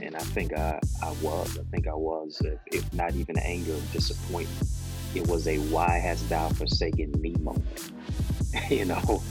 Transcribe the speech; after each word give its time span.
And 0.00 0.16
I 0.16 0.20
think 0.20 0.54
I, 0.54 0.80
I 1.02 1.10
was. 1.20 1.58
I 1.58 1.62
think 1.70 1.86
I 1.88 1.94
was, 1.94 2.40
if, 2.42 2.58
if 2.66 2.94
not 2.94 3.14
even 3.16 3.38
anger 3.38 3.72
and 3.72 3.92
disappointment. 3.92 4.70
It 5.14 5.26
was 5.26 5.46
a 5.46 5.58
why 5.58 5.98
hast 5.98 6.26
thou 6.30 6.48
forsaken 6.50 7.12
me 7.20 7.34
moment. 7.40 7.92
you 8.70 8.86
know, 8.86 9.22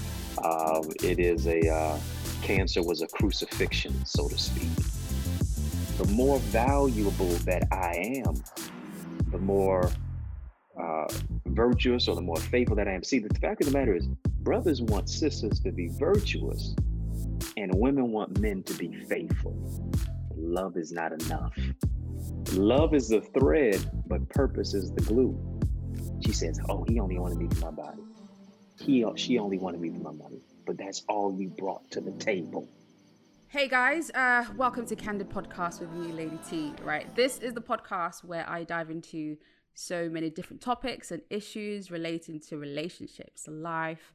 um, 0.44 0.92
it 1.04 1.20
is 1.20 1.48
a 1.48 1.68
uh, 1.68 2.00
cancer 2.44 2.84
was 2.84 3.02
a 3.02 3.08
crucifixion, 3.08 4.06
so 4.06 4.28
to 4.28 4.38
speak. 4.38 4.70
The 5.98 6.08
more 6.12 6.38
valuable 6.38 7.34
that 7.46 7.68
I 7.72 8.22
am, 8.26 8.36
the 9.32 9.40
more 9.40 9.92
uh, 10.80 11.08
virtuous 11.48 12.08
or 12.08 12.16
the 12.16 12.22
more 12.22 12.38
faithful 12.38 12.76
that 12.76 12.88
I 12.88 12.94
am. 12.94 13.04
See, 13.04 13.20
the 13.20 13.34
fact 13.40 13.62
of 13.62 13.72
the 13.72 13.78
matter 13.78 13.96
is, 13.96 14.08
brothers 14.42 14.82
want 14.82 15.10
sisters 15.10 15.60
to 15.62 15.72
be 15.72 15.90
virtuous, 15.90 16.76
and 17.56 17.74
women 17.74 18.12
want 18.12 18.40
men 18.40 18.64
to 18.64 18.74
be 18.76 18.94
faithful. 19.06 19.56
Love 20.36 20.78
is 20.78 20.92
not 20.92 21.12
enough. 21.12 21.58
Love 22.54 22.94
is 22.94 23.10
the 23.10 23.22
thread, 23.22 23.90
but 24.08 24.28
purpose 24.30 24.74
is 24.74 24.92
the 24.92 25.02
glue. 25.02 25.38
She 26.26 26.32
says, 26.32 26.60
"Oh, 26.70 26.86
he 26.88 27.00
only 27.00 27.18
wanted 27.18 27.38
me 27.38 27.48
for 27.50 27.66
my 27.66 27.72
body. 27.72 28.04
He, 28.80 29.06
she 29.16 29.38
only 29.40 29.58
wanted 29.58 29.82
me 29.82 29.90
for 29.90 30.00
my 30.00 30.12
money, 30.12 30.42
but 30.66 30.78
that's 30.78 31.04
all 31.10 31.36
you 31.38 31.50
brought 31.50 31.90
to 31.92 32.02
the 32.02 32.12
table." 32.14 32.68
Hey 33.50 33.68
guys, 33.68 34.12
uh, 34.12 34.46
welcome 34.58 34.86
to 34.88 34.96
Candid 34.96 35.30
Podcast 35.30 35.80
with 35.80 35.90
me, 35.92 36.12
Lady 36.12 36.38
T. 36.50 36.74
Right, 36.84 37.14
this 37.16 37.40
is 37.40 37.54
the 37.54 37.62
podcast 37.62 38.24
where 38.24 38.48
I 38.48 38.64
dive 38.64 38.90
into 38.90 39.38
so 39.78 40.10
many 40.10 40.32
different 40.32 40.60
topics 40.60 41.12
and 41.12 41.22
issues 41.30 41.92
relating 41.92 42.40
to 42.40 42.58
relationships, 42.58 43.48
life, 43.48 44.12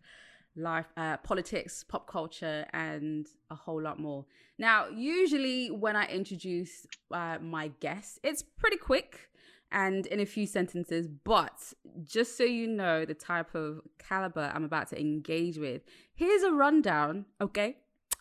life, 0.56 0.86
uh, 0.96 1.16
politics, 1.19 1.84
pop 1.84 2.08
culture, 2.08 2.66
and 2.72 3.28
a 3.48 3.54
whole 3.54 3.80
lot 3.80 4.00
more. 4.00 4.24
Now, 4.58 4.88
usually 4.88 5.70
when 5.70 5.94
I 5.94 6.06
introduce 6.06 6.84
uh, 7.12 7.38
my 7.41 7.69
guests, 7.78 8.19
it's 8.24 8.42
pretty 8.42 8.77
quick 8.77 9.30
and 9.70 10.04
in 10.06 10.19
a 10.19 10.27
few 10.27 10.46
sentences, 10.46 11.06
but 11.06 11.72
just 12.02 12.36
so 12.36 12.42
you 12.42 12.66
know 12.66 13.04
the 13.04 13.14
type 13.14 13.54
of 13.54 13.82
caliber 13.98 14.50
I'm 14.52 14.64
about 14.64 14.88
to 14.88 15.00
engage 15.00 15.58
with, 15.58 15.82
here's 16.12 16.42
a 16.42 16.50
rundown, 16.50 17.24
okay, 17.41 17.76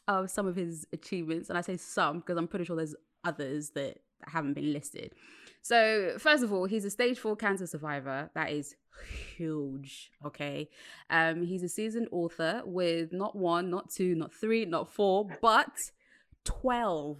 of 0.07 0.29
some 0.29 0.45
of 0.45 0.55
his 0.55 0.85
achievements. 0.93 1.49
And 1.49 1.57
I 1.57 1.61
say 1.61 1.75
some 1.75 2.19
because 2.19 2.37
I'm 2.37 2.47
pretty 2.47 2.65
sure 2.65 2.75
there's 2.75 2.95
others 3.23 3.71
that 3.71 3.97
haven't 4.27 4.53
been 4.53 4.71
listed. 4.71 5.13
So, 5.61 6.15
first 6.17 6.43
of 6.43 6.51
all, 6.51 6.65
he's 6.65 6.85
a 6.85 6.89
stage 6.89 7.19
four 7.19 7.35
cancer 7.35 7.67
survivor. 7.67 8.29
That 8.33 8.51
is 8.51 8.75
huge. 9.37 10.11
Okay. 10.25 10.69
Um, 11.09 11.43
he's 11.43 11.63
a 11.63 11.69
seasoned 11.69 12.07
author 12.11 12.61
with 12.65 13.13
not 13.13 13.35
one, 13.35 13.69
not 13.69 13.89
two, 13.89 14.15
not 14.15 14.33
three, 14.33 14.65
not 14.65 14.91
four, 14.91 15.27
but 15.41 15.71
12. 16.45 17.17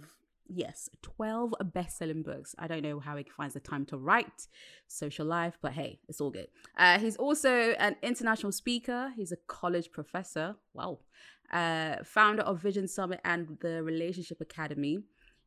Yes, 0.54 0.90
12 1.00 1.54
best 1.72 1.96
selling 1.96 2.22
books. 2.22 2.54
I 2.58 2.66
don't 2.66 2.82
know 2.82 3.00
how 3.00 3.16
he 3.16 3.24
finds 3.24 3.54
the 3.54 3.60
time 3.60 3.86
to 3.86 3.96
write 3.96 4.48
social 4.86 5.24
life, 5.24 5.56
but 5.62 5.72
hey, 5.72 6.00
it's 6.08 6.20
all 6.20 6.30
good. 6.30 6.48
Uh, 6.76 6.98
he's 6.98 7.16
also 7.16 7.70
an 7.78 7.96
international 8.02 8.52
speaker, 8.52 9.12
he's 9.16 9.32
a 9.32 9.36
college 9.46 9.90
professor. 9.92 10.56
Wow. 10.74 10.98
Uh, 11.50 11.96
founder 12.04 12.42
of 12.42 12.60
Vision 12.60 12.88
Summit 12.88 13.20
and 13.24 13.58
the 13.60 13.82
Relationship 13.82 14.40
Academy. 14.40 14.98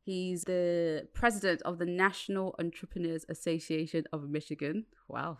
He's 0.05 0.43
the 0.43 1.07
president 1.13 1.63
of 1.63 1.79
the 1.79 1.85
National 1.87 2.55
Entrepreneurs 2.59 3.25
Association 3.27 4.05
of 4.13 4.29
Michigan. 4.29 4.85
Wow, 5.07 5.39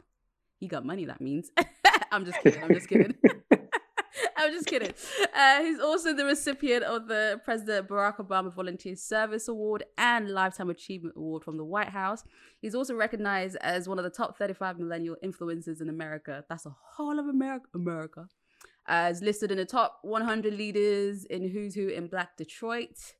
he 0.58 0.68
got 0.68 0.84
money, 0.84 1.06
that 1.06 1.22
means. 1.22 1.52
I'm 2.12 2.26
just 2.26 2.42
kidding. 2.42 2.64
I'm 2.64 2.74
just 2.74 2.90
kidding. 2.90 3.14
I'm 4.38 4.52
just 4.52 4.66
kidding. 4.66 4.92
Uh, 5.36 5.62
he's 5.62 5.80
also 5.80 6.16
the 6.16 6.26
recipient 6.26 6.84
of 6.84 7.08
the 7.08 7.40
President 7.46 7.88
Barack 7.88 8.18
Obama 8.18 8.52
Volunteer 8.52 8.96
Service 8.96 9.48
Award 9.48 9.84
and 10.00 10.32
Lifetime 10.32 10.72
Achievement 10.72 11.14
Award 11.16 11.44
from 11.44 11.58
the 11.58 11.64
White 11.64 11.90
House. 11.90 12.24
He's 12.60 12.74
also 12.74 12.96
recognized 12.96 13.58
as 13.62 13.88
one 13.88 14.00
of 14.00 14.04
the 14.04 14.10
top 14.10 14.36
35 14.36 14.80
millennial 14.80 15.16
influencers 15.24 15.80
in 15.80 15.90
America. 15.90 16.44
That's 16.50 16.66
a 16.66 16.76
whole 16.96 17.20
of 17.20 17.28
America. 17.28 17.68
America. 17.76 18.30
Uh, 18.88 19.10
is 19.12 19.22
listed 19.22 19.52
in 19.52 19.58
the 19.58 19.66
top 19.66 20.00
100 20.02 20.56
leaders 20.56 21.24
in 21.26 21.50
Who's 21.50 21.76
Who 21.76 21.88
in 21.90 22.08
Black 22.08 22.36
Detroit 22.36 23.14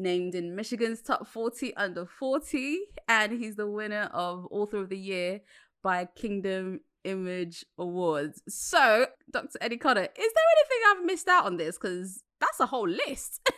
named 0.00 0.34
in 0.34 0.56
Michigan's 0.56 1.02
top 1.02 1.26
40 1.26 1.76
under 1.76 2.06
40, 2.06 2.78
and 3.08 3.32
he's 3.32 3.56
the 3.56 3.66
winner 3.66 4.10
of 4.12 4.46
Author 4.50 4.78
of 4.78 4.88
the 4.88 4.98
Year 4.98 5.40
by 5.82 6.06
Kingdom 6.16 6.80
Image 7.04 7.64
Awards. 7.78 8.42
So, 8.48 9.06
Dr. 9.30 9.58
Eddie 9.60 9.76
Connor, 9.76 10.02
is 10.02 10.08
there 10.16 10.44
anything 10.58 10.78
I've 10.88 11.04
missed 11.04 11.28
out 11.28 11.46
on 11.46 11.56
this? 11.56 11.78
Because 11.78 12.22
that's 12.40 12.60
a 12.60 12.66
whole 12.66 12.88
list. 12.88 13.48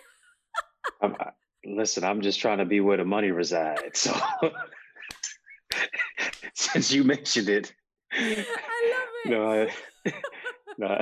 I'm, 1.01 1.17
listen, 1.65 2.05
I'm 2.05 2.21
just 2.21 2.41
trying 2.41 2.59
to 2.59 2.65
be 2.65 2.81
where 2.81 2.97
the 2.97 3.05
money 3.05 3.31
resides. 3.31 4.01
So, 4.01 4.15
since 6.55 6.93
you 6.93 7.05
mentioned 7.05 7.49
it, 7.49 7.75
I 8.13 8.45
love 8.93 9.09
it. 9.25 9.31
no, 9.31 9.51
I, 9.51 9.69
no, 10.79 10.89
no, 10.89 11.01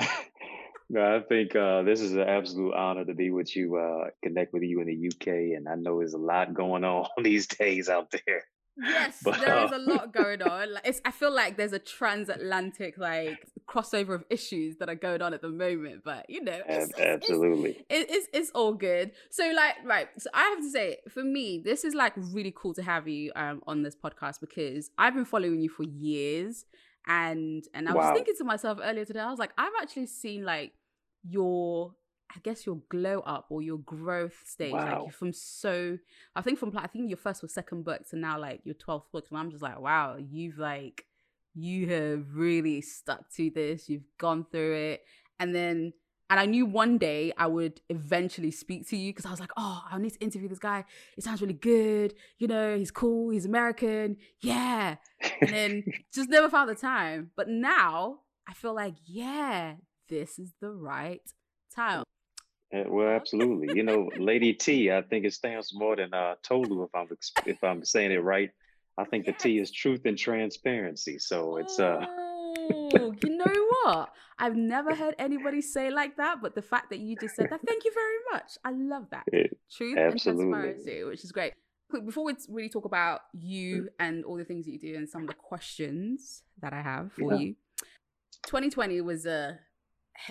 I 0.97 1.21
think 1.21 1.55
uh, 1.55 1.83
this 1.83 2.01
is 2.01 2.13
an 2.15 2.21
absolute 2.21 2.75
honor 2.75 3.05
to 3.05 3.15
be 3.15 3.31
with 3.31 3.55
you, 3.55 3.77
uh, 3.77 4.11
connect 4.25 4.53
with 4.53 4.63
you 4.63 4.81
in 4.81 4.89
the 4.89 5.09
UK, 5.09 5.57
and 5.57 5.69
I 5.69 5.77
know 5.77 5.99
there's 5.99 6.15
a 6.15 6.19
lot 6.19 6.55
going 6.55 6.85
on 6.85 7.07
these 7.23 7.47
days 7.47 7.89
out 7.89 8.11
there. 8.11 8.45
Yes, 8.77 9.19
but, 9.23 9.41
there 9.41 9.59
uh, 9.59 9.67
is 9.67 9.73
a 9.73 9.79
lot 9.93 10.13
going 10.13 10.43
on. 10.43 10.75
Like, 10.75 10.87
it's, 10.87 11.01
I 11.05 11.11
feel 11.11 11.33
like 11.33 11.57
there's 11.57 11.73
a 11.73 11.79
transatlantic 11.79 12.97
like 12.99 13.47
crossover 13.69 14.15
of 14.15 14.25
issues 14.31 14.77
that 14.77 14.89
are 14.89 14.95
going 14.95 15.23
on 15.23 15.35
at 15.35 15.43
the 15.43 15.49
moment. 15.49 16.03
But 16.05 16.29
you 16.29 16.43
know, 16.43 16.59
it's, 16.67 16.93
absolutely, 16.99 17.85
it's, 17.91 18.13
it's, 18.13 18.29
it's 18.33 18.51
all 18.51 18.75
good. 18.75 19.13
So 19.31 19.53
like, 19.55 19.77
right. 19.85 20.09
So 20.19 20.31
I 20.33 20.43
have 20.45 20.61
to 20.61 20.71
say, 20.71 20.99
for 21.09 21.23
me, 21.23 21.61
this 21.65 21.85
is 21.85 21.95
like 21.95 22.15
really 22.17 22.55
cool 22.57 22.75
to 22.75 22.83
have 22.83 23.07
you 23.07 23.33
um 23.37 23.63
on 23.67 23.83
this 23.83 23.97
podcast 23.97 24.41
because 24.41 24.91
I've 24.99 25.15
been 25.15 25.25
following 25.25 25.61
you 25.61 25.69
for 25.69 25.85
years, 25.85 26.65
and 27.07 27.65
and 27.75 27.89
I 27.89 27.93
was 27.93 28.05
wow. 28.05 28.15
thinking 28.15 28.35
to 28.39 28.45
myself 28.45 28.79
earlier 28.83 29.05
today, 29.05 29.21
I 29.21 29.31
was 29.31 29.39
like, 29.39 29.53
I've 29.59 29.73
actually 29.81 30.07
seen 30.07 30.45
like 30.45 30.73
your 31.23 31.95
I 32.35 32.39
guess 32.43 32.65
your 32.65 32.81
glow 32.89 33.21
up 33.21 33.47
or 33.51 33.61
your 33.61 33.79
growth 33.79 34.43
stage, 34.47 34.73
wow. 34.73 35.05
like 35.05 35.13
from 35.13 35.33
so, 35.33 35.99
I 36.37 36.43
think 36.43 36.59
from 36.59 36.77
I 36.77 36.87
think 36.87 37.09
your 37.09 37.17
first 37.17 37.43
or 37.43 37.49
second 37.49 37.85
book 37.85 38.09
to 38.11 38.17
now 38.17 38.39
like 38.39 38.61
your 38.65 38.75
twelfth 38.75 39.11
book, 39.11 39.27
and 39.31 39.39
I'm 39.39 39.51
just 39.51 39.63
like, 39.63 39.81
wow, 39.81 40.17
you've 40.17 40.59
like, 40.59 41.07
you 41.55 41.89
have 41.89 42.37
really 42.37 42.83
stuck 42.83 43.33
to 43.35 43.51
this. 43.51 43.89
You've 43.89 44.07
gone 44.19 44.47
through 44.51 44.75
it, 44.75 45.05
and 45.41 45.55
then, 45.55 45.93
and 46.29 46.39
I 46.39 46.47
knew 46.47 46.67
one 46.67 46.99
day 46.99 47.33
I 47.37 47.49
would 47.49 47.81
eventually 47.89 48.53
speak 48.53 48.89
to 48.91 48.97
you 48.97 49.13
because 49.13 49.27
I 49.27 49.31
was 49.31 49.41
like, 49.41 49.53
oh, 49.57 49.83
I 49.91 49.99
need 49.99 50.13
to 50.13 50.21
interview 50.21 50.49
this 50.49 50.61
guy. 50.61 50.85
It 51.17 51.25
sounds 51.25 51.41
really 51.41 51.55
good. 51.55 52.15
You 52.39 52.47
know, 52.47 52.77
he's 52.79 52.93
cool. 52.93 53.31
He's 53.31 53.47
American. 53.47 54.19
Yeah, 54.41 54.97
and 55.41 55.51
then 55.51 55.85
just 56.15 56.31
never 56.31 56.49
found 56.49 56.71
the 56.71 56.77
time. 56.77 57.33
But 57.35 57.49
now 57.49 58.21
I 58.47 58.55
feel 58.55 58.75
like, 58.75 58.95
yeah, 59.05 59.75
this 60.11 60.39
is 60.39 60.53
the 60.61 60.71
right 60.71 61.23
tile. 61.75 62.05
Yeah, 62.73 62.85
well, 62.87 63.09
absolutely. 63.09 63.77
You 63.77 63.83
know, 63.83 64.11
Lady 64.19 64.53
T, 64.53 64.93
I 64.93 65.03
think 65.03 65.25
it 65.25 65.33
stands 65.33 65.75
more 65.75 65.97
than 65.97 66.13
uh, 66.13 66.35
Tolu, 66.43 66.85
if 66.85 66.95
I'm 66.95 67.09
if 67.47 67.65
I'm 67.65 67.85
saying 67.85 68.13
it 68.13 68.23
right. 68.23 68.51
I 68.99 69.05
think 69.05 69.27
the 69.27 69.33
T 69.33 69.59
is 69.59 69.71
truth 69.71 70.03
and 70.05 70.19
transparency. 70.19 71.19
So 71.19 71.57
it's 71.57 71.81
uh. 71.81 72.05
Oh, 72.07 73.15
you 73.23 73.37
know 73.37 73.67
what? 73.83 74.13
I've 74.39 74.57
never 74.57 74.95
heard 74.95 75.15
anybody 75.19 75.61
say 75.63 75.91
like 75.91 76.17
that, 76.17 76.43
but 76.43 76.55
the 76.55 76.63
fact 76.63 76.91
that 76.91 76.99
you 76.99 77.17
just 77.17 77.37
said 77.37 77.49
that, 77.51 77.61
thank 77.67 77.85
you 77.85 77.93
very 77.93 78.19
much. 78.33 78.53
I 78.65 78.71
love 78.73 79.07
that. 79.11 79.25
It, 79.33 79.57
truth 79.71 79.99
absolutely. 79.99 80.45
and 80.45 80.53
transparency, 80.53 81.05
which 81.05 81.25
is 81.25 81.33
great. 81.33 81.55
Before 82.05 82.25
we 82.25 82.35
really 82.49 82.69
talk 82.69 82.85
about 82.85 83.23
you 83.33 83.83
mm. 83.83 83.87
and 83.99 84.25
all 84.25 84.37
the 84.37 84.45
things 84.45 84.67
that 84.67 84.73
you 84.73 84.79
do 84.79 84.95
and 84.97 85.09
some 85.09 85.23
of 85.23 85.29
the 85.29 85.35
questions 85.35 86.43
that 86.63 86.73
I 86.73 86.83
have 86.83 87.13
for 87.13 87.35
yeah. 87.35 87.41
you, 87.41 87.57
2020 88.45 89.01
was 89.01 89.27
a 89.27 89.59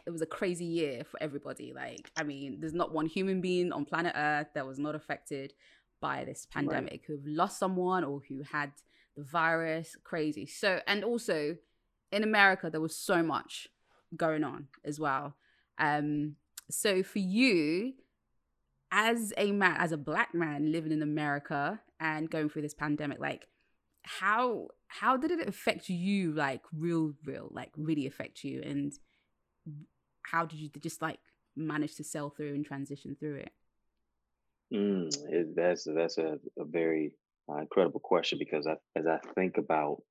it 0.05 0.09
was 0.09 0.21
a 0.21 0.25
crazy 0.25 0.65
year 0.65 1.03
for 1.03 1.21
everybody. 1.21 1.73
Like, 1.73 2.11
I 2.17 2.23
mean, 2.23 2.59
there's 2.59 2.73
not 2.73 2.93
one 2.93 3.05
human 3.05 3.41
being 3.41 3.71
on 3.71 3.85
planet 3.85 4.13
Earth 4.15 4.47
that 4.55 4.65
was 4.65 4.79
not 4.79 4.95
affected 4.95 5.53
by 6.01 6.25
this 6.25 6.47
pandemic 6.51 6.91
right. 6.91 7.01
who've 7.07 7.25
lost 7.25 7.59
someone 7.59 8.03
or 8.03 8.21
who 8.27 8.41
had 8.43 8.71
the 9.15 9.23
virus. 9.23 9.95
Crazy. 10.03 10.45
So, 10.45 10.79
and 10.87 11.03
also 11.03 11.57
in 12.11 12.23
America, 12.23 12.69
there 12.69 12.81
was 12.81 12.95
so 12.95 13.23
much 13.23 13.67
going 14.15 14.43
on 14.43 14.67
as 14.83 14.99
well. 14.99 15.35
Um, 15.77 16.35
so 16.69 17.03
for 17.03 17.19
you, 17.19 17.93
as 18.91 19.33
a 19.37 19.51
man, 19.51 19.75
as 19.77 19.91
a 19.91 19.97
black 19.97 20.33
man 20.33 20.71
living 20.71 20.91
in 20.91 21.01
America 21.01 21.79
and 21.99 22.29
going 22.29 22.49
through 22.49 22.63
this 22.63 22.73
pandemic, 22.73 23.19
like 23.19 23.47
how 24.03 24.67
how 24.87 25.17
did 25.17 25.31
it 25.31 25.47
affect 25.47 25.89
you 25.89 26.31
like 26.31 26.61
real 26.73 27.13
real 27.25 27.49
like 27.51 27.71
really 27.77 28.07
affect 28.07 28.43
you 28.43 28.61
and 28.63 28.93
how 30.23 30.45
did 30.45 30.59
you 30.59 30.69
just 30.79 31.01
like 31.01 31.19
manage 31.55 31.95
to 31.95 32.03
sell 32.03 32.29
through 32.29 32.53
and 32.53 32.65
transition 32.65 33.15
through 33.19 33.35
it? 33.35 33.51
Mm, 34.73 35.09
it 35.29 35.55
that's 35.55 35.83
that's 35.83 36.17
a, 36.17 36.39
a 36.57 36.65
very 36.65 37.11
uh, 37.49 37.57
incredible 37.57 37.99
question 37.99 38.37
because 38.37 38.67
I, 38.67 38.75
as 38.95 39.07
I 39.07 39.19
think 39.33 39.57
about 39.57 40.03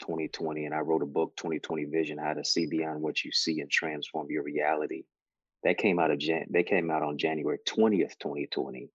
2020, 0.00 0.66
and 0.66 0.74
I 0.74 0.80
wrote 0.80 1.02
a 1.02 1.06
book, 1.06 1.36
2020 1.36 1.84
Vision: 1.86 2.18
How 2.18 2.34
to 2.34 2.44
See 2.44 2.66
Beyond 2.66 3.00
What 3.00 3.24
You 3.24 3.32
See 3.32 3.60
and 3.60 3.70
Transform 3.70 4.28
Your 4.30 4.44
Reality. 4.44 5.04
That 5.64 5.78
came 5.78 5.98
out 5.98 6.10
of 6.10 6.18
Jan- 6.18 6.46
they 6.50 6.62
came 6.62 6.90
out 6.90 7.02
on 7.02 7.18
January 7.18 7.58
20th, 7.66 8.18
2020, 8.20 8.90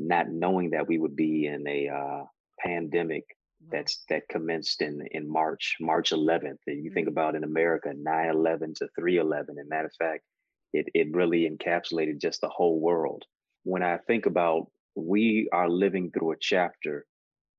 not 0.00 0.28
knowing 0.28 0.70
that 0.70 0.88
we 0.88 0.98
would 0.98 1.16
be 1.16 1.46
in 1.46 1.66
a 1.66 1.88
uh, 1.88 2.24
pandemic 2.58 3.24
that's 3.70 4.04
that 4.08 4.28
commenced 4.28 4.82
in 4.82 5.06
in 5.10 5.30
March, 5.30 5.76
March 5.80 6.10
11th. 6.10 6.58
And 6.66 6.84
you 6.84 6.90
think 6.92 7.08
mm-hmm. 7.08 7.18
about 7.18 7.34
in 7.34 7.44
America, 7.44 7.92
9/11 7.94 8.74
to 8.76 8.88
3/11. 8.98 9.48
And 9.48 9.68
matter 9.68 9.86
of 9.86 9.94
fact, 9.98 10.24
it 10.72 10.86
it 10.94 11.14
really 11.14 11.48
encapsulated 11.48 12.20
just 12.20 12.40
the 12.40 12.48
whole 12.48 12.80
world. 12.80 13.24
When 13.64 13.82
I 13.82 13.98
think 13.98 14.26
about 14.26 14.70
we 14.94 15.48
are 15.52 15.68
living 15.68 16.10
through 16.10 16.32
a 16.32 16.36
chapter, 16.40 17.06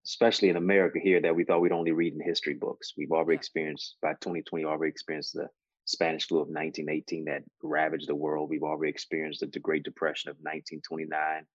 especially 0.05 0.49
in 0.49 0.57
America 0.57 0.99
here, 0.99 1.21
that 1.21 1.35
we 1.35 1.43
thought 1.43 1.61
we'd 1.61 1.71
only 1.71 1.91
read 1.91 2.13
in 2.13 2.21
history 2.21 2.53
books. 2.53 2.93
We've 2.97 3.11
already 3.11 3.37
experienced 3.37 3.97
by 4.01 4.13
2020, 4.13 4.65
already 4.65 4.91
experienced 4.91 5.33
the 5.33 5.47
Spanish 5.85 6.27
flu 6.27 6.39
of 6.39 6.49
1918 6.49 7.25
that 7.25 7.43
ravaged 7.63 8.07
the 8.07 8.15
world. 8.15 8.49
We've 8.49 8.63
already 8.63 8.91
experienced 8.91 9.39
the 9.39 9.59
Great 9.59 9.83
Depression 9.83 10.29
of 10.29 10.37
1929. 10.37 11.45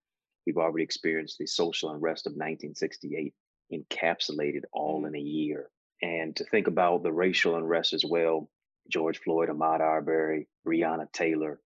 We've 0.46 0.56
already 0.56 0.85
experienced 0.85 1.38
the 1.38 1.46
social 1.46 1.91
unrest 1.91 2.26
of 2.26 2.32
1968 2.32 3.35
encapsulated 3.72 4.62
all 4.72 5.02
mm. 5.02 5.08
in 5.08 5.16
a 5.16 5.20
year. 5.20 5.69
And 6.02 6.34
to 6.37 6.44
think 6.44 6.66
about 6.66 7.02
the 7.02 7.12
racial 7.12 7.56
unrest 7.56 7.93
as 7.93 8.05
well, 8.05 8.50
George 8.90 9.19
Floyd, 9.19 9.49
Ahmaud 9.49 9.81
Arbery, 9.81 10.49
Breonna 10.66 11.11
Taylor, 11.12 11.61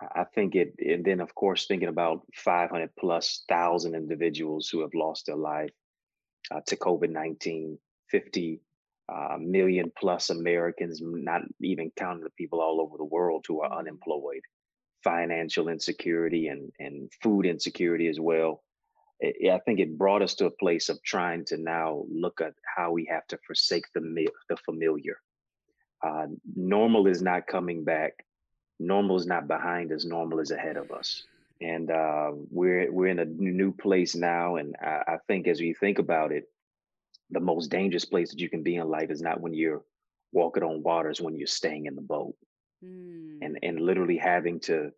I 0.00 0.24
think 0.34 0.54
it, 0.54 0.74
and 0.78 1.04
then 1.04 1.20
of 1.20 1.34
course 1.34 1.66
thinking 1.66 1.88
about 1.88 2.22
500 2.36 2.90
plus 2.98 3.44
thousand 3.48 3.94
individuals 3.94 4.68
who 4.68 4.82
have 4.82 4.94
lost 4.94 5.26
their 5.26 5.36
life 5.36 5.72
uh, 6.50 6.60
to 6.66 6.76
COVID 6.76 7.10
19, 7.10 7.78
50 8.10 8.60
uh, 9.12 9.36
million 9.40 9.90
plus 9.98 10.30
Americans, 10.30 11.00
not 11.02 11.42
even 11.60 11.90
counting 11.96 12.24
the 12.24 12.30
people 12.30 12.60
all 12.60 12.80
over 12.80 12.96
the 12.96 13.04
world 13.04 13.44
who 13.48 13.60
are 13.62 13.78
unemployed, 13.78 14.42
financial 15.02 15.68
insecurity 15.68 16.48
and, 16.48 16.70
and 16.78 17.10
food 17.22 17.46
insecurity 17.46 18.06
as 18.06 18.20
well. 18.20 18.62
I 19.22 19.58
think 19.64 19.80
it 19.80 19.98
brought 19.98 20.22
us 20.22 20.34
to 20.36 20.46
a 20.46 20.50
place 20.50 20.88
of 20.88 21.02
trying 21.02 21.44
to 21.46 21.56
now 21.56 22.04
look 22.08 22.40
at 22.40 22.54
how 22.76 22.92
we 22.92 23.04
have 23.06 23.26
to 23.28 23.38
forsake 23.46 23.84
the 23.92 24.28
the 24.48 24.56
familiar. 24.58 25.20
Uh, 26.04 26.26
normal 26.54 27.08
is 27.08 27.20
not 27.20 27.48
coming 27.48 27.84
back. 27.84 28.24
Normal 28.78 29.16
is 29.16 29.26
not 29.26 29.48
behind 29.48 29.92
us. 29.92 30.04
Normal 30.04 30.38
is 30.38 30.52
ahead 30.52 30.76
of 30.76 30.92
us, 30.92 31.24
and 31.60 31.90
uh, 31.90 32.30
we're 32.50 32.92
we're 32.92 33.08
in 33.08 33.18
a 33.18 33.24
new 33.24 33.72
place 33.72 34.14
now. 34.14 34.56
And 34.56 34.76
I, 34.80 35.02
I 35.08 35.16
think 35.26 35.48
as 35.48 35.60
we 35.60 35.74
think 35.74 35.98
about 35.98 36.30
it, 36.30 36.44
the 37.30 37.40
most 37.40 37.72
dangerous 37.72 38.04
place 38.04 38.30
that 38.30 38.40
you 38.40 38.48
can 38.48 38.62
be 38.62 38.76
in 38.76 38.88
life 38.88 39.10
is 39.10 39.20
not 39.20 39.40
when 39.40 39.52
you're 39.52 39.82
walking 40.30 40.62
on 40.62 40.82
water; 40.84 41.08
waters, 41.08 41.20
when 41.20 41.36
you're 41.36 41.48
staying 41.48 41.86
in 41.86 41.96
the 41.96 42.02
boat, 42.02 42.36
mm. 42.84 43.38
and 43.42 43.58
and 43.64 43.80
literally 43.80 44.16
having 44.16 44.60
to 44.60 44.92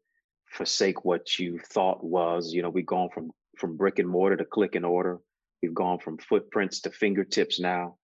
forsake 0.51 1.07
what 1.07 1.39
you 1.39 1.59
thought 1.59 2.05
was. 2.05 2.53
You 2.53 2.61
know, 2.61 2.69
we've 2.69 2.85
gone 2.85 3.09
from 3.09 3.33
from 3.61 3.77
brick 3.77 3.99
and 3.99 4.09
mortar 4.09 4.37
to 4.37 4.45
click 4.45 4.75
and 4.75 4.87
order. 4.87 5.21
We've 5.63 5.75
gone 5.75 5.99
from 5.99 6.19
footprints 6.19 6.81
to 6.83 6.91
fingertips 6.91 7.61
now. 7.61 7.97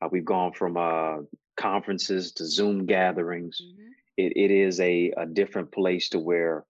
Uh, 0.00 0.08
we've 0.10 0.24
gone 0.24 0.52
from 0.52 0.76
uh, 0.76 1.18
conferences 1.56 2.32
to 2.32 2.46
Zoom 2.46 2.86
gatherings. 2.86 3.60
Mm-hmm. 3.62 3.88
It, 4.16 4.32
it 4.36 4.50
is 4.50 4.80
a, 4.80 5.12
a 5.16 5.26
different 5.26 5.72
place 5.72 6.10
to 6.10 6.18
where 6.18 6.64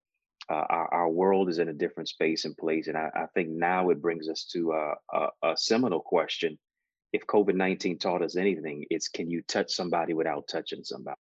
uh, 0.51 0.65
our, 0.69 0.95
our 0.95 1.09
world 1.09 1.49
is 1.49 1.59
in 1.59 1.69
a 1.69 1.75
different 1.75 2.09
space 2.09 2.45
and 2.45 2.57
place. 2.57 2.89
And 2.89 2.97
I, 2.97 3.11
I 3.15 3.27
think 3.35 3.51
now 3.51 3.91
it 3.91 4.03
brings 4.03 4.29
us 4.29 4.45
to 4.53 4.73
a, 4.73 4.95
a, 5.13 5.29
a 5.51 5.57
seminal 5.57 6.01
question. 6.01 6.59
If 7.13 7.27
COVID 7.27 7.55
19 7.55 7.99
taught 7.99 8.23
us 8.23 8.37
anything, 8.37 8.87
it's 8.89 9.09
can 9.09 9.31
you 9.31 9.43
touch 9.43 9.73
somebody 9.73 10.15
without 10.15 10.49
touching 10.49 10.83
somebody? 10.83 11.17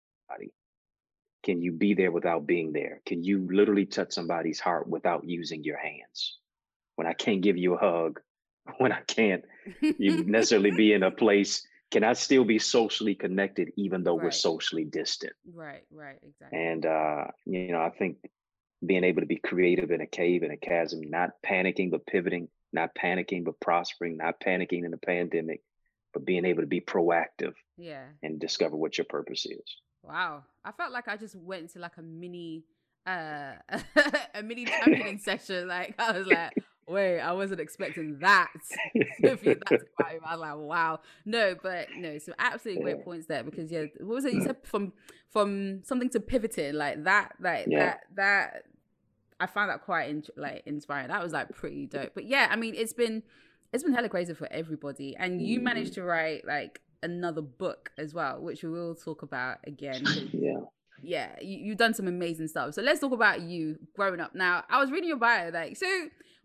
Can 1.45 1.63
you 1.63 1.73
be 1.73 1.95
there 1.95 2.13
without 2.13 2.47
being 2.47 2.73
there? 2.73 3.01
Can 3.07 3.23
you 3.23 3.49
literally 3.51 3.87
touch 3.87 4.13
somebody's 4.13 4.61
heart 4.61 4.89
without 4.89 5.25
using 5.25 5.65
your 5.65 5.79
hands? 5.79 6.39
When 6.99 7.07
I 7.07 7.13
can't 7.13 7.41
give 7.41 7.57
you 7.57 7.75
a 7.75 7.79
hug, 7.79 8.21
when 8.79 8.91
I 8.91 9.01
can't 9.07 9.45
you 9.81 10.25
necessarily 10.27 10.73
be 10.73 10.93
in 10.93 11.05
a 11.05 11.13
place, 11.13 11.65
can 11.93 12.03
I 12.03 12.15
still 12.15 12.45
be 12.45 12.59
socially 12.59 13.15
connected 13.15 13.71
even 13.77 14.03
though 14.03 14.17
right. 14.17 14.25
we're 14.25 14.31
socially 14.33 14.85
distant? 14.85 15.33
Right, 15.55 15.85
right, 15.93 16.19
exactly. 16.27 16.59
And 16.59 16.85
uh, 16.85 17.27
you 17.47 17.71
know, 17.71 17.81
I 17.81 17.91
think 17.91 18.17
being 18.85 19.05
able 19.05 19.23
to 19.23 19.27
be 19.27 19.37
creative 19.37 19.93
in 19.93 20.01
a 20.01 20.07
cave 20.07 20.43
in 20.43 20.51
a 20.51 20.57
chasm, 20.57 21.03
not 21.09 21.31
panicking 21.47 21.93
but 21.93 22.05
pivoting, 22.05 22.49
not 22.73 22.91
panicking 23.01 23.45
but 23.45 23.61
prospering, 23.61 24.17
not 24.17 24.41
panicking 24.41 24.85
in 24.85 24.91
the 24.91 24.99
pandemic, 24.99 25.63
but 26.13 26.25
being 26.25 26.45
able 26.45 26.63
to 26.63 26.67
be 26.67 26.81
proactive. 26.81 27.55
Yeah. 27.77 28.07
And 28.25 28.41
discover 28.41 28.77
what 28.77 28.99
your 28.99 29.05
purpose 29.05 29.47
is. 29.47 29.77
Wow. 30.03 30.43
I 30.65 30.73
felt 30.73 30.93
like 30.93 31.07
I 31.07 31.17
just 31.17 31.37
went 31.37 31.63
into 31.63 31.79
like 31.79 31.97
a 31.97 32.03
mini 32.03 32.65
uh 33.07 33.53
a 34.35 34.43
mini 34.43 34.65
championing 34.65 35.19
session. 35.19 35.69
Like 35.69 35.95
I 35.99 36.19
was 36.19 36.27
like, 36.27 36.53
wait, 36.89 37.21
I 37.21 37.33
wasn't 37.33 37.61
expecting 37.61 38.19
that. 38.21 38.53
to 39.23 39.37
be 39.37 39.55
that 39.55 39.81
I 40.01 40.19
was 40.31 40.41
like, 40.41 40.57
wow. 40.57 41.01
No, 41.25 41.55
but 41.63 41.89
no, 41.97 42.19
so 42.19 42.33
absolutely 42.39 42.83
great 42.83 43.05
points 43.05 43.27
there 43.27 43.43
because 43.43 43.71
yeah, 43.71 43.85
what 43.99 44.15
was 44.15 44.25
it 44.25 44.35
you 44.35 44.43
said 44.43 44.57
from 44.63 44.93
from 45.31 45.83
something 45.85 46.11
to 46.11 46.21
pivoting 46.21 46.75
like 46.75 47.05
that, 47.05 47.35
like 47.41 47.67
yeah. 47.69 47.79
that 47.79 48.01
that 48.17 48.63
I 49.41 49.47
found 49.47 49.71
that 49.71 49.83
quite 49.83 50.09
in, 50.11 50.25
like 50.37 50.63
inspiring. 50.67 51.09
That 51.09 51.23
was 51.23 51.33
like 51.33 51.51
pretty 51.51 51.87
dope. 51.87 52.13
But 52.15 52.25
yeah, 52.25 52.49
I 52.51 52.57
mean, 52.57 52.75
it's 52.77 52.93
been 52.93 53.23
it's 53.73 53.85
been 53.85 53.95
hella 53.95 54.09
crazy 54.09 54.35
for 54.35 54.49
everybody, 54.51 55.15
and 55.17 55.41
you 55.41 55.61
managed 55.61 55.93
mm-hmm. 55.93 56.03
to 56.03 56.07
write 56.07 56.47
like 56.47 56.81
another 57.03 57.43
book 57.43 57.91
as 57.99 58.15
well, 58.15 58.41
which 58.41 58.63
we 58.63 58.71
will 58.71 58.95
talk 58.95 59.23
about 59.23 59.59
again. 59.67 60.05
Yeah. 60.33 60.61
Yeah, 61.01 61.29
you, 61.41 61.71
have 61.71 61.79
done 61.79 61.95
some 61.95 62.09
amazing 62.09 62.49
stuff. 62.49 62.75
So 62.75 62.83
let's 62.83 62.99
talk 62.99 63.13
about 63.13 63.41
you 63.41 63.79
growing 63.95 64.19
up. 64.19 64.35
Now, 64.35 64.65
I 64.69 64.81
was 64.81 64.91
reading 64.91 65.09
your 65.09 65.17
bio, 65.17 65.51
like, 65.51 65.77
so 65.77 65.87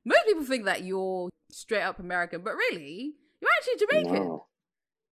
most 0.06 0.26
people 0.26 0.44
think 0.44 0.66
that 0.66 0.84
you're 0.84 1.30
straight 1.52 1.84
up 1.84 2.00
American, 2.00 2.42
but 2.42 2.56
really, 2.56 3.14
you're 3.42 3.52
actually 3.58 3.88
Jamaican. 3.88 4.40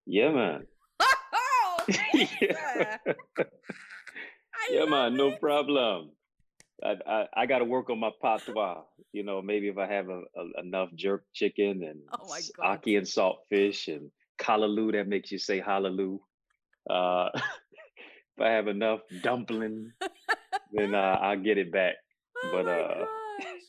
Yeah, 0.06 0.32
man. 0.32 0.68
oh, 1.00 1.86
yeah, 2.42 2.98
yeah 4.72 4.86
man, 4.86 5.16
no 5.16 5.32
problem. 5.32 6.12
I, 6.84 6.96
I, 7.06 7.26
I 7.36 7.46
got 7.46 7.60
to 7.60 7.66
work 7.66 7.90
on 7.90 8.00
my 8.00 8.12
patois. 8.22 8.82
You 9.12 9.24
know, 9.24 9.42
maybe 9.42 9.68
if 9.68 9.78
I 9.78 9.88
have 9.88 10.10
a, 10.10 10.22
a, 10.36 10.62
enough 10.64 10.90
jerk 10.96 11.26
chicken 11.34 11.84
and 11.84 12.00
oh 12.14 12.36
ackee 12.64 12.98
and 12.98 13.08
saltfish 13.08 13.88
and 13.94 14.12
callaloo 14.40 14.94
that 14.94 15.08
makes 15.08 15.32
you 15.32 15.38
say 15.38 15.60
hallelujah. 15.60 16.20
Uh, 16.90 17.30
if 17.36 18.42
I 18.42 18.50
have 18.50 18.68
enough 18.68 19.02
dumpling, 19.22 19.92
then 20.72 20.96
uh, 20.96 21.18
I'll 21.22 21.40
get 21.40 21.58
it 21.58 21.72
back. 21.72 21.96
Oh 22.44 22.52
but 22.54 22.68
uh, 22.68 23.06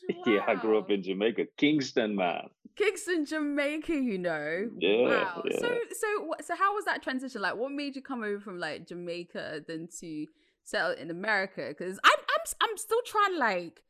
yeah, 0.25 0.43
I 0.47 0.55
grew 0.55 0.77
up 0.77 0.89
in 0.89 1.03
Jamaica, 1.03 1.45
Kingston, 1.57 2.15
man. 2.15 2.49
Kingston, 2.75 3.25
Jamaica, 3.25 3.93
you 3.93 4.17
know. 4.17 4.69
Yeah. 4.79 5.07
Wow. 5.07 5.43
Yeah. 5.49 5.59
So, 5.59 5.75
so, 5.99 6.33
so, 6.41 6.55
how 6.55 6.73
was 6.73 6.85
that 6.85 7.03
transition? 7.03 7.41
Like, 7.41 7.55
what 7.55 7.71
made 7.71 7.95
you 7.95 8.01
come 8.01 8.23
over 8.23 8.39
from 8.39 8.59
like 8.59 8.87
Jamaica 8.87 9.61
then 9.67 9.87
to 9.99 10.25
settle 10.63 10.91
in 10.91 11.11
America? 11.11 11.65
Because 11.67 11.99
I'm, 12.03 12.11
I'm, 12.11 12.69
I'm 12.69 12.77
still 12.77 13.01
trying 13.05 13.33
to 13.33 13.39
like 13.39 13.83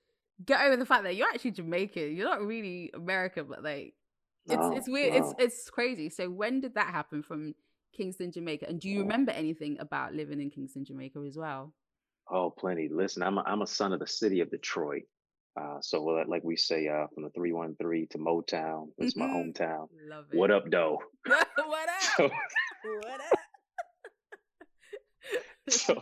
get 0.44 0.62
over 0.62 0.78
the 0.78 0.86
fact 0.86 1.04
that 1.04 1.16
you're 1.16 1.28
actually 1.28 1.52
Jamaican. 1.52 2.16
You're 2.16 2.30
not 2.30 2.42
really 2.42 2.92
American, 2.94 3.46
but 3.48 3.64
like, 3.64 3.94
it's, 4.46 4.56
no, 4.56 4.76
it's 4.76 4.90
weird. 4.90 5.14
No. 5.14 5.20
It's, 5.20 5.34
it's 5.38 5.70
crazy. 5.70 6.10
So, 6.10 6.30
when 6.30 6.62
did 6.62 6.76
that 6.76 6.88
happen 6.88 7.22
from 7.22 7.54
Kingston, 7.96 8.32
Jamaica? 8.32 8.68
And 8.68 8.80
do 8.80 8.90
you 8.90 9.02
remember 9.02 9.32
anything 9.32 9.78
about 9.80 10.14
living 10.14 10.42
in 10.42 10.50
Kingston, 10.50 10.86
Jamaica 10.86 11.20
as 11.28 11.38
well? 11.38 11.74
Oh, 12.30 12.50
plenty. 12.50 12.90
Listen, 12.90 13.24
I'm 13.24 13.38
a, 13.38 13.44
I'm 13.46 13.62
a 13.62 13.68
son 13.68 13.94
of 13.94 14.00
the 14.00 14.08
city 14.08 14.40
of 14.40 14.50
Detroit. 14.50 15.04
Uh, 15.60 15.78
so 15.82 16.04
like 16.04 16.44
we 16.44 16.56
say, 16.56 16.88
uh, 16.88 17.08
from 17.14 17.24
the 17.24 17.30
313 17.32 18.08
to 18.12 18.18
Motown, 18.18 18.90
it's 18.98 19.18
my 19.18 19.26
mm-hmm. 19.26 19.50
hometown. 19.52 19.88
Love 20.08 20.26
it. 20.32 20.38
What 20.38 20.52
up, 20.52 20.70
though? 20.70 21.00
what 21.26 21.90
up? 21.90 22.02
So, 22.18 22.30
what 22.84 23.20
up? 23.20 23.40
so, 25.70 26.02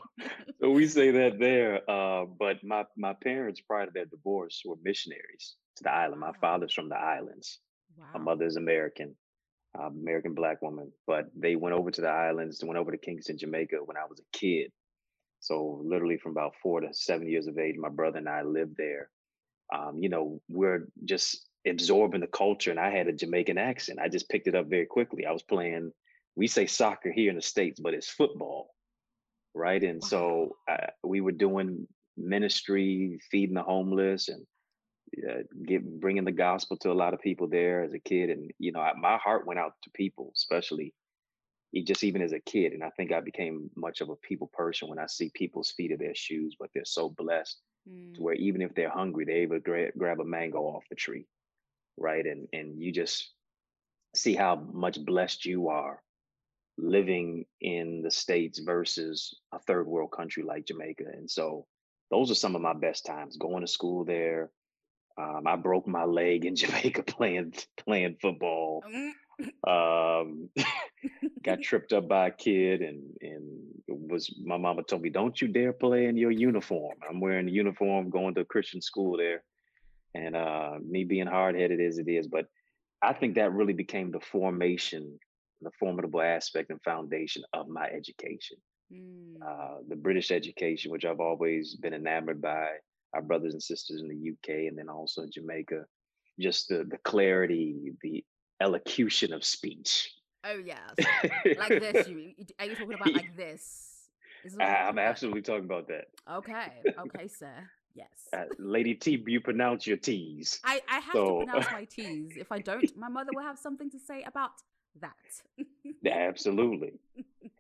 so 0.62 0.70
we 0.70 0.88
say 0.88 1.12
that 1.12 1.40
there. 1.40 1.82
Uh, 1.90 2.26
but 2.26 2.64
my 2.64 2.86
my 2.96 3.14
parents, 3.14 3.60
prior 3.62 3.88
to 3.88 3.92
their 3.92 4.06
divorce, 4.06 4.62
were 4.66 4.76
missionaries 4.84 5.56
to 5.78 5.84
the 5.84 5.92
island. 5.92 6.22
My 6.22 6.34
father's 6.40 6.74
from 6.74 6.90
the 6.90 6.98
islands. 6.98 7.60
Wow. 7.98 8.06
My 8.14 8.20
mother's 8.20 8.56
American, 8.56 9.16
uh, 9.78 9.88
American 9.88 10.36
black 10.36 10.62
woman. 10.62 10.92
But 11.08 11.26
they 11.36 11.56
went 11.56 11.76
over 11.76 11.90
to 11.90 12.02
the 12.02 12.10
islands. 12.10 12.60
They 12.60 12.68
went 12.68 12.80
over 12.80 12.92
to 12.92 12.98
Kingston, 12.98 13.38
Jamaica 13.38 13.78
when 13.84 13.98
I 13.98 14.06
was 14.08 14.20
a 14.20 14.38
kid. 14.38 14.72
So 15.40 15.82
literally 15.84 16.18
from 16.18 16.34
about 16.34 16.54
four 16.62 16.82
to 16.82 16.90
seven 16.92 17.28
years 17.28 17.48
of 17.48 17.58
age, 17.58 17.76
my 17.78 17.90
brother 17.90 18.20
and 18.20 18.30
I 18.30 18.44
lived 18.44 18.76
there 18.78 19.10
um, 19.74 19.98
you 20.00 20.10
know, 20.10 20.42
we're 20.50 20.88
just 21.06 21.48
absorbing 21.68 22.22
the 22.22 22.28
culture. 22.28 22.72
And 22.72 22.80
I 22.80 22.90
had 22.90 23.08
a 23.08 23.14
Jamaican 23.14 23.58
accent. 23.58 24.00
I 24.00 24.10
just 24.10 24.30
picked 24.30 24.48
it 24.48 24.56
up 24.56 24.68
very 24.68 24.86
quickly. 24.86 25.26
I 25.26 25.32
was 25.32 25.44
playing, 25.44 25.92
we 26.36 26.48
say 26.48 26.66
soccer 26.66 27.12
here 27.12 27.30
in 27.30 27.36
the 27.36 27.42
States, 27.42 27.80
but 27.80 27.94
it's 27.94 28.10
football. 28.10 28.72
Right. 29.54 29.84
And 29.84 30.02
wow. 30.02 30.08
so 30.08 30.56
uh, 30.70 30.88
we 31.04 31.22
were 31.22 31.32
doing 31.32 31.88
ministry, 32.18 33.20
feeding 33.32 33.56
the 33.56 33.64
homeless 33.64 34.30
and 34.30 34.46
uh, 35.28 35.44
get, 35.68 36.00
bringing 36.00 36.26
the 36.26 36.32
gospel 36.32 36.78
to 36.78 36.92
a 36.92 36.94
lot 36.94 37.14
of 37.14 37.22
people 37.22 37.48
there 37.48 37.84
as 37.84 37.94
a 37.94 38.00
kid. 38.00 38.30
And, 38.30 38.52
you 38.60 38.72
know, 38.72 38.80
I, 38.80 38.94
my 38.94 39.18
heart 39.18 39.48
went 39.48 39.60
out 39.60 39.74
to 39.84 39.90
people, 39.92 40.32
especially 40.36 40.94
just 41.86 42.04
even 42.04 42.24
as 42.24 42.32
a 42.32 42.40
kid, 42.40 42.74
and 42.74 42.84
I 42.84 42.90
think 42.98 43.12
I 43.12 43.20
became 43.20 43.70
much 43.76 44.02
of 44.02 44.10
a 44.10 44.16
people 44.16 44.50
person 44.52 44.90
when 44.90 44.98
I 44.98 45.06
see 45.06 45.30
people's 45.36 45.70
feet 45.70 45.92
of 45.92 46.00
their 46.00 46.16
shoes, 46.16 46.56
but 46.60 46.72
they're 46.74 46.84
so 46.84 47.10
blessed 47.10 47.60
Mm. 47.90 48.16
to 48.16 48.22
where 48.24 48.36
even 48.36 48.62
if 48.62 48.74
they're 48.76 48.90
hungry, 48.90 49.26
they're 49.26 49.38
able 49.38 49.56
to 49.56 49.62
gra- 49.62 49.92
grab 49.98 50.20
a 50.20 50.26
mango 50.26 50.60
off 50.60 50.84
the 50.90 50.96
tree, 50.96 51.26
right? 51.98 52.26
And 52.26 52.48
and 52.54 52.80
you 52.80 52.92
just 52.92 53.32
see 54.16 54.36
how 54.36 54.56
much 54.56 55.04
blessed 55.04 55.46
you 55.46 55.70
are 55.70 56.02
living 56.78 57.46
in 57.62 58.02
the 58.02 58.12
states 58.12 58.60
versus 58.60 59.36
a 59.54 59.60
third 59.60 59.88
world 59.88 60.12
country 60.12 60.44
like 60.44 60.66
Jamaica. 60.66 61.04
And 61.14 61.30
so 61.30 61.66
those 62.10 62.32
are 62.32 62.36
some 62.36 62.56
of 62.56 62.62
my 62.62 62.74
best 62.74 63.06
times 63.06 63.38
going 63.38 63.62
to 63.62 63.68
school 63.68 64.06
there. 64.06 64.50
Um, 65.18 65.44
I 65.46 65.56
broke 65.58 65.88
my 65.88 66.06
leg 66.06 66.46
in 66.46 66.56
Jamaica 66.62 67.04
playing 67.04 67.54
playing 67.86 68.18
football. 68.22 68.82
Um, 69.68 70.50
got 71.44 71.62
tripped 71.64 71.94
up 71.94 72.08
by 72.08 72.28
a 72.28 72.32
kid 72.32 72.82
and 72.82 73.02
and 73.22 73.44
was 73.88 74.34
my 74.44 74.58
mama 74.58 74.84
told 74.84 75.02
me 75.02 75.10
don't 75.10 75.42
you 75.42 75.48
dare 75.48 75.74
play 75.74 76.06
in 76.06 76.18
your 76.18 76.32
uniform 76.32 76.98
i'm 77.10 77.20
wearing 77.20 77.46
the 77.46 77.52
uniform 77.52 78.10
going 78.10 78.34
to 78.36 78.42
a 78.42 78.46
christian 78.46 78.82
school 78.82 79.18
there 79.18 79.44
and 80.16 80.36
uh 80.36 80.74
me 80.88 81.04
being 81.04 81.28
hard-headed 81.28 81.80
as 81.80 81.98
it 81.98 82.08
is 82.08 82.28
but 82.28 82.46
i 83.02 83.14
think 83.14 83.36
that 83.36 83.54
really 83.54 83.74
became 83.74 84.12
the 84.12 84.20
formation 84.20 85.18
the 85.62 85.72
formidable 85.80 86.22
aspect 86.22 86.70
and 86.70 86.82
foundation 86.84 87.44
of 87.54 87.68
my 87.68 87.86
education 87.86 88.58
Mm. 88.92 89.36
uh 89.46 89.76
the 89.88 89.96
british 89.96 90.32
education 90.32 90.92
which 90.92 91.06
i've 91.06 91.20
always 91.20 91.76
been 91.76 91.94
enamored 91.94 92.42
by 92.42 92.70
our 93.14 93.22
brothers 93.22 93.54
and 93.54 93.62
sisters 93.62 94.02
in 94.02 94.08
the 94.08 94.32
uk 94.32 94.50
and 94.50 94.76
then 94.76 94.90
also 94.90 95.22
in 95.22 95.30
jamaica 95.32 95.86
just 96.40 96.70
the 96.70 96.88
the 96.90 96.98
clarity 97.04 97.92
the 98.02 98.24
elocution 98.62 99.34
of 99.34 99.44
speech 99.44 100.12
Oh 100.46 100.58
yes, 100.64 100.80
like 101.58 101.82
this. 101.82 102.08
You 102.08 102.34
are 102.60 102.66
you 102.66 102.76
talking 102.76 102.94
about 102.94 103.14
like 103.14 103.36
this? 103.36 104.06
Is 104.46 104.56
I- 104.58 104.64
talking 104.66 104.88
I'm 104.88 105.00
absolutely 105.00 105.42
talking 105.42 105.66
about 105.66 105.88
that. 105.90 106.06
okay. 106.38 106.68
Okay, 106.98 107.28
sir. 107.42 107.52
Yes. 107.94 108.08
Uh, 108.32 108.46
Lady 108.58 108.96
T, 108.96 109.22
you 109.28 109.42
pronounce 109.42 109.86
your 109.86 109.98
T's. 109.98 110.62
I, 110.64 110.80
I 110.90 111.00
have 111.00 111.12
so- 111.14 111.40
to 111.40 111.46
pronounce 111.46 111.72
my 111.74 111.84
T's. 111.90 112.38
If 112.38 112.52
I 112.54 112.60
don't, 112.60 112.90
my 112.98 113.10
mother 113.10 113.32
will 113.36 113.44
have 113.44 113.60
something 113.60 113.90
to 113.92 114.00
say 114.00 114.24
about 114.24 114.52
that. 115.02 115.12
Absolutely. 116.10 116.94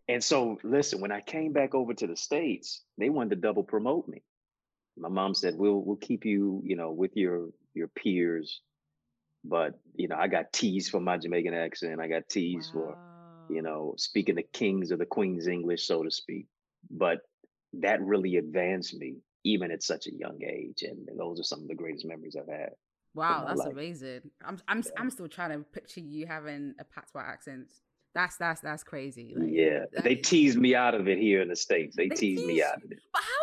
And 0.08 0.24
so, 0.24 0.58
listen, 0.64 1.02
when 1.02 1.12
I 1.12 1.22
came 1.22 1.52
back 1.54 1.76
over 1.76 1.94
to 1.94 2.08
the 2.08 2.16
States, 2.16 2.82
they 2.98 3.10
wanted 3.10 3.32
to 3.32 3.36
double 3.36 3.64
promote 3.64 4.08
me. 4.08 4.24
My 4.98 5.10
mom 5.10 5.34
said, 5.34 5.56
"We'll 5.58 5.82
we'll 5.82 5.98
keep 5.98 6.26
you, 6.26 6.62
you 6.64 6.76
know, 6.76 6.92
with 6.92 7.12
your 7.16 7.50
your 7.74 7.88
peers, 7.90 8.62
but 9.44 9.80
you 9.96 10.08
know, 10.08 10.16
I 10.18 10.28
got 10.28 10.52
teased 10.54 10.92
for 10.92 11.00
my 11.00 11.18
Jamaican 11.18 11.54
accent. 11.54 12.00
I 12.00 12.08
got 12.08 12.30
teased 12.30 12.72
for, 12.74 12.98
you 13.50 13.62
know, 13.62 13.94
speaking 13.98 14.36
the 14.36 14.44
king's 14.54 14.92
or 14.92 14.98
the 14.98 15.06
queen's 15.06 15.48
English, 15.48 15.86
so 15.86 16.04
to 16.04 16.12
speak. 16.12 16.48
But 16.90 17.20
that 17.74 18.02
really 18.02 18.38
advanced 18.38 18.96
me, 18.96 19.18
even 19.44 19.72
at 19.72 19.84
such 19.84 20.08
a 20.08 20.14
young 20.14 20.40
age. 20.44 20.84
And, 20.84 21.08
and 21.10 21.20
those 21.20 21.40
are 21.40 21.44
some 21.44 21.62
of 21.62 21.68
the 21.68 21.76
greatest 21.76 22.06
memories 22.06 22.36
I've 22.40 22.48
had. 22.48 22.70
Wow, 23.16 23.46
that's 23.48 23.60
life. 23.60 23.72
amazing. 23.72 24.22
I'm 24.46 24.60
I'm 24.68 24.80
Yeah. 24.86 24.92
I'm 24.98 25.10
still 25.10 25.28
trying 25.28 25.52
to 25.58 25.64
picture 25.66 26.00
you 26.00 26.28
having 26.28 26.76
a 26.80 26.84
patois 26.84 27.22
accent. 27.28 27.68
That's 28.16 28.38
that's 28.38 28.62
that's 28.62 28.84
crazy. 28.84 29.34
Like, 29.38 29.50
yeah, 29.52 29.86
that 29.94 30.04
they 30.04 30.14
is- 30.14 30.28
teased 30.28 30.58
me 30.58 30.76
out 30.76 30.96
of 30.96 31.08
it 31.08 31.18
here 31.18 31.42
in 31.42 31.48
the 31.48 31.56
states. 31.56 31.96
They, 31.96 32.08
They 32.10 32.16
teased 32.16 32.46
me 32.46 32.62
out 32.64 32.78
of 32.84 32.92
it. 32.92 33.00
But 33.14 33.22
how 33.24 33.39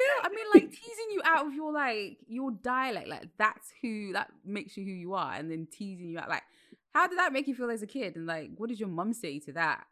feel? 0.00 0.24
I 0.24 0.28
mean, 0.28 0.46
like 0.54 0.70
teasing 0.70 1.10
you 1.12 1.22
out 1.24 1.46
of 1.46 1.54
your 1.54 1.72
like 1.72 2.18
your 2.28 2.50
dialect, 2.50 3.08
like 3.08 3.28
that's 3.38 3.72
who 3.82 4.12
that 4.12 4.30
makes 4.44 4.76
you 4.76 4.84
who 4.84 4.90
you 4.90 5.14
are, 5.14 5.34
and 5.34 5.50
then 5.50 5.66
teasing 5.70 6.08
you 6.08 6.18
out. 6.18 6.28
Like, 6.28 6.42
how 6.94 7.06
did 7.06 7.18
that 7.18 7.32
make 7.32 7.48
you 7.48 7.54
feel 7.54 7.70
as 7.70 7.82
a 7.82 7.86
kid? 7.86 8.16
And 8.16 8.26
like, 8.26 8.50
what 8.56 8.68
did 8.68 8.80
your 8.80 8.88
mum 8.88 9.12
say 9.12 9.38
to 9.40 9.52
that? 9.52 9.84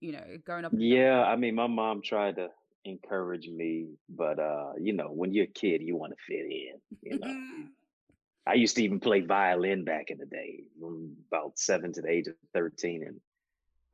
You 0.00 0.12
know, 0.12 0.38
growing 0.44 0.64
up. 0.64 0.72
Yeah, 0.76 1.22
I 1.24 1.36
mean, 1.36 1.54
my 1.54 1.66
mom 1.66 2.02
tried 2.02 2.36
to 2.36 2.48
encourage 2.84 3.48
me, 3.48 3.88
but 4.08 4.38
uh, 4.38 4.72
you 4.80 4.92
know, 4.92 5.08
when 5.08 5.32
you're 5.32 5.44
a 5.44 5.48
kid, 5.48 5.82
you 5.82 5.96
want 5.96 6.12
to 6.12 6.24
fit 6.26 6.46
in. 6.46 6.80
You 7.02 7.18
know, 7.18 7.66
I 8.46 8.54
used 8.54 8.76
to 8.76 8.84
even 8.84 9.00
play 9.00 9.22
violin 9.22 9.84
back 9.84 10.10
in 10.10 10.18
the 10.18 10.26
day, 10.26 10.64
from 10.78 11.16
about 11.30 11.58
seven 11.58 11.92
to 11.94 12.02
the 12.02 12.10
age 12.10 12.28
of 12.28 12.34
thirteen, 12.54 13.02
and 13.06 13.20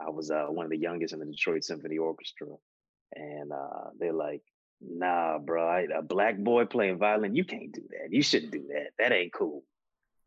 I 0.01 0.11
was 0.11 0.31
uh, 0.31 0.47
one 0.49 0.65
of 0.65 0.71
the 0.71 0.79
youngest 0.79 1.15
in 1.15 1.21
the 1.21 1.27
Detroit 1.27 1.65
Symphony 1.65 1.99
Orchestra. 1.99 2.49
And 3.15 3.53
uh, 3.53 3.91
they're 3.99 4.13
like, 4.13 4.43
"Nah, 4.87 5.39
bro, 5.39 5.67
I, 5.67 5.87
a 5.97 6.03
black 6.03 6.39
boy 6.39 6.65
playing 6.67 6.99
violin, 6.99 7.35
you 7.35 7.45
can't 7.45 7.73
do 7.73 7.83
that. 7.91 8.09
You 8.11 8.23
shouldn't 8.23 8.53
do 8.53 8.67
that. 8.69 8.91
That 8.99 9.13
ain't 9.13 9.33
cool." 9.33 9.65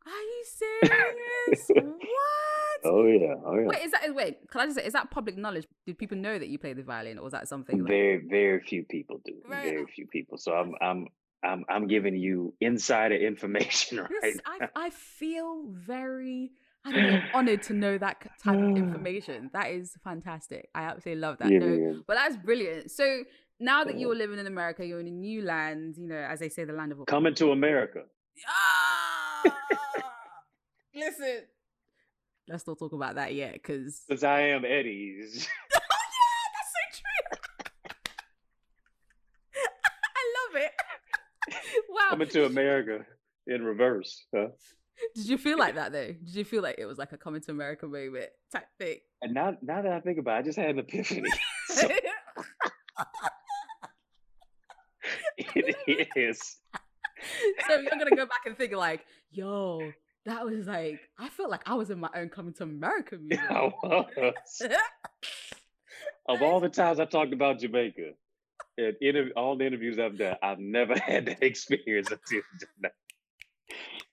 Are 0.06 0.10
you 0.10 0.44
serious? 0.44 1.68
what? 1.68 2.36
Oh 2.84 3.06
yeah, 3.06 3.34
oh 3.44 3.58
yeah. 3.58 3.66
Wait, 3.66 3.82
is 3.82 3.90
that 3.90 4.14
wait? 4.14 4.50
Can 4.50 4.60
I 4.60 4.64
just 4.66 4.76
say, 4.76 4.84
is 4.84 4.92
that 4.92 5.10
public 5.10 5.36
knowledge? 5.36 5.66
Did 5.86 5.98
people 5.98 6.16
know 6.16 6.38
that 6.38 6.48
you 6.48 6.58
play 6.58 6.72
the 6.72 6.82
violin, 6.82 7.18
or 7.18 7.22
was 7.22 7.32
that 7.32 7.48
something? 7.48 7.78
Like, 7.78 7.88
Very, 7.88 8.22
very 8.28 8.60
few 8.60 8.84
people 8.84 9.20
do. 9.24 9.34
Right. 9.48 9.64
Very 9.64 9.86
few 9.86 10.06
people. 10.06 10.38
So 10.38 10.52
I'm, 10.52 10.74
I'm, 10.80 11.08
I'm, 11.42 11.64
I'm 11.68 11.86
giving 11.88 12.16
you 12.16 12.54
insider 12.60 13.14
information 13.26 13.98
right 13.98 14.10
This, 14.22 14.38
I, 14.46 14.68
I 14.76 14.90
feel 14.90 15.64
very 15.68 16.52
I 16.84 16.92
don't 16.92 17.10
know, 17.10 17.20
honored 17.34 17.62
to 17.64 17.74
know 17.74 17.98
that 17.98 18.22
type 18.42 18.58
of 18.58 18.76
information. 18.76 19.50
That 19.52 19.70
is 19.70 19.96
fantastic. 20.04 20.68
I 20.74 20.82
absolutely 20.82 21.20
love 21.20 21.38
that. 21.38 21.50
Yeah, 21.50 21.58
no, 21.58 21.66
yeah. 21.66 21.92
but 22.06 22.14
that's 22.14 22.36
brilliant. 22.36 22.90
So 22.92 23.24
now 23.58 23.84
that 23.84 23.98
you're 23.98 24.14
living 24.14 24.38
in 24.38 24.46
America, 24.46 24.84
you're 24.84 25.00
in 25.00 25.06
a 25.06 25.10
new 25.10 25.42
land, 25.42 25.96
you 25.96 26.06
know, 26.06 26.16
as 26.16 26.40
they 26.40 26.48
say, 26.48 26.64
the 26.64 26.72
land 26.72 26.92
of 26.92 27.06
Coming 27.06 27.34
to 27.36 27.52
America. 27.52 28.02
Ah! 28.48 29.42
Listen, 30.94 31.42
let's 32.48 32.66
not 32.66 32.78
talk 32.78 32.92
about 32.92 33.14
that 33.16 33.34
yet, 33.34 33.54
because 33.54 34.02
Because 34.08 34.24
I 34.24 34.40
am 34.40 34.64
Eddie's. 34.64 35.48
oh 35.74 35.78
yeah, 35.78 36.46
that's 36.54 36.72
so 36.72 37.02
true. 37.02 38.02
I 40.16 40.58
love 40.58 40.62
it. 40.62 40.72
wow. 41.90 42.10
Coming 42.10 42.28
to 42.28 42.46
America 42.46 43.06
in 43.46 43.62
reverse. 43.62 44.24
Huh? 44.34 44.48
Did 45.14 45.28
you 45.28 45.36
feel 45.38 45.58
like 45.58 45.74
that 45.74 45.92
though? 45.92 46.06
Did 46.06 46.34
you 46.34 46.44
feel 46.44 46.62
like 46.62 46.76
it 46.78 46.86
was 46.86 46.96
like 46.98 47.12
a 47.12 47.18
coming 47.18 47.42
to 47.42 47.50
America 47.50 47.86
moment 47.86 48.30
type 48.50 48.66
thing? 48.78 48.96
And 49.20 49.34
now, 49.34 49.56
now 49.62 49.82
that 49.82 49.92
I 49.92 50.00
think 50.00 50.18
about 50.18 50.36
it, 50.36 50.38
I 50.38 50.42
just 50.42 50.58
had 50.58 50.70
an 50.70 50.78
epiphany. 50.78 51.30
so 51.68 51.88
it 55.86 56.08
is. 56.16 56.56
so 57.66 57.78
you're 57.78 57.90
gonna 57.90 58.16
go 58.16 58.26
back 58.26 58.46
and 58.46 58.56
think 58.56 58.72
like, 58.72 59.04
yo, 59.30 59.92
that 60.24 60.44
was 60.44 60.66
like 60.66 61.00
I 61.18 61.28
felt 61.28 61.50
like 61.50 61.62
I 61.66 61.74
was 61.74 61.90
in 61.90 61.98
my 61.98 62.10
own 62.14 62.28
coming 62.28 62.52
to 62.54 62.64
America 62.64 63.16
music. 63.20 63.50
I 63.50 63.72
was. 63.82 64.62
Of 66.28 66.42
all 66.42 66.58
the 66.58 66.68
times 66.68 66.98
I 66.98 67.04
talked 67.04 67.32
about 67.32 67.60
Jamaica, 67.60 68.10
and 68.78 69.32
all 69.36 69.56
the 69.56 69.64
interviews 69.64 69.96
I've 69.98 70.18
done, 70.18 70.36
I've 70.42 70.58
never 70.58 70.98
had 70.98 71.26
that 71.26 71.40
experience 71.40 72.10
until 72.10 72.42
tonight. 72.58 72.92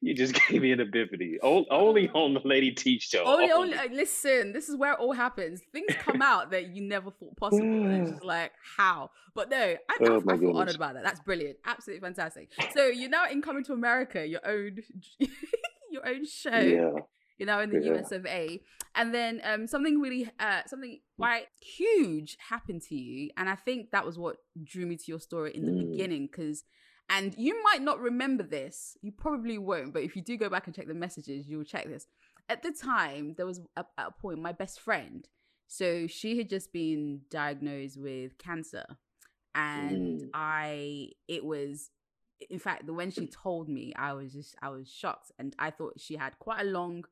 You 0.03 0.13
just 0.13 0.33
gave 0.49 0.61
me 0.61 0.71
an 0.71 0.79
epiphany. 0.81 1.37
O- 1.41 1.65
only 1.71 2.09
on 2.09 2.33
the 2.33 2.41
Lady 2.43 2.71
T 2.71 2.99
show. 2.99 3.23
only, 3.23 3.51
only 3.51 3.75
uh, 3.77 3.87
listen. 3.91 4.51
This 4.51 4.67
is 4.69 4.75
where 4.75 4.93
it 4.93 4.99
all 4.99 5.13
happens. 5.13 5.61
Things 5.71 5.87
come 5.99 6.21
out 6.31 6.51
that 6.51 6.75
you 6.75 6.81
never 6.81 7.09
thought 7.11 7.35
possible. 7.37 7.63
and 7.85 8.01
it's 8.01 8.11
just 8.11 8.23
like 8.35 8.51
how. 8.77 9.11
But 9.33 9.49
no, 9.49 9.57
I, 9.57 9.75
I, 9.89 9.97
Oh, 10.01 10.21
my 10.25 10.33
I 10.33 10.37
feel 10.37 10.57
honored 10.57 10.75
about 10.75 10.93
that. 10.95 11.03
That's 11.03 11.21
brilliant. 11.21 11.57
Absolutely 11.65 12.01
fantastic. 12.01 12.49
So 12.75 12.85
you're 12.87 13.09
now 13.09 13.29
in 13.29 13.41
coming 13.41 13.63
to 13.65 13.73
America, 13.73 14.27
your 14.27 14.45
own, 14.45 14.77
your 15.91 16.07
own 16.07 16.25
show. 16.25 16.49
Yeah. 16.59 16.91
you 17.37 17.45
know, 17.45 17.59
in 17.61 17.69
the 17.71 17.79
Yeah. 17.83 17.93
US 17.99 18.11
of 18.11 18.25
A. 18.25 18.61
And 18.95 19.13
then 19.13 19.41
um, 19.43 19.65
something 19.67 19.99
really, 19.99 20.29
uh, 20.39 20.61
something 20.67 20.99
quite 21.17 21.45
huge 21.59 22.37
happened 22.49 22.81
to 22.89 22.95
you. 22.95 23.31
And 23.37 23.49
I 23.49 23.55
think 23.55 23.89
that 23.91 24.05
was 24.05 24.19
what 24.19 24.35
drew 24.63 24.85
me 24.85 24.97
to 24.97 25.03
your 25.07 25.19
story 25.19 25.51
in 25.55 25.65
the 25.65 25.71
Mm. 25.71 25.91
beginning. 25.91 26.27
Because, 26.27 26.63
and 27.09 27.35
you 27.37 27.61
might 27.63 27.81
not 27.81 27.99
remember 27.99 28.43
this, 28.43 28.97
you 29.01 29.11
probably 29.11 29.57
won't, 29.57 29.93
but 29.93 30.03
if 30.03 30.15
you 30.15 30.21
do 30.21 30.37
go 30.37 30.49
back 30.49 30.65
and 30.67 30.75
check 30.75 30.87
the 30.87 30.93
messages, 30.93 31.47
you'll 31.47 31.63
check 31.63 31.85
this. 31.87 32.07
At 32.49 32.63
the 32.63 32.71
time, 32.71 33.35
there 33.37 33.45
was 33.45 33.59
a, 33.75 33.85
at 33.97 34.07
a 34.07 34.11
point, 34.11 34.39
my 34.41 34.51
best 34.51 34.79
friend, 34.79 35.27
so 35.67 36.07
she 36.07 36.37
had 36.37 36.49
just 36.49 36.71
been 36.73 37.21
diagnosed 37.29 37.97
with 37.99 38.37
cancer. 38.37 38.85
And 39.55 40.19
Mm. 40.19 40.29
I, 40.33 41.09
it 41.27 41.45
was, 41.45 41.91
in 42.49 42.59
fact, 42.59 42.85
the 42.87 42.93
when 42.93 43.11
she 43.11 43.27
told 43.27 43.69
me, 43.69 43.93
I 43.95 44.13
was 44.13 44.33
just, 44.33 44.55
I 44.61 44.69
was 44.69 44.91
shocked. 44.91 45.31
And 45.37 45.55
I 45.59 45.69
thought 45.69 45.99
she 45.99 46.15
had 46.15 46.39
quite 46.39 46.61
a 46.61 46.69
long 46.69 47.05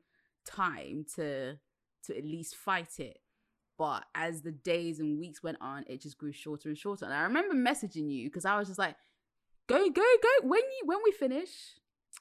time 0.44 1.06
to 1.14 1.56
to 2.04 2.18
at 2.18 2.24
least 2.24 2.56
fight 2.56 2.98
it 2.98 3.20
but 3.78 4.04
as 4.14 4.42
the 4.42 4.50
days 4.50 4.98
and 4.98 5.20
weeks 5.20 5.40
went 5.40 5.56
on 5.60 5.84
it 5.86 6.00
just 6.02 6.18
grew 6.18 6.32
shorter 6.32 6.68
and 6.68 6.76
shorter 6.76 7.04
and 7.04 7.14
i 7.14 7.22
remember 7.22 7.54
messaging 7.54 8.10
you 8.10 8.28
because 8.28 8.44
i 8.44 8.58
was 8.58 8.66
just 8.66 8.78
like 8.78 8.96
go 9.68 9.88
go 9.90 10.02
go. 10.22 10.48
When 10.48 10.60
you 10.60 10.82
when 10.86 10.98
we 11.04 11.12
finish 11.12 11.48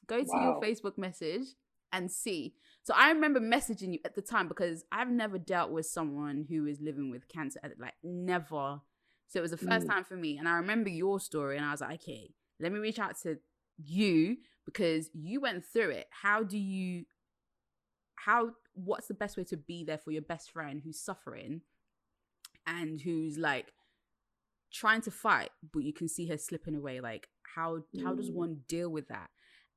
go 0.08 0.24
to 0.24 0.40
your 0.42 0.62
facebook 0.62 0.98
message 0.98 1.48
and 1.94 2.10
see. 2.12 2.54
So 2.84 2.94
i 2.98 3.10
remember 3.12 3.40
messaging 3.40 3.94
you 3.94 4.00
at 4.06 4.16
the 4.16 4.22
time 4.22 4.48
because 4.48 4.84
i've 4.92 5.10
never 5.10 5.38
dealt 5.38 5.72
with 5.72 5.86
someone 5.86 6.46
who 6.50 6.66
is 6.66 6.80
living 6.82 7.12
with 7.12 7.28
cancer 7.28 7.60
like 7.80 7.94
never. 8.04 8.82
So 9.28 9.40
it 9.40 9.42
was 9.42 9.52
the 9.52 9.58
first 9.58 9.88
Mm. 9.88 9.90
time 9.94 10.04
for 10.04 10.16
me. 10.16 10.38
And 10.38 10.48
i 10.48 10.54
remember 10.56 10.90
your 10.90 11.20
story 11.20 11.58
and 11.58 11.66
i 11.66 11.72
was 11.72 11.82
like 11.82 12.02
okay 12.02 12.34
let 12.60 12.72
me 12.72 12.80
reach 12.80 13.00
out 13.00 13.18
to 13.24 13.38
you 13.84 14.38
because 14.66 15.10
you 15.14 15.42
went 15.42 15.66
through 15.66 15.90
it. 15.90 16.08
How 16.12 16.44
do 16.44 16.58
you 16.58 17.06
how 18.16 18.52
what's 18.74 19.08
the 19.08 19.14
best 19.14 19.36
way 19.38 19.44
to 19.46 19.58
be 19.58 19.84
there 19.84 19.98
for 19.98 20.12
your 20.12 20.22
best 20.22 20.52
friend 20.52 20.82
who's 20.84 21.00
suffering 21.00 21.62
and 22.68 23.02
who's 23.02 23.38
like 23.38 23.74
trying 24.72 25.02
to 25.02 25.12
fight, 25.12 25.50
but 25.74 25.84
you 25.84 25.94
can 25.94 26.08
see 26.08 26.28
her 26.28 26.38
slipping 26.38 26.76
away. 26.76 27.00
Like 27.02 27.28
how 27.56 27.84
how 28.04 28.14
does 28.16 28.30
Mm. 28.30 28.36
one 28.36 28.62
deal 28.68 28.90
with 28.90 29.08
that? 29.10 29.30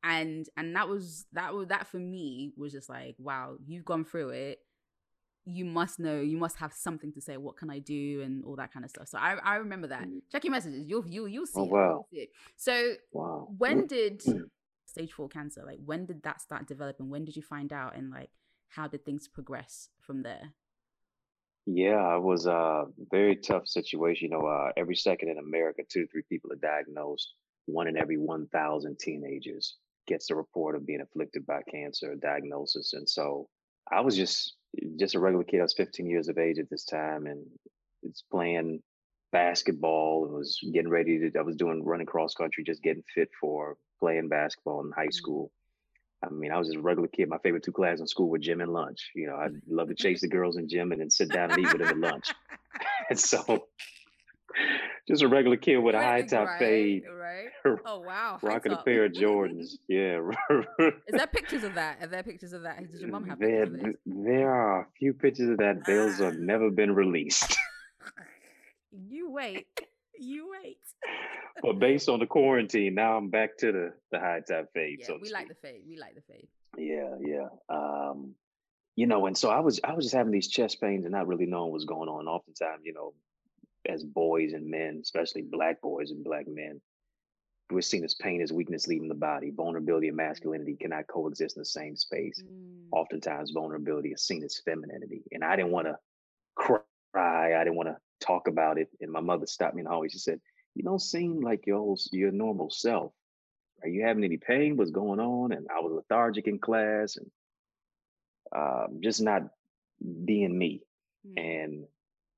And 0.02 0.46
and 0.56 0.74
that 0.76 0.88
was 0.88 1.26
that 1.32 1.54
was 1.54 1.68
that 1.68 1.86
for 1.86 1.98
me 1.98 2.52
was 2.56 2.72
just 2.72 2.88
like, 2.88 3.16
wow, 3.18 3.56
you've 3.66 3.84
gone 3.84 4.04
through 4.04 4.30
it. 4.30 4.58
You 5.46 5.66
must 5.66 5.98
know, 5.98 6.20
you 6.20 6.38
must 6.38 6.56
have 6.56 6.72
something 6.72 7.12
to 7.12 7.20
say. 7.20 7.36
What 7.36 7.56
can 7.56 7.68
I 7.70 7.78
do, 7.78 8.22
and 8.22 8.42
all 8.44 8.56
that 8.56 8.72
kind 8.72 8.84
of 8.84 8.90
stuff. 8.90 9.08
So 9.08 9.18
I, 9.18 9.34
I 9.44 9.56
remember 9.56 9.88
that. 9.88 10.06
Mm. 10.06 10.22
Check 10.32 10.44
your 10.44 10.52
messages. 10.52 10.84
You'll 10.86 11.06
you 11.06 11.26
you'll 11.26 11.46
see. 11.46 11.60
Oh, 11.60 11.64
wow. 11.64 11.88
You'll 11.90 12.08
see 12.10 12.20
it. 12.24 12.30
So 12.56 12.94
Wow. 13.12 13.48
when 13.58 13.86
did 13.86 14.20
Mm. 14.20 14.44
stage 14.86 15.12
four 15.12 15.28
cancer 15.28 15.62
like 15.66 15.80
when 15.84 16.06
did 16.06 16.22
that 16.22 16.40
start 16.40 16.68
developing 16.68 17.10
when 17.10 17.24
did 17.24 17.34
you 17.34 17.42
find 17.42 17.72
out 17.72 17.96
and 17.96 18.10
like 18.10 18.30
how 18.68 18.86
did 18.86 19.04
things 19.04 19.26
progress 19.26 19.88
from 20.00 20.22
there 20.22 20.52
Yeah, 21.66 22.16
it 22.16 22.22
was 22.22 22.46
a 22.46 22.84
very 23.10 23.36
tough 23.36 23.66
situation. 23.66 24.30
You 24.30 24.38
know, 24.38 24.46
uh, 24.46 24.72
every 24.76 24.96
second 24.96 25.30
in 25.30 25.38
America, 25.38 25.82
two 25.88 26.02
to 26.02 26.06
three 26.10 26.22
people 26.28 26.52
are 26.52 26.56
diagnosed. 26.56 27.34
One 27.66 27.88
in 27.88 27.96
every 27.96 28.18
1,000 28.18 28.98
teenagers 28.98 29.76
gets 30.06 30.28
a 30.30 30.34
report 30.34 30.76
of 30.76 30.86
being 30.86 31.00
afflicted 31.00 31.46
by 31.46 31.62
cancer 31.70 32.14
diagnosis. 32.16 32.92
And 32.92 33.08
so 33.08 33.48
I 33.90 34.00
was 34.02 34.16
just 34.16 34.56
just 34.98 35.14
a 35.14 35.20
regular 35.20 35.44
kid. 35.44 35.60
I 35.60 35.62
was 35.62 35.72
15 35.74 36.06
years 36.06 36.28
of 36.28 36.36
age 36.36 36.58
at 36.58 36.68
this 36.68 36.84
time, 36.84 37.26
and 37.26 37.46
it's 38.02 38.22
playing 38.30 38.82
basketball. 39.32 40.26
and 40.26 40.34
was 40.34 40.58
getting 40.72 40.90
ready 40.90 41.18
to. 41.30 41.38
I 41.38 41.42
was 41.42 41.56
doing 41.56 41.82
running 41.84 42.06
cross 42.06 42.34
country, 42.34 42.64
just 42.64 42.82
getting 42.82 43.04
fit 43.14 43.30
for 43.40 43.76
playing 44.00 44.28
basketball 44.28 44.84
in 44.84 44.92
high 44.92 45.06
Mm. 45.06 45.14
school. 45.14 45.52
I 46.30 46.34
mean, 46.34 46.52
I 46.52 46.58
was 46.58 46.68
just 46.68 46.78
a 46.78 46.82
regular 46.82 47.08
kid. 47.08 47.28
My 47.28 47.38
favorite 47.38 47.62
two 47.62 47.72
classes 47.72 48.00
in 48.00 48.06
school 48.06 48.28
were 48.28 48.38
gym 48.38 48.60
and 48.60 48.72
lunch. 48.72 49.10
You 49.14 49.28
know, 49.28 49.36
I 49.36 49.48
love 49.68 49.88
to 49.88 49.94
chase 49.94 50.20
the 50.20 50.28
girls 50.36 50.56
in 50.56 50.68
gym 50.68 50.92
and 50.92 51.00
then 51.00 51.10
sit 51.10 51.30
down 51.30 51.50
and 51.50 51.60
eat 51.60 51.72
with 51.72 51.86
them 51.86 52.04
at 52.04 52.12
lunch. 52.12 52.32
And 53.08 53.20
so, 53.20 53.68
just 55.08 55.22
a 55.22 55.28
regular 55.28 55.56
kid 55.56 55.76
with 55.76 55.94
a 55.94 55.98
high 55.98 56.22
top 56.22 56.48
right, 56.48 56.58
fade, 56.58 57.02
right 57.14 57.78
oh 57.86 58.00
wow 58.00 58.38
rocking 58.42 58.72
a 58.72 58.78
pair 58.78 59.04
of 59.04 59.12
Jordans. 59.12 59.74
Yeah. 59.86 60.20
is 60.80 60.92
there 61.12 61.26
pictures 61.28 61.62
of 61.62 61.74
that 61.74 61.98
are 62.02 62.08
there 62.08 62.22
pictures 62.24 62.52
of 62.52 62.62
that 62.62 62.90
does 62.90 63.00
your 63.00 63.10
mom 63.10 63.28
have 63.28 63.38
there, 63.38 63.66
pictures 63.66 63.94
there 64.06 64.50
are 64.50 64.80
a 64.80 64.86
few 64.98 65.12
pictures 65.12 65.50
of 65.50 65.58
that. 65.58 65.84
Those 65.86 66.18
have 66.18 66.38
never 66.38 66.70
been 66.70 66.94
released. 66.94 67.56
you 68.90 69.30
wait 69.30 69.68
you 70.18 70.50
wait 70.50 70.78
but 71.62 71.78
based 71.78 72.08
on 72.08 72.18
the 72.20 72.26
quarantine, 72.26 72.94
now 72.94 73.16
I'm 73.16 73.28
back 73.30 73.56
to 73.58 73.72
the, 73.72 73.92
the 74.10 74.18
high 74.18 74.40
top 74.46 74.66
fade. 74.74 74.98
yeah 75.00 75.06
so 75.06 75.18
we 75.20 75.30
like 75.30 75.48
the 75.48 75.54
fade 75.54 75.82
we 75.88 75.96
like 75.98 76.14
the 76.14 76.22
fade 76.22 76.48
Yeah, 76.78 77.16
yeah. 77.20 77.48
Um, 77.68 78.34
you 78.96 79.06
know, 79.06 79.26
and 79.26 79.36
so 79.36 79.50
I 79.50 79.60
was 79.60 79.80
I 79.82 79.92
was 79.94 80.04
just 80.06 80.14
having 80.14 80.32
these 80.32 80.48
chest 80.48 80.80
pains 80.80 81.04
and 81.04 81.12
not 81.12 81.26
really 81.26 81.46
knowing 81.46 81.72
what's 81.72 81.84
going 81.84 82.08
on. 82.08 82.28
Oftentimes, 82.28 82.82
you 82.84 82.92
know, 82.94 83.12
as 83.88 84.04
boys 84.04 84.52
and 84.52 84.70
men, 84.70 85.00
especially 85.02 85.42
black 85.42 85.80
boys 85.80 86.10
and 86.12 86.22
black 86.24 86.46
men, 86.46 86.80
we're 87.70 87.80
seen 87.80 88.04
as 88.04 88.14
pain 88.14 88.40
as 88.40 88.52
weakness 88.52 88.86
leaving 88.86 89.08
the 89.08 89.14
body. 89.14 89.50
Vulnerability 89.50 90.08
and 90.08 90.16
masculinity 90.16 90.76
cannot 90.80 91.06
coexist 91.08 91.56
in 91.56 91.60
the 91.60 91.64
same 91.66 91.96
space. 91.96 92.40
Mm, 92.46 92.86
Oftentimes, 92.92 93.50
vulnerability 93.50 94.10
is 94.12 94.22
seen 94.22 94.44
as 94.44 94.60
femininity. 94.64 95.22
And 95.32 95.42
I 95.42 95.56
didn't 95.56 95.72
want 95.72 95.88
to 95.88 95.98
cry. 96.54 96.80
I 97.14 97.64
didn't 97.64 97.74
want 97.76 97.88
to 97.88 97.96
talk 98.20 98.48
about 98.48 98.78
it. 98.78 98.88
And 99.00 99.10
my 99.10 99.20
mother 99.20 99.46
stopped 99.46 99.74
me 99.74 99.80
and 99.80 99.88
always 99.88 100.12
she 100.12 100.18
said, 100.18 100.40
"You 100.74 100.84
don't 100.84 101.00
seem 101.00 101.40
like 101.40 101.66
your 101.66 101.78
old, 101.78 102.00
your 102.12 102.30
normal 102.32 102.70
self. 102.70 103.12
Are 103.82 103.88
you 103.88 104.04
having 104.04 104.24
any 104.24 104.38
pain? 104.38 104.76
What's 104.76 104.90
going 104.90 105.20
on?" 105.20 105.52
And 105.52 105.66
I 105.70 105.80
was 105.80 105.92
lethargic 105.92 106.46
in 106.46 106.58
class 106.58 107.16
and 107.16 107.30
um, 108.54 109.00
just 109.02 109.20
not 109.22 109.42
being 110.24 110.56
me. 110.56 110.82
mm, 111.26 111.34
And 111.36 111.84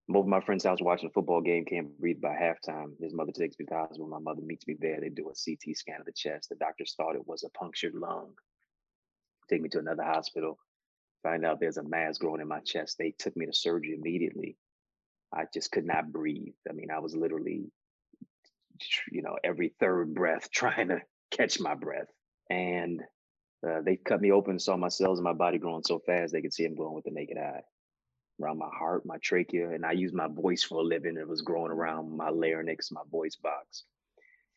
most 0.09 0.25
of 0.25 0.29
my 0.29 0.41
friends' 0.41 0.65
house 0.65 0.81
watching 0.81 1.09
a 1.09 1.13
football 1.13 1.41
game 1.41 1.65
can't 1.65 1.99
breathe 2.01 2.21
by 2.21 2.35
halftime. 2.35 2.93
His 3.01 3.15
mother 3.15 3.33
takes 3.33 3.59
me 3.59 3.65
to 3.67 3.71
the 3.71 3.77
hospital. 3.79 4.09
My 4.09 4.19
mother 4.19 4.43
meets 4.43 4.67
me 4.67 4.77
there. 4.79 5.01
They 5.01 5.09
do 5.09 5.31
a 5.31 5.35
CT 5.35 5.75
scan 5.77 6.01
of 6.01 6.07
the 6.07 6.13
chest. 6.13 6.49
The 6.49 6.57
doctors 6.57 6.95
thought 6.97 7.17
it 7.17 7.27
was 7.27 7.45
a 7.45 7.51
punctured 7.51 7.95
lung. 7.95 8.33
Take 9.49 9.63
me 9.63 9.69
to 9.71 9.79
another 9.79 10.05
hospital. 10.05 10.59
Find 11.23 11.45
out 11.45 11.61
there's 11.61 11.77
a 11.79 11.83
mass 11.83 12.19
growing 12.19 12.41
in 12.41 12.49
my 12.49 12.61
chest. 12.61 12.99
They 12.99 13.13
took 13.13 13.37
me 13.37 13.47
to 13.47 13.53
surgery 13.53 13.95
immediately. 13.95 14.57
I 15.35 15.45
just 15.53 15.71
could 15.73 15.85
not 15.85 16.13
breathe. 16.13 16.55
I 16.69 16.73
mean, 16.73 16.91
I 16.91 16.99
was 17.01 17.17
literally, 17.17 17.65
you 19.11 19.23
know, 19.23 19.37
every 19.43 19.75
third 19.81 20.15
breath 20.15 20.51
trying 20.55 20.89
to 20.89 21.03
catch 21.31 21.61
my 21.61 21.75
breath. 21.75 22.09
And 22.51 23.03
uh, 23.67 23.81
they 23.85 23.97
cut 23.97 24.21
me 24.21 24.31
open, 24.31 24.59
saw 24.59 24.77
my 24.77 24.89
cells 24.89 25.19
in 25.19 25.25
my 25.25 25.33
body 25.33 25.59
growing 25.59 25.83
so 25.85 25.99
fast 25.99 26.33
they 26.33 26.43
could 26.43 26.55
see 26.55 26.65
them 26.65 26.77
growing 26.77 26.95
with 26.95 27.05
the 27.05 27.11
naked 27.11 27.39
eye 27.39 27.63
around 28.41 28.59
my 28.59 28.69
heart, 28.73 29.07
my 29.07 29.17
trachea, 29.23 29.71
and 29.71 29.85
I 29.85 29.93
use 29.93 30.13
my 30.13 30.29
voice 30.29 30.63
for 30.63 30.81
a 30.81 30.85
living. 30.85 31.17
It 31.17 31.29
was 31.29 31.43
growing 31.43 31.73
around 31.73 32.17
my 32.17 32.29
larynx, 32.29 32.91
my 32.93 33.01
voice 33.11 33.37
box. 33.37 33.85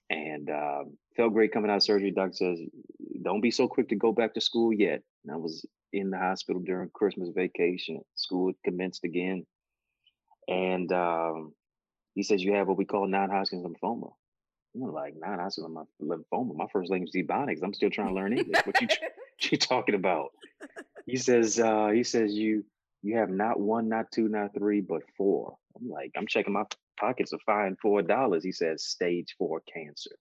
And 0.09 0.49
um, 0.49 0.97
felt 1.15 1.33
great 1.33 1.51
coming 1.51 1.69
out 1.69 1.77
of 1.77 1.83
surgery. 1.83 2.11
Doctor 2.11 2.33
says, 2.33 2.59
don't 3.23 3.41
be 3.41 3.51
so 3.51 3.67
quick 3.67 3.89
to 3.89 3.95
go 3.95 4.11
back 4.11 4.33
to 4.33 4.41
school 4.41 4.73
yet. 4.73 5.01
And 5.23 5.33
I 5.33 5.37
was 5.37 5.65
in 5.93 6.09
the 6.09 6.17
hospital 6.17 6.61
during 6.61 6.89
Christmas 6.93 7.29
vacation. 7.35 8.01
School 8.15 8.53
commenced 8.65 9.03
again. 9.03 9.45
And 10.49 10.91
um, 10.91 11.53
he 12.15 12.23
says, 12.23 12.43
you 12.43 12.55
have 12.55 12.67
what 12.67 12.77
we 12.77 12.85
call 12.85 13.07
non-Hodgkin's 13.07 13.65
lymphoma. 13.65 14.11
I'm 14.75 14.93
like, 14.93 15.13
non-Hodgkin's 15.17 15.67
lymphoma. 16.01 16.55
My 16.55 16.65
first 16.73 16.89
language 16.89 17.11
is 17.13 17.23
Ebonics. 17.23 17.63
I'm 17.63 17.73
still 17.73 17.89
trying 17.89 18.09
to 18.09 18.13
learn 18.13 18.37
English. 18.37 18.65
What 18.65 18.81
you, 18.81 18.87
you 19.51 19.57
talking 19.57 19.95
about? 19.95 20.31
He 21.05 21.17
says, 21.17 21.59
uh, 21.59 21.89
he 21.89 22.03
says, 22.03 22.33
you 22.33 22.65
you 23.01 23.17
have 23.17 23.29
not 23.29 23.59
one, 23.59 23.87
not 23.87 24.11
two, 24.11 24.27
not 24.27 24.53
three, 24.53 24.81
but 24.81 25.03
four. 25.15 25.55
I'm 25.79 25.89
like, 25.89 26.11
I'm 26.17 26.27
checking 26.27 26.51
my 26.51 26.63
pockets 26.99 27.31
to 27.31 27.37
find 27.45 27.77
four 27.79 28.01
dollars. 28.01 28.43
He 28.43 28.51
says, 28.51 28.83
stage 28.83 29.35
four 29.37 29.61
cancer. 29.73 30.17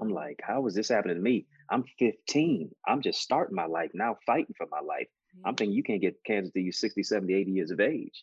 I'm 0.00 0.08
whoa. 0.08 0.14
like, 0.14 0.40
how 0.42 0.66
is 0.66 0.74
this 0.74 0.88
happening 0.88 1.16
to 1.16 1.22
me? 1.22 1.46
I'm 1.70 1.84
15. 1.98 2.70
I'm 2.86 3.02
just 3.02 3.20
starting 3.20 3.56
my 3.56 3.66
life 3.66 3.90
now, 3.94 4.16
fighting 4.26 4.54
for 4.56 4.66
my 4.70 4.80
life. 4.80 5.08
I'm 5.44 5.54
thinking 5.54 5.74
you 5.74 5.82
can't 5.82 6.00
get 6.00 6.22
cancer 6.24 6.52
till 6.52 6.62
you're 6.62 6.72
60, 6.72 7.02
70, 7.02 7.32
80 7.32 7.50
years 7.50 7.70
of 7.70 7.80
age, 7.80 8.22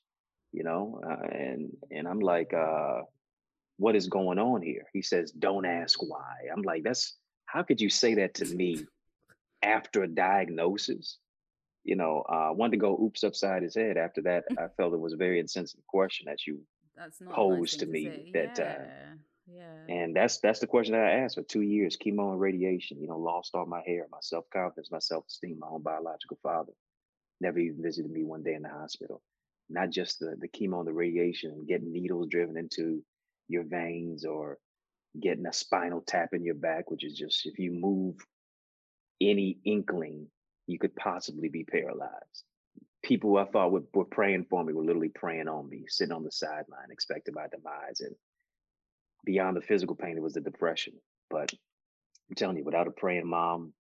you 0.52 0.64
know? 0.64 1.02
Uh, 1.04 1.28
and 1.28 1.72
and 1.92 2.08
I'm 2.08 2.20
like, 2.20 2.54
uh, 2.54 3.02
what 3.78 3.96
is 3.96 4.08
going 4.08 4.40
on 4.40 4.62
here? 4.62 4.86
He 4.94 5.02
says, 5.02 5.32
don't 5.32 5.66
ask 5.66 6.02
why. 6.02 6.36
I'm 6.54 6.62
like, 6.62 6.84
that's 6.84 7.16
how 7.46 7.64
could 7.64 7.82
you 7.82 7.90
say 7.90 8.16
that 8.16 8.36
to 8.36 8.46
me 8.46 8.86
after 9.64 10.04
a 10.04 10.08
diagnosis? 10.08 11.18
You 11.84 11.96
know, 11.96 12.24
uh, 12.30 12.50
I 12.50 12.52
wanted 12.52 12.72
to 12.72 12.78
go 12.78 13.00
oops 13.02 13.24
upside 13.24 13.64
his 13.64 13.76
head. 13.76 13.98
After 13.98 14.22
that, 14.24 14.44
I 14.58 14.68
felt 14.78 14.94
it 14.94 15.00
was 15.00 15.14
a 15.14 15.18
very 15.18 15.40
insensitive 15.40 15.88
question 15.88 16.26
that 16.28 16.46
you 16.46 16.62
That's 16.96 17.22
not 17.22 17.30
nice 17.30 17.36
posed 17.36 17.80
to 17.80 17.86
me 17.86 18.32
that 18.34 18.56
time. 18.56 18.88
Yeah, 19.48 19.64
yeah. 19.88 19.96
And 19.96 20.16
that's 20.16 20.40
that's 20.40 20.60
the 20.60 20.68
question 20.68 20.94
that 20.94 21.06
I 21.06 21.24
asked 21.24 21.36
for 21.36 21.44
two 21.44 21.62
years, 21.62 21.98
chemo 21.98 22.32
and 22.32 22.40
radiation, 22.40 23.02
you 23.02 23.08
know, 23.08 23.18
lost 23.18 23.56
all 23.56 23.66
my 23.66 23.82
hair, 23.86 24.06
my 24.12 24.20
self-confidence, 24.22 24.92
my 24.92 25.00
self-esteem, 25.00 25.58
my 25.60 25.68
own 25.68 25.82
biological 25.82 26.38
father. 26.44 26.74
Never 27.42 27.60
even 27.60 27.82
visited 27.82 28.12
me 28.12 28.24
one 28.24 28.44
day 28.44 28.54
in 28.54 28.64
the 28.64 28.70
hospital. 28.70 29.22
Not 29.70 29.92
just 29.92 30.20
the, 30.20 30.36
the 30.40 30.48
chemo 30.48 30.80
and 30.80 30.88
the 30.88 30.94
radiation 30.94 31.52
and 31.52 31.68
getting 31.68 31.92
needles 31.92 32.28
driven 32.30 32.58
into 32.58 33.04
your 33.48 33.64
veins 33.64 34.26
or 34.26 34.58
getting 35.20 35.46
a 35.46 35.54
spinal 35.54 36.02
tap 36.02 36.30
in 36.34 36.44
your 36.44 36.56
back, 36.56 36.90
which 36.90 37.04
is 37.04 37.18
just 37.18 37.46
if 37.46 37.60
you 37.60 37.72
move 37.72 38.16
any 39.22 39.58
inkling, 39.66 40.28
you 40.68 40.80
could 40.80 40.96
possibly 40.96 41.50
be 41.50 41.64
paralyzed. 41.64 42.44
People 43.04 43.38
I 43.38 43.46
thought 43.46 43.72
were, 43.72 43.84
were 43.94 44.06
praying 44.06 44.46
for 44.50 44.64
me 44.64 44.74
were 44.74 44.84
literally 44.84 45.10
praying 45.10 45.48
on 45.48 45.70
me, 45.70 45.86
sitting 45.88 46.14
on 46.14 46.24
the 46.24 46.32
sideline, 46.32 46.92
expecting 46.92 47.34
my 47.34 47.48
demise. 47.48 48.02
And 48.02 48.16
beyond 49.26 49.58
the 49.58 49.62
physical 49.62 49.96
pain, 49.96 50.18
it 50.18 50.24
was 50.24 50.34
the 50.34 50.42
depression. 50.42 50.94
But 51.30 51.54
I'm 52.30 52.36
telling 52.36 52.58
you, 52.58 52.64
without 52.64 52.88
a 52.88 52.92
praying 52.92 53.28
mom, 53.28 53.74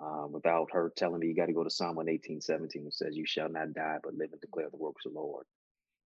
uh, 0.00 0.26
without 0.28 0.68
her 0.72 0.92
telling 0.96 1.20
me 1.20 1.28
you 1.28 1.34
got 1.34 1.46
to 1.46 1.52
go 1.52 1.64
to 1.64 1.70
Psalm 1.70 1.96
118, 1.96 2.40
17, 2.40 2.84
which 2.84 2.94
says, 2.94 3.16
You 3.16 3.26
shall 3.26 3.48
not 3.48 3.72
die, 3.72 3.98
but 4.02 4.14
live 4.14 4.32
and 4.32 4.40
declare 4.40 4.68
the 4.70 4.76
works 4.76 5.06
of 5.06 5.14
the 5.14 5.20
Lord. 5.20 5.46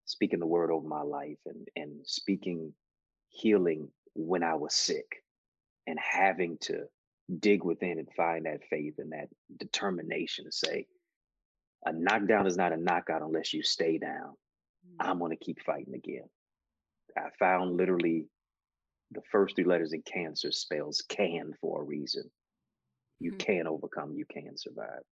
Speaking 0.05 0.39
the 0.39 0.47
word 0.47 0.71
over 0.71 0.87
my 0.87 1.03
life 1.03 1.39
and, 1.47 1.69
and 1.77 2.01
speaking 2.05 2.73
healing 3.29 3.89
when 4.15 4.43
I 4.43 4.55
was 4.55 4.75
sick 4.75 5.23
and 5.87 5.99
having 5.99 6.59
to 6.63 6.85
dig 7.41 7.65
within 7.65 7.99
and 7.99 8.09
find 8.17 8.47
that 8.47 8.65
faith 8.71 8.95
and 8.99 9.13
that 9.13 9.29
determination 9.59 10.45
to 10.47 10.53
say, 10.53 10.87
a 11.85 11.93
knockdown 11.93 12.47
is 12.47 12.57
not 12.57 12.73
a 12.73 12.77
knockout 12.77 13.23
unless 13.23 13.53
you 13.53 13.63
stay 13.63 13.99
down. 13.99 14.35
Mm. 15.01 15.07
I'm 15.09 15.19
going 15.19 15.37
to 15.37 15.45
keep 15.45 15.61
fighting 15.63 15.95
again. 15.95 16.29
I 17.17 17.29
found 17.39 17.77
literally 17.77 18.27
the 19.13 19.23
first 19.33 19.57
three 19.57 19.65
letters 19.65 19.93
in 19.93 20.03
cancer 20.03 20.53
spells 20.53 21.03
can 21.09 21.55
for 21.61 21.81
a 21.81 21.85
reason. 21.85 22.31
You 23.21 23.33
Hmm. 23.33 23.39
can 23.39 23.67
overcome, 23.67 24.15
you 24.15 24.25
can 24.25 24.57
survive. 24.57 25.03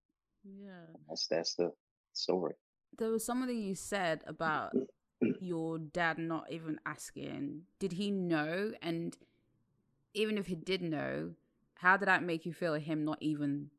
yeah. 0.44 0.86
That's 1.08 1.26
that's 1.26 1.54
the 1.54 1.72
story. 2.12 2.54
There 2.98 3.10
was 3.10 3.24
something 3.24 3.56
you 3.56 3.74
said 3.74 4.22
about 4.26 4.72
your 5.40 5.78
dad 5.78 6.18
not 6.18 6.50
even 6.50 6.80
asking. 6.86 7.62
Did 7.78 7.92
he 7.92 8.10
know? 8.10 8.72
And 8.80 9.16
even 10.14 10.38
if 10.38 10.46
he 10.46 10.54
did 10.54 10.82
know, 10.82 11.32
how 11.74 11.96
did 11.96 12.08
that 12.08 12.22
make 12.22 12.46
you 12.46 12.52
feel? 12.52 12.74
Him 12.74 13.04
not 13.04 13.18
even 13.20 13.70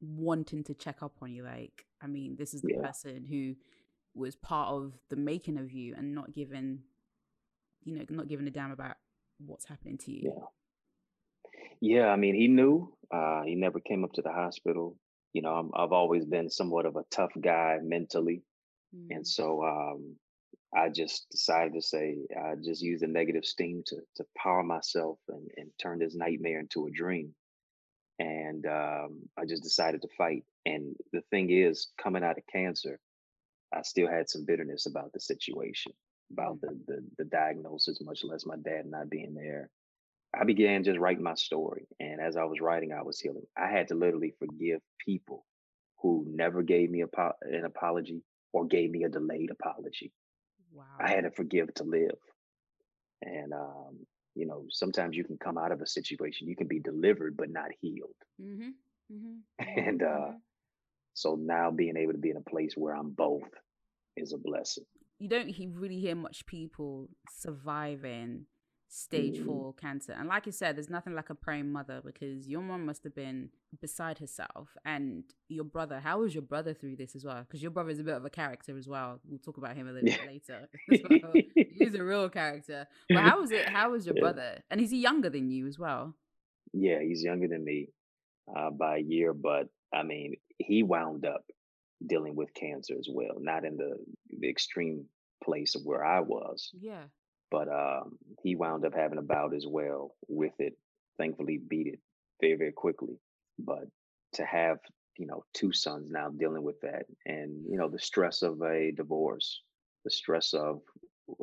wanting 0.00 0.62
to 0.64 0.74
check 0.74 1.02
up 1.02 1.16
on 1.22 1.32
you? 1.32 1.42
Like, 1.42 1.86
I 2.00 2.06
mean, 2.06 2.36
this 2.36 2.54
is 2.54 2.62
the 2.62 2.68
Yeah. 2.68 2.82
person 2.82 3.24
who 3.24 3.56
was 4.14 4.36
part 4.36 4.68
of 4.70 4.94
the 5.08 5.16
making 5.16 5.58
of 5.58 5.72
you 5.72 5.94
and 5.96 6.14
not 6.14 6.32
given 6.32 6.82
you 7.84 7.94
know 7.96 8.04
not 8.10 8.28
giving 8.28 8.46
a 8.46 8.50
damn 8.50 8.72
about 8.72 8.96
what's 9.38 9.64
happening 9.64 9.96
to 9.96 10.10
you 10.12 10.22
Yeah. 10.24 10.44
Yeah, 11.80 12.08
I 12.08 12.16
mean, 12.16 12.34
he 12.34 12.48
knew. 12.48 12.92
Uh, 13.12 13.42
he 13.42 13.54
never 13.54 13.80
came 13.80 14.04
up 14.04 14.12
to 14.14 14.22
the 14.22 14.32
hospital. 14.32 14.96
You 15.32 15.42
know, 15.42 15.54
I'm, 15.54 15.70
I've 15.74 15.92
always 15.92 16.24
been 16.24 16.50
somewhat 16.50 16.86
of 16.86 16.96
a 16.96 17.04
tough 17.10 17.32
guy 17.40 17.78
mentally, 17.82 18.42
and 19.10 19.22
mm. 19.22 19.26
so 19.26 19.64
um, 19.64 20.16
I 20.76 20.88
just 20.88 21.28
decided 21.30 21.74
to 21.74 21.82
say, 21.82 22.18
I 22.36 22.54
just 22.62 22.82
use 22.82 23.00
the 23.00 23.06
negative 23.08 23.44
steam 23.44 23.82
to 23.86 23.96
to 24.16 24.24
power 24.36 24.62
myself 24.62 25.18
and 25.28 25.48
and 25.56 25.70
turn 25.80 25.98
this 26.00 26.14
nightmare 26.14 26.60
into 26.60 26.86
a 26.86 26.90
dream. 26.90 27.34
And 28.18 28.66
um, 28.66 29.22
I 29.38 29.46
just 29.46 29.62
decided 29.62 30.02
to 30.02 30.08
fight. 30.18 30.44
And 30.66 30.94
the 31.12 31.22
thing 31.30 31.50
is, 31.50 31.88
coming 32.02 32.22
out 32.22 32.38
of 32.38 32.44
cancer, 32.52 33.00
I 33.74 33.82
still 33.82 34.08
had 34.08 34.28
some 34.28 34.44
bitterness 34.44 34.86
about 34.86 35.12
the 35.12 35.20
situation, 35.20 35.92
about 36.32 36.56
Mm. 36.56 36.60
the 36.60 36.80
the, 36.86 37.04
the 37.18 37.24
diagnosis, 37.24 38.00
much 38.02 38.24
less 38.24 38.44
my 38.46 38.56
dad 38.56 38.86
not 38.86 39.08
being 39.10 39.34
there 39.34 39.70
I 40.38 40.44
began 40.44 40.84
just 40.84 40.98
writing 40.98 41.22
my 41.24 41.34
story. 41.34 41.86
And 41.98 42.20
as 42.20 42.36
I 42.36 42.44
was 42.44 42.60
writing, 42.60 42.92
I 42.92 43.02
was 43.02 43.18
healing. 43.20 43.46
I 43.56 43.68
had 43.68 43.88
to 43.88 43.94
literally 43.94 44.34
forgive 44.38 44.80
people 45.04 45.44
who 45.98 46.24
never 46.28 46.62
gave 46.62 46.90
me 46.90 47.02
apo- 47.02 47.34
an 47.42 47.64
apology 47.64 48.22
or 48.52 48.66
gave 48.66 48.90
me 48.90 49.04
a 49.04 49.08
delayed 49.08 49.50
apology. 49.50 50.12
I 51.00 51.08
had 51.10 51.24
to 51.24 51.30
forgive 51.30 51.72
to 51.74 51.84
live. 51.84 52.18
And, 53.22 53.52
um, 53.52 54.06
you 54.34 54.46
know, 54.46 54.64
sometimes 54.70 55.16
you 55.16 55.24
can 55.24 55.36
come 55.38 55.58
out 55.58 55.72
of 55.72 55.80
a 55.82 55.86
situation, 55.86 56.48
you 56.48 56.56
can 56.56 56.68
be 56.68 56.78
delivered, 56.80 57.36
but 57.36 57.50
not 57.50 57.70
healed. 57.80 58.14
mhm 58.40 58.72
mhm 59.12 59.40
And 59.76 60.00
mhm 60.00 60.06
uh, 60.06 60.30
mhm 60.32 60.40
so 61.14 61.34
now 61.34 61.70
being 61.70 61.96
able 61.96 62.12
to 62.12 62.18
be 62.18 62.30
in 62.30 62.36
a 62.36 62.50
place 62.50 62.74
where 62.76 62.94
I'm 62.94 63.10
both 63.10 63.42
is 64.16 64.32
a 64.32 64.38
blessing. 64.38 64.84
you 65.18 65.28
don't 65.28 65.48
he- 65.48 65.66
really 65.66 65.98
hear 65.98 66.14
much 66.14 66.46
people 66.46 67.08
surviving 67.28 68.46
stage 68.92 69.38
Mhm. 69.38 69.44
four 69.46 69.72
cancer. 69.74 70.12
And 70.12 70.26
like 70.28 70.46
you 70.46 70.52
said, 70.52 70.76
there's 70.76 70.90
nothing 70.90 71.14
like 71.14 71.30
a 71.30 71.34
praying 71.34 71.70
mother 71.70 72.00
because 72.04 72.48
your 72.48 72.60
mom 72.60 72.84
must 72.86 73.04
have 73.04 73.14
been 73.14 73.50
beside 73.80 74.18
herself. 74.18 74.76
And 74.84 75.22
your 75.48 75.62
brother, 75.62 76.00
how 76.00 76.20
was 76.20 76.34
your 76.34 76.42
brother 76.42 76.74
through 76.74 76.96
this 76.96 77.14
as 77.14 77.24
well? 77.24 77.42
Because 77.44 77.62
your 77.62 77.70
brother 77.70 77.90
is 77.90 78.00
a 78.00 78.04
bit 78.04 78.14
of 78.16 78.24
a 78.24 78.30
character 78.30 78.76
as 78.76 78.88
well. 78.88 79.20
We'll 79.28 79.38
talk 79.38 79.58
about 79.58 79.76
him 79.76 79.86
a 79.88 79.92
little 79.92 80.08
bit 80.08 80.26
later. 80.26 80.68
He's 81.54 81.94
a 81.94 82.02
real 82.02 82.28
character. 82.28 82.88
But 83.08 83.18
how 83.22 83.40
was 83.40 83.52
it? 83.52 83.66
How 83.68 83.92
was 83.92 84.06
your 84.06 84.14
brother? 84.20 84.60
And 84.70 84.80
is 84.80 84.90
he 84.90 84.98
younger 85.00 85.30
than 85.30 85.50
you 85.50 85.68
as 85.68 85.78
well? 85.78 86.14
Yeah, 86.72 87.00
he's 87.00 87.22
younger 87.22 87.46
than 87.48 87.64
me 87.64 87.88
uh, 88.54 88.70
by 88.70 88.96
a 88.96 89.00
year, 89.00 89.32
but 89.32 89.68
I 89.92 90.02
mean, 90.02 90.34
he 90.58 90.82
wound 90.82 91.24
up 91.24 91.44
dealing 92.04 92.34
with 92.34 92.52
cancer 92.54 92.94
as 92.98 93.08
well, 93.08 93.36
not 93.38 93.64
in 93.64 93.76
the, 93.76 93.96
the 94.38 94.48
extreme 94.48 95.06
place 95.44 95.74
of 95.76 95.82
where 95.84 96.04
I 96.04 96.20
was, 96.20 96.70
Yeah. 96.80 97.04
But 97.50 97.68
um, 97.68 98.18
he 98.42 98.54
wound 98.54 98.84
up 98.84 98.94
having 98.94 99.18
a 99.18 99.22
bout 99.22 99.54
as 99.54 99.66
well 99.66 100.14
with 100.28 100.54
it. 100.58 100.76
Thankfully, 101.18 101.58
beat 101.58 101.86
it 101.88 101.98
very, 102.40 102.56
very 102.56 102.72
quickly. 102.72 103.18
But 103.58 103.84
to 104.34 104.44
have, 104.44 104.78
you 105.18 105.26
know, 105.26 105.44
two 105.52 105.72
sons 105.72 106.10
now 106.10 106.30
dealing 106.30 106.62
with 106.62 106.80
that 106.80 107.06
and, 107.26 107.64
you 107.68 107.76
know, 107.76 107.88
the 107.88 107.98
stress 107.98 108.42
of 108.42 108.62
a 108.62 108.92
divorce, 108.92 109.60
the 110.04 110.10
stress 110.10 110.54
of, 110.54 110.80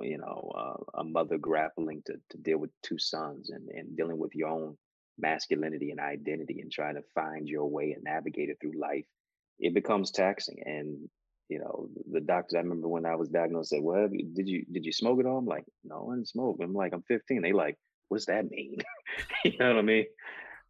you 0.02 0.17
know, 0.17 0.52
uh, 0.58 1.00
a 1.02 1.04
mother 1.04 1.38
grappling 1.38 2.02
to, 2.08 2.13
to 2.30 2.38
deal 2.38 2.58
with 2.58 2.72
two 2.82 2.98
sons 2.98 3.52
and, 3.52 3.70
and 3.70 3.96
dealing 3.96 4.17
with 4.17 4.34
your 4.34 4.50
own 4.50 4.78
masculinity 5.20 5.91
and 5.91 6.00
identity 6.00 6.60
and 6.62 6.72
trying 6.72 6.96
to 6.96 7.04
find 7.13 7.48
your 7.48 7.70
way 7.70 7.91
and 7.91 8.04
navigate 8.04 8.50
it 8.50 8.58
through 8.60 8.80
life, 8.80 9.06
it 9.60 9.74
becomes 9.74 10.12
taxing. 10.12 10.58
And 10.65 11.10
you 11.50 11.60
know, 11.60 11.88
the 12.12 12.22
doctors. 12.22 12.56
I 12.56 12.60
remember 12.60 12.88
when 12.88 13.06
I 13.06 13.16
was 13.16 13.30
diagnosed, 13.30 13.70
said, 13.70 13.82
"Well, 13.82 14.08
did 14.10 14.48
you 14.48 14.66
did 14.72 14.86
you 14.86 14.92
smoke 14.92 15.20
at 15.20 15.26
all?" 15.26 15.38
I'm 15.38 15.46
like, 15.46 15.66
"No, 15.84 16.10
I 16.12 16.16
didn't 16.16 16.30
smoke." 16.30 16.58
I'm 16.62 16.74
like, 16.74 16.94
"I'm 16.94 17.04
15." 17.04 17.42
They 17.42 17.54
like, 17.54 17.78
"What's 18.10 18.26
that 18.26 18.50
mean?" 18.50 18.78
you 19.46 19.58
know 19.58 19.70
what 19.70 19.80
I 19.80 19.82
mean? 19.82 20.06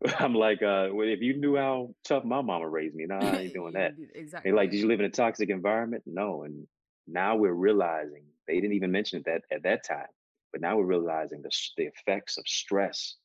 I'm 0.20 0.36
like, 0.36 0.62
uh, 0.62 0.90
well, 0.92 1.08
if 1.08 1.22
you 1.22 1.38
knew 1.38 1.56
how 1.58 1.94
tough 2.04 2.24
my 2.24 2.42
mama 2.42 2.70
raised 2.70 2.96
me, 2.96 3.06
nah, 3.08 3.20
I 3.20 3.40
ain't 3.42 3.54
doing 3.54 3.74
that. 3.74 3.94
exactly. 4.13 4.52
They 4.52 4.56
like, 4.56 4.72
did 4.72 4.78
you 4.78 4.88
live 4.88 5.00
in 5.00 5.08
a 5.08 5.10
toxic 5.10 5.50
environment? 5.50 6.04
No. 6.06 6.44
And 6.44 6.68
now 7.08 7.36
we're 7.36 7.54
realizing 7.54 8.24
they 8.48 8.56
didn't 8.56 8.74
even 8.74 8.92
mention 8.92 9.24
that 9.26 9.42
at 9.52 9.63
that 9.63 9.84
time, 9.84 10.08
but 10.52 10.62
now 10.62 10.78
we're 10.78 10.86
realizing 10.86 11.42
the 11.42 11.50
the 11.78 11.86
effects 11.86 12.38
of 12.38 12.48
stress 12.48 13.16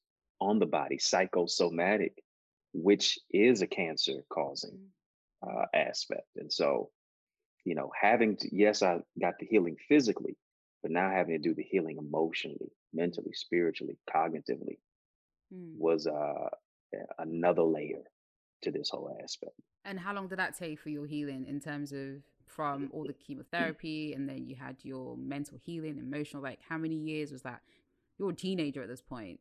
on 0.41 0.59
the 0.59 0.67
body, 0.67 0.99
psychosomatic, 0.99 2.15
which 2.73 3.19
is 3.31 3.63
a 3.63 3.67
cancer 3.67 4.25
causing 4.31 4.79
Mm, 5.45 5.63
uh, 5.63 5.67
aspect. 5.75 6.29
And 6.37 6.53
so, 6.53 6.91
you 7.65 7.75
know, 7.75 7.91
having 8.01 8.37
to, 8.37 8.49
yes, 8.53 8.83
I 8.83 9.01
got 9.21 9.39
the 9.39 9.47
healing 9.47 9.77
physically, 9.89 10.37
but 10.83 10.91
now 10.91 11.11
having 11.11 11.35
to 11.35 11.49
do 11.49 11.55
the 11.55 11.63
healing 11.63 11.97
emotionally, 11.99 12.73
mentally, 12.93 13.33
spiritually, 13.33 13.99
cognitively 14.13 14.79
mm. 15.55 15.77
was 15.79 16.07
uh, 16.07 16.49
another 17.19 17.63
layer 17.63 18.03
to 18.63 18.71
this 18.71 18.91
whole 18.91 19.17
aspect. 19.23 19.55
And 19.85 19.99
how 19.99 20.15
long 20.15 20.29
did 20.29 20.39
that 20.39 20.57
take 20.57 20.81
for 20.81 20.89
your 20.89 21.07
healing 21.07 21.47
in 21.47 21.61
terms 21.61 21.93
of 21.93 22.23
from 22.47 22.91
all 22.93 23.05
the 23.05 23.13
chemotherapy 23.27 24.13
and 24.15 24.29
then 24.29 24.47
you 24.47 24.57
had 24.57 24.77
your 24.83 25.17
mental 25.17 25.59
healing, 25.65 25.99
emotional? 25.99 26.43
Like, 26.43 26.61
how 26.69 26.79
many 26.79 26.97
years 26.97 27.33
was 27.33 27.43
that? 27.43 27.61
You're 28.19 28.31
a 28.31 28.35
teenager 28.35 28.83
at 28.83 28.89
this 28.89 29.03
point. 29.03 29.41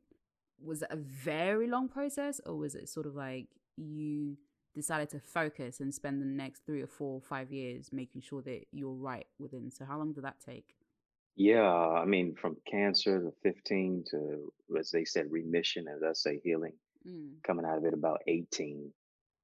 Was 0.63 0.84
it 0.84 0.89
a 0.91 0.95
very 0.95 1.67
long 1.67 1.89
process 1.89 2.39
or 2.45 2.55
was 2.55 2.75
it 2.75 2.88
sort 2.88 3.07
of 3.07 3.15
like 3.15 3.47
you 3.77 4.38
decided 4.73 5.10
to 5.12 5.19
focus 5.19 5.79
and 5.79 5.93
spend 5.93 6.21
the 6.21 6.25
next 6.25 6.65
three 6.65 6.81
or 6.81 6.88
four, 6.88 7.21
five 7.21 7.51
years 7.51 7.89
making 7.91 8.21
sure 8.21 8.41
that 8.43 8.65
you're 8.71 8.93
right 8.93 9.27
within? 9.39 9.71
So, 9.71 9.86
how 9.86 9.97
long 9.97 10.13
did 10.13 10.23
that 10.23 10.38
take? 10.45 10.75
Yeah, 11.36 11.69
I 11.69 12.05
mean, 12.05 12.36
from 12.36 12.57
cancer 12.69 13.21
to 13.21 13.31
15 13.43 14.05
to, 14.12 14.53
as 14.77 14.91
they 14.91 15.05
said, 15.05 15.31
remission, 15.31 15.88
as 15.88 16.03
I 16.03 16.13
say, 16.13 16.39
healing, 16.43 16.73
Mm, 17.07 17.41
coming 17.43 17.65
out 17.65 17.77
of 17.77 17.86
it 17.86 17.93
about 17.93 18.21
18. 18.27 18.91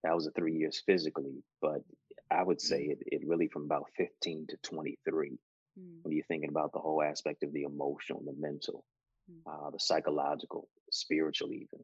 That 0.04 0.16
was 0.16 0.28
a 0.28 0.32
three 0.32 0.56
years 0.56 0.82
physically, 0.86 1.44
but 1.62 1.82
I 2.30 2.44
would 2.44 2.62
say 2.62 2.84
mm, 2.84 2.92
it, 2.92 3.00
it 3.08 3.28
really 3.28 3.48
from 3.48 3.64
about 3.64 3.88
15 3.98 4.48
to 4.50 4.58
23 4.58 5.40
mm, 5.80 6.04
when 6.04 6.16
you're 6.16 6.26
thinking 6.26 6.50
about 6.50 6.72
the 6.74 6.80
whole 6.80 7.02
aspect 7.02 7.44
of 7.44 7.52
the 7.54 7.64
emotional, 7.64 8.22
the 8.24 8.36
mental, 8.38 8.86
mm, 9.32 9.40
uh, 9.48 9.72
the 9.72 9.80
psychological, 9.80 10.68
spiritual, 10.92 11.52
even. 11.54 11.84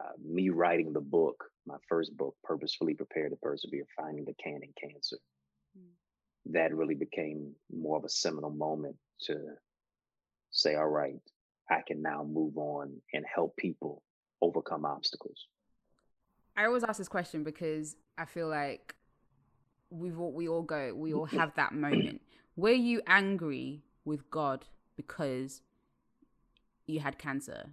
Uh, 0.00 0.12
me 0.24 0.48
writing 0.50 0.92
the 0.92 1.00
book, 1.00 1.44
my 1.66 1.76
first 1.88 2.16
book, 2.16 2.34
Purposefully 2.42 2.94
Prepared 2.94 3.30
to 3.30 3.36
Persevere, 3.36 3.86
Finding 3.96 4.24
the 4.24 4.34
Can 4.34 4.60
in 4.62 4.72
Cancer, 4.80 5.18
mm. 5.78 6.52
that 6.52 6.74
really 6.74 6.94
became 6.94 7.52
more 7.72 7.96
of 7.96 8.04
a 8.04 8.08
seminal 8.08 8.50
moment 8.50 8.96
to 9.22 9.36
say, 10.50 10.74
all 10.74 10.88
right, 10.88 11.20
I 11.70 11.80
can 11.86 12.02
now 12.02 12.24
move 12.24 12.56
on 12.58 13.00
and 13.12 13.24
help 13.32 13.56
people 13.56 14.02
overcome 14.40 14.84
obstacles. 14.84 15.46
I 16.56 16.66
always 16.66 16.84
ask 16.84 16.98
this 16.98 17.08
question 17.08 17.44
because 17.44 17.96
I 18.18 18.26
feel 18.26 18.48
like 18.48 18.94
we've 19.90 20.18
all, 20.18 20.32
we 20.32 20.48
all 20.48 20.62
go, 20.62 20.92
we 20.94 21.14
all 21.14 21.24
have 21.40 21.54
that 21.54 21.72
moment. 21.72 22.20
Were 22.56 22.70
you 22.70 23.00
angry 23.06 23.82
with 24.04 24.30
God 24.30 24.66
because 24.96 25.62
you 26.86 27.00
had 27.00 27.18
cancer? 27.18 27.70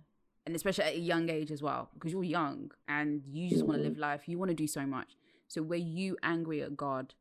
And 0.49 0.55
especially 0.55 0.85
at 0.85 0.95
a 0.95 0.99
young 0.99 1.29
age 1.29 1.51
as 1.51 1.62
well, 1.62 1.91
because 1.93 2.12
you're 2.12 2.23
young 2.23 2.71
and 2.88 3.21
you 3.27 3.51
just 3.51 3.63
want 3.63 3.77
to 3.77 3.88
live 3.88 3.99
life, 3.99 4.27
you 4.27 4.39
want 4.39 4.49
to 4.49 4.55
do 4.55 4.65
so 4.65 4.83
much. 4.83 5.15
So 5.47 5.62
were 5.62 5.75
you 5.75 6.17
angry 6.23 6.63
at 6.63 6.75
God? 6.75 7.13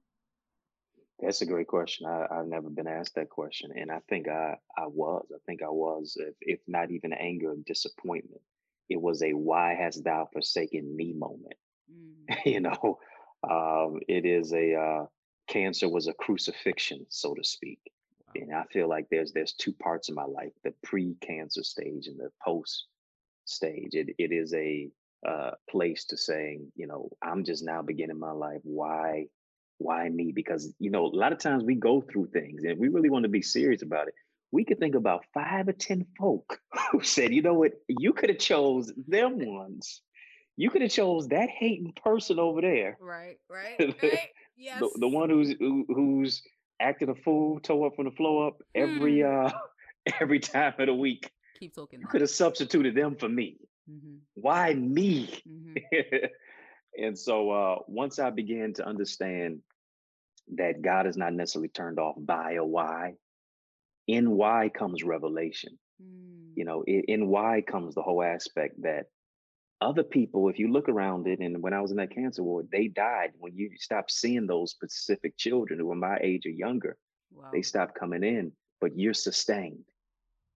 That's 1.21 1.43
a 1.43 1.47
great 1.47 1.67
question. 1.67 2.07
I, 2.07 2.25
I've 2.31 2.47
never 2.47 2.71
been 2.71 2.87
asked 2.87 3.17
that 3.17 3.29
question. 3.29 3.73
And 3.77 3.91
I 3.91 3.99
think 4.09 4.29
I, 4.29 4.57
I 4.79 4.87
was. 4.87 5.27
I 5.31 5.37
think 5.45 5.63
I 5.63 5.69
was, 5.69 6.17
if, 6.19 6.37
if 6.41 6.61
not 6.67 6.91
even 6.91 7.13
anger 7.13 7.53
and 7.53 7.67
disappointment. 7.67 8.41
It 8.89 8.99
was 8.99 9.23
a 9.23 9.35
why 9.35 9.75
hast 9.79 10.03
thou 10.05 10.27
forsaken 10.33 10.97
me 10.97 11.13
moment. 11.13 11.59
Mm, 11.93 12.37
you 12.47 12.61
know, 12.61 12.99
um, 13.43 14.01
it 14.09 14.25
is 14.25 14.55
a 14.55 14.75
uh, 14.75 15.05
cancer 15.49 15.87
was 15.87 16.07
a 16.07 16.15
crucifixion, 16.15 17.05
so 17.11 17.35
to 17.35 17.45
speak. 17.45 17.81
wow. 18.25 18.43
And 18.43 18.55
I 18.55 18.65
feel 18.73 18.89
like 18.89 19.09
there's 19.11 19.33
there's 19.33 19.53
two 19.53 19.75
parts 19.75 20.09
of 20.09 20.15
my 20.15 20.25
life: 20.25 20.53
the 20.65 20.73
pre-cancer 20.83 21.63
stage 21.63 22.07
and 22.07 22.19
the 22.19 22.31
post 22.43 22.87
stage. 23.49 23.95
It 23.95 24.15
it 24.19 24.33
is 24.33 24.55
a 24.55 24.89
uh, 25.27 25.53
place 25.69 26.05
to 26.07 26.17
saying, 26.17 26.71
you 26.77 26.87
know, 26.87 27.11
I'm 27.23 27.45
just 27.45 27.65
now 27.65 27.83
beginning 27.83 28.19
my 28.19 28.31
life. 28.33 28.61
Why, 28.63 29.27
why 29.79 30.09
me? 30.09 30.33
Because 30.35 30.73
you 30.79 30.91
know, 30.91 31.07
a 31.07 31.09
lot 31.17 31.33
of 31.33 31.39
times 31.39 31.65
we 31.65 31.75
go 31.75 32.01
through 32.01 32.29
things, 32.29 32.63
and 32.65 32.79
we 32.79 32.89
really 32.89 33.11
want 33.11 33.25
to 33.25 33.29
be 33.29 33.43
serious 33.43 33.83
about 33.83 34.09
it. 34.09 34.15
We 34.53 34.65
could 34.65 34.79
think 34.79 34.95
about 34.95 35.25
five 35.35 35.69
or 35.69 35.73
ten 35.73 36.07
folk 36.19 36.59
who 36.93 37.03
said, 37.03 37.33
you 37.35 37.43
know 37.43 37.55
what, 37.55 37.73
you 37.89 38.13
could 38.13 38.31
have 38.31 38.39
chose 38.39 38.93
them 39.07 39.39
ones. 39.45 40.01
You 40.57 40.71
could 40.71 40.83
have 40.83 40.91
chose 40.91 41.29
that 41.29 41.49
hating 41.51 41.93
person 42.03 42.39
over 42.41 42.61
there, 42.61 42.97
Right, 43.01 43.37
right, 43.49 43.79
the, 43.79 43.95
right. 44.03 44.29
Yes. 44.57 44.83
the 44.97 45.09
one 45.09 45.31
who's 45.31 45.55
who, 45.59 45.85
who's 45.89 46.43
acting 46.81 47.09
a 47.11 47.15
fool, 47.15 47.61
toe 47.61 47.85
up 47.87 47.95
from 47.97 48.07
the 48.07 48.11
floor 48.13 48.49
up 48.49 48.57
every 48.75 49.21
Hmm. 49.23 49.47
uh 49.47 49.51
every 50.21 50.41
time 50.41 50.75
of 50.79 50.87
the 50.87 50.95
week. 50.95 51.31
Keep 51.59 51.75
talking 51.75 52.01
You 52.01 52.07
could 52.07 52.21
have 52.21 52.31
substituted 52.31 52.95
them 52.95 53.17
for 53.17 53.29
me. 53.29 53.57
Mm-hmm, 53.91 54.17
Why 54.35 54.75
me? 54.75 55.31
mm-hmm, 55.49 56.27
and 57.03 57.19
so 57.19 57.51
uh 57.51 57.77
once 57.87 58.19
I 58.19 58.31
began 58.31 58.73
to 58.75 58.87
understand 58.87 59.61
that 60.57 60.83
God 60.83 61.07
is 61.07 61.17
not 61.17 61.33
necessarily 61.33 61.69
turned 61.69 61.99
off 61.99 62.17
by 62.19 62.53
a 62.53 62.65
why. 62.65 63.15
In 64.07 64.31
why 64.33 64.71
comes 64.75 65.03
revelation. 65.05 65.79
Mm. 66.03 66.53
You 66.55 66.65
know, 66.65 66.83
in, 66.87 67.03
in 67.09 67.29
why 67.29 67.63
comes 67.67 67.95
the 67.95 68.03
whole 68.03 68.23
aspect 68.23 68.83
that 68.83 69.07
other 69.81 70.03
people, 70.03 70.49
if 70.49 70.59
you 70.59 70.73
look 70.73 70.89
around 70.89 71.29
it, 71.29 71.39
and 71.41 71.63
when 71.63 71.73
I 71.73 71.81
was 71.81 71.91
in 71.91 71.99
that 71.99 72.15
cancer 72.15 72.43
ward, 72.43 72.69
they 72.73 72.89
died 72.89 73.31
when 73.39 73.55
you 73.55 73.71
stop 73.77 74.11
seeing 74.11 74.47
those 74.47 74.73
specific 74.73 75.37
children 75.37 75.79
who 75.79 75.87
were 75.87 75.95
my 75.95 76.19
age 76.21 76.47
or 76.47 76.51
younger. 76.51 76.97
Wow. 77.31 77.51
They 77.53 77.63
stopped 77.63 77.99
coming 77.99 78.25
in, 78.25 78.53
but 78.81 78.99
you're 78.99 79.15
sustained. 79.15 79.85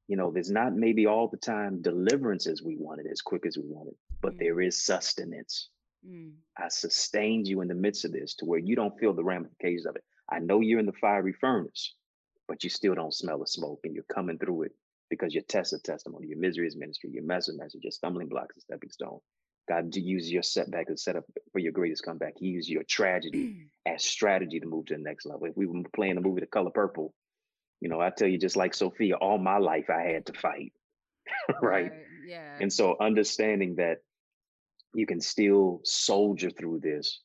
You 0.09 0.17
know, 0.17 0.31
there's 0.31 0.51
not 0.51 0.75
maybe 0.75 1.07
all 1.07 1.29
the 1.29 1.37
time 1.37 1.81
deliverance 1.81 2.47
as 2.47 2.63
we 2.63 2.77
wanted, 2.77 3.07
as 3.07 3.23
quick 3.23 3.47
as 3.47 3.57
we 3.57 3.65
wanted, 3.67 3.95
but 4.21 4.35
Mm. 4.35 4.39
there 4.39 4.61
is 4.61 4.85
sustenance. 4.85 5.71
Mm. 6.07 6.33
I 6.59 6.69
sustained 6.69 7.47
you 7.47 7.61
in 7.61 7.69
the 7.69 7.75
midst 7.75 8.05
of 8.05 8.13
this 8.13 8.35
to 8.37 8.45
where 8.45 8.59
you 8.59 8.75
don't 8.77 8.99
feel 8.99 9.13
the 9.15 9.25
ramifications 9.25 9.87
of 9.87 9.97
it. 9.97 10.05
I 10.29 10.39
know 10.41 10.61
you're 10.61 10.81
in 10.81 10.87
the 10.87 10.93
fiery 10.93 11.33
furnace, 11.33 11.95
but 12.49 12.65
you 12.65 12.71
still 12.71 12.95
don't 12.95 13.15
smell 13.15 13.39
the 13.39 13.47
smoke 13.47 13.81
and 13.85 13.95
you're 13.95 14.05
coming 14.05 14.39
through 14.39 14.63
it 14.63 14.73
because 15.09 15.33
your 15.35 15.45
test 15.45 15.73
of 15.73 15.83
testimony, 15.83 16.27
your 16.27 16.39
misery 16.39 16.67
is 16.67 16.77
ministry, 16.77 17.11
your 17.13 17.23
message 17.25 17.57
message, 17.57 17.83
your 17.85 17.93
stumbling 17.93 18.29
blocks 18.29 18.57
and 18.57 18.63
stepping 18.63 18.91
stone. 18.91 19.21
God 19.69 19.93
to 19.93 20.01
use 20.01 20.31
your 20.31 20.43
setback 20.43 20.91
as 20.91 21.05
set 21.05 21.17
up 21.17 21.25
for 21.53 21.61
your 21.61 21.73
greatest 21.73 22.03
comeback. 22.03 22.35
He 22.37 22.47
used 22.47 22.69
your 22.69 22.83
tragedy 22.83 23.69
as 23.87 24.03
strategy 24.03 24.59
to 24.59 24.67
move 24.67 24.87
to 24.87 24.95
the 24.95 25.01
next 25.01 25.25
level. 25.27 25.47
If 25.47 25.57
we 25.57 25.67
were 25.67 25.83
playing 25.95 26.17
the 26.17 26.21
movie 26.21 26.41
The 26.41 26.47
Color 26.47 26.71
Purple, 26.73 27.15
you 27.83 27.89
know, 27.89 28.01
I 28.01 28.11
tell 28.11 28.29
you, 28.29 28.39
just 28.39 28.57
like 28.57 28.75
Sofia, 28.75 29.17
all 29.17 29.39
my 29.39 29.59
life 29.59 29.91
I 29.91 30.03
had 30.13 30.25
to 30.27 30.33
fight. 30.33 30.73
right. 31.63 31.91
Yeah. 32.27 32.57
And 32.61 32.73
so 32.73 32.97
understanding 33.01 33.75
that 33.77 33.99
you 34.95 35.05
can 35.05 35.21
still 35.21 35.81
soldier 35.83 36.51
through 36.51 36.79
this 36.81 37.21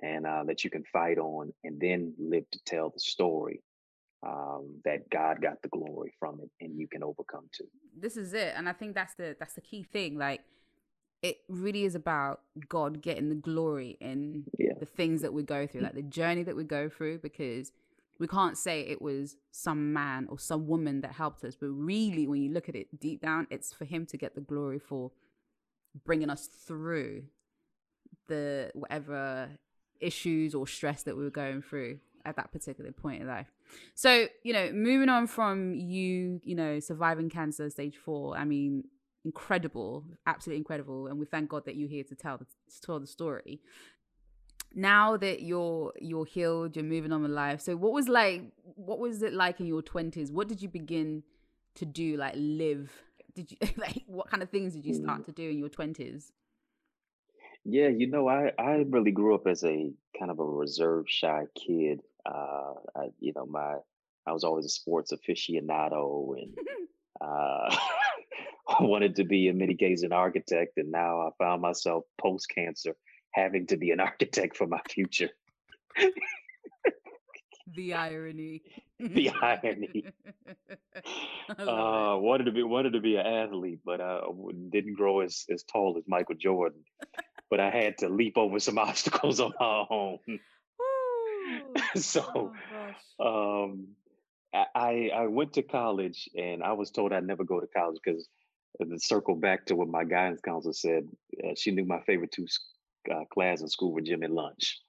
and 0.00 0.26
uh, 0.26 0.44
that 0.44 0.64
you 0.64 0.70
can 0.70 0.84
fight 0.84 1.18
on 1.18 1.52
and 1.64 1.78
then 1.78 2.14
live 2.18 2.44
to 2.52 2.58
tell 2.64 2.88
the 2.90 3.00
story 3.00 3.60
um, 4.26 4.80
that 4.84 5.10
God 5.10 5.42
got 5.42 5.60
the 5.62 5.68
glory 5.68 6.14
from 6.18 6.40
it 6.42 6.50
and 6.64 6.78
you 6.78 6.88
can 6.88 7.02
overcome 7.02 7.46
too. 7.52 7.68
this 8.00 8.16
is 8.16 8.32
it 8.32 8.54
and 8.56 8.68
i 8.68 8.72
think 8.72 8.94
that's 8.94 9.14
the 9.14 9.36
that's 9.40 9.54
the 9.54 9.60
key 9.60 9.82
thing 9.82 10.16
like 10.16 10.40
it 11.22 11.38
really 11.48 11.84
is 11.84 11.94
about 11.96 12.40
god 12.68 13.02
getting 13.02 13.28
the 13.28 13.34
glory 13.50 13.96
in 14.00 14.44
Yeah. 14.58 14.74
the 14.78 14.86
things 14.86 15.20
that 15.22 15.32
we 15.32 15.42
go 15.42 15.66
through 15.66 15.82
like 15.82 15.94
the 15.94 16.02
journey 16.20 16.44
that 16.44 16.56
we 16.56 16.64
go 16.64 16.88
through 16.88 17.18
because 17.18 17.72
we 18.18 18.26
can't 18.26 18.58
say 18.58 18.80
it 18.80 19.00
was 19.00 19.36
some 19.50 19.92
man 19.92 20.26
or 20.30 20.38
some 20.38 20.66
woman 20.66 21.00
that 21.00 21.12
helped 21.12 21.44
us 21.44 21.54
but 21.54 21.68
really 21.68 22.26
when 22.26 22.42
you 22.42 22.52
look 22.52 22.68
at 22.68 22.76
it 22.76 23.00
deep 23.00 23.20
down 23.22 23.46
it's 23.50 23.72
for 23.72 23.84
him 23.84 24.06
to 24.06 24.16
get 24.16 24.34
the 24.34 24.40
glory 24.40 24.78
for 24.78 25.10
bringing 26.04 26.30
us 26.30 26.46
through 26.46 27.22
the 28.28 28.70
whatever 28.74 29.48
issues 30.00 30.54
or 30.54 30.66
stress 30.66 31.02
that 31.02 31.16
we 31.16 31.24
were 31.24 31.30
going 31.30 31.62
through 31.62 31.98
at 32.24 32.36
that 32.36 32.52
particular 32.52 32.92
point 32.92 33.22
in 33.22 33.28
life. 33.28 33.50
So, 33.94 34.26
you 34.42 34.52
know, 34.52 34.70
moving 34.72 35.08
on 35.08 35.26
from 35.26 35.74
you, 35.74 36.40
you 36.44 36.54
know, 36.54 36.80
surviving 36.80 37.30
cancer 37.30 37.68
stage 37.70 37.96
four, 37.96 38.36
I 38.36 38.44
mean, 38.44 38.84
incredible, 39.24 40.04
absolutely 40.26 40.58
incredible. 40.58 41.06
And 41.06 41.18
we 41.18 41.26
thank 41.26 41.48
God 41.48 41.64
that 41.66 41.76
you're 41.76 41.88
here 41.88 42.04
to 42.04 42.14
tell 42.14 42.38
the, 42.38 42.44
to 42.44 42.80
tell 42.80 43.00
the 43.00 43.06
story. 43.06 43.60
Now 44.74 45.16
that 45.16 45.42
you're 45.42 45.92
you're 46.00 46.26
healed, 46.26 46.76
you're 46.76 46.84
moving 46.84 47.12
on 47.12 47.22
with 47.22 47.30
life. 47.30 47.60
So 47.60 47.76
what 47.76 47.92
was 47.92 48.08
like 48.08 48.42
what 48.74 48.98
was 48.98 49.22
it 49.22 49.32
like 49.32 49.60
in 49.60 49.66
your 49.66 49.82
twenties? 49.82 50.30
What 50.30 50.48
did 50.48 50.62
you 50.62 50.68
begin 50.68 51.22
to 51.76 51.86
do, 51.86 52.16
like 52.16 52.34
live? 52.36 52.92
Did 53.34 53.52
you 53.52 53.56
like 53.76 54.02
what 54.06 54.28
kind 54.30 54.42
of 54.42 54.50
things 54.50 54.74
did 54.74 54.84
you 54.84 54.94
start 54.94 55.24
to 55.24 55.32
do 55.32 55.48
in 55.48 55.58
your 55.58 55.68
twenties? 55.68 56.32
Yeah, 57.64 57.88
you 57.88 58.08
know, 58.08 58.28
I, 58.28 58.52
I 58.58 58.84
really 58.88 59.10
grew 59.10 59.34
up 59.34 59.46
as 59.46 59.62
a 59.62 59.92
kind 60.18 60.30
of 60.30 60.38
a 60.38 60.44
reserved, 60.44 61.10
shy 61.10 61.44
kid. 61.54 62.00
Uh, 62.24 62.74
I, 62.96 63.08
you 63.20 63.32
know, 63.34 63.46
my 63.46 63.76
I 64.26 64.32
was 64.32 64.44
always 64.44 64.66
a 64.66 64.70
sports 64.70 65.12
aficionado 65.12 66.34
and 66.40 66.54
uh, 67.20 67.76
I 68.68 68.82
wanted 68.82 69.16
to 69.16 69.24
be, 69.24 69.48
in 69.48 69.58
many 69.58 69.74
cases, 69.74 70.02
an 70.02 70.12
architect. 70.12 70.76
And 70.76 70.90
now 70.90 71.20
I 71.22 71.30
found 71.38 71.62
myself 71.62 72.04
post 72.20 72.48
cancer 72.54 72.96
having 73.38 73.66
to 73.68 73.76
be 73.76 73.90
an 73.92 74.00
architect 74.08 74.56
for 74.56 74.66
my 74.66 74.80
future. 74.88 75.30
The 77.66 77.94
irony. 77.94 78.62
The 79.00 79.30
irony. 79.30 80.06
I 81.58 81.62
Uh, 81.62 82.16
wanted 82.18 82.44
to 82.44 82.52
be 82.52 82.62
wanted 82.64 82.94
to 82.94 83.00
be 83.00 83.16
an 83.16 83.26
athlete, 83.26 83.80
but 83.84 84.00
I 84.00 84.22
didn't 84.70 84.94
grow 84.94 85.20
as 85.20 85.44
as 85.50 85.62
tall 85.62 85.96
as 85.96 86.04
Michael 86.08 86.34
Jordan. 86.34 86.82
But 87.50 87.60
I 87.60 87.70
had 87.70 87.98
to 87.98 88.08
leap 88.08 88.36
over 88.36 88.58
some 88.58 88.78
obstacles 88.78 89.40
on 89.40 89.52
my 89.60 89.84
own. 89.90 90.18
so 91.94 92.22
Oh 92.34 92.94
um, 93.20 93.88
I 94.74 95.10
I 95.14 95.26
went 95.28 95.52
to 95.54 95.62
college, 95.62 96.28
and 96.36 96.62
I 96.62 96.72
was 96.72 96.90
told 96.90 97.12
I'd 97.12 97.26
never 97.26 97.44
go 97.44 97.60
to 97.60 97.66
college 97.68 97.98
because 98.04 98.28
to 98.80 98.98
circle 98.98 99.36
back 99.36 99.66
to 99.66 99.76
what 99.76 99.88
my 99.88 100.04
guidance 100.04 100.40
counselor 100.40 100.72
said, 100.74 101.08
uh, 101.44 101.54
she 101.56 101.70
knew 101.70 101.84
my 101.84 102.00
favorite 102.00 102.32
two 102.32 102.46
uh, 103.10 103.24
classes 103.32 103.62
in 103.62 103.68
school 103.68 103.92
with 103.92 104.06
gym 104.06 104.22
and 104.22 104.34
lunch, 104.34 104.80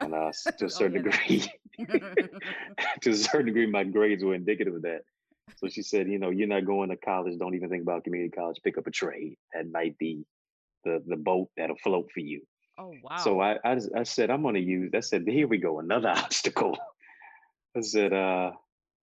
and 0.00 0.14
uh, 0.14 0.32
to 0.58 0.66
a 0.66 0.68
Oh, 0.74 0.88
certain 0.88 1.02
that. 1.02 1.02
degree, 1.02 1.44
to 3.02 3.10
a 3.10 3.14
certain 3.14 3.46
degree, 3.46 3.66
my 3.66 3.84
grades 3.84 4.24
were 4.24 4.34
indicative 4.34 4.74
of 4.74 4.82
that. 4.82 5.02
So 5.56 5.68
she 5.68 5.82
said, 5.82 6.08
you 6.08 6.18
know, 6.18 6.30
you're 6.30 6.48
not 6.48 6.64
going 6.64 6.88
to 6.90 6.96
college. 6.96 7.38
Don't 7.38 7.54
even 7.54 7.68
think 7.68 7.82
about 7.82 8.04
community 8.04 8.30
college. 8.30 8.60
Pick 8.64 8.78
up 8.78 8.86
a 8.86 8.90
trade. 8.90 9.36
That 9.54 9.70
might 9.70 9.98
be 9.98 10.24
the 10.84 11.02
the 11.06 11.16
boat 11.16 11.50
that'll 11.56 11.76
float 11.76 12.10
for 12.12 12.20
you. 12.20 12.42
oh 12.78 12.98
wow. 13.02 13.16
So 13.18 13.40
I, 13.40 13.58
I 13.64 13.78
I 13.96 14.02
said 14.04 14.30
I'm 14.30 14.42
going 14.42 14.54
to 14.54 14.60
use. 14.60 14.90
I 14.94 15.00
said 15.00 15.24
here 15.28 15.46
we 15.48 15.58
go 15.58 15.78
another 15.80 16.08
obstacle. 16.16 16.78
I 17.76 17.82
said 17.82 18.12
uh, 18.12 18.52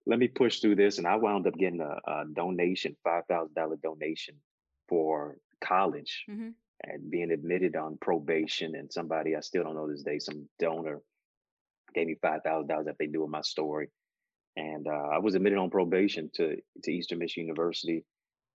let 0.06 0.20
me 0.20 0.28
push 0.28 0.60
through 0.60 0.76
this, 0.76 0.98
and 0.98 1.08
I 1.08 1.16
wound 1.16 1.48
up 1.48 1.56
getting 1.58 1.82
a, 1.82 1.98
a 2.12 2.26
donation, 2.34 2.96
five 3.04 3.26
thousand 3.30 3.54
dollar 3.56 3.78
donation 3.78 4.36
for 4.90 5.38
college, 5.62 6.28
Mhm. 6.30 6.54
And 6.84 7.10
being 7.10 7.32
admitted 7.32 7.76
on 7.76 7.98
probation. 8.02 8.76
And 8.76 8.92
somebody 8.92 9.36
I 9.36 9.42
still 9.42 9.64
don't 9.64 9.76
know 9.76 9.90
this 9.90 10.04
day, 10.04 10.20
some 10.20 10.48
donor 10.60 11.02
gave 11.96 12.08
me 12.08 12.16
five 12.22 12.42
thousand 12.44 12.68
dollars 12.68 12.86
that 12.86 12.98
they 13.00 13.08
knew 13.08 13.24
of 13.24 13.30
my 13.30 13.42
story, 13.42 13.90
and 14.56 14.88
uh, 14.88 15.10
I 15.14 15.20
was 15.20 15.36
admitted 15.36 15.58
on 15.60 15.70
probation 15.70 16.30
to 16.36 16.58
to 16.84 16.92
Eastern 16.92 17.20
Michigan 17.20 17.48
University, 17.48 18.06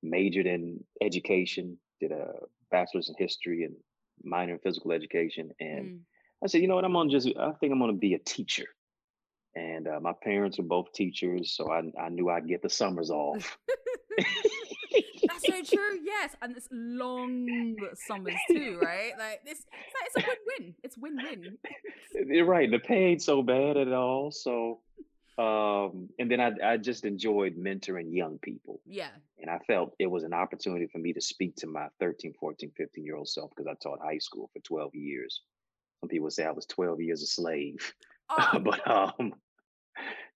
majored 0.02 0.46
in 0.46 0.84
education, 1.00 1.78
did 2.00 2.12
a 2.12 2.32
bachelor's 2.70 3.08
in 3.08 3.14
history 3.18 3.64
and 3.64 3.74
minor 4.24 4.54
in 4.54 4.58
physical 4.60 4.92
education, 4.92 5.50
and 5.60 5.86
Mm. 5.86 6.00
I 6.44 6.48
said, 6.48 6.60
you 6.60 6.66
know 6.66 6.74
what, 6.74 6.84
I'm 6.84 6.92
gonna 6.92 7.08
just, 7.08 7.28
I 7.38 7.52
think 7.52 7.72
I'm 7.72 7.78
gonna 7.78 7.92
be 7.92 8.14
a 8.14 8.18
teacher. 8.18 8.66
And 9.54 9.86
uh, 9.86 10.00
my 10.00 10.12
parents 10.24 10.58
were 10.58 10.64
both 10.64 10.92
teachers, 10.92 11.54
so 11.54 11.70
I, 11.70 11.82
I 12.00 12.08
knew 12.08 12.28
I'd 12.30 12.48
get 12.48 12.62
the 12.62 12.68
summers 12.70 13.10
off. 13.24 13.58
That's 15.28 15.46
so 15.46 15.62
true. 15.76 15.98
Yes, 16.02 16.34
and 16.42 16.56
it's 16.56 16.68
long 16.70 17.76
summers 18.06 18.34
too, 18.48 18.78
right? 18.82 19.12
Like 19.18 19.44
this, 19.44 19.58
it's, 19.60 20.16
like, 20.16 20.26
it's 20.26 20.26
a 20.26 20.28
win-win. 20.28 20.74
It's 20.82 20.98
win-win. 20.98 21.58
You're 22.26 22.46
right. 22.46 22.70
The 22.70 22.78
pay 22.78 23.04
ain't 23.04 23.22
so 23.22 23.42
bad 23.42 23.76
at 23.76 23.92
all. 23.92 24.30
So, 24.30 24.80
um, 25.38 26.08
and 26.18 26.30
then 26.30 26.40
I, 26.40 26.52
I 26.64 26.76
just 26.76 27.04
enjoyed 27.04 27.56
mentoring 27.56 28.14
young 28.14 28.38
people. 28.38 28.80
Yeah. 28.86 29.08
And 29.40 29.50
I 29.50 29.58
felt 29.66 29.94
it 29.98 30.10
was 30.10 30.24
an 30.24 30.34
opportunity 30.34 30.86
for 30.86 30.98
me 30.98 31.12
to 31.14 31.20
speak 31.20 31.56
to 31.56 31.66
my 31.66 31.88
13, 32.00 32.34
14, 32.38 32.70
15 32.76 33.04
year 33.04 33.16
old 33.16 33.28
self 33.28 33.50
because 33.50 33.66
I 33.66 33.74
taught 33.82 34.00
high 34.02 34.18
school 34.18 34.50
for 34.52 34.60
12 34.60 34.94
years. 34.94 35.40
Some 36.00 36.08
people 36.08 36.30
say 36.30 36.44
I 36.44 36.50
was 36.50 36.66
12 36.66 37.00
years 37.00 37.22
a 37.22 37.26
slave, 37.26 37.92
Oh, 38.30 38.58
but 38.64 38.90
um, 38.90 39.34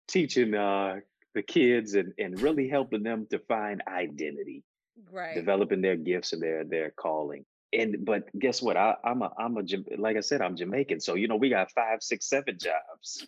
teaching 0.08 0.54
uh, 0.54 0.98
the 1.36 1.44
kids 1.44 1.94
and, 1.94 2.14
and 2.18 2.42
really 2.42 2.68
helping 2.68 3.04
them 3.04 3.28
to 3.30 3.40
find 3.40 3.84
identity, 3.88 4.64
right. 5.12 5.36
developing 5.36 5.82
their 5.82 5.98
gifts 5.98 6.34
and 6.34 6.42
their 6.42 6.64
their 6.64 6.90
calling. 6.92 7.46
And 7.74 8.06
but 8.06 8.24
guess 8.40 8.62
what? 8.62 8.78
I, 8.78 8.96
I'm 9.04 9.22
a 9.22 9.32
I'm 9.38 9.58
a 9.58 9.64
like 9.98 10.18
I 10.18 10.22
said 10.22 10.42
I'm 10.42 10.56
Jamaican, 10.56 11.02
so 11.02 11.16
you 11.16 11.28
know 11.28 11.36
we 11.36 11.50
got 11.50 11.72
five, 11.72 12.02
six, 12.02 12.28
seven 12.28 12.58
jobs. 12.58 13.28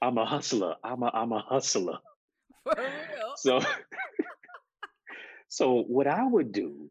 I'm 0.00 0.16
a 0.16 0.24
hustler. 0.24 0.76
I'm 0.82 1.02
a 1.02 1.10
I'm 1.12 1.32
a 1.32 1.40
hustler. 1.40 1.98
For 2.64 2.74
real. 2.76 3.32
So 3.36 3.60
so 5.48 5.82
what 5.82 6.06
I 6.06 6.24
would 6.24 6.52
do 6.52 6.90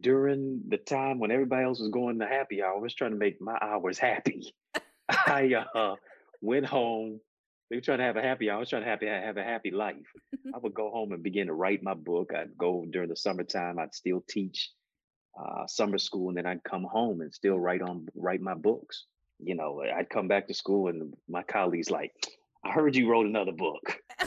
during 0.00 0.62
the 0.68 0.76
time 0.76 1.18
when 1.18 1.30
everybody 1.30 1.64
else 1.64 1.80
was 1.80 1.90
going 1.90 2.18
to 2.18 2.26
happy 2.26 2.62
hour, 2.62 2.76
I 2.76 2.78
was 2.78 2.94
trying 2.94 3.12
to 3.12 3.16
make 3.16 3.40
my 3.40 3.58
hours 3.60 3.98
happy. 3.98 4.54
I 5.08 5.54
uh, 5.74 5.94
went 6.40 6.66
home. 6.66 7.20
They 7.70 7.76
were 7.76 7.80
trying 7.82 7.98
to 7.98 8.04
have 8.04 8.16
a 8.16 8.22
happy. 8.22 8.48
I 8.50 8.56
was 8.56 8.70
trying 8.70 8.82
to 8.82 8.88
happy, 8.88 9.06
have 9.06 9.36
a 9.36 9.42
happy 9.44 9.70
life. 9.70 9.96
I 10.54 10.58
would 10.58 10.74
go 10.74 10.90
home 10.90 11.12
and 11.12 11.22
begin 11.22 11.48
to 11.48 11.52
write 11.54 11.82
my 11.82 11.94
book. 11.94 12.32
I'd 12.34 12.56
go 12.56 12.84
during 12.90 13.08
the 13.10 13.16
summertime. 13.16 13.78
I'd 13.78 13.94
still 13.94 14.24
teach 14.28 14.70
uh, 15.38 15.66
summer 15.66 15.98
school, 15.98 16.28
and 16.28 16.38
then 16.38 16.46
I'd 16.46 16.64
come 16.64 16.84
home 16.84 17.20
and 17.20 17.32
still 17.32 17.58
write 17.58 17.82
on 17.82 18.06
write 18.14 18.40
my 18.40 18.54
books. 18.54 19.04
You 19.38 19.54
know, 19.54 19.82
I'd 19.82 20.08
come 20.10 20.28
back 20.28 20.48
to 20.48 20.54
school, 20.54 20.88
and 20.88 21.12
my 21.28 21.42
colleagues 21.42 21.90
like, 21.90 22.12
"I 22.64 22.70
heard 22.70 22.96
you 22.96 23.08
wrote 23.10 23.26
another 23.26 23.52
book." 23.52 24.00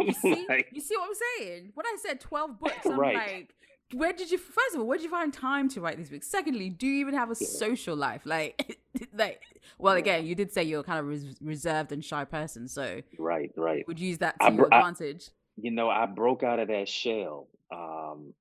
you 0.00 0.12
see, 0.22 0.46
like- 0.48 0.68
you 0.72 0.80
see 0.80 0.96
what 0.96 1.08
I'm 1.10 1.38
saying? 1.38 1.70
When 1.74 1.86
I 1.86 1.96
said 2.00 2.20
12 2.20 2.58
books, 2.58 2.86
I'm 2.86 2.98
Right. 2.98 3.14
like, 3.16 3.54
where 3.92 4.12
did 4.12 4.30
you 4.30 4.38
first 4.38 4.74
of 4.74 4.80
all 4.80 4.86
where 4.86 4.96
did 4.98 5.04
you 5.04 5.10
find 5.10 5.32
time 5.32 5.68
to 5.68 5.80
write 5.80 5.96
these 5.96 6.10
books 6.10 6.26
secondly 6.28 6.68
do 6.68 6.86
you 6.86 7.00
even 7.00 7.14
have 7.14 7.30
a 7.30 7.34
social 7.34 7.96
life 7.96 8.22
like 8.24 8.78
like 9.14 9.42
well 9.78 9.94
again 9.96 10.24
you 10.24 10.34
did 10.34 10.52
say 10.52 10.62
you're 10.62 10.82
kind 10.82 10.98
of 11.00 11.06
res- 11.06 11.36
reserved 11.40 11.90
and 11.92 12.04
shy 12.04 12.24
person 12.24 12.68
so 12.68 13.00
Right, 13.18 13.50
right. 13.56 13.86
would 13.88 13.98
use 14.00 14.18
that 14.18 14.38
to 14.40 14.46
I, 14.46 14.50
your 14.50 14.68
br- 14.68 14.74
I 14.74 14.78
advantage 14.78 15.28
you 15.62 15.70
know, 15.72 15.90
I 15.90 16.06
broke 16.06 16.42
out 16.42 16.58
of 16.58 16.68
that 16.68 16.88
shell 16.88 17.48
um, 17.70 18.32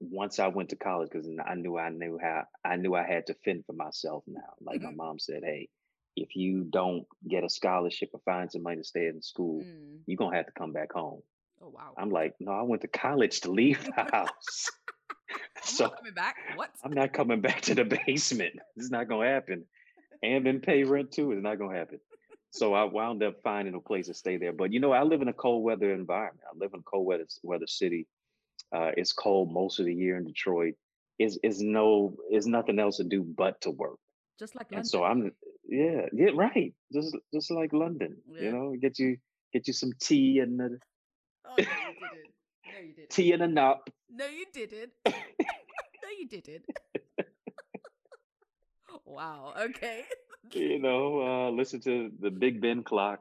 once 0.00 0.40
I 0.40 0.48
went 0.48 0.70
to 0.70 0.76
college 0.76 1.08
because 1.12 1.28
I 1.46 1.54
knew 1.54 1.78
I 1.78 1.90
knew 1.90 2.18
how 2.20 2.44
I 2.64 2.74
knew 2.76 2.96
I 2.96 3.04
had 3.06 3.26
to 3.28 3.34
fend 3.44 3.64
for 3.64 3.74
myself 3.74 4.24
now. 4.26 4.54
Like 4.60 4.80
my 4.82 4.90
Mhm. 4.90 4.96
mom 4.96 5.18
said, 5.20 5.42
"Hey, 5.44 5.68
if 6.16 6.34
you 6.34 6.64
don't 6.64 7.06
get 7.28 7.44
a 7.44 7.48
scholarship 7.48 8.10
or 8.12 8.20
find 8.24 8.50
somebody 8.50 8.78
to 8.78 8.84
stay 8.84 9.06
in 9.06 9.22
school, 9.22 9.60
Mm. 9.62 10.00
you're 10.06 10.16
gonna 10.16 10.34
have 10.36 10.46
to 10.46 10.52
come 10.52 10.72
back 10.72 10.92
home." 10.92 11.22
Oh 11.62 11.68
wow 11.68 11.92
I'm 11.96 12.10
like, 12.10 12.34
"No, 12.40 12.52
I 12.52 12.62
went 12.62 12.82
to 12.82 12.88
college 12.88 13.40
to 13.40 13.50
leave 13.50 13.84
the 13.84 13.92
house, 14.12 14.70
i'm 15.56 15.62
so 15.64 15.84
not 15.84 15.96
coming 15.96 16.14
back 16.14 16.36
what 16.56 16.70
I'm 16.84 16.92
not 16.92 17.12
coming 17.12 17.40
back 17.40 17.60
to 17.62 17.74
the 17.74 17.84
basement. 18.06 18.54
It's 18.76 18.90
not 18.90 19.08
gonna 19.08 19.28
happen, 19.28 19.64
and 20.22 20.44
then 20.46 20.60
pay 20.60 20.84
rent 20.84 21.12
too. 21.12 21.32
It's 21.32 21.42
not 21.42 21.58
gonna 21.58 21.76
happen." 21.78 22.00
So 22.50 22.72
I 22.72 22.84
wound 22.84 23.22
up 23.22 23.36
finding 23.42 23.74
a 23.74 23.80
place 23.80 24.06
to 24.06 24.14
stay 24.14 24.38
there. 24.38 24.52
But 24.54 24.72
you 24.72 24.80
know, 24.80 24.92
I 24.92 25.02
live 25.02 25.20
in 25.20 25.28
a 25.28 25.34
cold 25.34 25.62
weather 25.64 25.92
environment. 25.92 26.46
I 26.50 26.56
live 26.56 26.70
in 26.74 26.80
a 26.80 26.82
cold 26.82 27.06
weather 27.06 27.26
weather 27.42 27.66
city. 27.66 28.06
Uh, 28.74 28.90
it's 28.96 29.12
cold 29.12 29.52
most 29.52 29.78
of 29.80 29.86
the 29.86 29.94
year 29.94 30.16
in 30.16 30.24
Detroit. 30.24 30.74
Is 31.18 31.38
is 31.42 31.60
no 31.60 32.16
is 32.30 32.46
nothing 32.46 32.78
else 32.78 32.96
to 32.98 33.04
do 33.04 33.22
but 33.22 33.60
to 33.62 33.70
work. 33.70 33.98
just 34.38 34.54
like 34.54 34.68
And 34.70 34.76
london 34.76 34.84
so 34.92 35.04
I'm 35.04 35.32
yeah, 35.68 36.06
yeah, 36.12 36.30
right. 36.34 36.72
Just 36.92 37.14
just 37.34 37.50
like 37.50 37.72
London, 37.74 38.16
Yeah. 38.26 38.42
you 38.44 38.52
know, 38.52 38.74
get 38.80 38.98
you 38.98 39.18
get 39.52 39.66
you 39.66 39.74
some 39.74 39.92
tea 40.00 40.38
and 40.38 40.80
you 41.58 41.64
didn't 42.14 42.32
no 42.72 42.78
you 42.86 42.92
didn't 42.94 43.10
tea 43.10 43.32
and 43.32 43.42
a 43.42 43.48
nut. 43.48 43.80
no 44.10 44.26
you 44.26 44.46
didn't 44.52 44.92
no 45.06 46.08
you 46.18 46.26
didn't 46.28 46.64
wow 49.04 49.54
okay 49.58 50.04
You 50.52 50.78
know, 50.78 51.20
uh, 51.20 51.50
listen 51.50 51.80
to 51.82 52.10
the 52.20 52.30
Big 52.30 52.60
Ben 52.62 52.82
clock. 52.82 53.20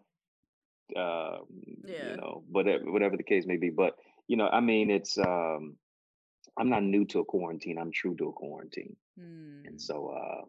Um, 0.95 1.43
Yeah. 1.83 2.11
you 2.11 2.17
know, 2.17 2.43
whatever 2.49 2.89
whatever 2.89 3.17
the 3.17 3.23
case 3.31 3.45
may 3.45 3.57
be. 3.57 3.69
But 3.69 3.95
you 4.31 4.37
know, 4.37 4.47
I 4.47 4.61
mean, 4.61 4.89
it's 4.89 5.17
um, 5.17 5.75
I'm 6.57 6.69
not 6.69 6.83
new 6.83 7.03
to 7.11 7.19
a 7.19 7.25
quarantine. 7.25 7.77
I'm 7.77 7.91
true 7.91 8.15
to 8.15 8.29
a 8.29 8.31
quarantine. 8.31 8.95
Hmm. 9.19 9.65
And 9.67 9.75
so 9.81 9.95
uh, 10.15 10.45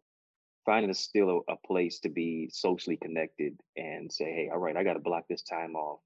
finding 0.66 0.90
a 0.90 0.94
still 0.94 1.42
a, 1.48 1.54
a 1.54 1.56
place 1.66 1.98
to 2.00 2.08
be 2.10 2.48
socially 2.52 2.96
connected 2.96 3.58
and 3.76 4.12
say, 4.12 4.26
hey, 4.26 4.48
all 4.52 4.58
right, 4.62 4.76
I 4.76 4.84
got 4.84 4.94
to 4.94 5.00
block 5.10 5.24
this 5.28 5.42
time 5.42 5.74
off 5.74 5.98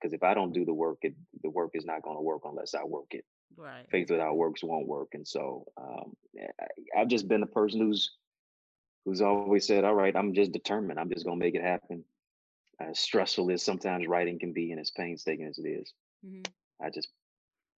because 0.00 0.12
if 0.12 0.22
I 0.22 0.34
don't 0.34 0.52
do 0.52 0.64
the 0.64 0.74
work, 0.74 0.98
it, 1.02 1.14
the 1.42 1.50
work 1.50 1.70
is 1.74 1.84
not 1.84 2.02
going 2.02 2.16
to 2.16 2.22
work 2.22 2.42
unless 2.44 2.74
I 2.74 2.84
work 2.84 3.08
it. 3.10 3.24
right 3.56 3.86
Faith 3.90 4.10
without 4.10 4.36
works 4.36 4.62
won't 4.62 4.86
work. 4.86 5.08
And 5.14 5.26
so 5.26 5.64
um, 5.76 6.14
I, 6.38 7.00
I've 7.00 7.08
just 7.08 7.28
been 7.28 7.40
the 7.40 7.46
person 7.46 7.80
who's 7.80 8.12
who's 9.04 9.22
always 9.22 9.66
said, 9.66 9.84
all 9.84 9.94
right, 9.94 10.14
I'm 10.14 10.34
just 10.34 10.52
determined. 10.52 11.00
I'm 11.00 11.10
just 11.10 11.24
going 11.24 11.38
to 11.38 11.44
make 11.44 11.54
it 11.54 11.62
happen. 11.62 12.04
As 12.80 12.98
stressful 12.98 13.50
as 13.50 13.62
sometimes 13.62 14.06
writing 14.06 14.38
can 14.38 14.52
be 14.52 14.70
and 14.70 14.80
as 14.80 14.90
painstaking 14.90 15.46
as 15.46 15.58
it 15.58 15.66
is, 15.66 15.92
hmm 16.24 16.42
I 16.80 16.90
just 16.90 17.08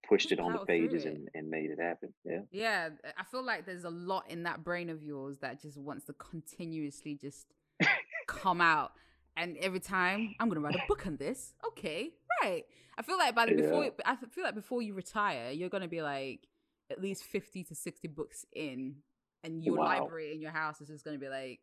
pushed 0.06 0.32
it 0.32 0.40
on 0.40 0.52
the 0.52 0.58
pages 0.58 1.04
and, 1.04 1.28
and 1.34 1.48
made 1.48 1.70
it 1.70 1.80
happen. 1.80 2.12
Yeah. 2.24 2.40
Yeah, 2.50 2.88
I 3.16 3.24
feel 3.24 3.42
like 3.42 3.64
there's 3.64 3.84
a 3.84 3.90
lot 3.90 4.24
in 4.28 4.42
that 4.42 4.64
brain 4.64 4.90
of 4.90 5.02
yours 5.02 5.38
that 5.40 5.62
just 5.62 5.78
wants 5.78 6.04
to 6.06 6.12
continuously 6.14 7.14
just 7.14 7.46
come 8.26 8.60
out. 8.60 8.92
And 9.36 9.56
every 9.58 9.80
time 9.80 10.34
I'm 10.38 10.48
gonna 10.48 10.60
write 10.60 10.74
a 10.76 10.82
book 10.88 11.06
on 11.06 11.16
this. 11.16 11.54
Okay, 11.68 12.10
right. 12.42 12.64
I 12.98 13.02
feel 13.02 13.16
like 13.16 13.34
by 13.34 13.46
the 13.46 13.54
before 13.54 13.84
Yeah. 13.84 13.90
I 14.04 14.16
feel 14.16 14.44
like 14.44 14.54
before 14.54 14.82
you 14.82 14.94
retire, 14.94 15.50
you're 15.50 15.68
gonna 15.70 15.88
be 15.88 16.02
like 16.02 16.46
at 16.90 17.00
least 17.00 17.24
fifty 17.24 17.64
to 17.64 17.74
sixty 17.74 18.08
books 18.08 18.44
in, 18.52 18.96
and 19.44 19.64
your 19.64 19.76
Wow. 19.76 19.84
library 19.84 20.34
in 20.34 20.40
your 20.40 20.50
house 20.50 20.80
is 20.80 20.88
just 20.88 21.04
gonna 21.04 21.18
be 21.18 21.28
like, 21.28 21.60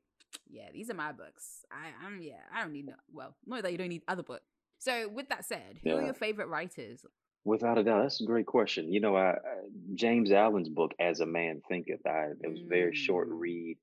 yeah, 0.50 0.70
these 0.74 0.90
are 0.90 0.96
my 0.96 1.12
books. 1.12 1.66
I, 1.72 2.06
I'm 2.06 2.22
yeah, 2.22 2.40
I 2.54 2.62
don't 2.64 2.72
need 2.74 2.88
no. 2.88 2.94
Well, 3.12 3.36
not 3.46 3.64
that 3.64 3.72
you 3.72 3.78
don't 3.78 3.90
need 3.90 4.04
other 4.08 4.24
books. 4.24 4.46
So 4.80 5.08
with 5.10 5.30
that 5.30 5.46
said, 5.46 5.80
who 5.84 5.92
are 5.98 6.02
your 6.04 6.14
favorite 6.14 6.48
writers? 6.48 7.06
Without 7.46 7.78
a 7.78 7.84
doubt, 7.84 8.02
that's 8.04 8.20
a 8.22 8.26
great 8.26 8.46
question. 8.46 8.92
You 8.92 9.00
know, 9.00 9.16
I, 9.16 9.32
I 9.32 9.38
James 9.96 10.32
Allen's 10.32 10.70
book, 10.70 10.94
As 11.00 11.20
a 11.22 11.26
Man 11.26 11.62
Thinketh, 11.70 12.06
I 12.06 12.32
it 12.42 12.50
was 12.50 12.62
a 12.62 12.68
very 12.68 12.94
short 12.96 13.30
Mm. 13.30 13.40
read, 13.40 13.78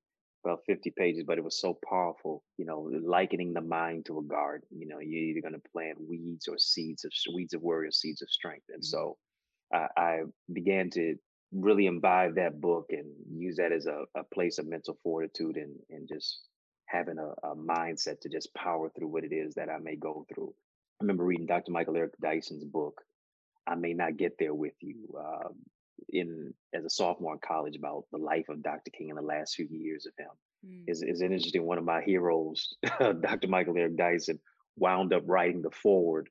about 0.45 0.61
50 0.67 0.91
pages, 0.97 1.25
but 1.27 1.39
it 1.39 1.45
was 1.45 1.59
so 1.61 1.79
powerful. 1.89 2.43
You 2.57 2.65
know, 2.67 2.89
likening 3.03 3.53
the 3.53 3.61
mind 3.61 4.07
to 4.07 4.19
a 4.19 4.23
garden. 4.23 4.67
You 4.71 4.87
know, 4.87 4.99
you're 5.01 5.23
either 5.25 5.41
going 5.41 5.55
to 5.61 5.69
plant 5.73 5.99
weeds 6.07 6.47
or 6.49 6.57
seeds 6.59 7.05
of 7.05 7.11
weeds 7.35 7.55
of 7.55 7.63
worry 7.63 7.89
or 7.89 7.93
seeds 7.93 8.23
of 8.23 8.29
strength. 8.29 8.67
And 8.69 8.81
Mhm. 8.81 8.85
so 8.85 9.17
I, 9.73 9.87
I 9.97 10.19
began 10.53 10.91
to 10.91 11.17
really 11.53 11.87
imbibe 11.87 12.35
that 12.35 12.61
book 12.61 12.87
and 12.91 13.07
use 13.31 13.57
that 13.57 13.73
as 13.73 13.87
a, 13.87 14.05
a 14.15 14.23
place 14.33 14.59
of 14.59 14.67
mental 14.67 14.97
fortitude 15.03 15.57
and 15.57 15.75
and 15.91 16.07
just 16.09 16.41
having 16.87 17.17
a, 17.19 17.29
a 17.47 17.55
mindset 17.55 18.21
to 18.21 18.29
just 18.29 18.53
power 18.55 18.91
through 18.91 19.09
what 19.09 19.25
it 19.25 19.33
is 19.33 19.55
that 19.55 19.69
I 19.69 19.79
may 19.79 19.97
go 19.97 20.25
through. 20.33 20.53
I 21.01 21.05
remember 21.05 21.25
reading 21.25 21.47
Dr. 21.47 21.71
Michael 21.73 21.97
Eric 21.97 22.13
Dyson's 22.21 22.65
book 22.65 22.95
I 23.67 23.75
may 23.75 23.93
not 23.93 24.17
get 24.17 24.33
there 24.39 24.53
with 24.53 24.73
you. 24.81 25.07
Um, 25.17 25.55
in 26.09 26.53
as 26.73 26.85
a 26.85 26.89
sophomore 26.89 27.33
in 27.33 27.39
college, 27.39 27.75
about 27.77 28.05
the 28.11 28.17
life 28.17 28.49
of 28.49 28.61
Dr. 28.63 28.91
King 28.91 29.09
in 29.09 29.15
the 29.15 29.21
last 29.21 29.55
few 29.55 29.67
years 29.69 30.05
of 30.05 30.13
him 30.17 30.31
Mm. 30.65 30.83
is 30.87 31.03
is 31.03 31.21
an 31.21 31.31
interesting. 31.31 31.63
One 31.65 31.77
of 31.77 31.83
my 31.83 32.01
heroes, 32.01 32.75
Dr. 32.99 33.47
Michael 33.47 33.77
Eric 33.77 33.97
Dyson, 33.97 34.39
wound 34.77 35.13
up 35.13 35.23
writing 35.27 35.61
the 35.61 35.69
forward 35.71 36.27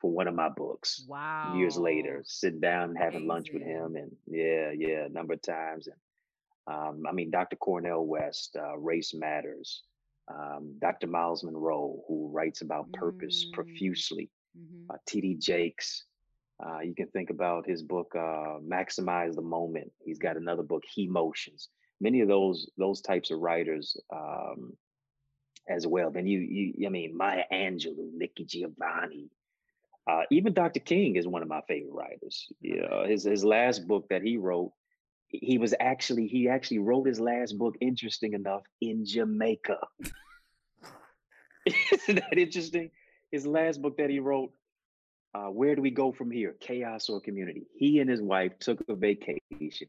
for 0.00 0.10
one 0.10 0.26
of 0.28 0.34
my 0.34 0.48
books 0.48 1.04
Wow. 1.08 1.54
years 1.56 1.76
later. 1.78 2.22
Sitting 2.26 2.60
down 2.60 2.90
and 2.90 2.98
having 2.98 3.26
lunch 3.26 3.48
with 3.52 3.62
him, 3.62 3.94
and 3.96 4.10
yeah, 4.26 4.72
yeah, 4.76 5.04
a 5.06 5.08
number 5.08 5.34
of 5.34 5.42
times. 5.42 5.86
And 5.86 5.96
um, 6.74 7.04
I 7.08 7.12
mean, 7.12 7.30
Dr. 7.30 7.56
Cornel 7.56 8.06
West, 8.06 8.56
uh, 8.56 8.76
Race 8.76 9.14
Matters. 9.14 9.84
Um, 10.28 10.74
Dr. 10.80 11.06
Myles 11.06 11.44
Munroe, 11.44 12.02
who 12.08 12.28
writes 12.32 12.62
about 12.62 12.90
purpose 12.92 13.46
Mm. 13.48 13.52
profusely 13.52 14.30
Mhm. 14.58 14.86
uh, 14.90 14.96
T.D. 15.06 15.36
Jakes. 15.36 16.06
Uh, 16.64 16.80
you 16.80 16.94
can 16.94 17.06
think 17.08 17.30
about 17.30 17.66
his 17.66 17.82
book 17.82 18.12
uh, 18.14 18.58
"Maximize 18.66 19.34
the 19.34 19.42
Moment." 19.42 19.92
He's 20.04 20.18
got 20.18 20.36
another 20.36 20.62
book, 20.62 20.84
"He 20.88 21.06
Motions." 21.06 21.68
Many 22.00 22.20
of 22.20 22.28
those 22.28 22.70
those 22.76 23.00
types 23.00 23.30
of 23.30 23.40
writers 23.40 23.96
um, 24.12 24.72
as 25.68 25.86
well. 25.86 26.10
Then 26.10 26.26
you, 26.26 26.40
you, 26.40 26.86
I 26.86 26.90
mean, 26.90 27.16
Maya 27.16 27.44
Angelou, 27.52 28.10
Nikki 28.14 28.44
Giovanni, 28.44 29.30
uh, 30.06 30.22
even 30.30 30.52
Dr. 30.54 30.80
King 30.80 31.16
is 31.16 31.26
one 31.26 31.42
of 31.42 31.48
my 31.48 31.60
favorite 31.66 31.92
writers. 31.92 32.46
Yeah, 32.60 32.84
Right. 32.86 33.10
his 33.10 33.24
his 33.24 33.44
last 33.44 33.86
book 33.88 34.06
that 34.10 34.22
he 34.22 34.36
wrote, 34.36 34.72
he 35.28 35.58
was 35.58 35.74
actually 35.80 36.26
he 36.28 36.48
actually 36.48 36.78
wrote 36.78 37.06
his 37.06 37.20
last 37.20 37.58
book. 37.58 37.76
Interesting 37.80 38.32
enough, 38.32 38.62
in 38.80 39.04
Jamaica. 39.04 39.78
Isn't 41.92 42.16
that 42.16 42.38
interesting? 42.38 42.90
His 43.32 43.46
last 43.46 43.82
book 43.82 43.96
that 43.98 44.08
he 44.08 44.20
wrote, 44.20 44.52
uh, 45.36 45.50
Where 45.50 45.74
Do 45.74 45.82
We 45.82 45.90
Go 45.90 46.12
From 46.12 46.30
Here? 46.30 46.54
Chaos 46.60 47.08
or 47.08 47.20
Community. 47.20 47.66
He 47.76 48.00
and 48.00 48.08
his 48.08 48.22
wife 48.22 48.58
took 48.58 48.80
a 48.88 48.94
vacation. 48.94 49.40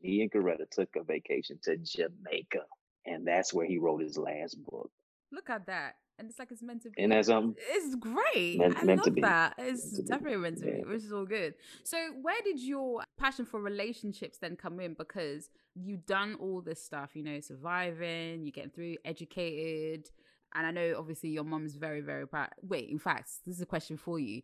He 0.01 0.21
and 0.21 0.31
Coretta 0.31 0.69
took 0.69 0.89
a 0.95 1.03
vacation 1.03 1.59
to 1.63 1.77
Jamaica. 1.77 2.63
And 3.05 3.25
that's 3.25 3.53
where 3.53 3.65
he 3.65 3.77
wrote 3.77 4.01
his 4.01 4.17
last 4.17 4.57
book. 4.65 4.91
Look 5.31 5.49
at 5.49 5.65
that. 5.67 5.95
And 6.19 6.29
it's 6.29 6.39
like 6.39 6.51
it's 6.51 6.63
meant 6.63 6.81
to 6.81 6.89
be. 6.89 7.01
And 7.01 7.11
that's 7.11 7.29
um 7.29 7.55
It's 7.69 7.95
great. 7.95 8.57
Meant- 8.57 8.77
I 8.77 8.83
meant 8.83 9.05
love 9.05 9.15
that. 9.21 9.53
It's 9.59 9.93
Meant 9.93 10.07
definitely 10.07 10.37
meant 10.37 10.57
to 10.57 10.65
be, 10.65 10.83
which 10.83 11.03
is 11.03 11.13
all 11.13 11.25
good. 11.25 11.53
So, 11.83 11.97
where 12.21 12.41
did 12.43 12.59
your 12.59 13.03
passion 13.19 13.45
for 13.45 13.61
relationships 13.61 14.39
then 14.39 14.55
come 14.55 14.79
in? 14.79 14.95
Because 14.95 15.49
you've 15.75 16.07
done 16.07 16.35
all 16.39 16.61
this 16.61 16.83
stuff, 16.83 17.11
you 17.15 17.23
know, 17.23 17.39
surviving, 17.39 18.43
you're 18.43 18.51
getting 18.51 18.71
through, 18.71 18.95
educated. 19.05 20.09
And 20.55 20.65
I 20.65 20.71
know 20.71 20.95
obviously 20.97 21.29
your 21.29 21.43
mum's 21.43 21.75
very, 21.75 22.01
very 22.01 22.27
proud. 22.27 22.49
Wait, 22.63 22.89
in 22.89 22.97
fact, 22.97 23.29
this 23.45 23.55
is 23.55 23.61
a 23.61 23.65
question 23.67 23.95
for 23.95 24.17
you. 24.17 24.41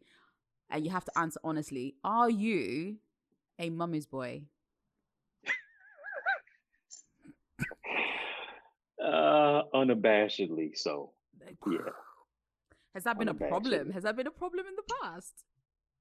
And 0.73 0.83
you 0.83 0.89
have 0.91 1.05
to 1.05 1.17
answer 1.17 1.39
honestly. 1.43 1.95
Are 2.03 2.29
you 2.31 2.97
a 3.59 3.69
mummy's 3.69 4.07
boy? 4.07 4.41
uh 9.03 9.63
unabashedly 9.73 10.71
so. 10.75 11.11
Yeah. 11.65 11.77
Has 12.95 13.03
that 13.05 13.17
been 13.17 13.27
a 13.29 13.33
problem? 13.33 13.91
Has 13.91 14.03
that 14.03 14.15
been 14.15 14.27
a 14.27 14.31
problem 14.31 14.65
in 14.67 14.75
the 14.75 14.83
past? 15.01 15.33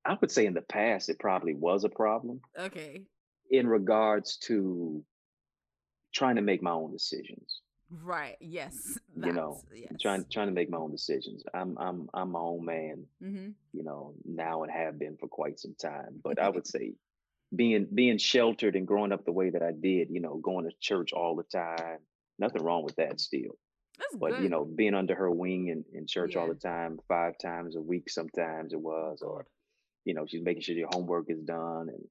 I 0.05 0.16
would 0.20 0.30
say 0.30 0.46
in 0.46 0.55
the 0.55 0.61
past 0.62 1.09
it 1.09 1.18
probably 1.18 1.55
was 1.55 1.84
a 1.84 1.88
problem 1.88 2.40
Okay. 2.59 3.03
in 3.51 3.66
regards 3.66 4.36
to 4.49 5.03
trying 6.12 6.36
to 6.36 6.42
make 6.42 6.62
my 6.62 6.70
own 6.72 6.92
decisions. 6.92 7.61
Right. 8.03 8.36
Yes. 8.40 8.99
You 9.14 9.32
know, 9.32 9.61
yes. 9.72 9.93
Trying 10.01 10.24
trying 10.32 10.49
to 10.49 10.53
make 10.55 10.70
my 10.70 10.78
own 10.78 10.90
decisions. 10.90 11.45
I'm 11.55 11.76
I'm 11.78 12.09
I'm 12.14 12.32
my 12.32 12.40
own 12.40 12.64
man, 12.64 13.05
Mm-hmm. 13.22 13.51
you 13.72 13.84
know, 13.84 14.14
now 14.24 14.62
and 14.62 14.72
have 14.72 14.99
been 14.99 15.16
for 15.18 15.28
quite 15.28 15.61
some 15.61 15.74
time. 15.80 16.18
But 16.24 16.40
I 16.40 16.49
would 16.49 16.66
say 16.74 16.95
being 17.55 17.86
being 17.95 18.16
sheltered 18.18 18.74
and 18.74 18.86
growing 18.86 19.12
up 19.12 19.24
the 19.26 19.32
way 19.32 19.51
that 19.51 19.62
I 19.62 19.72
did, 19.72 20.09
you 20.11 20.20
know, 20.20 20.38
going 20.38 20.64
to 20.64 20.72
church 20.80 21.12
all 21.12 21.36
the 21.36 21.43
time, 21.45 21.99
nothing 22.38 22.62
wrong 22.62 22.82
with 22.84 22.97
that 22.97 23.20
still. 23.20 23.53
That's 23.99 24.16
But 24.16 24.30
good. 24.32 24.43
you 24.45 24.49
know, 24.49 24.64
being 24.64 24.95
under 24.95 25.14
her 25.14 25.30
wing 25.30 25.68
in, 25.68 25.84
in 25.93 26.07
church 26.07 26.34
all 26.34 26.49
the 26.49 26.55
time, 26.55 26.99
five 27.07 27.34
times 27.40 27.76
a 27.76 27.82
week 27.82 28.09
sometimes 28.09 28.72
it 28.72 28.80
was, 28.80 29.20
or 29.20 29.47
you 30.07 30.14
know, 30.14 30.24
she's 30.26 30.43
making 30.43 30.62
sure 30.62 30.74
your 30.74 30.88
homework 30.90 31.26
is 31.28 31.43
done 31.43 31.90
and 31.90 32.03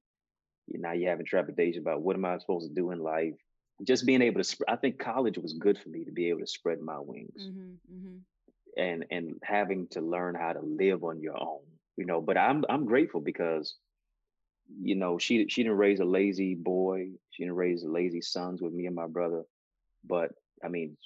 now 0.80 0.92
you're 0.92 1.10
having 1.10 1.26
trepidation 1.26 1.82
about 1.82 2.00
what 2.00 2.14
am 2.16 2.24
I 2.24 2.38
supposed 2.38 2.68
to 2.68 2.74
do 2.74 2.92
in 2.92 3.00
life. 3.00 3.34
Just 3.82 4.06
being 4.06 4.22
able 4.22 4.40
to, 4.40 4.44
sp- 4.46 4.68
I 4.68 4.76
think 4.76 4.98
college 4.98 5.38
was 5.38 5.54
good 5.54 5.78
for 5.78 5.88
me 5.88 6.04
to 6.04 6.12
be 6.12 6.28
able 6.30 6.40
to 6.40 6.46
spread 6.46 6.80
my 6.80 6.98
wings 7.00 7.50
Mm-hmm, 7.50 7.74
mm-hmm. 7.90 8.18
and 8.76 9.04
and 9.10 9.38
having 9.42 9.86
to 9.88 10.00
learn 10.00 10.34
how 10.34 10.52
to 10.52 10.60
live 10.60 11.04
on 11.04 11.20
your 11.20 11.36
own. 11.40 11.60
You 11.96 12.06
know, 12.06 12.20
but 12.20 12.36
I'm 12.38 12.64
I'm 12.68 12.86
grateful 12.86 13.20
because 13.20 13.76
you 14.80 14.94
know 14.94 15.18
she 15.18 15.46
she 15.48 15.62
didn't 15.62 15.78
raise 15.78 16.00
a 16.00 16.04
lazy 16.04 16.54
boy. 16.54 17.08
She 17.30 17.42
didn't 17.44 17.56
raise 17.56 17.84
lazy 17.84 18.20
sons 18.20 18.62
with 18.62 18.72
me 18.72 18.86
and 18.86 18.94
my 18.94 19.06
brother. 19.06 19.42
But 20.04 20.32
I 20.64 20.68
mean, 20.68 20.96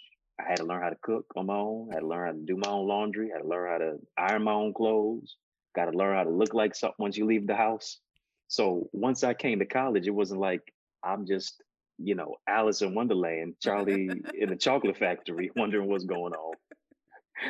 I 0.41 0.45
had 0.49 0.59
to 0.59 0.65
learn 0.65 0.83
how 0.83 0.91
to 0.91 0.97
cook 1.03 1.27
on 1.37 1.47
my 1.47 1.57
own. 1.57 1.89
I 1.91 1.95
had 1.97 2.01
to 2.01 2.07
learn 2.07 2.27
how 2.27 2.33
to 2.33 2.39
do 2.45 2.57
my 2.57 2.69
own 2.69 2.87
laundry. 2.87 3.31
I 3.33 3.37
had 3.37 3.43
to 3.43 3.49
learn 3.49 3.71
how 3.71 3.79
to 3.79 3.99
iron 4.17 4.43
my 4.45 4.53
own 4.53 4.73
clothes. 4.75 5.37
Got 5.75 5.87
to 5.87 5.97
learn 5.97 6.17
how 6.17 6.25
to 6.25 6.31
look 6.31 6.55
like 6.55 6.75
something 6.75 6.97
once 6.99 7.17
you 7.17 7.27
leave 7.27 7.47
the 7.47 7.57
house. 7.57 8.01
So 8.49 8.89
once 8.93 9.23
I 9.25 9.35
came 9.35 9.59
to 9.61 9.67
college, 9.67 10.07
it 10.07 10.11
wasn't 10.11 10.41
like 10.41 10.73
I'm 11.05 11.27
just, 11.27 11.63
you 11.99 12.15
know, 12.15 12.37
Alice 12.47 12.83
in 12.83 12.95
Wonderland, 12.95 13.55
Charlie 13.61 14.11
in 14.35 14.51
the 14.51 14.57
chocolate 14.57 14.97
factory, 14.99 15.51
wondering 15.57 15.89
what's 15.89 16.05
going 16.05 16.33
on. 16.35 16.55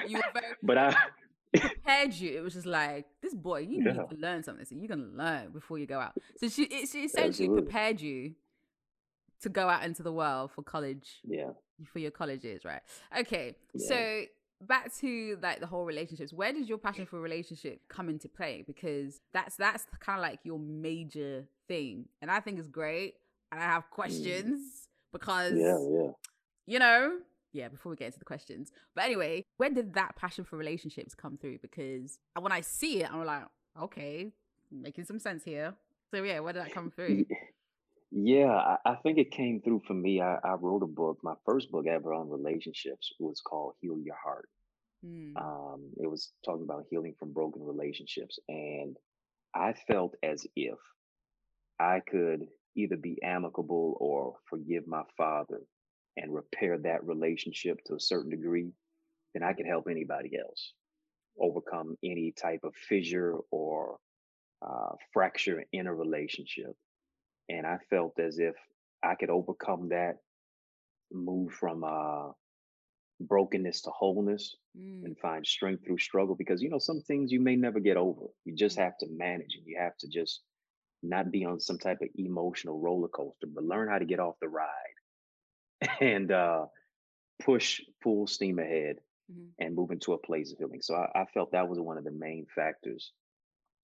You 0.08 0.18
were 0.18 0.24
very 0.32 0.54
But 0.62 0.78
I, 0.78 0.96
prepared 1.54 2.14
you. 2.14 2.38
It 2.38 2.42
was 2.42 2.54
just 2.54 2.66
like 2.66 3.06
this 3.22 3.34
boy. 3.34 3.60
You 3.60 3.84
need 3.84 3.94
to 3.94 4.06
learn 4.18 4.42
something, 4.42 4.64
so 4.64 4.74
you're 4.74 4.88
gonna 4.88 5.08
learn 5.14 5.50
before 5.52 5.78
you 5.78 5.86
go 5.86 6.00
out. 6.00 6.14
So 6.38 6.48
she, 6.48 6.64
it, 6.64 6.88
she 6.88 7.04
essentially 7.04 7.28
absolutely. 7.28 7.62
prepared 7.62 8.00
you 8.00 8.34
to 9.42 9.48
go 9.48 9.68
out 9.68 9.84
into 9.84 10.02
the 10.02 10.12
world 10.12 10.50
for 10.52 10.62
college 10.62 11.20
Yeah, 11.24 11.50
for 11.92 11.98
your 11.98 12.10
colleges, 12.10 12.64
right? 12.64 12.80
Okay, 13.18 13.54
yeah. 13.74 13.88
so 13.88 14.22
back 14.62 14.94
to 14.96 15.38
like 15.42 15.60
the 15.60 15.66
whole 15.66 15.84
relationships. 15.84 16.32
Where 16.32 16.52
does 16.52 16.68
your 16.68 16.78
passion 16.78 17.06
for 17.06 17.20
relationship 17.20 17.80
come 17.88 18.08
into 18.08 18.28
play? 18.28 18.64
Because 18.66 19.20
that's 19.32 19.56
that's 19.56 19.86
kind 20.00 20.18
of 20.18 20.22
like 20.22 20.40
your 20.44 20.58
major 20.58 21.46
thing, 21.68 22.06
and 22.22 22.30
I 22.30 22.40
think 22.40 22.58
it's 22.58 22.68
great. 22.68 23.14
And 23.52 23.60
I 23.60 23.64
have 23.64 23.84
Mm. 23.84 23.90
questions 23.90 24.88
because 25.12 25.52
Yeah, 25.54 25.78
yeah. 25.88 26.10
you 26.66 26.78
know, 26.78 27.18
yeah. 27.52 27.68
Before 27.68 27.90
we 27.90 27.96
get 27.96 28.06
into 28.06 28.18
the 28.18 28.24
questions, 28.24 28.70
but 28.94 29.04
anyway, 29.04 29.42
when 29.56 29.72
did 29.74 29.94
that 29.94 30.16
passion 30.16 30.44
for 30.44 30.56
relationships 30.56 31.14
come 31.14 31.38
through? 31.38 31.58
Because 31.58 32.18
when 32.38 32.52
I 32.52 32.60
see 32.60 33.02
it, 33.02 33.10
I'm 33.12 33.24
like, 33.24 33.44
okay, 33.80 34.32
making 34.70 35.04
some 35.04 35.18
sense 35.18 35.44
here. 35.44 35.74
So 36.12 36.22
yeah, 36.22 36.40
where 36.40 36.52
did 36.52 36.62
that 36.64 36.72
come 36.72 36.90
through? 36.90 37.24
Yeah, 38.12 38.52
I, 38.52 38.76
I 38.86 38.94
think 39.02 39.18
it 39.18 39.32
came 39.32 39.60
through 39.60 39.82
for 39.86 39.92
me. 39.92 40.20
I, 40.20 40.36
I 40.36 40.54
wrote 40.54 40.84
a 40.84 40.86
book. 40.86 41.18
My 41.24 41.34
first 41.44 41.72
book 41.72 41.86
ever 41.88 42.14
on 42.14 42.30
relationships 42.30 43.12
was 43.18 43.40
called 43.40 43.74
Heal 43.80 43.98
Your 44.00 44.14
Heart. 44.14 44.48
Hmm. 45.04 45.36
Um, 45.36 45.90
it 46.00 46.06
was 46.08 46.32
talking 46.44 46.62
about 46.62 46.84
healing 46.88 47.16
from 47.18 47.32
broken 47.32 47.62
relationships. 47.64 48.38
And 48.48 48.96
I 49.54 49.74
felt 49.88 50.14
as 50.22 50.46
if 50.54 50.78
I 51.80 52.00
could 52.08 52.46
either 52.76 52.96
be 52.96 53.22
amicable 53.22 53.96
or 54.00 54.36
forgive 54.48 54.86
my 54.86 55.02
father 55.16 55.60
and 56.16 56.34
repair 56.34 56.78
that 56.78 57.04
relationship 57.06 57.78
to 57.86 57.94
a 57.94 58.00
certain 58.00 58.30
degree, 58.30 58.72
then 59.34 59.42
I 59.42 59.52
could 59.52 59.66
help 59.66 59.86
anybody 59.90 60.38
else 60.38 60.72
overcome 61.40 61.96
any 62.02 62.32
type 62.32 62.60
of 62.64 62.74
fissure 62.74 63.36
or 63.50 63.98
uh, 64.66 64.94
fracture 65.12 65.64
in 65.72 65.86
a 65.86 65.94
relationship. 65.94 66.74
And 67.48 67.66
I 67.66 67.78
felt 67.90 68.18
as 68.18 68.38
if 68.38 68.54
I 69.02 69.14
could 69.14 69.30
overcome 69.30 69.90
that, 69.90 70.16
move 71.12 71.52
from 71.52 71.84
uh, 71.84 72.32
brokenness 73.20 73.82
to 73.82 73.90
wholeness, 73.90 74.56
Mm. 74.76 75.04
and 75.04 75.18
find 75.18 75.46
strength 75.46 75.86
through 75.86 75.98
struggle. 75.98 76.34
Because, 76.34 76.60
you 76.62 76.68
know, 76.68 76.78
some 76.78 77.00
things 77.00 77.32
you 77.32 77.40
may 77.40 77.56
never 77.56 77.80
get 77.80 77.96
over. 77.96 78.26
You 78.44 78.54
just 78.54 78.76
Mm. 78.76 78.82
have 78.82 78.98
to 78.98 79.06
manage 79.08 79.54
and 79.56 79.66
you 79.66 79.78
have 79.78 79.96
to 79.98 80.08
just 80.08 80.42
not 81.08 81.30
be 81.30 81.44
on 81.44 81.60
some 81.60 81.78
type 81.78 82.00
of 82.02 82.08
emotional 82.16 82.78
roller 82.80 83.08
coaster, 83.08 83.46
but 83.46 83.64
learn 83.64 83.88
how 83.88 83.98
to 83.98 84.04
get 84.04 84.20
off 84.20 84.36
the 84.40 84.48
ride 84.48 84.68
and 86.00 86.30
uh, 86.32 86.66
push 87.42 87.80
full 88.02 88.26
steam 88.26 88.58
ahead 88.58 88.96
Mhm. 89.32 89.48
and 89.58 89.74
move 89.74 89.90
into 89.90 90.12
a 90.12 90.18
place 90.18 90.52
of 90.52 90.58
healing. 90.58 90.80
So 90.82 90.94
I, 90.94 91.22
I 91.22 91.24
felt 91.34 91.50
that 91.50 91.68
was 91.68 91.80
one 91.80 91.98
of 91.98 92.04
the 92.04 92.12
main 92.12 92.46
factors 92.54 93.10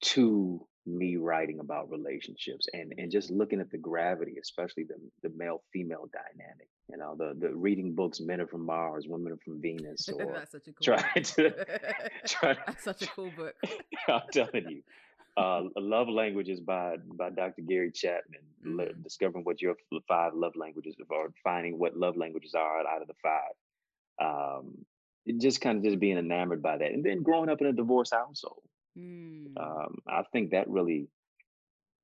to 0.02 0.64
me 0.86 1.16
writing 1.16 1.60
about 1.60 1.90
relationships 1.90 2.66
and 2.72 2.92
and 2.98 3.10
just 3.10 3.30
looking 3.30 3.60
at 3.60 3.70
the 3.70 3.78
gravity, 3.78 4.36
especially 4.40 4.84
the 4.84 4.94
the 5.22 5.30
male 5.36 5.62
female 5.72 6.08
dynamic. 6.12 6.68
You 6.88 6.96
know, 6.96 7.14
the 7.16 7.34
the 7.38 7.54
reading 7.54 7.94
books, 7.94 8.20
men 8.20 8.40
are 8.40 8.46
from 8.46 8.64
Mars, 8.66 9.06
women 9.08 9.32
are 9.32 9.36
from 9.44 9.60
Venus, 9.60 10.08
or 10.12 10.32
That's 10.34 10.52
such 10.52 10.68
a 10.68 10.72
cool 10.74 10.96
book. 10.96 11.24
to 11.24 11.54
try. 12.26 12.54
That's 12.66 12.84
such 12.84 13.02
a 13.02 13.06
cool 13.08 13.30
book. 13.36 13.54
I'm 14.08 14.22
telling 14.32 14.68
you, 14.68 14.82
uh, 15.37 15.62
Love 15.76 16.09
Languages 16.09 16.61
by 16.61 16.97
by 17.16 17.30
Dr. 17.30 17.62
Gary 17.62 17.91
Chapman, 17.93 18.41
le- 18.64 18.87
Mm. 18.93 19.03
discovering 19.03 19.45
what 19.45 19.62
your 19.62 19.76
five 20.09 20.35
love 20.35 20.55
languages 20.57 20.97
are, 21.11 21.33
finding 21.43 21.78
what 21.78 21.97
love 21.97 22.16
languages 22.16 22.55
are 22.55 22.87
out 22.87 23.03
of 23.03 23.09
the 23.09 23.14
five. 23.22 23.55
Um, 24.20 24.85
just 25.39 25.61
kind 25.61 25.78
of 25.78 25.85
just 25.85 26.01
being 26.01 26.18
enamored 26.18 26.62
by 26.62 26.76
that, 26.78 26.93
and 26.93 27.05
then 27.05 27.22
growing 27.22 27.49
up 27.49 27.61
in 27.61 27.68
a 27.68 27.72
divorce 27.72 28.11
household. 28.11 28.62
Mm. 28.99 29.57
Um, 29.57 29.99
I 30.07 30.22
think 30.33 30.51
that 30.51 30.68
really 30.68 31.09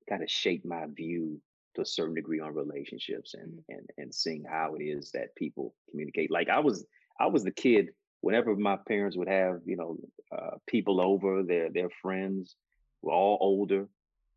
kind 0.09 0.23
of 0.23 0.31
shaped 0.31 0.65
my 0.65 0.87
view 0.87 1.41
to 1.75 1.83
a 1.83 1.87
certain 1.87 2.15
degree 2.15 2.41
on 2.41 2.55
relationships 2.55 3.35
and 3.35 3.59
Mhm. 3.59 3.65
and 3.69 3.91
and 3.99 4.15
seeing 4.15 4.45
how 4.45 4.75
it 4.75 4.83
is 4.83 5.11
that 5.13 5.35
people 5.37 5.75
communicate. 5.91 6.31
Like 6.31 6.49
I 6.49 6.61
was 6.61 6.87
I 7.21 7.27
was 7.27 7.45
the 7.45 7.53
kid 7.53 7.95
whenever 8.21 8.57
my 8.57 8.77
parents 8.77 9.17
would 9.17 9.29
have 9.29 9.61
you 9.67 9.77
know 9.77 9.99
uh, 10.33 10.57
people 10.67 11.01
over, 11.01 11.43
their 11.43 11.69
their 11.71 11.91
friends 11.91 12.57
were 13.03 13.13
all 13.13 13.39
older, 13.41 13.89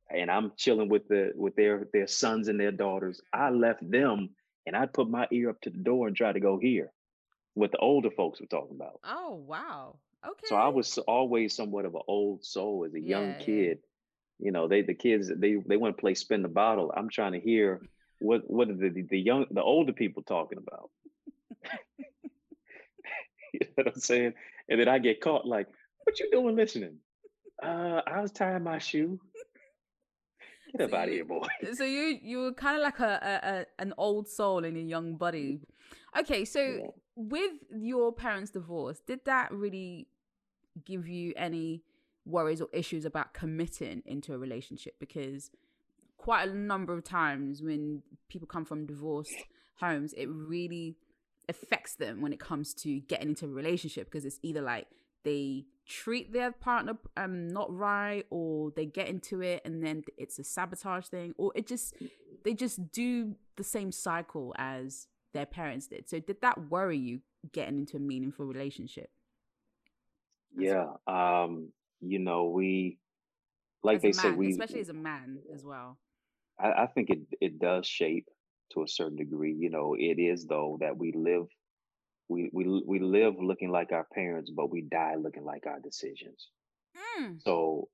and 0.09 0.29
I'm 0.29 0.51
chilling 0.57 0.89
with 0.89 1.07
the 1.07 1.31
with 1.35 1.55
their 1.55 1.87
their 1.93 2.07
sons 2.07 2.47
and 2.47 2.59
their 2.59 2.71
daughters. 2.71 3.21
I 3.33 3.49
left 3.49 3.89
them 3.89 4.29
and 4.65 4.75
I'd 4.75 4.93
put 4.93 5.09
my 5.09 5.27
ear 5.31 5.49
up 5.49 5.61
to 5.61 5.69
the 5.69 5.77
door 5.77 6.07
and 6.07 6.15
try 6.15 6.31
to 6.31 6.39
go 6.39 6.57
hear 6.59 6.91
what 7.53 7.71
the 7.71 7.77
older 7.79 8.11
folks 8.11 8.39
were 8.39 8.47
talking 8.47 8.75
about. 8.75 8.99
Oh 9.03 9.35
wow. 9.35 9.95
Okay. 10.25 10.45
So 10.45 10.55
I 10.55 10.67
was 10.67 10.97
always 10.99 11.55
somewhat 11.55 11.85
of 11.85 11.95
an 11.95 12.01
old 12.07 12.45
soul 12.45 12.85
as 12.85 12.93
a 12.93 12.99
young 12.99 13.23
Yeah, 13.31 13.37
yeah. 13.39 13.45
kid. 13.45 13.77
You 14.39 14.51
know, 14.51 14.67
they 14.67 14.81
the 14.81 14.93
kids 14.93 15.31
they 15.35 15.55
they 15.65 15.77
want 15.77 15.97
to 15.97 16.01
play 16.01 16.13
spin 16.13 16.41
the 16.43 16.47
bottle. 16.47 16.93
I'm 16.95 17.09
trying 17.09 17.33
to 17.33 17.39
hear 17.39 17.81
what 18.19 18.49
what 18.49 18.69
are 18.69 18.75
the 18.75 18.89
the 19.09 19.19
young 19.19 19.45
the 19.51 19.63
older 19.63 19.93
people 19.93 20.23
talking 20.23 20.57
about. 20.59 20.91
you 23.53 23.59
know 23.61 23.67
what 23.75 23.87
I'm 23.95 23.99
saying? 23.99 24.33
And 24.69 24.79
then 24.79 24.87
I 24.87 24.99
get 24.99 25.21
caught 25.21 25.45
like, 25.45 25.67
what 26.03 26.19
you 26.19 26.29
doing 26.31 26.55
listening? 26.55 26.97
Uh, 27.61 28.01
I 28.07 28.21
was 28.21 28.31
tying 28.31 28.63
my 28.63 28.77
shoe. 28.79 29.19
Get 30.77 30.79
So 30.79 30.85
up 30.85 30.93
out 31.01 31.07
of 31.09 31.13
here, 31.13 31.25
boy. 31.25 31.45
so 31.73 31.83
you 31.97 32.17
you 32.21 32.37
were 32.39 32.53
kind 32.53 32.77
of 32.77 32.83
like 32.83 32.99
a, 32.99 33.19
a, 33.21 33.49
a 33.59 33.65
an 33.79 33.93
old 33.97 34.27
soul 34.27 34.63
in 34.63 34.75
a 34.75 34.79
young 34.79 35.15
body. 35.15 35.59
Okay, 36.17 36.45
so 36.45 36.59
Yeah. 36.61 36.87
with 37.15 37.51
your 37.75 38.11
parents' 38.13 38.51
divorce, 38.51 38.99
did 39.05 39.19
that 39.25 39.51
really 39.51 40.07
give 40.85 41.07
you 41.07 41.33
any 41.35 41.83
worries 42.25 42.61
or 42.61 42.69
issues 42.71 43.03
about 43.05 43.33
committing 43.33 44.01
into 44.05 44.33
a 44.33 44.37
relationship? 44.37 44.95
Because 44.99 45.51
quite 46.17 46.47
a 46.49 46.53
number 46.53 46.93
of 46.93 47.03
times 47.03 47.61
when 47.61 48.01
people 48.29 48.47
come 48.47 48.63
from 48.63 48.85
divorced 48.85 49.35
homes, 49.79 50.13
it 50.13 50.27
really 50.27 50.95
affects 51.49 51.95
them 51.95 52.21
when 52.21 52.31
it 52.31 52.39
comes 52.39 52.73
to 52.75 52.99
getting 53.01 53.29
into 53.29 53.45
a 53.45 53.49
relationship 53.49 54.05
because 54.05 54.23
it's 54.23 54.39
either 54.43 54.61
like 54.61 54.87
they 55.23 55.65
treat 55.91 56.31
their 56.31 56.51
partner 56.51 56.97
um 57.17 57.47
not 57.49 57.71
right 57.75 58.25
or 58.29 58.71
they 58.75 58.85
get 58.85 59.07
into 59.07 59.41
it 59.41 59.61
and 59.65 59.83
then 59.83 60.03
it's 60.17 60.39
a 60.39 60.43
sabotage 60.43 61.07
thing 61.07 61.33
or 61.37 61.51
it 61.55 61.67
just 61.67 61.95
they 62.45 62.53
just 62.53 62.91
do 62.91 63.35
the 63.57 63.63
same 63.63 63.91
cycle 63.91 64.53
as 64.57 65.07
their 65.33 65.45
parents 65.45 65.87
did 65.87 66.07
so 66.09 66.19
did 66.19 66.39
that 66.41 66.69
worry 66.69 66.97
you 66.97 67.19
getting 67.51 67.79
into 67.79 67.97
a 67.97 67.99
meaningful 67.99 68.45
relationship 68.45 69.09
Yeah. 70.57 70.87
Um, 71.07 71.71
you 72.01 72.19
know, 72.19 72.45
we 72.45 72.97
like 73.83 73.97
as 73.97 74.01
they 74.01 74.11
say, 74.11 74.29
man 74.29 74.37
we 74.37 74.51
especially 74.51 74.79
as 74.81 74.89
a 74.89 74.93
man 74.93 75.39
as 75.53 75.63
well 75.65 75.97
I, 76.59 76.83
I 76.83 76.87
think 76.87 77.09
it 77.09 77.19
it 77.39 77.59
does 77.59 77.85
shape 77.87 78.27
to 78.73 78.83
a 78.83 78.87
certain 78.87 79.17
degree. 79.17 79.53
You 79.53 79.69
know, 79.69 79.95
it 79.97 80.19
is 80.19 80.45
though 80.45 80.77
that 80.81 80.97
we 80.97 81.11
live 81.13 81.47
we 82.31 82.49
we 82.53 82.83
we 82.87 82.99
live 82.99 83.35
looking 83.39 83.71
like 83.71 83.91
our 83.93 84.07
parents, 84.13 84.51
but 84.51 84.71
we 84.71 84.81
die 84.81 85.15
looking 85.15 85.45
like 85.45 85.67
our 85.67 85.79
decisions. 85.79 86.49
mm, 86.95 87.41
So 87.45 87.89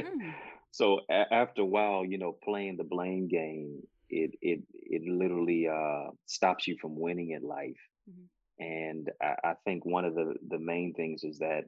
mm, 0.00 0.34
so 0.70 1.00
a- 1.10 1.32
after 1.34 1.62
a 1.62 1.66
while, 1.66 2.04
you 2.04 2.18
know, 2.18 2.32
playing 2.44 2.76
the 2.76 2.84
blame 2.84 3.28
game, 3.28 3.82
it 4.10 4.32
it 4.42 4.60
it 4.72 5.02
literally 5.06 5.68
uh 5.68 6.10
stops 6.26 6.66
you 6.68 6.76
from 6.80 6.98
winning 6.98 7.30
in 7.30 7.42
life. 7.42 7.80
mhm, 8.06 8.28
And 8.58 9.10
I, 9.22 9.34
I 9.44 9.54
think 9.64 9.84
one 9.84 10.04
of 10.04 10.14
the 10.14 10.34
the 10.48 10.58
main 10.58 10.94
things 10.94 11.24
is 11.24 11.38
that 11.38 11.64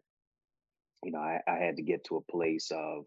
you 1.05 1.13
know 1.13 1.19
I, 1.21 1.41
I 1.49 1.57
had 1.59 1.77
to 1.77 1.83
get 1.83 2.05
to 2.07 2.17
a 2.17 2.33
place 2.33 2.71
of 2.73 3.07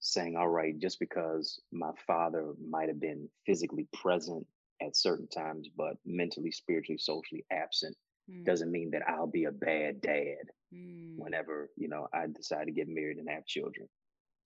saying, 0.00 0.36
all 0.36 0.48
right, 0.48 0.78
just 0.78 0.98
because 1.00 1.60
my 1.72 1.92
father 2.06 2.52
might 2.68 2.88
have 2.88 3.00
been 3.00 3.28
physically 3.46 3.86
present 3.92 4.46
at 4.82 4.96
certain 4.96 5.28
times, 5.28 5.68
but 5.76 5.96
mentally, 6.06 6.52
spiritually, 6.52 6.98
socially 6.98 7.44
absent, 7.52 7.96
mm, 8.30 8.44
doesn't 8.44 8.72
mean 8.72 8.90
that 8.92 9.02
I'll 9.08 9.26
be 9.26 9.44
a 9.44 9.52
bad 9.52 10.00
dad 10.00 10.44
mm, 10.74 11.16
whenever, 11.16 11.70
you 11.76 11.88
know, 11.88 12.08
I 12.14 12.26
decide 12.26 12.66
to 12.66 12.72
get 12.72 12.88
married 12.88 13.18
and 13.18 13.28
have 13.30 13.46
children. 13.46 13.88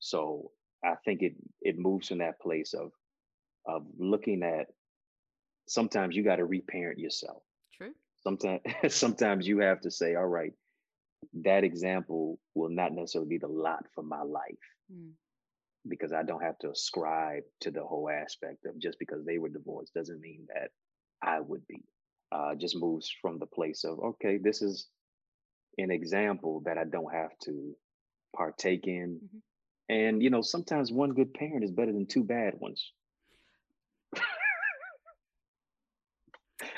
So 0.01 0.53
I 0.84 0.95
think 1.05 1.22
it 1.22 1.34
it 1.62 1.78
moves 1.78 2.09
from 2.09 2.18
that 2.18 2.41
place 2.41 2.74
of 2.74 2.93
of 3.66 3.87
looking 3.99 4.43
at 4.43 4.68
sometimes 5.68 6.16
you 6.16 6.22
got 6.24 6.37
to 6.37 6.45
reparent 6.45 6.99
yourself. 6.99 7.43
True. 7.76 7.93
Sometimes 8.22 8.61
sometimes 8.95 9.49
you 9.49 9.61
have 9.61 9.80
to 9.82 9.91
say, 9.91 10.14
all 10.16 10.26
right, 10.26 10.53
that 11.45 11.64
example 11.64 12.39
will 12.55 12.70
not 12.70 12.93
necessarily 12.93 13.28
be 13.30 13.39
the 13.39 13.49
lot 13.49 13.84
for 13.95 14.03
my 14.03 14.22
life 14.22 14.59
Mm. 14.93 15.12
Because 15.89 16.12
I 16.12 16.22
don't 16.22 16.43
have 16.43 16.59
to 16.59 16.70
ascribe 16.70 17.45
to 17.61 17.70
the 17.70 17.84
whole 17.84 18.09
aspect 18.11 18.66
of 18.66 18.78
just 18.78 18.99
because 18.99 19.24
they 19.24 19.39
were 19.39 19.49
divorced 19.49 19.95
doesn't 19.95 20.20
mean 20.20 20.47
that 20.55 20.70
I 21.22 21.41
would 21.41 21.66
be. 21.66 21.84
Uh, 22.32 22.55
just 22.57 22.76
moves 22.76 23.11
from 23.22 23.39
the 23.39 23.47
place 23.47 23.84
of 23.84 23.99
okay, 24.01 24.39
this 24.39 24.62
is 24.62 24.89
an 25.78 25.91
example 25.91 26.61
that 26.64 26.78
I 26.78 26.84
don't 26.84 27.12
have 27.12 27.30
to 27.45 27.76
partake 28.37 28.87
in. 28.87 29.20
Mhm. 29.22 29.43
And 29.89 30.22
you 30.22 30.30
know, 30.30 30.43
sometimes 30.43 30.93
one 30.93 31.12
good 31.14 31.34
parent 31.34 31.64
is 31.64 31.70
better 31.70 31.93
than 31.93 32.07
two 32.07 32.24
bad 32.24 32.55
ones. 32.59 32.93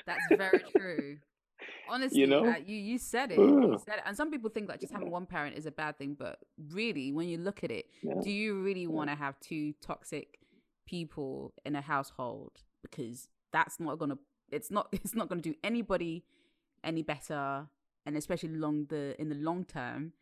That's 0.07 0.29
very 0.33 0.65
true. 0.77 1.19
Honestly, 1.89 2.21
You 2.21 2.27
know? 2.27 2.47
uh, 2.49 2.57
you 2.65 2.77
you 2.77 2.99
said 2.99 3.31
it. 3.33 3.39
You 3.39 3.79
said 3.85 3.97
it. 3.97 4.03
And 4.07 4.17
some 4.17 4.31
people 4.31 4.51
think 4.51 4.69
that 4.69 4.81
just 4.81 4.93
having 4.93 5.11
one 5.11 5.27
parent 5.27 5.57
is 5.57 5.67
a 5.67 5.71
bad 5.71 5.99
thing, 5.99 6.15
but 6.19 6.39
really, 6.73 7.13
when 7.13 7.29
you 7.29 7.39
look 7.39 7.65
at 7.65 7.71
it, 7.71 7.87
Yeah. 8.03 8.15
do 8.23 8.31
you 8.31 8.61
really 8.63 8.83
Yeah. 8.83 8.89
want 8.89 9.11
to 9.11 9.17
have 9.17 9.39
two 9.41 9.73
toxic 9.81 10.39
people 10.87 11.55
in 11.65 11.75
a 11.77 11.81
household? 11.81 12.63
Because 12.83 13.29
that's 13.53 13.79
not 13.81 13.99
gonna. 13.99 14.19
It's 14.51 14.71
not. 14.71 14.89
It's 15.05 15.15
not 15.15 15.29
gonna 15.29 15.41
do 15.43 15.55
anybody 15.63 16.25
any 16.85 17.03
better, 17.03 17.69
and 18.07 18.17
especially 18.17 18.51
long 18.51 18.87
the 18.87 19.21
in 19.21 19.29
the 19.29 19.35
long 19.35 19.65
term, 19.65 20.13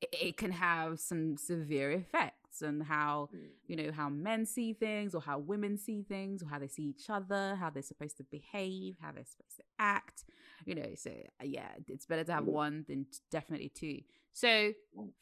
it, 0.00 0.08
it 0.28 0.36
can 0.36 0.52
have 0.52 1.00
some 1.00 1.36
severe 1.36 1.90
effects 1.90 2.62
on 2.62 2.80
how 2.80 3.28
you 3.66 3.76
know 3.76 3.90
how 3.92 4.08
men 4.08 4.44
see 4.46 4.72
things 4.72 5.14
or 5.14 5.20
how 5.20 5.38
women 5.38 5.76
see 5.76 6.02
things 6.02 6.42
or 6.42 6.46
how 6.46 6.58
they 6.58 6.66
see 6.68 6.82
each 6.82 7.08
other 7.08 7.54
how 7.54 7.70
they're 7.70 7.80
supposed 7.92 8.16
to 8.16 8.24
behave 8.24 8.96
how 9.00 9.12
they're 9.12 9.24
supposed 9.24 9.56
to 9.56 9.62
act 9.78 10.24
you 10.64 10.74
know 10.74 10.90
so 10.94 11.10
uh, 11.10 11.44
yeah 11.44 11.68
it's 11.88 12.06
better 12.06 12.24
to 12.24 12.32
have 12.32 12.46
one 12.46 12.84
than 12.88 13.06
definitely 13.30 13.68
two. 13.68 14.00
So 14.32 14.72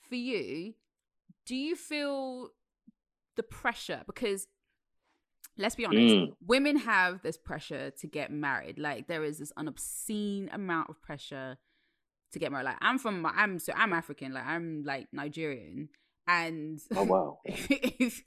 for 0.09 0.15
you 0.15 0.75
do 1.47 1.57
you 1.57 1.77
feel 1.77 2.51
the 3.37 3.43
pressure? 3.43 4.03
Because 4.07 4.47
let's 5.57 5.75
be 5.75 5.85
honest 5.85 6.15
Mm. 6.17 6.33
women 6.47 6.77
have 6.79 7.23
this 7.23 7.37
pressure 7.37 7.91
to 7.91 8.07
get 8.07 8.31
married. 8.31 8.79
Like 8.79 9.09
there 9.09 9.25
is 9.25 9.39
this 9.39 9.53
an 9.57 9.69
obscene 9.69 10.49
amount 10.53 10.91
of 10.91 11.01
pressure 11.03 11.59
to 12.33 12.39
get 12.39 12.53
married. 12.53 12.65
Like 12.65 12.77
i'm 12.81 12.99
from 12.99 13.25
i'm 13.27 13.59
so 13.59 13.73
i'm 13.77 13.93
african. 13.93 14.33
Like 14.33 14.47
i'm 14.47 14.85
like 14.85 15.09
nigerian. 15.13 15.89
And 16.27 16.79
Oh 16.95 17.05
wow. 17.05 17.39
if 17.47 18.23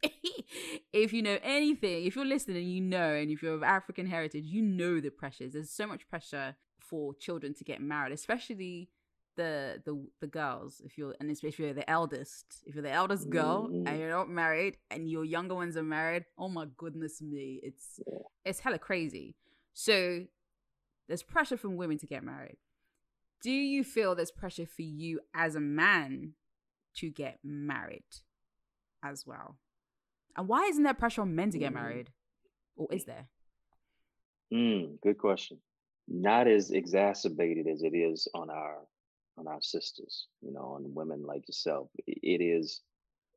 if 0.91 1.13
you 1.13 1.21
know 1.21 1.37
anything, 1.43 2.05
if 2.05 2.15
you're 2.15 2.25
listening 2.25 2.67
you 2.67 2.81
know, 2.81 3.13
and 3.13 3.29
if 3.29 3.43
you're 3.43 3.53
of 3.53 3.61
African 3.63 4.07
heritage, 4.07 4.45
you 4.45 4.61
know 4.63 4.99
the 4.99 5.11
pressures. 5.11 5.53
There's 5.53 5.69
so 5.69 5.85
much 5.85 6.09
pressure 6.09 6.55
for 6.91 7.15
children 7.15 7.53
to 7.55 7.63
get 7.63 7.81
married, 7.81 8.11
especially 8.13 8.89
the 9.37 9.81
the 9.85 10.05
the 10.19 10.27
girls. 10.27 10.81
If 10.85 10.97
you're 10.97 11.15
and 11.19 11.31
especially 11.31 11.53
if 11.53 11.59
you're 11.59 11.73
the 11.73 11.89
eldest, 11.89 12.45
if 12.67 12.75
you're 12.75 12.83
the 12.83 12.91
eldest 12.91 13.29
girl 13.29 13.69
Mhm. 13.69 13.87
and 13.87 13.97
you're 13.99 14.09
not 14.19 14.29
married, 14.29 14.77
and 14.91 15.09
your 15.09 15.23
younger 15.25 15.55
ones 15.55 15.75
are 15.77 15.83
married, 15.99 16.25
oh 16.37 16.49
my 16.49 16.65
goodness 16.77 17.21
me, 17.21 17.59
it's 17.63 17.99
Yeah. 18.05 18.19
it's 18.45 18.59
hella 18.59 18.77
crazy. 18.77 19.35
So 19.73 20.27
there's 21.07 21.23
pressure 21.23 21.57
from 21.57 21.77
women 21.77 21.97
to 21.99 22.05
get 22.05 22.23
married. 22.23 22.57
Do 23.41 23.51
you 23.51 23.83
feel 23.83 24.13
there's 24.13 24.31
pressure 24.43 24.67
for 24.67 24.83
you 24.83 25.21
as 25.33 25.55
a 25.55 25.59
man 25.83 26.35
to 26.97 27.09
get 27.09 27.39
married 27.43 28.11
as 29.01 29.25
well? 29.25 29.57
And 30.35 30.47
why 30.47 30.65
isn't 30.65 30.83
there 30.83 30.93
pressure 30.93 31.21
on 31.21 31.33
men 31.35 31.49
to 31.51 31.57
get 31.57 31.71
Mm. 31.71 31.75
married? 31.81 32.09
Or 32.75 32.87
is 32.93 33.05
there? 33.05 33.29
Mm, 34.51 34.99
good 35.01 35.17
question. 35.17 35.61
Not 36.13 36.47
as 36.47 36.71
exacerbated 36.71 37.67
as 37.67 37.83
it 37.83 37.95
is 37.95 38.27
on 38.33 38.49
our 38.49 38.79
on 39.37 39.47
our 39.47 39.61
sisters, 39.61 40.27
you 40.41 40.51
know, 40.51 40.75
on 40.75 40.93
women 40.93 41.23
like 41.25 41.47
yourself. 41.47 41.87
It 42.05 42.41
is 42.41 42.81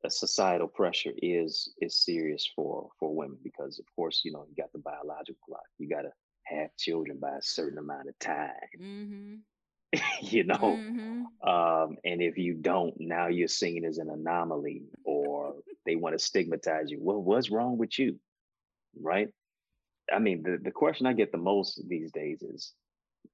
a 0.03 0.09
societal 0.09 0.67
pressure 0.67 1.13
is 1.21 1.73
is 1.81 2.03
serious 2.03 2.49
for 2.55 2.89
for 2.99 3.15
women 3.15 3.37
because 3.43 3.79
of 3.79 3.85
course, 3.95 4.21
you 4.25 4.31
know, 4.33 4.45
you 4.49 4.55
got 4.61 4.71
the 4.73 4.79
biological 4.79 5.39
clock. 5.45 5.65
You 5.77 5.89
gotta 5.89 6.11
have 6.43 6.75
children 6.77 7.17
by 7.19 7.37
a 7.37 7.41
certain 7.41 7.79
amount 7.79 8.09
of 8.09 8.19
time, 8.19 8.51
Mm-hmm. 8.79 9.35
you 10.21 10.43
know. 10.43 10.55
Mm-hmm. 10.55 11.49
Um, 11.49 11.97
and 12.03 12.21
if 12.21 12.37
you 12.37 12.53
don't, 12.55 12.93
now 12.99 13.27
you're 13.27 13.47
seen 13.47 13.85
as 13.85 13.97
an 13.97 14.09
anomaly 14.09 14.83
or 15.03 15.55
they 15.85 15.95
want 15.95 16.17
to 16.17 16.23
stigmatize 16.23 16.91
you. 16.91 16.97
Well, 17.01 17.21
what's 17.21 17.49
wrong 17.49 17.77
with 17.77 17.97
you? 17.97 18.19
Right? 18.99 19.29
I 20.13 20.19
mean, 20.19 20.43
the, 20.43 20.59
the 20.61 20.71
question 20.71 21.07
I 21.07 21.13
get 21.13 21.31
the 21.31 21.37
most 21.37 21.81
these 21.87 22.11
days 22.11 22.41
is 22.41 22.73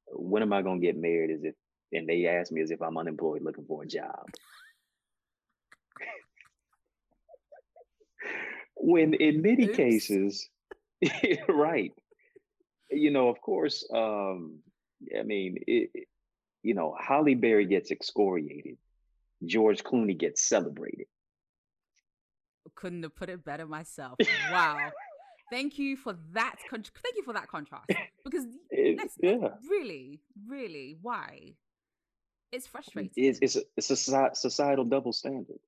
when 0.08 0.42
am 0.42 0.54
I 0.54 0.62
gonna 0.62 0.80
get 0.80 0.98
married? 0.98 1.32
Is 1.32 1.44
if 1.44 1.56
and 1.94 2.08
they 2.08 2.26
ask 2.28 2.52
me 2.52 2.62
as 2.62 2.72
if 2.72 2.82
I'm 2.82 2.98
unemployed 2.98 3.42
looking 3.44 3.66
for 3.66 3.84
a 3.84 3.88
job. 3.88 4.26
when 8.76 9.14
in 9.14 9.42
many 9.42 9.66
Oops. 9.66 9.78
cases, 9.78 10.50
right. 11.48 11.94
You 12.90 13.12
know, 13.12 13.30
of 13.30 13.40
course, 13.42 13.88
um, 13.94 14.60
I 15.18 15.24
mean, 15.24 15.58
it- 15.68 16.08
you 16.64 16.76
know, 16.76 16.96
Halle 17.00 17.34
Berry 17.34 17.66
gets 17.66 17.90
excoriated. 17.90 18.78
George 19.44 19.84
Clooney 19.84 20.16
gets 20.16 20.44
celebrated. 20.48 21.08
Couldn't 22.76 23.02
have 23.02 23.16
put 23.16 23.30
it 23.30 23.44
better 23.44 23.66
myself. 23.66 24.20
Wow. 24.52 24.92
Thank 25.52 25.78
you 25.78 25.98
for 25.98 26.16
that. 26.34 26.56
Con- 26.70 26.82
thank 27.04 27.16
you 27.18 27.24
for 27.24 27.34
that 27.34 27.48
contrast. 27.48 27.90
Because 28.24 28.46
It- 28.70 29.12
yeah. 29.20 29.50
really, 29.70 30.20
really, 30.48 30.98
why? 31.02 31.56
It's 32.52 32.68
frustrating. 32.68 33.12
It's 33.16 33.40
it's 33.42 33.56
a, 33.56 33.62
it's 33.78 33.90
a 33.90 33.96
societal 34.36 34.86
double 34.86 35.14
standard. 35.14 35.60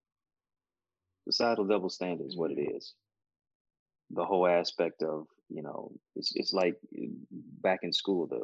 Societal 1.26 1.66
double 1.66 1.90
standard 1.90 2.28
is 2.28 2.38
what 2.38 2.52
it 2.52 2.60
is. 2.60 2.94
The 4.12 4.26
whole 4.26 4.48
aspect 4.48 5.02
of 5.02 5.26
you 5.50 5.64
know, 5.64 5.92
it's 6.16 6.32
it's 6.36 6.54
like 6.54 6.76
uh, 6.98 7.08
back 7.62 7.80
in 7.84 7.92
school, 7.94 8.28
the 8.28 8.42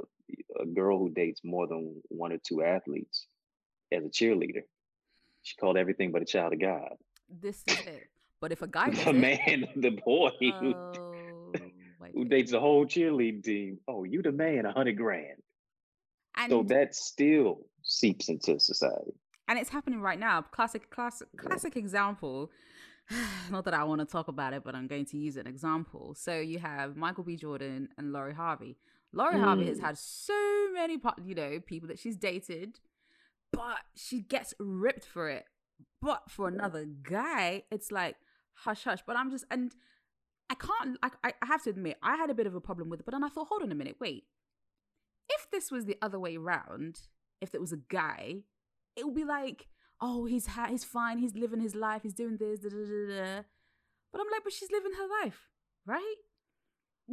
a 0.61 0.65
girl 0.65 0.97
who 0.97 1.09
dates 1.09 1.41
more 1.43 1.67
than 1.67 2.01
one 2.09 2.31
or 2.31 2.39
two 2.39 2.63
athletes 2.63 3.27
as 3.91 4.03
a 4.03 4.09
cheerleader, 4.09 4.63
she 5.43 5.55
called 5.57 5.77
everything 5.77 6.11
but 6.11 6.21
a 6.21 6.25
child 6.25 6.53
of 6.53 6.59
God. 6.61 6.95
This 7.41 7.63
is 7.67 7.79
it. 7.85 8.09
But 8.41 8.51
if 8.51 8.61
a 8.61 8.67
guy 8.67 8.89
The 8.91 9.09
it, 9.09 9.13
man, 9.13 9.67
the 9.75 9.89
boy 10.05 10.31
who, 10.39 10.73
wait, 11.99 12.11
who 12.13 12.25
dates 12.25 12.51
the 12.51 12.59
whole 12.59 12.85
cheerleading 12.85 13.43
team, 13.43 13.79
oh, 13.87 14.03
you 14.03 14.21
the 14.21 14.31
man, 14.31 14.65
a 14.65 14.71
hundred 14.71 14.97
grand. 14.97 15.41
and 16.35 16.51
So 16.51 16.63
that 16.63 16.95
still 16.95 17.65
seeps 17.83 18.29
into 18.29 18.59
society. 18.59 19.13
and 19.47 19.57
it's 19.59 19.69
happening 19.69 20.01
right 20.01 20.19
now. 20.19 20.41
Classic, 20.41 20.89
classic, 20.89 21.27
classic 21.37 21.75
example. 21.75 22.51
Not 23.49 23.65
that 23.65 23.73
I 23.73 23.83
want 23.85 23.99
to 24.01 24.05
talk 24.05 24.27
about 24.27 24.53
it, 24.53 24.63
but 24.63 24.75
I'm 24.75 24.87
going 24.87 25.05
to 25.05 25.17
use 25.17 25.35
an 25.37 25.47
example. 25.47 26.13
So 26.15 26.39
you 26.39 26.59
have 26.59 26.95
Michael 26.95 27.23
B. 27.23 27.35
Jordan 27.35 27.89
and 27.97 28.13
Lori 28.13 28.33
Harvey. 28.35 28.77
Lori 29.11 29.39
Harvey 29.39 29.65
has 29.67 29.79
Mm. 29.79 29.83
had 29.83 29.97
so 29.97 30.69
many, 30.71 30.99
you 31.25 31.33
know, 31.33 31.59
people 31.65 31.87
that 31.87 31.97
she's 31.97 32.15
dated, 32.15 32.79
but 33.51 33.79
she 33.95 34.19
gets 34.21 34.53
ripped 34.59 35.05
for 35.05 35.27
it. 35.29 35.45
But 35.99 36.29
for 36.29 36.47
another 36.47 36.85
guy, 36.85 37.63
it's 37.71 37.91
like 37.91 38.17
hush 38.53 38.83
hush. 38.83 38.99
But 39.07 39.15
I'm 39.17 39.31
just 39.31 39.45
and 39.49 39.73
I 40.49 40.55
can't. 40.55 40.97
I 41.03 41.33
I 41.41 41.45
have 41.45 41.63
to 41.63 41.69
admit, 41.69 41.97
I 42.01 42.15
had 42.15 42.29
a 42.29 42.33
bit 42.33 42.47
of 42.47 42.55
a 42.55 42.61
problem 42.61 42.89
with 42.89 42.99
it. 42.99 43.05
But 43.05 43.13
then 43.13 43.23
I 43.23 43.29
thought, 43.29 43.47
hold 43.47 43.63
on 43.63 43.71
a 43.71 43.75
minute, 43.75 43.97
wait. 43.99 44.23
If 45.29 45.49
this 45.51 45.71
was 45.71 45.85
the 45.85 45.97
other 46.01 46.19
way 46.19 46.37
around, 46.37 47.01
if 47.39 47.53
it 47.53 47.61
was 47.61 47.71
a 47.71 47.77
guy, 47.77 48.37
it 48.95 49.05
would 49.05 49.15
be 49.15 49.25
like, 49.25 49.67
oh, 50.01 50.25
he's 50.25 50.47
ha- 50.47 50.67
he's 50.69 50.83
fine, 50.83 51.19
he's 51.19 51.35
living 51.35 51.59
his 51.59 51.75
life, 51.75 52.01
he's 52.03 52.13
doing 52.13 52.37
this, 52.37 52.59
da, 52.61 52.69
da, 52.69 52.77
da. 52.77 53.41
But 54.11 54.21
I'm 54.21 54.27
like, 54.31 54.43
but 54.43 54.53
she's 54.53 54.71
living 54.71 54.93
her 54.97 55.07
life, 55.23 55.49
right? 55.85 56.15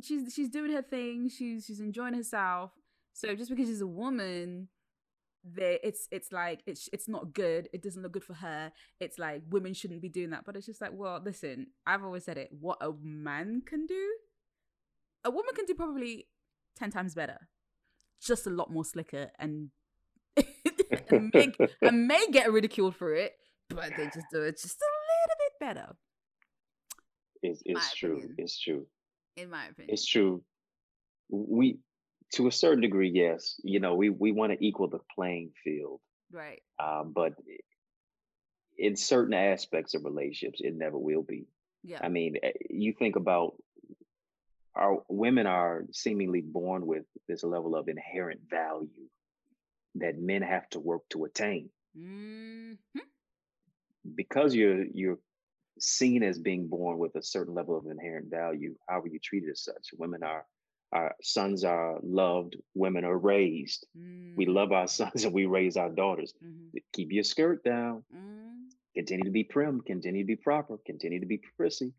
She's 0.02 0.32
she's 0.34 0.48
doing 0.48 0.72
her 0.72 0.82
thing, 0.82 1.28
she's 1.28 1.64
she's 1.66 1.80
enjoying 1.80 2.14
herself. 2.14 2.72
So 3.12 3.34
just 3.34 3.50
because 3.50 3.68
she's 3.68 3.80
a 3.80 3.86
woman, 3.86 4.68
there 5.54 5.78
it's 5.82 6.08
it's 6.10 6.32
like 6.32 6.62
it's 6.66 6.88
it's 6.92 7.08
not 7.08 7.32
good. 7.32 7.68
It 7.72 7.82
doesn't 7.82 8.02
look 8.02 8.12
good 8.12 8.24
for 8.24 8.34
her. 8.34 8.72
It's 9.00 9.18
like 9.18 9.42
women 9.50 9.74
shouldn't 9.74 10.02
be 10.02 10.08
doing 10.08 10.30
that. 10.30 10.44
But 10.44 10.56
it's 10.56 10.66
just 10.66 10.80
like, 10.80 10.92
well, 10.92 11.20
listen, 11.24 11.68
I've 11.86 12.04
always 12.04 12.24
said 12.24 12.38
it. 12.38 12.50
What 12.58 12.78
a 12.80 12.92
man 13.02 13.62
can 13.64 13.86
do, 13.86 14.14
a 15.24 15.30
woman 15.30 15.54
can 15.54 15.64
do 15.66 15.74
probably 15.74 16.26
ten 16.76 16.90
times 16.90 17.14
better. 17.14 17.38
Just 18.20 18.46
a 18.46 18.50
lot 18.50 18.70
more 18.72 18.84
slicker 18.84 19.30
and 19.38 19.70
and, 21.10 21.30
may, 21.32 21.52
and 21.82 22.06
may 22.06 22.26
get 22.30 22.52
ridiculed 22.52 22.96
for 22.96 23.14
it, 23.14 23.32
but 23.68 23.90
they 23.96 24.04
just 24.06 24.26
do 24.32 24.42
it 24.42 24.58
just 24.60 24.76
a 24.80 24.84
little 24.84 25.36
bit 25.38 25.52
better, 25.60 25.96
It's, 27.42 27.62
it's 27.64 27.94
true. 27.94 28.16
opinion. 28.18 28.34
It's 28.38 28.58
true. 28.60 28.86
in 29.36 29.50
my 29.50 29.66
opinion. 29.66 29.92
It's 29.94 30.04
true. 30.06 30.42
We, 31.30 31.78
to 32.36 32.46
a 32.46 32.52
certain 32.52 32.80
degree, 32.80 33.10
yes. 33.10 33.60
You 33.62 33.80
know, 33.80 33.94
we 33.94 34.10
we 34.10 34.32
want 34.32 34.52
to 34.52 34.64
equal 34.64 34.88
the 34.88 35.00
playing 35.14 35.52
field, 35.64 36.00
right. 36.32 36.62
um, 36.78 37.12
but 37.14 37.34
in 38.78 38.96
certain 38.96 39.34
aspects 39.34 39.94
of 39.94 40.04
relationships, 40.04 40.60
it 40.62 40.74
never 40.74 40.98
will 40.98 41.22
be. 41.22 41.46
Yeah. 41.82 42.00
I 42.02 42.08
mean, 42.08 42.36
eh, 42.42 42.52
you 42.68 42.92
think 42.92 43.16
about 43.16 43.54
our 44.74 45.02
women 45.08 45.46
are 45.46 45.84
seemingly 45.92 46.42
born 46.42 46.86
with 46.86 47.04
this 47.26 47.42
level 47.42 47.74
of 47.74 47.88
inherent 47.88 48.40
value 48.48 49.08
that 49.94 50.18
men 50.18 50.42
have 50.42 50.68
to 50.70 50.78
work 50.78 51.02
to 51.10 51.24
attain 51.24 51.70
hmm 51.96 52.74
because 54.14 54.54
you're 54.54 54.84
you're 54.92 55.18
seen 55.80 56.22
as 56.22 56.38
being 56.38 56.68
born 56.68 56.98
with 56.98 57.14
a 57.16 57.22
certain 57.22 57.54
level 57.54 57.76
of 57.76 57.86
inherent 57.86 58.30
value 58.30 58.74
how 58.88 59.00
are 59.00 59.08
you 59.08 59.18
treated 59.18 59.50
as 59.50 59.62
such 59.62 59.88
women 59.98 60.22
are 60.22 60.44
our 60.92 61.14
sons 61.22 61.64
are 61.64 61.98
loved 62.02 62.56
women 62.74 63.04
are 63.04 63.18
raised. 63.18 63.86
We 64.36 64.46
mm. 64.46 64.54
love 64.54 64.72
our 64.72 64.88
sons 64.98 65.24
and 65.24 65.32
we 65.32 65.46
raise 65.46 65.76
our 65.76 65.90
daughters. 65.90 66.32
Hmm 66.40 66.52
keep 66.92 67.12
your 67.12 67.24
skirt 67.24 67.64
down. 67.64 68.04
Mm. 68.14 68.68
Continue 68.94 69.24
to 69.24 69.30
be 69.30 69.44
prim 69.44 69.80
continue 69.86 70.22
to 70.22 70.26
be 70.26 70.36
proper 70.36 70.78
continue 70.86 71.20
to 71.20 71.26
be 71.26 71.40
prissy 71.56 71.92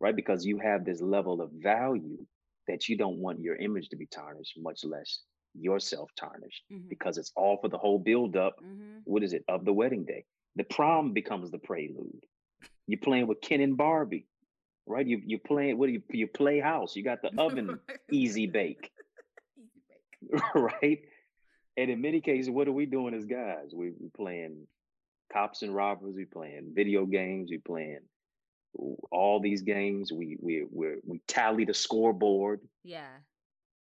right? 0.00 0.14
Because 0.14 0.44
you 0.44 0.58
have 0.58 0.84
this 0.84 1.00
level 1.00 1.40
of 1.40 1.50
value 1.52 2.18
that 2.66 2.88
you 2.88 2.96
don't 2.96 3.18
want 3.18 3.40
your 3.40 3.56
image 3.56 3.88
to 3.88 3.96
be 3.96 4.06
tarnished 4.06 4.54
much 4.58 4.84
less 4.84 5.20
yourself 5.58 6.10
tarnished 6.16 6.62
hmm 6.68 6.88
because 6.88 7.18
it's 7.18 7.32
all 7.34 7.58
for 7.60 7.68
the 7.68 7.78
whole 7.78 7.98
build 7.98 8.36
up 8.36 8.56
hmm 8.60 8.98
what 9.04 9.22
is 9.22 9.32
it 9.32 9.44
of 9.48 9.64
the 9.64 9.72
wedding 9.72 10.04
day. 10.04 10.24
The 10.56 10.64
prom 10.64 11.12
becomes 11.12 11.50
the 11.50 11.58
prelude. 11.58 12.24
You're 12.86 13.00
playing 13.00 13.26
with 13.26 13.40
ken 13.40 13.60
and 13.60 13.76
barbie 13.76 14.26
right? 14.88 15.06
You, 15.06 15.22
you're 15.24 15.40
playing 15.40 15.78
what 15.78 15.86
do 15.86 15.92
you 15.92 16.02
you 16.10 16.26
play 16.26 16.60
house. 16.60 16.96
You 16.96 17.04
got 17.04 17.22
the 17.22 17.30
oven 17.38 17.78
easy 18.10 18.46
bake. 18.46 18.90
Easy 19.58 19.80
bake. 20.32 20.42
right? 20.54 21.00
And 21.76 21.90
in 21.90 22.00
many 22.00 22.20
cases 22.20 22.50
what 22.50 22.68
are 22.68 22.72
we 22.72 22.86
doing 22.86 23.14
as 23.14 23.24
guys? 23.24 23.72
We, 23.74 23.92
we 23.98 24.08
playing 24.16 24.66
cops 25.32 25.62
and 25.62 25.74
robbers 25.74 26.14
we 26.16 26.24
playing 26.24 26.72
video 26.74 27.04
games 27.04 27.50
we 27.50 27.58
playing 27.58 28.00
all 29.10 29.40
these 29.40 29.62
games. 29.62 30.12
We 30.12 30.36
we 30.40 30.64
we 30.70 30.96
we 31.06 31.20
tally 31.26 31.64
the 31.64 31.74
scoreboard. 31.74 32.60
Yeah. 32.84 33.08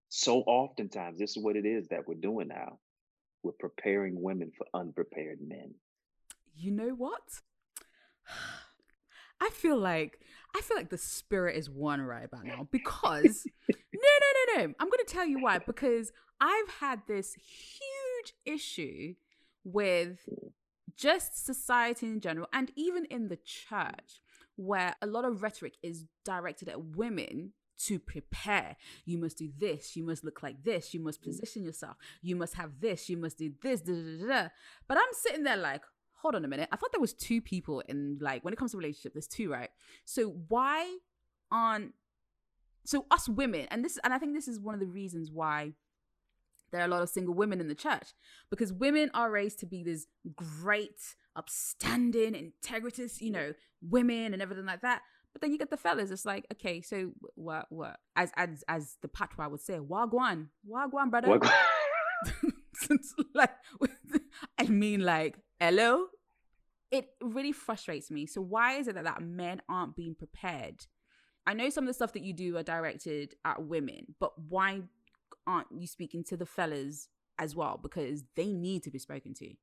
so 0.08 0.40
oftentimes 0.40 1.18
this 1.18 1.36
is 1.36 1.42
what 1.42 1.56
it 1.56 1.66
is 1.66 1.88
that 1.88 2.06
we're 2.06 2.14
doing 2.14 2.48
now. 2.48 2.78
We're 3.42 3.52
preparing 3.52 4.20
women 4.22 4.52
for 4.56 4.66
unprepared 4.72 5.38
men. 5.46 5.74
You 6.54 6.70
know 6.70 6.90
what? 6.90 7.22
I 9.40 9.50
feel 9.50 9.76
like 9.76 10.20
I 10.54 10.60
feel 10.60 10.76
like 10.76 10.90
the 10.90 10.98
spirit 10.98 11.56
is 11.56 11.68
one 11.68 12.00
right 12.00 12.24
about 12.24 12.44
now 12.44 12.68
because 12.72 13.46
no 13.68 13.74
no 13.98 14.54
no 14.56 14.66
no. 14.66 14.74
I'm 14.78 14.90
gonna 14.90 15.04
tell 15.06 15.26
you 15.26 15.40
why. 15.40 15.58
Because 15.58 16.12
I've 16.40 16.68
had 16.80 17.02
this 17.06 17.34
huge 17.34 18.34
issue 18.44 19.14
with 19.64 20.28
just 20.96 21.44
society 21.44 22.06
in 22.06 22.20
general 22.20 22.46
and 22.52 22.70
even 22.76 23.04
in 23.06 23.28
the 23.28 23.38
church 23.44 24.20
where 24.56 24.94
a 25.02 25.06
lot 25.06 25.24
of 25.24 25.42
rhetoric 25.42 25.74
is 25.82 26.04
directed 26.24 26.68
at 26.68 26.96
women 26.96 27.52
to 27.76 27.98
prepare. 27.98 28.76
You 29.04 29.18
must 29.18 29.38
do 29.38 29.50
this. 29.58 29.96
You 29.96 30.04
must 30.04 30.24
look 30.24 30.42
like 30.42 30.62
this. 30.62 30.94
You 30.94 31.00
must 31.00 31.20
mm. 31.20 31.24
position 31.24 31.64
yourself. 31.64 31.96
You 32.22 32.36
must 32.36 32.54
have 32.54 32.80
this. 32.80 33.08
You 33.08 33.16
must 33.16 33.38
do 33.38 33.52
this. 33.62 33.80
Da, 33.80 33.92
da, 33.92 34.26
da. 34.26 34.48
but 34.86 34.96
i'm 34.96 35.12
sitting 35.12 35.42
there 35.42 35.56
like 35.56 35.82
hold 36.24 36.34
on 36.34 36.44
a 36.44 36.48
minute 36.48 36.68
i 36.72 36.76
thought 36.76 36.90
there 36.90 37.00
was 37.00 37.12
two 37.12 37.40
people 37.40 37.80
in 37.88 38.18
like 38.20 38.42
when 38.44 38.52
it 38.52 38.56
comes 38.56 38.70
to 38.70 38.78
relationship 38.78 39.12
there's 39.12 39.28
two 39.28 39.50
right 39.50 39.68
so 40.04 40.34
why 40.48 40.96
aren't 41.52 41.92
so 42.84 43.04
us 43.10 43.28
women 43.28 43.66
and 43.70 43.84
this 43.84 43.98
and 44.02 44.14
i 44.14 44.18
think 44.18 44.34
this 44.34 44.48
is 44.48 44.58
one 44.58 44.74
of 44.74 44.80
the 44.80 44.86
reasons 44.86 45.30
why 45.30 45.72
there 46.74 46.82
are 46.82 46.86
a 46.86 46.90
lot 46.90 47.02
of 47.02 47.08
single 47.08 47.34
women 47.34 47.60
in 47.60 47.68
the 47.68 47.74
church 47.74 48.08
because 48.50 48.72
women 48.72 49.08
are 49.14 49.30
raised 49.30 49.60
to 49.60 49.66
be 49.66 49.84
these 49.84 50.08
great, 50.34 51.14
upstanding, 51.36 52.34
integritous, 52.34 53.20
you 53.20 53.30
know, 53.30 53.54
women 53.80 54.32
and 54.32 54.42
everything 54.42 54.66
like 54.66 54.80
that. 54.80 55.02
But 55.32 55.40
then 55.40 55.52
you 55.52 55.58
get 55.58 55.70
the 55.70 55.76
fellas. 55.76 56.10
It's 56.10 56.24
like, 56.24 56.46
okay, 56.52 56.80
so 56.80 57.12
what? 57.36 57.66
What? 57.68 57.98
As 58.16 58.32
as 58.36 58.64
as 58.68 58.96
the 59.02 59.08
patois 59.08 59.48
would 59.48 59.60
say, 59.60 59.78
wagwan, 59.78 60.48
wagwan, 60.68 61.10
brother. 61.10 61.38
It's 62.90 63.14
like, 63.34 63.50
I 64.58 64.64
mean, 64.66 65.04
like, 65.04 65.36
hello. 65.60 66.06
It 66.90 67.08
really 67.22 67.52
frustrates 67.52 68.10
me. 68.10 68.26
So 68.26 68.40
why 68.40 68.74
is 68.74 68.88
it 68.88 68.94
that, 68.94 69.04
that 69.04 69.22
men 69.22 69.62
aren't 69.68 69.96
being 69.96 70.14
prepared? 70.14 70.86
I 71.46 71.54
know 71.54 71.70
some 71.70 71.84
of 71.84 71.88
the 71.88 71.94
stuff 71.94 72.12
that 72.14 72.22
you 72.22 72.32
do 72.32 72.56
are 72.56 72.62
directed 72.62 73.34
at 73.44 73.62
women, 73.64 74.14
but 74.20 74.32
why 74.48 74.82
aren't 75.46 75.66
you 75.76 75.86
speaking 75.86 76.24
to 76.24 76.36
the 76.36 76.46
fellas 76.46 77.08
as 77.38 77.54
well? 77.56 77.78
Because 77.82 78.24
they 78.36 78.46
need 78.52 78.82
to 78.84 78.90
be 78.90 78.98
spoken 78.98 79.34
to. 79.34 79.54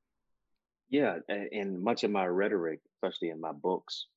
yeah 0.90 1.20
and 1.30 1.82
much 1.82 2.04
of 2.04 2.12
my 2.12 2.26
rhetoric 2.26 2.80
especially 2.96 3.30
in 3.30 3.40
my 3.40 3.52
books 3.54 4.08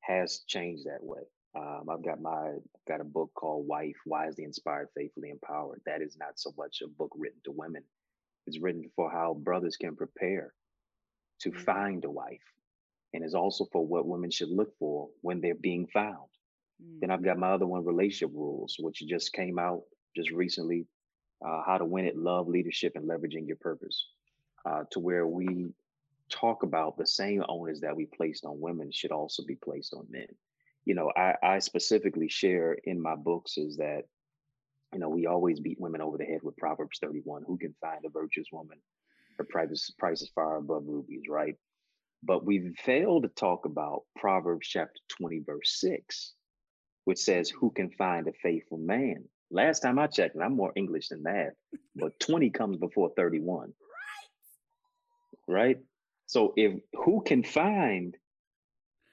has 0.00 0.40
changed 0.46 0.84
that 0.86 1.02
way 1.02 1.22
um, 1.56 1.84
i've 1.90 2.04
got 2.04 2.20
my 2.20 2.48
I've 2.50 2.88
got 2.88 3.00
a 3.00 3.04
book 3.04 3.30
called 3.34 3.66
wife 3.66 3.96
wisely 4.06 4.44
inspired 4.44 4.88
faithfully 4.96 5.30
empowered 5.30 5.80
that 5.86 6.02
is 6.02 6.16
not 6.18 6.38
so 6.38 6.52
much 6.58 6.82
a 6.82 6.88
book 6.88 7.12
written 7.16 7.40
to 7.44 7.52
women 7.52 7.84
it's 8.46 8.60
written 8.60 8.90
for 8.96 9.10
how 9.10 9.34
brothers 9.34 9.76
can 9.76 9.94
prepare 9.96 10.52
to 11.40 11.50
Mm. 11.50 11.60
find 11.64 12.04
a 12.04 12.10
wife 12.10 12.52
and 13.12 13.24
it's 13.24 13.34
also 13.34 13.64
for 13.66 13.86
what 13.86 14.06
women 14.06 14.30
should 14.30 14.48
look 14.50 14.76
for 14.78 15.08
when 15.22 15.40
they're 15.40 15.54
being 15.54 15.86
found 15.88 16.28
Mm. 16.82 17.00
Then 17.00 17.10
I've 17.10 17.22
got 17.24 17.38
my 17.38 17.52
other 17.52 17.66
one, 17.66 17.84
relationship 17.84 18.34
rules, 18.34 18.76
which 18.78 19.02
just 19.06 19.32
came 19.32 19.58
out 19.58 19.82
just 20.14 20.30
recently. 20.30 20.86
Uh, 21.44 21.62
how 21.66 21.76
to 21.76 21.84
win 21.84 22.06
at 22.06 22.16
love, 22.16 22.48
leadership, 22.48 22.96
and 22.96 23.06
leveraging 23.08 23.46
your 23.46 23.56
purpose. 23.58 24.06
Uh, 24.64 24.84
to 24.90 25.00
where 25.00 25.26
we 25.26 25.72
talk 26.30 26.62
about 26.62 26.96
the 26.96 27.06
same 27.06 27.44
owners 27.46 27.80
that 27.80 27.94
we 27.94 28.06
placed 28.06 28.44
on 28.44 28.58
women 28.58 28.90
should 28.90 29.12
also 29.12 29.44
be 29.44 29.54
placed 29.56 29.92
on 29.94 30.06
men. 30.10 30.26
You 30.86 30.94
know, 30.94 31.12
I, 31.14 31.34
I 31.42 31.58
specifically 31.58 32.28
share 32.28 32.72
in 32.84 33.00
my 33.00 33.14
books 33.16 33.58
is 33.58 33.76
that, 33.76 34.04
you 34.92 34.98
know, 34.98 35.10
we 35.10 35.26
always 35.26 35.60
beat 35.60 35.78
women 35.80 36.00
over 36.00 36.16
the 36.16 36.24
head 36.24 36.42
with 36.42 36.56
Proverbs 36.56 36.98
31. 37.00 37.42
Who 37.46 37.58
can 37.58 37.74
find 37.80 38.04
a 38.04 38.08
virtuous 38.08 38.48
woman? 38.50 38.78
Her 39.38 39.44
price, 39.44 39.90
price 39.98 40.22
is 40.22 40.30
far 40.34 40.56
above 40.56 40.84
rubies, 40.86 41.24
right? 41.28 41.56
But 42.22 42.44
we 42.44 42.74
fail 42.84 43.22
to 43.22 43.28
talk 43.28 43.66
about 43.66 44.02
Proverbs 44.16 44.66
chapter 44.66 45.00
20, 45.18 45.40
verse 45.46 45.78
6 45.80 46.32
which 47.06 47.18
says, 47.18 47.48
Who 47.48 47.70
can 47.70 47.90
find 47.90 48.28
a 48.28 48.32
faithful 48.42 48.78
man? 48.78 49.24
Last 49.50 49.80
time 49.80 49.98
I 49.98 50.08
checked, 50.08 50.34
and 50.34 50.42
I'm 50.44 50.56
more 50.56 50.72
English 50.74 51.08
than 51.08 51.22
that, 51.22 51.52
but 51.94 52.18
20 52.20 52.50
comes 52.50 52.76
before 52.76 53.12
31, 53.16 53.72
Right. 55.48 55.54
right? 55.54 55.78
So 56.26 56.52
if 56.56 56.80
who 56.94 57.22
can 57.24 57.44
find 57.44 58.16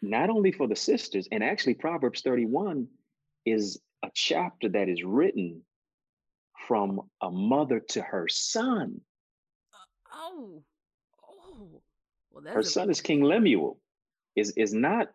not 0.01 0.31
only 0.31 0.51
for 0.51 0.67
the 0.67 0.75
sisters, 0.75 1.27
and 1.31 1.43
actually 1.43 1.75
Proverbs 1.75 2.21
31 2.21 2.87
is 3.45 3.79
a 4.03 4.09
chapter 4.13 4.69
that 4.69 4.89
is 4.89 5.03
written 5.03 5.61
from 6.67 7.01
a 7.21 7.29
mother 7.29 7.79
to 7.79 8.01
her 8.01 8.27
son. 8.27 9.01
Oh, 10.33 10.63
oh. 11.29 11.81
Well, 12.31 12.53
Her 12.53 12.63
son 12.63 12.89
is 12.89 13.01
King 13.01 13.23
Lemuel. 13.23 13.79
Is 14.35 14.51
is 14.51 14.73
not 14.73 15.09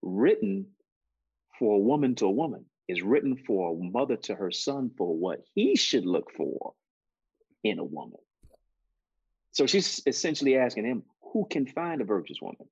written 0.00 0.66
for 1.58 1.74
a 1.74 1.78
woman 1.78 2.14
to 2.16 2.26
a 2.26 2.30
woman. 2.30 2.64
Is 2.88 3.02
written 3.02 3.36
for 3.36 3.72
a 3.72 3.74
mother 3.74 4.16
to 4.16 4.34
her 4.34 4.50
son 4.50 4.90
for 4.96 5.14
what 5.14 5.44
he 5.54 5.76
should 5.76 6.06
look 6.06 6.30
for 6.32 6.74
in 7.62 7.78
a 7.78 7.84
woman. 7.84 8.18
So 9.52 9.66
she's 9.66 10.02
essentially 10.06 10.56
asking 10.56 10.84
him, 10.84 11.04
who 11.32 11.46
can 11.48 11.66
find 11.66 12.00
a 12.00 12.04
virtuous 12.04 12.40
woman? 12.42 12.66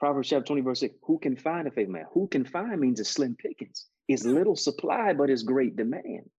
Proverbs 0.00 0.28
chapter 0.28 0.46
20, 0.46 0.62
verse 0.62 0.80
6. 0.80 0.94
Who 1.02 1.18
can 1.18 1.36
find 1.36 1.66
a 1.66 1.70
faithful 1.70 1.94
man? 1.94 2.06
Who 2.12 2.28
can 2.28 2.44
find 2.44 2.80
means 2.80 3.00
it's 3.00 3.10
slim 3.10 3.36
pickings. 3.36 3.86
It's 4.06 4.24
little 4.24 4.56
supply, 4.56 5.12
but 5.12 5.28
it's 5.28 5.42
great 5.42 5.76
demand. 5.76 6.30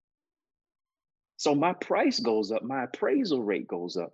So 1.39 1.55
my 1.55 1.71
price 1.71 2.19
goes 2.19 2.51
up, 2.51 2.63
my 2.63 2.83
appraisal 2.83 3.41
rate 3.41 3.65
goes 3.65 3.95
up. 3.95 4.13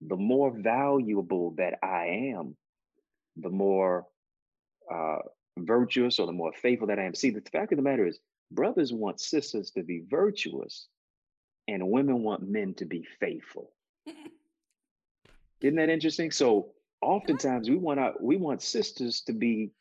The 0.00 0.16
more 0.16 0.50
valuable 0.50 1.50
that 1.58 1.74
I 1.82 2.32
am, 2.34 2.56
the 3.36 3.50
more 3.50 4.06
uh, 4.90 5.18
virtuous 5.58 6.18
or 6.18 6.26
the 6.26 6.32
more 6.32 6.54
faithful 6.54 6.86
that 6.86 6.98
I 6.98 7.04
am. 7.04 7.14
See, 7.14 7.28
the 7.28 7.42
fact 7.42 7.72
of 7.72 7.76
the 7.76 7.82
matter 7.82 8.06
is, 8.06 8.18
brothers 8.50 8.90
want 8.90 9.20
sisters 9.20 9.72
to 9.72 9.82
be 9.82 10.02
virtuous, 10.08 10.86
and 11.68 11.90
women 11.90 12.22
want 12.22 12.42
men 12.42 12.72
to 12.76 12.86
be 12.86 13.06
faithful. 13.20 13.70
Isn't 15.60 15.76
that 15.76 15.90
interesting? 15.90 16.30
So 16.30 16.72
oftentimes 17.02 17.68
we 17.68 17.76
want 17.76 18.00
our, 18.00 18.14
we 18.18 18.38
want 18.38 18.62
sisters 18.62 19.20
to 19.26 19.34
be 19.34 19.72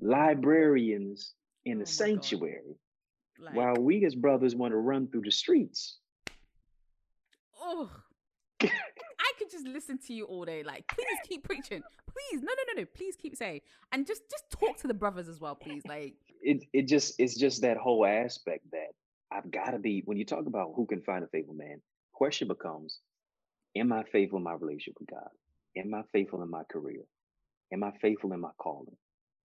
librarians 0.00 1.34
in 1.64 1.76
Oh 1.76 1.78
the 1.78 1.84
God. 1.84 1.88
sanctuary, 1.88 2.74
like, 3.38 3.54
while 3.54 3.76
we 3.76 4.04
as 4.04 4.16
brothers 4.16 4.56
want 4.56 4.72
to 4.72 4.78
run 4.78 5.06
through 5.06 5.22
the 5.22 5.30
streets. 5.30 5.98
Oh, 7.66 7.90
I 8.62 9.32
could 9.38 9.50
just 9.50 9.66
listen 9.66 9.98
to 10.06 10.14
you 10.14 10.24
all 10.24 10.44
day. 10.44 10.62
Like, 10.62 10.86
please 10.88 11.18
keep 11.28 11.44
preaching. 11.44 11.82
Please, 12.06 12.40
no, 12.42 12.52
no, 12.56 12.74
no, 12.74 12.80
no. 12.82 12.86
Please 12.94 13.16
keep 13.16 13.36
saying, 13.36 13.60
and 13.92 14.06
just 14.06 14.22
just 14.30 14.44
talk 14.50 14.78
to 14.78 14.86
the 14.86 14.94
brothers 14.94 15.28
as 15.28 15.40
well, 15.40 15.54
please. 15.54 15.82
Like, 15.86 16.14
It 16.42 16.64
it 16.72 16.88
just 16.88 17.14
it's 17.18 17.36
just 17.36 17.62
that 17.62 17.76
whole 17.76 18.06
aspect 18.06 18.70
that 18.72 18.92
I've 19.30 19.50
got 19.50 19.70
to 19.72 19.78
be 19.78 20.02
when 20.06 20.16
you 20.16 20.24
talk 20.24 20.46
about 20.46 20.72
who 20.74 20.86
can 20.86 21.02
find 21.02 21.24
a 21.24 21.28
faithful 21.28 21.54
man. 21.54 21.82
Question 22.12 22.48
becomes, 22.48 23.00
am 23.76 23.92
I 23.92 24.04
faithful 24.04 24.38
in 24.38 24.44
my 24.44 24.54
relationship 24.54 24.94
with 24.98 25.10
God? 25.10 25.28
Am 25.76 25.92
I 25.92 26.02
faithful 26.12 26.42
in 26.42 26.50
my 26.50 26.62
career? 26.72 27.02
Am 27.72 27.84
I 27.84 27.90
faithful 28.00 28.32
in 28.32 28.40
my 28.40 28.52
calling? 28.58 28.96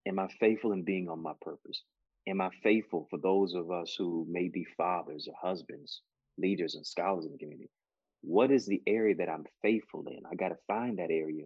Am 0.08 0.20
I 0.20 0.28
faithful 0.40 0.72
in 0.72 0.84
being 0.84 1.10
on 1.10 1.22
my 1.22 1.34
purpose? 1.42 1.84
Am 2.28 2.40
I 2.40 2.50
faithful 2.64 3.08
for 3.10 3.18
those 3.20 3.54
of 3.56 3.72
us 3.72 3.96
who 3.98 4.26
may 4.30 4.48
be 4.48 4.66
fathers 4.78 5.28
or 5.28 5.36
husbands, 5.42 6.02
leaders 6.38 6.76
and 6.76 6.86
scholars 6.86 7.26
in 7.26 7.34
the 7.34 7.38
community? 7.38 7.70
What 8.22 8.52
is 8.52 8.66
the 8.66 8.82
area 8.86 9.16
that 9.16 9.30
I'm 9.30 9.46
faithful 9.62 10.06
in? 10.08 10.22
I 10.32 10.36
got 10.36 10.50
to 10.50 10.58
find 10.68 11.00
that 11.00 11.12
area 11.12 11.46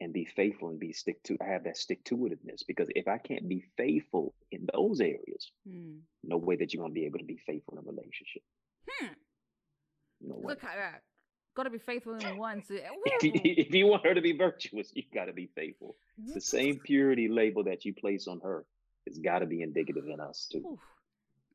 and 0.00 0.12
be 0.12 0.24
faithful 0.24 0.70
and 0.70 0.80
be 0.80 0.92
stick 0.92 1.22
to 1.24 1.36
I 1.40 1.46
have 1.52 1.64
that 1.64 1.76
stick 1.76 2.02
to 2.04 2.16
itiveness 2.16 2.62
because 2.66 2.88
if 2.94 3.06
I 3.06 3.18
can't 3.18 3.48
be 3.48 3.64
faithful 3.76 4.34
in 4.50 4.66
those 4.72 5.00
areas, 5.00 5.52
hmm. 5.68 5.98
no 6.24 6.38
way 6.38 6.56
that 6.56 6.72
you're 6.72 6.82
gonna 6.82 6.94
be 6.94 7.04
able 7.04 7.18
to 7.18 7.24
be 7.24 7.38
faithful 7.46 7.74
in 7.74 7.78
a 7.78 7.90
relationship. 7.90 8.42
Hmm. 8.88 9.12
No 10.22 10.36
way. 10.36 10.44
Look 10.48 10.64
at 10.64 10.76
that. 10.76 11.02
Gotta 11.54 11.70
be 11.70 11.78
faithful 11.78 12.14
in 12.14 12.38
one. 12.38 12.62
So, 12.66 12.76
if 13.22 13.74
you 13.74 13.86
want 13.86 14.06
her 14.06 14.14
to 14.14 14.22
be 14.22 14.36
virtuous, 14.36 14.90
you 14.94 15.02
gotta 15.12 15.32
be 15.32 15.50
faithful. 15.54 15.96
The 16.32 16.40
same 16.40 16.78
purity 16.78 17.28
label 17.28 17.64
that 17.64 17.84
you 17.84 17.92
place 17.92 18.26
on 18.26 18.40
her 18.42 18.64
has 19.06 19.18
got 19.18 19.40
to 19.40 19.46
be 19.46 19.62
indicative 19.62 20.04
in 20.12 20.20
us 20.20 20.48
too. 20.50 20.62
Oof. 20.72 20.80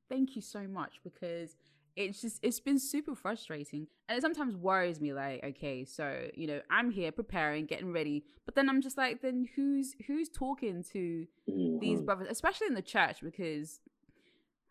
Thank 0.09 0.35
you 0.35 0.41
so 0.41 0.67
much 0.67 0.99
because 1.03 1.55
it's 1.95 2.21
just 2.21 2.39
it's 2.41 2.59
been 2.59 2.79
super 2.79 3.15
frustrating. 3.15 3.87
And 4.07 4.17
it 4.17 4.21
sometimes 4.21 4.55
worries 4.55 5.01
me 5.01 5.13
like 5.13 5.43
okay 5.43 5.83
so 5.83 6.27
you 6.35 6.45
know 6.45 6.61
i'm 6.69 6.91
here 6.91 7.11
preparing 7.11 7.65
getting 7.65 7.91
ready 7.91 8.23
but 8.45 8.53
then 8.53 8.69
i'm 8.69 8.81
just 8.81 8.97
like 8.97 9.23
then 9.23 9.47
who's 9.55 9.95
who's 10.05 10.29
talking 10.29 10.83
to 10.93 11.25
mm-hmm. 11.49 11.79
these 11.79 12.01
brothers 12.01 12.27
especially 12.29 12.67
in 12.67 12.75
the 12.75 12.81
church? 12.83 13.17
Because 13.23 13.79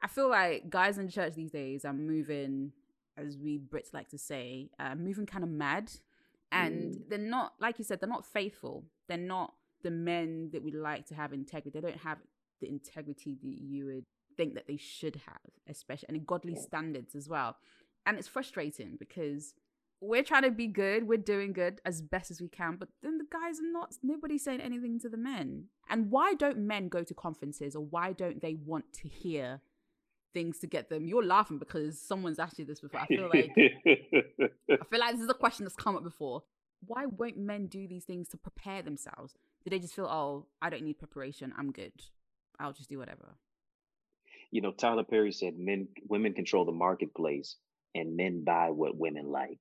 i 0.02 0.06
feel 0.06 0.28
like 0.28 0.70
guys 0.70 0.98
in 0.98 1.08
church 1.08 1.34
these 1.34 1.50
days 1.50 1.84
are 1.84 1.92
moving 1.92 2.72
as 3.16 3.36
we 3.36 3.58
brits 3.58 3.92
like 3.92 4.08
to 4.08 4.18
say 4.18 4.70
uh, 4.78 4.94
moving 4.94 5.26
kind 5.26 5.44
of 5.44 5.50
mad. 5.50 5.90
And 6.52 6.94
mm. 6.94 7.08
they're 7.08 7.18
not 7.18 7.54
like 7.60 7.78
you 7.78 7.84
said 7.84 8.00
they're 8.00 8.08
not 8.08 8.26
faithful. 8.26 8.84
They're 9.08 9.16
not 9.18 9.54
the 9.82 9.90
men 9.90 10.50
that 10.52 10.62
we 10.62 10.72
like 10.72 11.06
to 11.06 11.14
have 11.14 11.32
integrity. 11.32 11.78
They 11.78 11.86
don't 11.86 12.00
have 12.00 12.18
the 12.60 12.68
integrity 12.68 13.36
that 13.42 13.58
you 13.60 13.86
would 13.86 14.04
think 14.36 14.54
that 14.54 14.66
they 14.66 14.76
should 14.76 15.16
have, 15.26 15.52
especially 15.68 16.08
and 16.08 16.26
godly 16.26 16.54
standards 16.54 17.14
as 17.14 17.28
well. 17.28 17.56
And 18.06 18.18
it's 18.18 18.28
frustrating 18.28 18.96
because 18.98 19.54
we're 20.00 20.22
trying 20.22 20.42
to 20.42 20.50
be 20.50 20.66
good, 20.66 21.08
we're 21.08 21.18
doing 21.18 21.52
good 21.52 21.80
as 21.84 22.02
best 22.02 22.30
as 22.30 22.40
we 22.40 22.48
can, 22.48 22.76
but 22.76 22.88
then 23.02 23.18
the 23.18 23.26
guys 23.30 23.58
are 23.58 23.72
not 23.72 23.94
nobody's 24.02 24.44
saying 24.44 24.60
anything 24.60 24.98
to 25.00 25.08
the 25.08 25.16
men. 25.16 25.66
And 25.88 26.10
why 26.10 26.34
don't 26.34 26.58
men 26.58 26.88
go 26.88 27.02
to 27.02 27.14
conferences 27.14 27.74
or 27.74 27.84
why 27.84 28.12
don't 28.12 28.42
they 28.42 28.54
want 28.54 28.92
to 28.94 29.08
hear 29.08 29.60
things 30.32 30.58
to 30.58 30.66
get 30.66 30.90
them? 30.90 31.06
You're 31.06 31.24
laughing 31.24 31.58
because 31.58 32.00
someone's 32.00 32.38
asked 32.38 32.58
you 32.58 32.64
this 32.64 32.80
before. 32.80 33.00
I 33.00 33.06
feel 33.06 33.30
like 33.32 33.50
I 33.56 34.84
feel 34.90 35.00
like 35.00 35.12
this 35.12 35.22
is 35.22 35.30
a 35.30 35.34
question 35.34 35.64
that's 35.64 35.76
come 35.76 35.96
up 35.96 36.04
before. 36.04 36.42
Why 36.86 37.06
won't 37.06 37.38
men 37.38 37.66
do 37.66 37.88
these 37.88 38.04
things 38.04 38.28
to 38.28 38.36
prepare 38.36 38.82
themselves? 38.82 39.34
Do 39.64 39.70
they 39.70 39.78
just 39.78 39.94
feel, 39.94 40.04
oh, 40.04 40.44
I 40.60 40.68
don't 40.68 40.82
need 40.82 40.98
preparation, 40.98 41.54
I'm 41.56 41.72
good. 41.72 41.92
I'll 42.60 42.74
just 42.74 42.90
do 42.90 42.98
whatever 42.98 43.36
you 44.54 44.60
know, 44.60 44.70
Tyler 44.70 45.02
Perry 45.02 45.32
said 45.32 45.58
men 45.58 45.88
women 46.08 46.32
control 46.32 46.64
the 46.64 46.70
marketplace 46.70 47.56
and 47.92 48.16
men 48.16 48.44
buy 48.44 48.70
what 48.70 48.96
women 48.96 49.26
like. 49.26 49.58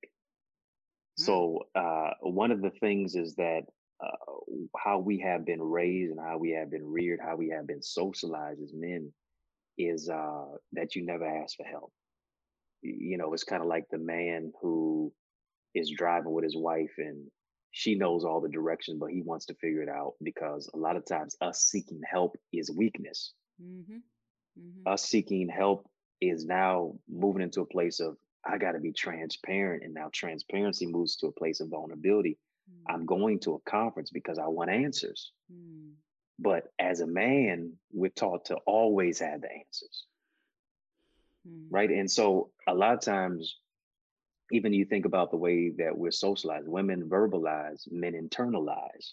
Mm. 1.19 1.25
So 1.25 1.63
uh, 1.73 2.11
one 2.21 2.51
of 2.51 2.61
the 2.61 2.69
things 2.69 3.15
is 3.15 3.33
that 3.37 3.61
uh, 4.05 4.35
how 4.77 4.99
we 4.99 5.17
have 5.21 5.47
been 5.47 5.63
raised 5.63 6.11
and 6.11 6.19
how 6.19 6.37
we 6.37 6.51
have 6.51 6.69
been 6.69 6.85
reared, 6.85 7.21
how 7.25 7.35
we 7.35 7.49
have 7.49 7.65
been 7.65 7.81
socialized 7.81 8.61
as 8.61 8.71
men, 8.71 9.11
is 9.79 10.09
uh, 10.09 10.45
that 10.73 10.95
you 10.95 11.03
never 11.03 11.25
ask 11.25 11.57
for 11.57 11.65
help. 11.65 11.91
You 12.83 13.17
know, 13.17 13.33
it's 13.33 13.43
kind 13.43 13.63
of 13.63 13.67
like 13.67 13.85
the 13.89 13.97
man 13.97 14.51
who 14.61 15.11
is 15.73 15.91
driving 15.97 16.33
with 16.33 16.43
his 16.43 16.55
wife 16.55 16.93
and 16.99 17.25
she 17.71 17.95
knows 17.95 18.23
all 18.23 18.41
the 18.41 18.49
directions, 18.49 18.99
but 18.99 19.09
he 19.09 19.23
wants 19.23 19.47
to 19.47 19.55
figure 19.55 19.81
it 19.81 19.89
out 19.89 20.13
because 20.21 20.69
a 20.75 20.77
lot 20.77 20.97
of 20.97 21.05
times 21.07 21.35
us 21.41 21.63
seeking 21.63 22.01
help 22.07 22.35
is 22.51 22.69
weakness. 22.69 23.33
Mm-hmm. 23.59 23.97
Mm-hmm. 24.59 24.87
Us 24.91 25.03
seeking 25.03 25.49
help 25.49 25.89
is 26.21 26.45
now 26.45 26.95
moving 27.09 27.41
into 27.41 27.61
a 27.61 27.65
place 27.65 27.99
of 27.99 28.17
I 28.45 28.57
got 28.57 28.73
to 28.73 28.79
be 28.79 28.91
transparent, 28.91 29.83
and 29.83 29.93
now 29.93 30.09
transparency 30.11 30.85
moves 30.85 31.15
to 31.17 31.27
a 31.27 31.31
place 31.31 31.61
of 31.61 31.69
vulnerability. 31.69 32.37
Mm-hmm. 32.69 32.93
I'm 32.93 33.05
going 33.05 33.39
to 33.41 33.55
a 33.55 33.69
conference 33.69 34.09
because 34.09 34.37
I 34.37 34.47
want 34.47 34.69
answers. 34.69 35.31
Mm-hmm. 35.51 35.91
But 36.39 36.71
as 36.77 36.99
a 36.99 37.07
man, 37.07 37.73
we're 37.91 38.09
taught 38.09 38.45
to 38.45 38.55
always 38.65 39.19
have 39.19 39.41
the 39.41 39.51
answers. 39.51 40.05
Mm-hmm. 41.47 41.73
Right. 41.73 41.89
And 41.89 42.09
so 42.09 42.49
a 42.67 42.73
lot 42.73 42.95
of 42.95 43.01
times, 43.01 43.57
even 44.51 44.73
you 44.73 44.85
think 44.85 45.05
about 45.05 45.31
the 45.31 45.37
way 45.37 45.69
that 45.77 45.97
we're 45.97 46.11
socialized, 46.11 46.67
women 46.67 47.09
verbalize, 47.09 47.89
men 47.91 48.13
internalize. 48.13 49.11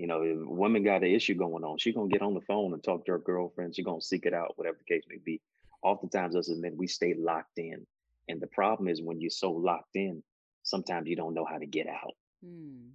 Mm. 0.00 0.02
You 0.02 0.06
know, 0.06 0.22
if 0.22 0.38
women 0.48 0.82
got 0.82 1.02
an 1.02 1.10
issue 1.10 1.34
going 1.34 1.64
on, 1.64 1.78
she's 1.78 1.94
gonna 1.94 2.08
get 2.08 2.22
on 2.22 2.34
the 2.34 2.40
phone 2.40 2.72
and 2.72 2.82
talk 2.82 3.04
to 3.06 3.12
her 3.12 3.18
girlfriend. 3.18 3.74
She's 3.74 3.84
gonna 3.84 4.00
seek 4.00 4.26
it 4.26 4.34
out, 4.34 4.56
whatever 4.56 4.78
the 4.78 4.94
case 4.94 5.04
may 5.08 5.18
be. 5.24 5.40
Oftentimes, 5.82 6.36
us 6.36 6.50
as 6.50 6.58
men, 6.58 6.76
we 6.76 6.86
stay 6.86 7.14
locked 7.14 7.58
in, 7.58 7.86
and 8.28 8.40
the 8.40 8.46
problem 8.46 8.88
is 8.88 9.02
when 9.02 9.20
you're 9.20 9.30
so 9.30 9.52
locked 9.52 9.96
in, 9.96 10.22
sometimes 10.62 11.08
you 11.08 11.16
don't 11.16 11.34
know 11.34 11.46
how 11.46 11.58
to 11.58 11.66
get 11.66 11.86
out. 11.86 12.14
Hmm. 12.44 12.90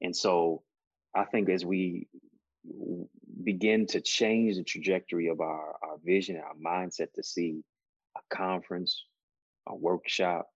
And 0.00 0.16
so, 0.16 0.62
I 1.14 1.24
think 1.24 1.48
as 1.48 1.64
we 1.64 2.06
begin 3.42 3.86
to 3.86 4.00
change 4.00 4.56
the 4.56 4.62
trajectory 4.62 5.28
of 5.28 5.40
our 5.40 5.76
our 5.82 5.98
vision, 6.04 6.36
our 6.36 6.54
mindset 6.54 7.12
to 7.14 7.22
see 7.22 7.62
a 8.16 8.34
conference, 8.34 9.04
a 9.66 9.74
workshop, 9.74 10.48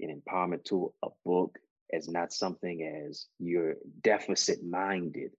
an 0.00 0.20
empowerment 0.20 0.64
tool, 0.64 0.94
a 1.02 1.08
book, 1.24 1.58
as 1.92 2.08
not 2.08 2.32
something 2.32 3.06
as 3.08 3.26
you're 3.38 3.74
deficit 4.02 4.62
minded, 4.64 5.32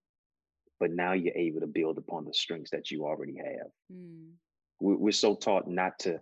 but 0.80 0.92
now 0.92 1.14
you're 1.14 1.36
able 1.36 1.62
to 1.62 1.68
build 1.68 1.98
upon 1.98 2.26
the 2.26 2.34
strengths 2.34 2.72
that 2.72 2.92
you 2.92 3.06
already 3.06 3.38
have. 3.38 3.68
Mm. 3.94 4.32
We're 4.80 5.12
so 5.12 5.36
taught 5.36 5.68
not 5.68 6.00
to 6.00 6.20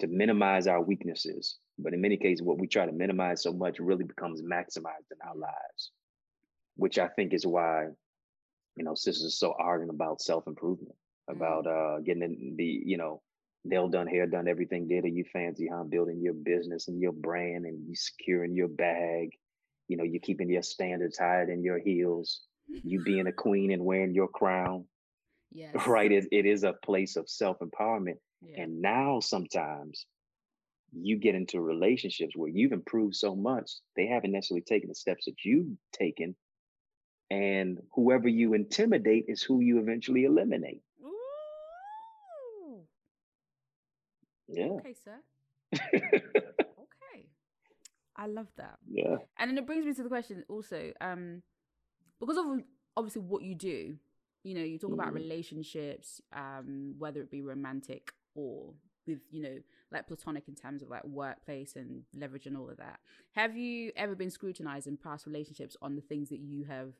to 0.00 0.06
minimize 0.06 0.68
our 0.68 0.80
weaknesses, 0.80 1.58
but 1.78 1.92
in 1.92 2.00
many 2.00 2.16
cases, 2.16 2.42
what 2.42 2.58
we 2.58 2.68
try 2.68 2.86
to 2.86 2.92
minimize 2.92 3.42
so 3.42 3.52
much 3.52 3.80
really 3.80 4.04
becomes 4.04 4.40
maximized 4.40 5.10
in 5.10 5.18
our 5.26 5.34
lives, 5.34 5.90
which 6.76 6.98
I 6.98 7.08
think 7.08 7.34
is 7.34 7.44
why, 7.44 7.86
you 8.76 8.84
know, 8.84 8.94
sisters 8.94 9.26
are 9.26 9.30
so 9.30 9.54
ardent 9.58 9.90
about 9.90 10.20
self 10.20 10.46
improvement, 10.46 10.94
about 11.28 11.64
mm. 11.64 11.98
uh, 11.98 12.00
getting 12.00 12.22
in 12.22 12.54
the, 12.56 12.82
you 12.84 12.96
know, 12.96 13.22
nail 13.64 13.88
done, 13.88 14.06
hair 14.06 14.26
done, 14.26 14.46
everything 14.46 14.86
did. 14.86 15.04
Are 15.04 15.08
you 15.08 15.24
fancy, 15.32 15.68
huh? 15.72 15.82
Building 15.82 16.20
your 16.20 16.34
business 16.34 16.86
and 16.86 17.00
your 17.00 17.12
brand 17.12 17.66
and 17.66 17.86
you 17.88 17.94
securing 17.96 18.54
your 18.54 18.68
bag 18.68 19.30
you 19.88 19.96
know, 19.96 20.04
you're 20.04 20.20
keeping 20.20 20.50
your 20.50 20.62
standards 20.62 21.18
higher 21.18 21.46
than 21.46 21.62
your 21.64 21.78
heels, 21.78 22.42
you 22.84 23.02
being 23.02 23.26
a 23.26 23.32
queen 23.44 23.72
and 23.72 23.84
wearing 23.84 24.14
your 24.14 24.28
crown. 24.28 24.84
Yes. 25.50 25.86
Right. 25.86 26.12
It, 26.12 26.26
it 26.30 26.44
is 26.44 26.62
a 26.62 26.74
place 26.74 27.16
of 27.16 27.26
self 27.26 27.56
empowerment. 27.60 28.18
Yeah. 28.42 28.64
And 28.64 28.82
now 28.82 29.20
sometimes 29.20 30.04
you 30.92 31.16
get 31.16 31.34
into 31.34 31.58
relationships 31.58 32.32
where 32.36 32.50
you've 32.50 32.72
improved 32.72 33.14
so 33.14 33.34
much, 33.34 33.70
they 33.96 34.06
haven't 34.06 34.32
necessarily 34.32 34.60
taken 34.60 34.90
the 34.90 34.94
steps 34.94 35.24
that 35.24 35.36
you've 35.44 35.68
taken. 35.92 36.36
And 37.30 37.78
whoever 37.94 38.28
you 38.28 38.52
intimidate 38.52 39.24
is 39.28 39.42
who 39.42 39.60
you 39.60 39.78
eventually 39.80 40.24
eliminate. 40.24 40.82
Ooh. 41.02 42.82
Yeah. 44.48 44.64
Okay, 44.64 44.94
sir. 45.02 45.22
I 48.18 48.26
love 48.26 48.48
that. 48.56 48.78
Yeah. 48.90 49.16
And 49.38 49.48
then 49.48 49.58
it 49.58 49.66
brings 49.66 49.86
me 49.86 49.94
to 49.94 50.02
the 50.02 50.08
question 50.08 50.44
also, 50.48 50.92
um, 51.00 51.42
because 52.18 52.36
of 52.36 52.46
obviously 52.96 53.22
what 53.22 53.42
you 53.42 53.54
do, 53.54 53.96
you 54.42 54.54
know, 54.54 54.62
you 54.62 54.76
talk 54.76 54.90
mm. 54.90 54.94
about 54.94 55.14
relationships, 55.14 56.20
um, 56.32 56.96
whether 56.98 57.20
it 57.20 57.30
be 57.30 57.42
romantic 57.42 58.12
or 58.34 58.74
with, 59.06 59.20
you 59.30 59.40
know, 59.40 59.58
like 59.92 60.08
platonic 60.08 60.48
in 60.48 60.56
terms 60.56 60.82
of 60.82 60.90
like 60.90 61.04
workplace 61.04 61.76
and 61.76 62.02
leverage 62.12 62.46
and 62.46 62.56
all 62.56 62.68
of 62.68 62.76
that. 62.78 62.98
Have 63.32 63.56
you 63.56 63.92
ever 63.96 64.16
been 64.16 64.30
scrutinized 64.30 64.88
in 64.88 64.96
past 64.96 65.24
relationships 65.24 65.76
on 65.80 65.94
the 65.94 66.02
things 66.02 66.28
that 66.30 66.40
you 66.40 66.64
have 66.64 66.94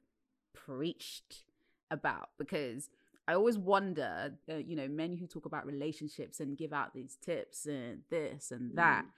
preached 0.54 1.42
about? 1.90 2.30
Because 2.38 2.90
I 3.26 3.34
always 3.34 3.58
wonder, 3.58 4.34
uh, 4.48 4.54
you 4.54 4.76
know, 4.76 4.88
men 4.88 5.16
who 5.16 5.26
talk 5.26 5.46
about 5.46 5.66
relationships 5.66 6.38
and 6.38 6.56
give 6.56 6.72
out 6.72 6.94
these 6.94 7.16
tips 7.20 7.66
and 7.66 8.02
this 8.08 8.52
and 8.52 8.76
that. 8.76 9.04
Mm 9.04 9.10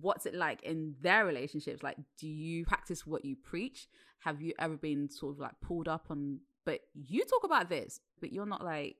what's 0.00 0.26
it 0.26 0.34
like 0.34 0.62
in 0.62 0.94
their 1.00 1.24
relationships? 1.24 1.82
Like, 1.82 1.96
do 2.18 2.28
you 2.28 2.64
practice 2.64 3.06
what 3.06 3.24
you 3.24 3.36
preach? 3.36 3.88
Have 4.20 4.42
you 4.42 4.52
ever 4.58 4.76
been 4.76 5.08
sort 5.10 5.34
of 5.34 5.40
like 5.40 5.60
pulled 5.60 5.88
up 5.88 6.06
on, 6.10 6.40
but 6.64 6.80
you 6.94 7.24
talk 7.24 7.44
about 7.44 7.68
this, 7.68 8.00
but 8.20 8.32
you're 8.32 8.46
not 8.46 8.64
like 8.64 8.96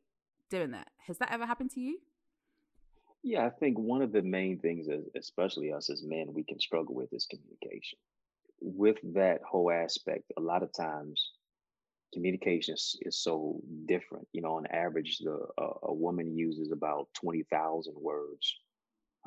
doing 0.50 0.70
that? 0.72 0.88
Has 1.06 1.18
that 1.18 1.32
ever 1.32 1.46
happened 1.46 1.70
to 1.72 1.80
you? 1.80 1.98
Yeah, 3.22 3.44
I 3.46 3.50
think 3.50 3.78
one 3.78 4.00
of 4.00 4.12
the 4.12 4.22
main 4.22 4.58
things, 4.58 4.86
especially 5.16 5.72
us 5.72 5.90
as 5.90 6.02
men, 6.04 6.32
we 6.32 6.44
can 6.44 6.60
struggle 6.60 6.94
with 6.94 7.12
is 7.12 7.26
communication. 7.26 7.98
With 8.60 8.96
that 9.14 9.40
whole 9.48 9.70
aspect, 9.70 10.32
a 10.36 10.40
lot 10.40 10.62
of 10.62 10.72
times 10.72 11.32
communication 12.14 12.74
is, 12.74 12.96
is 13.02 13.18
so 13.18 13.60
different. 13.86 14.26
You 14.32 14.42
know, 14.42 14.52
on 14.52 14.66
average, 14.66 15.18
the 15.18 15.46
uh, 15.58 15.72
a 15.82 15.92
woman 15.92 16.36
uses 16.36 16.70
about 16.72 17.08
twenty 17.12 17.44
thousand 17.50 17.94
words 17.96 18.54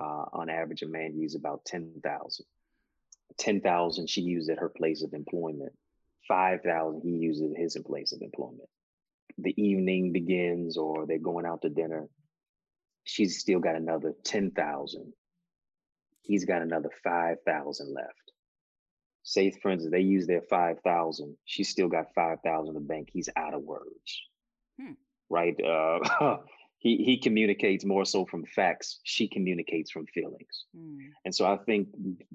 uh, 0.01 0.25
on 0.33 0.49
average, 0.49 0.81
a 0.81 0.87
man 0.87 1.15
uses 1.15 1.35
about 1.35 1.63
10,000. 1.65 2.45
10,000 3.37 4.09
she 4.09 4.21
uses 4.21 4.49
at 4.49 4.59
her 4.59 4.69
place 4.69 5.03
of 5.03 5.13
employment. 5.13 5.71
5,000 6.27 7.01
he 7.03 7.17
uses 7.17 7.51
at 7.51 7.57
his 7.57 7.77
place 7.85 8.11
of 8.11 8.21
employment. 8.21 8.69
the 9.37 9.53
evening 9.61 10.11
begins 10.11 10.77
or 10.77 11.05
they're 11.05 11.17
going 11.17 11.45
out 11.45 11.61
to 11.61 11.69
dinner, 11.69 12.07
she's 13.03 13.39
still 13.39 13.59
got 13.59 13.75
another 13.75 14.13
10,000. 14.23 15.13
He's 16.21 16.45
got 16.45 16.61
another 16.61 16.89
5,000 17.03 17.93
left. 17.93 18.31
Say, 19.23 19.51
for 19.51 19.71
instance, 19.71 19.91
they 19.91 20.01
use 20.01 20.27
their 20.27 20.41
5,000. 20.41 21.37
She's 21.45 21.69
still 21.69 21.87
got 21.87 22.13
5,000 22.15 22.67
in 22.67 22.73
the 22.73 22.79
bank. 22.87 23.09
He's 23.11 23.29
out 23.35 23.53
of 23.53 23.61
words. 23.61 24.21
Hmm. 24.79 24.93
Right? 25.29 25.55
Uh, 25.63 26.37
he, 26.81 26.97
he 26.97 27.17
communicates 27.17 27.85
more 27.85 28.05
so 28.05 28.25
from 28.25 28.43
facts. 28.43 28.99
She 29.03 29.27
communicates 29.27 29.91
from 29.91 30.07
feelings. 30.07 30.65
Hmm. 30.75 30.97
And 31.25 31.33
so 31.33 31.45
I 31.45 31.57
think 31.57 31.89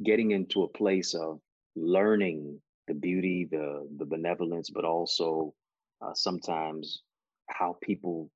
getting 0.05 0.31
into 0.31 0.63
a 0.63 0.69
place 0.69 1.15
of 1.15 1.41
learning 1.75 2.61
the 2.87 2.95
beauty, 2.95 3.49
the, 3.51 3.89
the 3.99 4.05
benevolence, 4.05 4.71
but 4.71 4.85
also 4.85 5.53
uh, 6.01 6.15
sometimes 6.15 7.03
how 7.49 7.77
people 7.83 8.31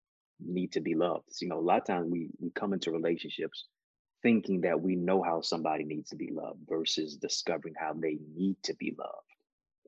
need 0.44 0.72
to 0.72 0.80
be 0.80 0.96
loved. 0.96 1.28
You 1.40 1.48
know, 1.48 1.60
a 1.60 1.60
lot 1.60 1.82
of 1.82 1.86
times 1.86 2.08
we 2.10 2.28
we 2.40 2.50
come 2.50 2.72
into 2.72 2.90
relationships 2.90 3.66
thinking 4.20 4.62
that 4.62 4.80
we 4.80 4.96
know 4.96 5.22
how 5.22 5.40
somebody 5.40 5.84
needs 5.84 6.10
to 6.10 6.16
be 6.16 6.30
loved 6.32 6.58
versus 6.68 7.16
discovering 7.16 7.74
how 7.78 7.92
they 7.92 8.18
need 8.36 8.56
to 8.64 8.74
be 8.74 8.94
loved. 8.98 9.14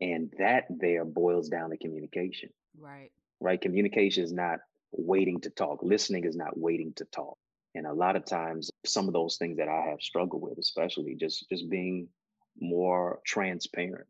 And 0.01 0.33
that 0.39 0.67
there 0.71 1.05
boils 1.05 1.49
down 1.49 1.71
to 1.71 1.77
communication. 1.77 2.51
Right. 2.79 3.11
Right. 3.41 3.61
Communication 3.61 4.23
is 4.23 4.33
not 4.33 4.61
waiting 4.93 5.41
to 5.41 5.51
talk. 5.51 5.81
Listening 5.83 6.25
is 6.25 6.37
not 6.37 6.59
waiting 6.59 6.93
to 6.97 7.05
talk. 7.07 7.37
And 7.75 7.87
a 7.87 7.93
lot 7.93 8.17
of 8.17 8.25
times 8.25 8.71
some 8.85 9.09
of 9.09 9.15
those 9.15 9.37
things 9.37 9.57
that 9.57 9.69
I 9.69 9.91
have 9.91 10.01
struggled 10.01 10.43
with, 10.43 10.59
especially 10.59 11.17
just 11.19 11.49
just 11.49 11.69
being 11.71 12.09
more 12.61 13.21
transparent, 13.27 14.07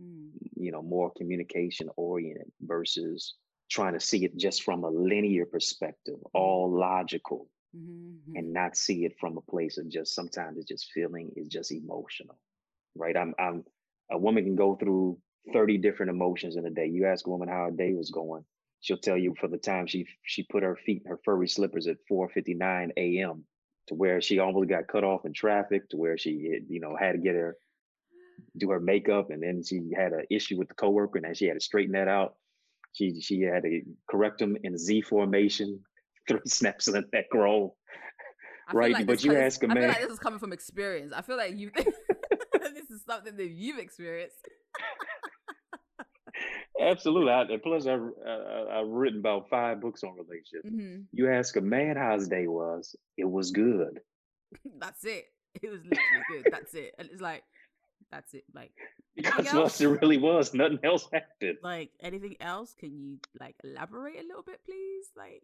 mm. 0.00 0.28
you 0.54 0.70
know, 0.70 0.82
more 0.82 1.10
communication 1.16 1.88
oriented 1.96 2.50
versus 2.60 3.34
trying 3.70 3.94
to 3.94 4.00
see 4.00 4.24
it 4.24 4.36
just 4.36 4.62
from 4.62 4.84
a 4.84 4.90
linear 4.90 5.46
perspective, 5.46 6.16
all 6.34 6.70
logical, 6.70 7.48
mm-hmm. 7.76 8.36
and 8.36 8.52
not 8.52 8.76
see 8.76 9.04
it 9.04 9.16
from 9.18 9.36
a 9.36 9.50
place 9.50 9.78
of 9.78 9.88
just 9.88 10.14
sometimes 10.14 10.58
it's 10.58 10.68
just 10.68 10.92
feeling 10.92 11.30
is 11.36 11.48
just 11.48 11.72
emotional, 11.72 12.38
right? 12.94 13.16
I'm, 13.16 13.34
I'm 13.38 13.64
a 14.10 14.18
woman 14.18 14.44
can 14.44 14.56
go 14.56 14.76
through 14.76 15.18
30 15.52 15.78
different 15.78 16.10
emotions 16.10 16.56
in 16.56 16.66
a 16.66 16.70
day. 16.70 16.86
You 16.86 17.06
ask 17.06 17.26
a 17.26 17.30
woman 17.30 17.48
how 17.48 17.64
her 17.64 17.70
day 17.70 17.92
was 17.92 18.10
going, 18.10 18.44
she'll 18.86 18.96
tell 18.96 19.18
you 19.18 19.34
for 19.40 19.48
the 19.48 19.58
time 19.58 19.86
she 19.86 20.06
she 20.22 20.44
put 20.44 20.62
her 20.62 20.76
feet 20.76 21.02
in 21.04 21.10
her 21.10 21.18
furry 21.24 21.48
slippers 21.48 21.88
at 21.88 21.96
4:59 22.10 22.90
a.m. 22.96 23.44
to 23.88 23.94
where 23.94 24.20
she 24.20 24.38
almost 24.38 24.68
got 24.68 24.86
cut 24.86 25.02
off 25.02 25.24
in 25.24 25.32
traffic, 25.32 25.88
to 25.90 25.96
where 25.96 26.16
she 26.16 26.52
eh, 26.54 26.60
you 26.68 26.80
know 26.80 26.96
had 26.98 27.12
to 27.12 27.18
get 27.18 27.34
her 27.34 27.56
do 28.56 28.70
her 28.70 28.80
makeup, 28.80 29.30
and 29.30 29.42
then 29.42 29.62
she 29.64 29.90
had 29.96 30.12
an 30.12 30.24
issue 30.30 30.56
with 30.56 30.68
the 30.68 30.74
coworker, 30.74 31.18
and 31.18 31.24
then 31.24 31.34
she 31.34 31.46
had 31.46 31.54
to 31.54 31.60
straighten 31.60 31.92
that 31.92 32.06
out. 32.06 32.36
She 32.92 33.20
she 33.20 33.40
had 33.40 33.64
to 33.64 33.82
correct 34.08 34.40
him 34.40 34.56
in 34.62 34.78
Z 34.78 35.02
formation, 35.02 35.80
three 36.28 36.40
snaps 36.46 36.86
in 36.86 36.94
the 36.94 37.04
neck 37.12 37.26
roll. 37.34 37.76
right, 38.72 38.92
like 38.92 39.06
but 39.06 39.24
you 39.24 39.36
ask 39.36 39.64
a 39.64 39.66
man. 39.66 39.78
I 39.78 39.80
feel 39.80 39.88
like 39.88 40.02
this 40.02 40.12
is 40.12 40.18
coming 40.20 40.38
from 40.38 40.52
experience. 40.52 41.12
I 41.12 41.22
feel 41.22 41.36
like 41.36 41.56
you. 41.56 41.72
this 41.74 42.90
is 42.90 43.02
something 43.04 43.36
that 43.36 43.48
you've 43.48 43.78
experienced. 43.78 44.36
Absolutely. 46.80 47.32
I, 47.32 47.42
and 47.42 47.62
plus, 47.62 47.86
I've, 47.86 48.02
I, 48.26 48.78
have 48.78 48.88
written 48.88 49.20
about 49.20 49.48
five 49.48 49.80
books 49.80 50.02
on 50.04 50.14
relationships. 50.14 50.68
Mm-hmm. 50.68 51.02
You 51.12 51.30
ask 51.30 51.56
a 51.56 51.60
man 51.60 51.96
how 51.96 52.14
his 52.14 52.28
day 52.28 52.46
was, 52.46 52.94
it 53.16 53.28
was 53.28 53.50
good. 53.50 54.00
That's 54.78 55.04
it. 55.04 55.26
It 55.62 55.70
was 55.70 55.80
literally 55.80 56.24
good. 56.30 56.48
That's 56.50 56.74
it. 56.74 56.94
And 56.98 57.08
it's 57.10 57.22
like, 57.22 57.42
that's 58.12 58.34
it. 58.34 58.44
Like 58.54 58.70
because 59.16 59.52
what 59.52 59.80
it 59.80 59.88
really 59.88 60.18
was. 60.18 60.54
Nothing 60.54 60.78
else 60.84 61.08
happened. 61.12 61.58
Like 61.62 61.90
anything 62.00 62.36
else? 62.40 62.74
Can 62.78 62.96
you 62.96 63.18
like 63.40 63.56
elaborate 63.64 64.16
a 64.16 64.22
little 64.22 64.44
bit, 64.44 64.60
please? 64.64 65.06
Like 65.16 65.42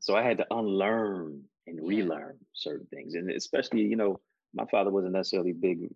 so 0.00 0.16
I 0.16 0.22
had 0.22 0.38
to 0.38 0.46
unlearn 0.50 1.42
and 1.66 1.86
relearn 1.86 2.38
certain 2.54 2.86
things. 2.86 3.14
And 3.14 3.30
especially, 3.30 3.82
you 3.82 3.96
know, 3.96 4.18
my 4.54 4.64
father 4.70 4.90
wasn't 4.90 5.12
necessarily 5.12 5.52
big, 5.52 5.88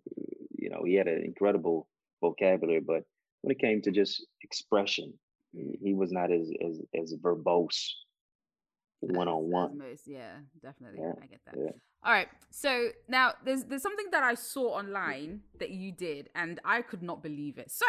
you 0.57 0.69
know, 0.69 0.83
he 0.85 0.93
had 0.93 1.07
an 1.07 1.23
incredible 1.23 1.87
vocabulary, 2.21 2.81
but 2.81 3.03
when 3.45 3.51
it 3.51 3.59
came 3.59 3.79
to 3.79 3.91
just 3.91 4.25
expression, 4.41 5.13
he 5.53 5.93
was 5.93 6.11
not 6.11 6.31
as 6.31 6.49
as 6.65 6.81
as 6.99 7.13
verbose 7.21 7.91
one 9.01 9.27
on 9.27 9.51
one. 9.51 9.81
Yeah, 10.07 10.31
definitely. 10.63 10.99
Yeah, 10.99 11.13
I 11.21 11.25
get 11.27 11.41
that. 11.45 11.55
Yeah. 11.55 11.71
All 12.03 12.11
right. 12.11 12.27
So 12.49 12.89
now 13.07 13.33
there's 13.45 13.63
there's 13.65 13.83
something 13.83 14.07
that 14.11 14.23
I 14.23 14.33
saw 14.33 14.69
online 14.69 15.41
that 15.59 15.69
you 15.69 15.91
did, 15.91 16.29
and 16.33 16.59
I 16.65 16.81
could 16.81 17.03
not 17.03 17.21
believe 17.21 17.59
it. 17.59 17.69
So 17.69 17.85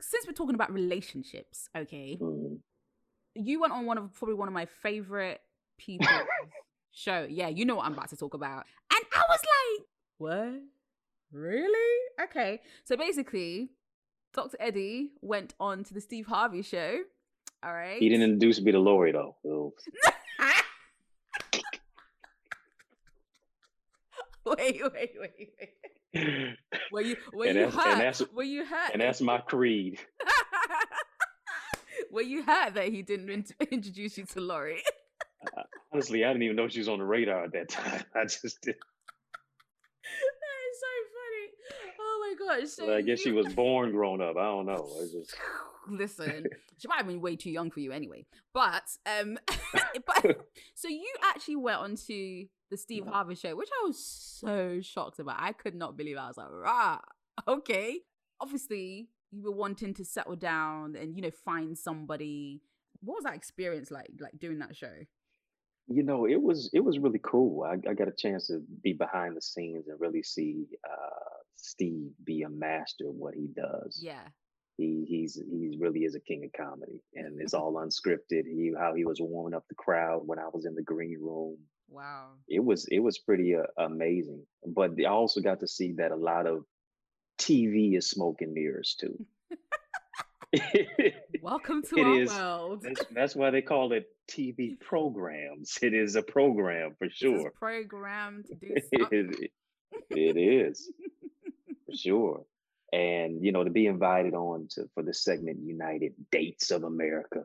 since 0.00 0.28
we're 0.28 0.32
talking 0.32 0.54
about 0.54 0.72
relationships, 0.72 1.68
okay, 1.76 2.16
mm-hmm. 2.20 2.54
you 3.34 3.60
went 3.60 3.72
on 3.72 3.84
one 3.84 3.98
of 3.98 4.14
probably 4.14 4.36
one 4.36 4.46
of 4.46 4.54
my 4.54 4.66
favorite 4.66 5.40
people 5.76 6.06
show. 6.92 7.26
Yeah, 7.28 7.48
you 7.48 7.64
know 7.64 7.74
what 7.74 7.86
I'm 7.86 7.94
about 7.94 8.10
to 8.10 8.16
talk 8.16 8.34
about, 8.34 8.64
and 8.94 9.04
I 9.12 9.22
was 9.28 9.40
like, 9.40 9.86
what? 10.18 10.62
Really? 11.32 11.98
Okay. 12.22 12.60
So 12.84 12.96
basically, 12.96 13.70
Dr. 14.34 14.56
Eddie 14.60 15.10
went 15.20 15.54
on 15.58 15.84
to 15.84 15.94
the 15.94 16.00
Steve 16.00 16.26
Harvey 16.26 16.62
show. 16.62 17.00
All 17.62 17.72
right. 17.72 17.98
He 17.98 18.08
didn't 18.08 18.24
introduce 18.24 18.60
me 18.60 18.72
to 18.72 18.78
Lori 18.78 19.12
though. 19.12 19.36
So. 19.42 19.74
wait, 24.44 24.80
wait, 24.92 25.14
wait, 25.20 25.52
wait. 25.58 25.70
Were 26.92 27.02
you 27.02 27.16
were 27.32 27.46
and 27.46 27.58
you 27.58 27.68
hurt? 27.68 28.34
were 28.34 28.42
you 28.42 28.64
hurt? 28.64 28.92
And 28.92 29.02
that's 29.02 29.20
my 29.20 29.38
creed. 29.38 29.98
were 32.10 32.22
you 32.22 32.42
hurt 32.42 32.74
that 32.74 32.88
he 32.88 33.02
didn't 33.02 33.28
in- 33.28 33.44
introduce 33.70 34.16
you 34.16 34.24
to 34.24 34.40
Lori? 34.40 34.82
honestly, 35.92 36.24
I 36.24 36.28
didn't 36.28 36.44
even 36.44 36.56
know 36.56 36.68
she 36.68 36.78
was 36.78 36.88
on 36.88 36.98
the 36.98 37.04
radar 37.04 37.44
at 37.44 37.52
that 37.52 37.68
time. 37.68 38.04
I 38.14 38.24
just 38.24 38.42
did. 38.62 38.76
That 40.02 40.58
is 40.70 40.80
so 40.80 40.86
funny. 42.38 42.50
My 42.50 42.60
gosh! 42.60 42.70
So 42.70 42.86
well, 42.86 42.96
I 42.96 43.02
guess 43.02 43.20
she 43.20 43.32
was 43.32 43.52
born 43.52 43.92
grown 43.92 44.20
up. 44.20 44.36
I 44.36 44.44
don't 44.44 44.66
know. 44.66 44.88
Just... 45.12 45.34
Listen, 45.88 46.46
she 46.78 46.88
might 46.88 46.98
have 46.98 47.06
been 47.06 47.20
way 47.20 47.36
too 47.36 47.50
young 47.50 47.70
for 47.70 47.80
you 47.80 47.92
anyway. 47.92 48.26
But 48.52 48.84
um, 49.06 49.38
but 50.06 50.38
so 50.74 50.88
you 50.88 51.12
actually 51.22 51.56
went 51.56 51.78
on 51.78 51.96
to 52.06 52.46
the 52.70 52.76
Steve 52.76 53.06
Harvey 53.06 53.34
show, 53.34 53.56
which 53.56 53.70
I 53.82 53.86
was 53.86 53.98
so 53.98 54.80
shocked 54.82 55.18
about. 55.18 55.36
I 55.38 55.52
could 55.52 55.74
not 55.74 55.96
believe. 55.96 56.16
It. 56.16 56.20
I 56.20 56.28
was 56.28 56.36
like, 56.36 56.50
rah, 56.50 56.98
okay. 57.46 58.00
Obviously, 58.40 59.08
you 59.30 59.42
were 59.42 59.52
wanting 59.52 59.94
to 59.94 60.04
settle 60.04 60.36
down 60.36 60.96
and 60.96 61.16
you 61.16 61.22
know 61.22 61.30
find 61.30 61.76
somebody. 61.76 62.62
What 63.00 63.14
was 63.14 63.24
that 63.24 63.34
experience 63.34 63.90
like? 63.90 64.10
Like 64.20 64.38
doing 64.38 64.58
that 64.58 64.76
show? 64.76 64.92
You 65.88 66.02
know, 66.02 66.26
it 66.26 66.40
was 66.40 66.70
it 66.72 66.80
was 66.80 66.98
really 66.98 67.20
cool. 67.22 67.64
I, 67.64 67.74
I 67.88 67.94
got 67.94 68.08
a 68.08 68.12
chance 68.12 68.48
to 68.48 68.62
be 68.82 68.92
behind 68.92 69.36
the 69.36 69.42
scenes 69.42 69.88
and 69.88 69.98
really 70.00 70.22
see 70.22 70.66
uh, 70.84 71.38
Steve 71.54 72.10
be 72.24 72.42
a 72.42 72.48
master 72.48 73.08
of 73.08 73.14
what 73.14 73.34
he 73.34 73.48
does. 73.54 74.00
Yeah. 74.02 74.26
He 74.76 75.04
he's 75.08 75.34
he 75.34 75.76
really 75.80 76.00
is 76.00 76.14
a 76.14 76.20
king 76.20 76.44
of 76.44 76.52
comedy, 76.52 77.02
and 77.14 77.40
it's 77.40 77.54
all 77.54 77.74
unscripted. 77.74 78.44
He 78.44 78.72
how 78.78 78.94
he 78.94 79.04
was 79.04 79.20
warming 79.20 79.54
up 79.54 79.64
the 79.68 79.74
crowd 79.74 80.22
when 80.26 80.38
I 80.38 80.48
was 80.52 80.66
in 80.66 80.74
the 80.74 80.82
green 80.82 81.18
room 81.20 81.56
Wow. 81.88 82.28
It 82.48 82.62
was 82.62 82.86
it 82.90 83.00
was 83.00 83.18
pretty 83.18 83.54
uh, 83.54 83.62
amazing. 83.78 84.44
But 84.66 84.92
I 85.00 85.08
also 85.08 85.40
got 85.40 85.60
to 85.60 85.68
see 85.68 85.92
that 85.92 86.12
a 86.12 86.16
lot 86.16 86.46
of 86.46 86.64
TV 87.38 87.96
is 87.96 88.10
smoke 88.10 88.42
and 88.42 88.52
mirrors 88.52 88.96
too. 88.98 89.24
Welcome 91.42 91.82
to 91.90 92.00
our 92.00 92.20
is, 92.20 92.30
world. 92.30 92.82
That's, 92.82 93.04
that's, 93.10 93.36
why 93.36 93.50
they 93.50 93.60
call 93.60 93.92
it 93.92 94.06
TV 94.30 94.80
programs. 94.80 95.78
It 95.82 95.94
is 95.94 96.16
a 96.16 96.22
program 96.22 96.94
for 96.98 97.08
sure. 97.10 97.50
programmed 97.50 98.46
to 98.46 98.54
do 98.54 98.68
it, 99.10 99.50
it 100.10 100.36
is 100.36 100.90
for 101.86 101.96
sure. 101.96 102.44
And 102.92 103.44
you 103.44 103.52
know, 103.52 103.64
to 103.64 103.70
be 103.70 103.86
invited 103.86 104.32
on 104.34 104.68
to 104.70 104.88
for 104.94 105.02
the 105.02 105.12
segment 105.12 105.58
United 105.62 106.14
Dates 106.32 106.70
of 106.70 106.84
America 106.84 107.42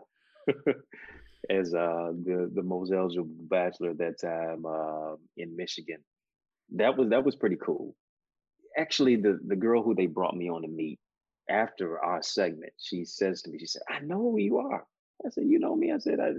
as 1.49 1.73
uh, 1.73 2.13
the 2.23 2.49
the 2.53 2.63
most 2.63 2.93
eligible 2.93 3.27
bachelor 3.49 3.89
at 3.89 3.97
that 3.97 4.21
time 4.21 4.65
uh, 4.65 5.15
in 5.35 5.57
Michigan. 5.57 5.97
That 6.75 6.97
was 6.97 7.09
that 7.09 7.25
was 7.25 7.35
pretty 7.35 7.57
cool. 7.57 7.97
Actually, 8.77 9.17
the 9.17 9.39
the 9.45 9.57
girl 9.57 9.83
who 9.83 9.93
they 9.93 10.05
brought 10.05 10.37
me 10.37 10.49
on 10.49 10.61
to 10.61 10.69
meet 10.69 10.99
after 11.49 12.03
our 12.03 12.21
segment, 12.21 12.73
she 12.77 13.05
says 13.05 13.41
to 13.43 13.51
me, 13.51 13.59
she 13.59 13.67
said, 13.67 13.83
"I 13.89 13.99
know 13.99 14.19
who 14.19 14.39
you 14.39 14.57
are." 14.57 14.85
I 15.25 15.29
said, 15.29 15.45
"You 15.45 15.59
know 15.59 15.75
me?" 15.75 15.91
I 15.91 15.97
said, 15.97 16.19
I, 16.19 16.31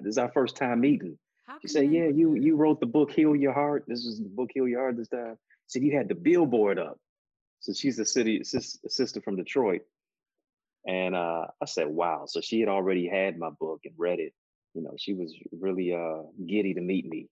"This 0.00 0.12
is 0.12 0.18
our 0.18 0.30
first 0.32 0.56
time 0.56 0.80
meeting." 0.80 1.18
she 1.62 1.68
said, 1.68 1.92
"Yeah, 1.92 2.08
you 2.08 2.34
you 2.34 2.56
wrote 2.56 2.80
the 2.80 2.86
book 2.86 3.10
Heal 3.12 3.36
Your 3.36 3.52
Heart. 3.52 3.84
This 3.86 4.04
is 4.04 4.18
the 4.18 4.28
book 4.28 4.50
Heal 4.52 4.68
Your 4.68 4.80
Heart 4.80 4.96
this 4.96 5.08
time." 5.08 5.38
Said 5.68 5.82
you 5.82 5.96
had 5.96 6.08
the 6.08 6.14
billboard 6.14 6.78
up. 6.78 6.98
So 7.60 7.72
she's 7.72 7.98
a 7.98 8.04
city 8.04 8.44
sister 8.44 9.20
from 9.20 9.36
Detroit. 9.36 9.82
And 10.86 11.16
uh, 11.16 11.46
I 11.60 11.64
said, 11.64 11.88
wow. 11.88 12.26
So 12.26 12.40
she 12.40 12.60
had 12.60 12.68
already 12.68 13.08
had 13.08 13.38
my 13.38 13.50
book 13.50 13.80
and 13.84 13.94
read 13.98 14.20
it. 14.20 14.32
You 14.74 14.82
know, 14.82 14.94
she 14.96 15.14
was 15.14 15.34
really 15.50 15.92
uh, 15.92 16.22
giddy 16.46 16.74
to 16.74 16.80
meet 16.80 17.08
me. 17.08 17.28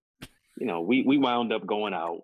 You 0.59 0.67
know, 0.67 0.81
we 0.81 1.03
we 1.03 1.19
wound 1.19 1.53
up 1.53 1.67
going 1.67 1.95
out. 1.95 2.23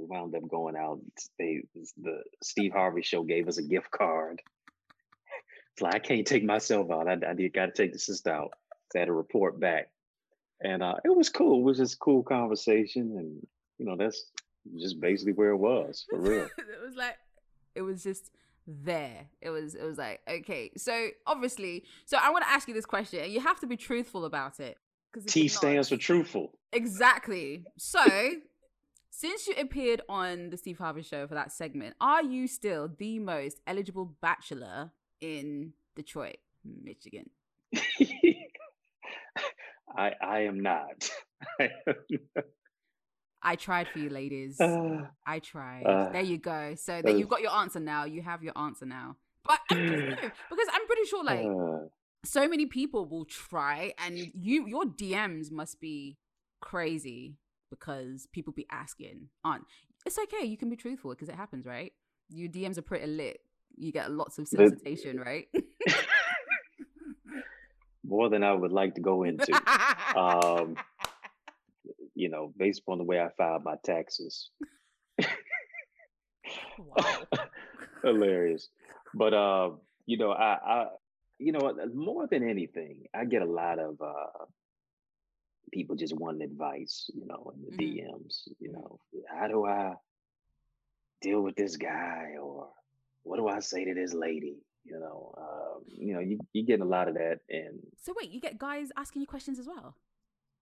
We 0.00 0.06
wound 0.06 0.34
up 0.34 0.48
going 0.48 0.76
out. 0.76 1.00
They 1.38 1.62
the 1.74 2.22
Steve 2.42 2.72
Harvey 2.72 3.02
show 3.02 3.22
gave 3.22 3.48
us 3.48 3.58
a 3.58 3.62
gift 3.62 3.90
card 3.90 4.40
It's 5.72 5.82
like 5.82 5.94
I 5.94 5.98
can't 5.98 6.26
take 6.26 6.44
myself 6.44 6.90
out. 6.90 7.08
I, 7.08 7.12
I 7.12 7.34
got 7.48 7.66
to 7.66 7.72
take 7.72 7.92
the 7.92 7.98
sister 7.98 8.30
out. 8.30 8.52
So 8.92 8.98
I 8.98 9.00
had 9.00 9.06
to 9.06 9.12
report 9.12 9.60
back, 9.60 9.90
and 10.60 10.82
uh, 10.82 10.96
it 11.04 11.14
was 11.14 11.28
cool. 11.28 11.60
It 11.60 11.64
was 11.64 11.78
just 11.78 12.00
cool 12.00 12.22
conversation, 12.22 13.14
and 13.16 13.46
you 13.78 13.86
know 13.86 13.96
that's 13.96 14.30
just 14.78 15.00
basically 15.00 15.32
where 15.32 15.50
it 15.50 15.56
was 15.56 16.06
for 16.08 16.18
real. 16.20 16.44
it 16.44 16.84
was 16.84 16.96
like 16.96 17.16
it 17.74 17.82
was 17.82 18.02
just 18.02 18.30
there. 18.66 19.26
It 19.40 19.50
was 19.50 19.74
it 19.74 19.84
was 19.84 19.98
like 19.98 20.20
okay. 20.28 20.72
So 20.76 21.08
obviously, 21.26 21.84
so 22.06 22.18
I 22.20 22.30
want 22.30 22.44
to 22.44 22.50
ask 22.50 22.66
you 22.66 22.74
this 22.74 22.86
question, 22.86 23.20
and 23.20 23.32
you 23.32 23.40
have 23.40 23.60
to 23.60 23.66
be 23.66 23.76
truthful 23.76 24.24
about 24.24 24.60
it. 24.60 24.78
T 25.26 25.48
stands 25.48 25.88
for 25.88 25.96
truthful. 25.96 26.52
Exactly. 26.72 27.64
So, 27.76 28.00
since 29.20 29.46
you 29.46 29.54
appeared 29.58 30.00
on 30.08 30.48
the 30.48 30.56
Steve 30.56 30.78
Harvey 30.78 31.02
show 31.02 31.26
for 31.26 31.34
that 31.34 31.52
segment, 31.52 31.94
are 32.00 32.22
you 32.22 32.46
still 32.46 32.88
the 32.98 33.18
most 33.18 33.60
eligible 33.66 34.16
bachelor 34.22 34.92
in 35.20 35.74
Detroit, 35.94 36.38
Michigan? 36.64 37.28
I 39.94 40.12
I 40.22 40.40
am 40.40 40.60
not. 40.60 41.10
I 43.42 43.56
tried 43.56 43.88
for 43.88 43.98
you, 43.98 44.08
ladies. 44.08 44.58
Uh, 44.58 45.08
I 45.26 45.40
tried. 45.40 45.82
Uh, 45.84 46.08
there 46.10 46.22
you 46.22 46.38
go. 46.38 46.74
So 46.76 47.02
that 47.02 47.18
you've 47.18 47.28
got 47.28 47.42
your 47.42 47.52
answer 47.52 47.80
now. 47.80 48.04
You 48.04 48.22
have 48.22 48.42
your 48.42 48.56
answer 48.56 48.86
now. 48.86 49.16
But 49.44 49.60
because 49.68 50.68
I'm 50.72 50.86
pretty 50.86 51.04
sure, 51.04 51.22
like, 51.24 51.44
uh, 51.44 51.88
so 52.24 52.48
many 52.48 52.64
people 52.64 53.06
will 53.06 53.26
try, 53.26 53.92
and 53.98 54.16
you, 54.16 54.66
your 54.66 54.84
DMs 54.84 55.50
must 55.50 55.78
be 55.78 56.16
crazy 56.60 57.36
because 57.70 58.26
people 58.32 58.52
be 58.52 58.66
asking. 58.70 59.28
On 59.44 59.60
it's 60.06 60.18
okay. 60.18 60.46
You 60.46 60.56
can 60.56 60.70
be 60.70 60.76
truthful 60.76 61.10
because 61.10 61.28
it 61.28 61.34
happens, 61.34 61.66
right? 61.66 61.92
Your 62.28 62.48
DMs 62.48 62.78
are 62.78 62.82
pretty 62.82 63.06
lit. 63.06 63.40
You 63.76 63.92
get 63.92 64.10
lots 64.10 64.38
of 64.38 64.48
solicitation, 64.48 65.18
right? 65.18 65.46
More 68.04 68.28
than 68.28 68.42
I 68.42 68.52
would 68.52 68.72
like 68.72 68.94
to 68.96 69.00
go 69.00 69.24
into. 69.24 69.52
um, 70.16 70.76
you 72.14 72.28
know, 72.28 72.52
based 72.56 72.80
upon 72.80 72.98
the 72.98 73.04
way 73.04 73.20
I 73.20 73.28
filed 73.36 73.64
my 73.64 73.76
taxes. 73.84 74.50
Hilarious. 78.04 78.68
But 79.14 79.34
uh, 79.34 79.70
you 80.06 80.18
know, 80.18 80.32
I, 80.32 80.58
I 80.64 80.86
you 81.38 81.52
know, 81.52 81.72
more 81.94 82.26
than 82.26 82.48
anything, 82.48 83.04
I 83.14 83.24
get 83.24 83.42
a 83.42 83.46
lot 83.46 83.78
of 83.78 84.00
uh 84.00 84.44
people 85.72 85.96
just 85.96 86.16
wanting 86.16 86.42
advice, 86.42 87.10
you 87.14 87.26
know, 87.26 87.52
in 87.54 87.76
the 87.76 87.84
mm-hmm. 87.84 88.14
DMs, 88.14 88.48
you 88.58 88.72
know, 88.72 88.98
how 89.28 89.48
do 89.48 89.66
I 89.66 89.94
deal 91.22 91.42
with 91.42 91.56
this 91.56 91.76
guy 91.76 92.34
or 92.40 92.68
what 93.22 93.36
do 93.36 93.48
I 93.48 93.60
say 93.60 93.84
to 93.84 93.94
this 93.94 94.14
lady? 94.14 94.56
You 94.84 94.98
know, 94.98 95.34
um, 95.36 95.82
you 95.86 96.14
know, 96.14 96.20
you 96.20 96.38
you 96.52 96.64
get 96.64 96.80
a 96.80 96.84
lot 96.84 97.08
of 97.08 97.14
that 97.14 97.40
and 97.48 97.80
So 98.02 98.14
wait, 98.16 98.30
you 98.30 98.40
get 98.40 98.58
guys 98.58 98.88
asking 98.96 99.20
you 99.20 99.26
questions 99.26 99.58
as 99.58 99.66
well? 99.66 99.96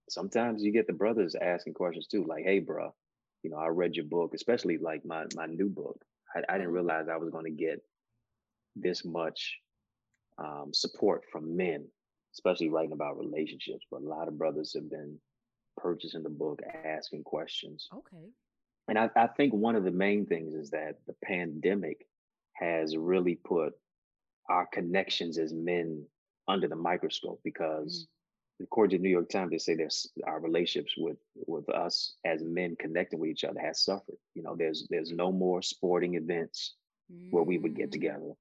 sometimes 0.09 0.63
you 0.63 0.71
get 0.71 0.87
the 0.87 0.93
brothers 0.93 1.35
asking 1.39 1.73
questions 1.73 2.07
too, 2.07 2.25
like, 2.25 2.43
"Hey, 2.43 2.59
bro, 2.59 2.93
you 3.43 3.49
know, 3.49 3.57
I 3.57 3.67
read 3.67 3.95
your 3.95 4.05
book, 4.05 4.33
especially 4.33 4.77
like 4.77 5.05
my 5.05 5.25
my 5.35 5.45
new 5.45 5.69
book. 5.69 6.03
I, 6.35 6.39
I 6.39 6.53
didn't 6.53 6.67
mm-hmm. 6.67 6.73
realize 6.73 7.07
I 7.09 7.17
was 7.17 7.29
going 7.29 7.45
to 7.45 7.51
get 7.51 7.81
this 8.75 9.05
much 9.05 9.57
um, 10.37 10.71
support 10.73 11.23
from 11.31 11.55
men, 11.55 11.87
especially 12.33 12.69
writing 12.69 12.91
about 12.91 13.19
relationships. 13.19 13.85
But 13.89 14.01
a 14.01 14.07
lot 14.07 14.27
of 14.27 14.37
brothers 14.37 14.73
have 14.73 14.89
been 14.89 15.19
purchasing 15.77 16.23
the 16.23 16.29
book, 16.29 16.61
asking 16.85 17.23
questions. 17.23 17.87
Okay. 17.93 18.25
And 18.87 18.97
I, 18.97 19.09
I 19.15 19.27
think 19.27 19.53
one 19.53 19.75
of 19.75 19.83
the 19.83 19.91
main 19.91 20.25
things 20.25 20.53
is 20.53 20.71
that 20.71 20.99
the 21.07 21.15
pandemic 21.23 22.07
has 22.53 22.97
really 22.97 23.35
put 23.35 23.73
our 24.49 24.65
connections 24.65 25.37
as 25.37 25.53
men 25.53 26.05
under 26.47 26.67
the 26.67 26.75
microscope 26.75 27.39
because 27.43 28.05
mm 28.05 28.07
according 28.61 28.91
to 28.91 28.97
the 28.97 29.03
New 29.03 29.09
York 29.09 29.29
Times, 29.29 29.51
they 29.51 29.57
say 29.57 29.75
there's 29.75 30.09
our 30.25 30.39
relationships 30.39 30.95
with 30.97 31.17
with 31.47 31.69
us 31.69 32.15
as 32.25 32.43
men 32.43 32.75
connecting 32.79 33.19
with 33.19 33.29
each 33.29 33.43
other 33.43 33.59
has 33.59 33.83
suffered. 33.83 34.17
You 34.35 34.43
know, 34.43 34.55
there's 34.55 34.87
there's 34.89 35.11
no 35.11 35.31
more 35.31 35.61
sporting 35.61 36.15
events 36.15 36.75
mm. 37.11 37.31
where 37.31 37.43
we 37.43 37.57
would 37.57 37.75
get 37.75 37.89
mm. 37.89 37.93
together. 37.93 38.33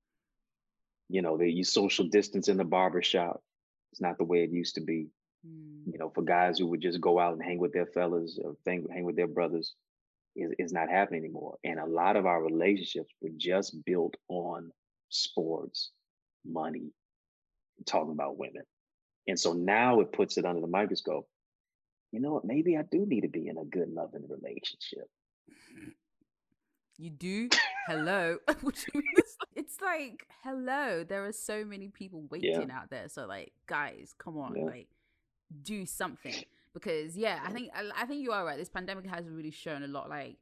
You 1.08 1.22
know, 1.22 1.36
the 1.36 1.50
you 1.50 1.64
social 1.64 2.06
distance 2.06 2.48
in 2.48 2.56
the 2.56 2.64
barber 2.64 3.02
shop. 3.02 3.42
It's 3.92 4.00
not 4.00 4.18
the 4.18 4.24
way 4.24 4.42
it 4.42 4.50
used 4.50 4.74
to 4.76 4.80
be. 4.80 5.08
Mm. 5.46 5.92
You 5.92 5.98
know, 5.98 6.10
for 6.10 6.22
guys 6.22 6.58
who 6.58 6.66
would 6.68 6.80
just 6.80 7.00
go 7.00 7.18
out 7.18 7.34
and 7.34 7.42
hang 7.42 7.58
with 7.58 7.72
their 7.72 7.86
fellas 7.86 8.38
or 8.42 8.56
hang, 8.66 8.86
hang 8.92 9.04
with 9.04 9.16
their 9.16 9.26
brothers, 9.26 9.74
is 10.36 10.52
is 10.58 10.72
not 10.72 10.90
happening 10.90 11.24
anymore. 11.24 11.56
And 11.64 11.78
a 11.78 11.86
lot 11.86 12.16
of 12.16 12.26
our 12.26 12.42
relationships 12.42 13.12
were 13.20 13.30
just 13.36 13.84
built 13.84 14.14
on 14.28 14.70
sports, 15.08 15.90
money, 16.44 16.92
talking 17.86 18.12
about 18.12 18.38
women. 18.38 18.62
And 19.26 19.38
so 19.38 19.52
now 19.52 20.00
it 20.00 20.12
puts 20.12 20.38
it 20.38 20.44
under 20.44 20.60
the 20.60 20.66
microscope. 20.66 21.28
You 22.12 22.20
know 22.20 22.32
what? 22.32 22.44
Maybe 22.44 22.76
I 22.76 22.82
do 22.90 23.04
need 23.06 23.22
to 23.22 23.28
be 23.28 23.48
in 23.48 23.58
a 23.58 23.64
good, 23.64 23.90
loving 23.90 24.26
relationship. 24.28 25.08
You 26.98 27.10
do? 27.10 27.48
Hello. 27.86 28.38
it's 29.54 29.80
like, 29.80 30.26
hello. 30.42 31.04
There 31.04 31.24
are 31.24 31.32
so 31.32 31.64
many 31.64 31.88
people 31.88 32.24
waiting 32.28 32.68
yeah. 32.68 32.76
out 32.76 32.90
there. 32.90 33.08
So, 33.08 33.24
like, 33.24 33.52
guys, 33.68 34.16
come 34.18 34.36
on, 34.36 34.56
yeah. 34.56 34.64
like, 34.64 34.88
do 35.62 35.86
something. 35.86 36.34
Because, 36.74 37.16
yeah, 37.16 37.40
I 37.44 37.50
think 37.50 37.70
I, 37.74 37.90
I 37.96 38.04
think 38.04 38.22
you 38.22 38.30
are 38.30 38.44
right. 38.44 38.56
This 38.56 38.68
pandemic 38.68 39.06
has 39.06 39.28
really 39.28 39.50
shown 39.50 39.82
a 39.82 39.88
lot, 39.88 40.08
like, 40.08 40.36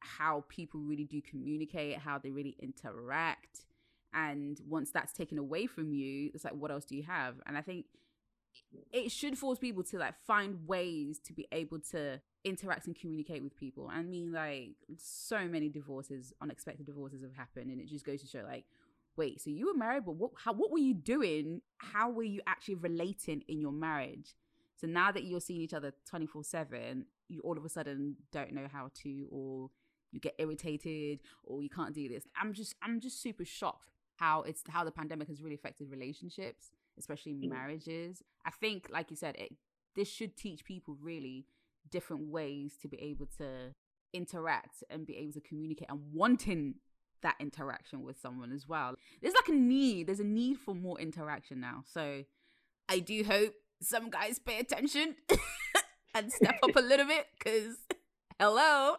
how 0.00 0.44
people 0.48 0.80
really 0.80 1.04
do 1.04 1.20
communicate, 1.20 1.98
how 1.98 2.18
they 2.18 2.30
really 2.30 2.56
interact. 2.60 3.66
And 4.12 4.58
once 4.66 4.90
that's 4.90 5.12
taken 5.12 5.38
away 5.38 5.66
from 5.66 5.92
you, 5.92 6.30
it's 6.34 6.42
like, 6.42 6.54
what 6.54 6.72
else 6.72 6.84
do 6.84 6.96
you 6.96 7.04
have? 7.04 7.36
And 7.46 7.56
I 7.56 7.60
think 7.60 7.84
it 8.92 9.10
should 9.10 9.38
force 9.38 9.58
people 9.58 9.82
to 9.84 9.98
like 9.98 10.14
find 10.26 10.66
ways 10.66 11.18
to 11.20 11.32
be 11.32 11.46
able 11.52 11.78
to 11.90 12.20
interact 12.44 12.86
and 12.86 12.96
communicate 12.96 13.42
with 13.42 13.56
people. 13.56 13.88
I 13.92 14.02
mean, 14.02 14.32
like 14.32 14.76
so 14.98 15.46
many 15.46 15.68
divorces, 15.68 16.32
unexpected 16.40 16.86
divorces 16.86 17.22
have 17.22 17.34
happened, 17.34 17.70
and 17.70 17.80
it 17.80 17.88
just 17.88 18.04
goes 18.04 18.20
to 18.22 18.26
show, 18.26 18.42
like, 18.46 18.64
wait, 19.16 19.40
so 19.40 19.50
you 19.50 19.66
were 19.66 19.74
married, 19.74 20.04
but 20.04 20.16
what? 20.16 20.32
How? 20.36 20.52
What 20.52 20.70
were 20.70 20.78
you 20.78 20.94
doing? 20.94 21.60
How 21.78 22.10
were 22.10 22.22
you 22.22 22.40
actually 22.46 22.76
relating 22.76 23.42
in 23.48 23.60
your 23.60 23.72
marriage? 23.72 24.34
So 24.76 24.86
now 24.86 25.12
that 25.12 25.24
you're 25.24 25.40
seeing 25.40 25.60
each 25.60 25.74
other 25.74 25.92
twenty 26.08 26.26
four 26.26 26.42
seven, 26.44 27.06
you 27.28 27.40
all 27.40 27.56
of 27.56 27.64
a 27.64 27.68
sudden 27.68 28.16
don't 28.32 28.52
know 28.52 28.66
how 28.72 28.90
to, 29.02 29.28
or 29.30 29.70
you 30.10 30.20
get 30.20 30.34
irritated, 30.38 31.20
or 31.44 31.62
you 31.62 31.70
can't 31.70 31.94
do 31.94 32.08
this. 32.08 32.24
I'm 32.40 32.52
just, 32.52 32.74
I'm 32.82 33.00
just 33.00 33.22
super 33.22 33.44
shocked 33.44 33.90
how 34.16 34.42
it's 34.42 34.62
how 34.68 34.84
the 34.84 34.90
pandemic 34.90 35.28
has 35.28 35.40
really 35.40 35.54
affected 35.54 35.90
relationships 35.90 36.70
especially 36.98 37.32
mm. 37.34 37.48
marriages. 37.48 38.22
I 38.44 38.50
think, 38.50 38.88
like 38.90 39.10
you 39.10 39.16
said, 39.16 39.36
it, 39.36 39.52
this 39.94 40.08
should 40.08 40.36
teach 40.36 40.64
people 40.64 40.96
really 41.00 41.46
different 41.90 42.28
ways 42.28 42.74
to 42.82 42.88
be 42.88 43.00
able 43.00 43.26
to 43.38 43.74
interact 44.12 44.84
and 44.90 45.06
be 45.06 45.16
able 45.16 45.32
to 45.32 45.40
communicate 45.40 45.88
and 45.90 46.00
wanting 46.12 46.74
that 47.22 47.36
interaction 47.40 48.02
with 48.02 48.20
someone 48.20 48.52
as 48.52 48.68
well. 48.68 48.94
There's 49.20 49.34
like 49.34 49.48
a 49.48 49.58
need, 49.58 50.08
there's 50.08 50.20
a 50.20 50.24
need 50.24 50.58
for 50.58 50.74
more 50.74 51.00
interaction 51.00 51.60
now. 51.60 51.84
So 51.86 52.24
I 52.88 52.98
do 52.98 53.24
hope 53.24 53.54
some 53.80 54.10
guys 54.10 54.38
pay 54.38 54.58
attention 54.58 55.16
and 56.14 56.32
step 56.32 56.56
up 56.62 56.76
a 56.76 56.80
little 56.82 57.06
bit 57.06 57.26
because 57.38 57.76
hello. 58.38 58.96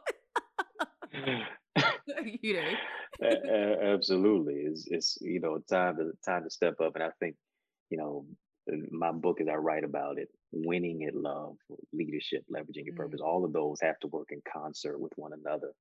you 2.42 2.54
know. 2.54 2.72
Absolutely. 3.94 4.56
It's, 4.66 4.88
it's 4.88 5.18
you 5.22 5.40
know 5.40 5.60
time 5.70 5.98
to 5.98 6.12
time 6.26 6.44
to 6.44 6.50
step 6.50 6.76
up 6.82 6.96
and 6.96 7.04
I 7.04 7.10
think 7.20 7.36
you 7.90 7.98
know, 7.98 8.26
my 8.92 9.12
book 9.12 9.42
as 9.42 9.48
I 9.48 9.56
write 9.56 9.84
about 9.84 10.18
it, 10.18 10.30
winning 10.52 11.04
at 11.06 11.16
love, 11.16 11.56
leadership, 11.92 12.44
leveraging 12.52 12.86
your 12.86 12.94
mm. 12.94 12.98
purpose, 12.98 13.22
all 13.24 13.44
of 13.44 13.54
those 13.54 13.80
have 13.82 14.00
to 14.00 14.08
work 14.08 14.30
in 14.32 14.42
concert 14.52 15.00
with 15.00 15.12
one 15.16 15.32
another. 15.34 15.72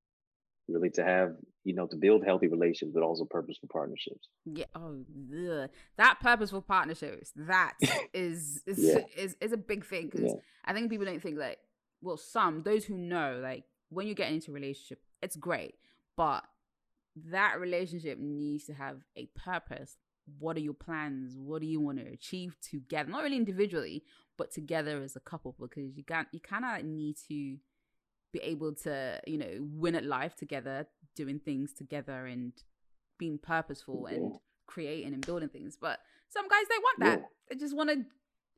Really 0.69 0.91
to 0.91 1.05
have, 1.05 1.33
you 1.65 1.75
know, 1.75 1.87
to 1.89 1.97
build 1.97 2.25
healthy 2.25 2.47
relationships, 2.47 2.93
but 2.95 3.03
also 3.03 3.25
purposeful 3.25 3.69
partnerships. 3.73 4.29
Yeah. 4.45 4.67
Oh, 4.75 5.01
ugh. 5.33 5.69
that 5.97 6.19
purposeful 6.21 6.63
partnerships, 6.63 7.33
that 7.37 7.75
is 8.15 8.63
is, 8.67 8.79
yeah. 8.79 9.01
is 9.17 9.37
is 9.41 9.53
a 9.53 9.57
big 9.57 9.85
thing 9.85 10.09
because 10.09 10.31
yeah. 10.31 10.41
I 10.65 10.73
think 10.73 10.89
people 10.89 11.05
don't 11.05 11.21
think 11.21 11.37
like, 11.37 11.59
well, 12.01 12.17
some 12.17 12.63
those 12.63 12.85
who 12.85 12.97
know 12.97 13.41
like 13.43 13.65
when 13.91 14.07
you 14.07 14.15
get 14.15 14.31
into 14.31 14.53
a 14.53 14.55
relationship, 14.55 15.01
it's 15.21 15.37
great, 15.37 15.75
but 16.17 16.45
that 17.31 17.59
relationship 17.61 18.19
needs 18.19 18.65
to 18.65 18.73
have 18.73 18.99
a 19.17 19.27
purpose 19.35 19.97
what 20.39 20.57
are 20.57 20.61
your 20.61 20.75
plans? 20.75 21.37
What 21.37 21.61
do 21.61 21.67
you 21.67 21.81
want 21.81 21.99
to 21.99 22.07
achieve 22.07 22.57
together? 22.61 23.11
Not 23.11 23.23
really 23.23 23.37
individually, 23.37 24.05
but 24.39 24.53
together 24.53 25.03
as 25.03 25.17
a 25.17 25.21
couple, 25.21 25.55
because 25.59 25.97
you 25.97 26.05
can 26.05 26.27
you 26.33 26.41
kind 26.41 26.65
of 26.65 26.85
need 26.85 27.17
to 27.29 27.57
be 28.33 28.39
able 28.41 28.75
to 28.75 29.21
you 29.27 29.39
know 29.39 29.59
win 29.61 29.95
at 29.95 30.05
life 30.05 30.35
together, 30.37 30.87
doing 31.17 31.39
things 31.39 31.73
together, 31.73 32.27
and 32.27 32.53
being 33.19 33.39
purposeful 33.39 34.07
yeah. 34.09 34.17
and 34.17 34.35
creating 34.67 35.13
and 35.13 35.27
building 35.27 35.49
things. 35.49 35.77
But 35.81 35.99
some 36.29 36.49
guys 36.49 36.65
don't 36.69 36.83
want 36.83 37.01
that. 37.01 37.19
Yeah. 37.21 37.27
They 37.51 37.57
just 37.57 37.77
want 37.77 37.91
to 37.91 38.05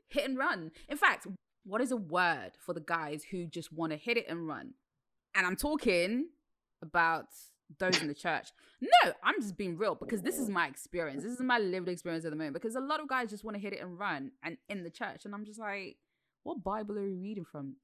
hit 0.09 0.29
and 0.29 0.39
run. 0.39 0.71
In 0.89 0.97
fact, 0.97 1.27
what 1.65 1.81
is 1.81 1.93
a 1.93 1.97
word 1.97 2.53
for 2.65 2.73
the 2.73 2.81
guys 2.81 3.25
who 3.31 3.47
just 3.47 3.73
want 3.73 3.93
to 3.93 3.99
hit 3.99 4.17
it 4.17 4.27
and 4.29 4.47
run? 4.47 4.75
And 5.35 5.47
I'm 5.47 5.57
talking 5.57 6.29
about 6.83 7.27
those 7.79 8.01
in 8.01 8.09
the 8.09 8.15
church. 8.15 8.49
No, 8.81 9.13
I'm 9.23 9.41
just 9.41 9.57
being 9.57 9.77
real 9.77 9.95
because 9.95 10.23
this 10.23 10.39
is 10.39 10.49
my 10.49 10.67
experience. 10.67 11.23
This 11.23 11.33
is 11.33 11.41
my 11.41 11.59
lived 11.59 11.89
experience 11.89 12.25
at 12.25 12.31
the 12.31 12.37
moment. 12.37 12.55
Because 12.55 12.75
a 12.77 12.81
lot 12.81 13.01
of 13.01 13.09
guys 13.09 13.31
just 13.31 13.45
want 13.45 13.57
to 13.57 13.61
hit 13.61 13.73
it 13.73 13.81
and 13.81 13.99
run, 13.99 14.33
and 14.43 14.57
in 14.69 14.83
the 14.85 14.91
church, 14.91 15.25
and 15.25 15.35
I'm 15.35 15.45
just 15.45 15.61
like, 15.61 15.97
what 16.43 16.63
Bible 16.63 16.97
are 16.99 17.07
you 17.07 17.17
reading 17.17 17.45
from? 17.45 17.77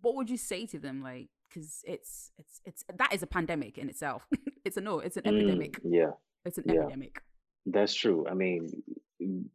What 0.00 0.16
would 0.16 0.30
you 0.30 0.36
say 0.36 0.66
to 0.66 0.78
them? 0.78 1.02
Like, 1.02 1.28
because 1.48 1.82
it's 1.86 2.32
it's 2.38 2.60
it's 2.64 2.84
that 2.96 3.12
is 3.12 3.22
a 3.22 3.26
pandemic 3.26 3.78
in 3.78 3.88
itself. 3.88 4.26
it's 4.64 4.76
a 4.76 4.80
no, 4.80 4.98
it's 5.00 5.16
an 5.16 5.24
Mm, 5.24 5.34
epidemic. 5.34 5.80
yeah, 5.84 6.10
It's 6.44 6.58
an 6.58 6.64
yeah, 6.66 6.80
epidemic. 6.80 7.20
that's 7.66 7.94
true. 7.94 8.26
I 8.28 8.34
mean, 8.34 8.82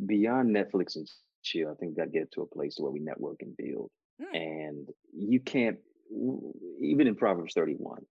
beyond 0.05 0.55
Netflix 0.55 0.95
and 0.95 1.07
chill, 1.43 1.69
I 1.71 1.75
think 1.75 1.95
that 1.95 2.11
get 2.13 2.31
to 2.33 2.41
a 2.41 2.45
place 2.45 2.75
where 2.79 2.91
we 2.91 2.99
network 2.99 3.41
and 3.41 3.55
build. 3.57 3.89
Mm, 4.21 4.35
And 4.35 4.87
you 5.13 5.39
can't, 5.39 5.77
even 6.79 7.07
in 7.07 7.15
Proverbs 7.15 7.53
31, 7.53 7.99
it 7.99 8.07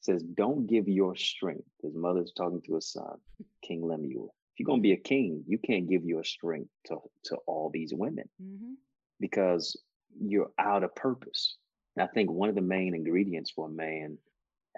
says, 0.00 0.22
Don't 0.22 0.66
give 0.66 0.88
your 0.88 1.14
strength. 1.16 1.64
His 1.82 1.94
mother's 1.94 2.32
talking 2.36 2.62
to 2.62 2.74
his 2.76 2.92
son, 2.92 3.16
King 3.62 3.86
Lemuel. 3.86 4.34
If 4.54 4.60
you're 4.60 4.66
going 4.66 4.78
to 4.80 4.82
be 4.88 4.92
a 4.92 4.96
king, 4.96 5.44
you 5.46 5.58
can't 5.58 5.88
give 5.88 6.04
your 6.04 6.24
strength 6.24 6.70
to, 6.86 6.96
to 7.24 7.36
all 7.46 7.70
these 7.72 7.92
women 7.94 8.28
Mm-hmm. 8.42 8.72
because 9.20 9.76
you're 10.18 10.50
out 10.58 10.82
of 10.84 10.94
purpose. 10.94 11.56
And 11.96 12.02
I 12.02 12.06
think 12.12 12.30
one 12.30 12.48
of 12.48 12.54
the 12.54 12.60
main 12.62 12.94
ingredients 12.94 13.50
for 13.50 13.66
a 13.66 13.70
man 13.70 14.16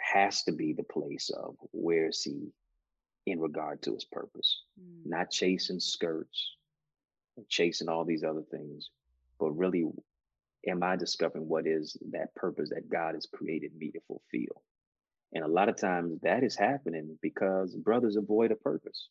has 0.01 0.43
to 0.45 0.53
be 0.53 0.73
the 0.73 0.83
place 0.85 1.31
of 1.31 1.57
where 1.73 2.09
is 2.09 2.23
he 2.23 2.53
in 3.27 3.39
regard 3.41 3.83
to 3.83 3.95
his 3.95 4.05
purpose, 4.05 4.63
Mm. 4.81 5.07
not 5.11 5.31
chasing 5.31 5.81
skirts, 5.81 6.55
chasing 7.49 7.89
all 7.89 8.05
these 8.05 8.25
other 8.25 8.43
things, 8.51 8.91
but 9.39 9.51
really, 9.53 9.85
am 10.67 10.83
I 10.83 10.97
discovering 10.97 11.47
what 11.49 11.67
is 11.67 11.97
that 12.11 12.35
purpose 12.35 12.71
that 12.71 12.89
God 12.89 13.15
has 13.15 13.27
created 13.33 13.77
me 13.77 13.91
to 13.93 14.01
fulfill? 14.09 14.63
And 15.35 15.45
a 15.45 15.49
lot 15.49 15.69
of 15.69 15.77
times 15.77 16.19
that 16.23 16.43
is 16.43 16.57
happening 16.57 17.19
because 17.23 17.75
brothers 17.75 18.17
avoid 18.17 18.51
a 18.51 18.57
purpose, 18.57 19.09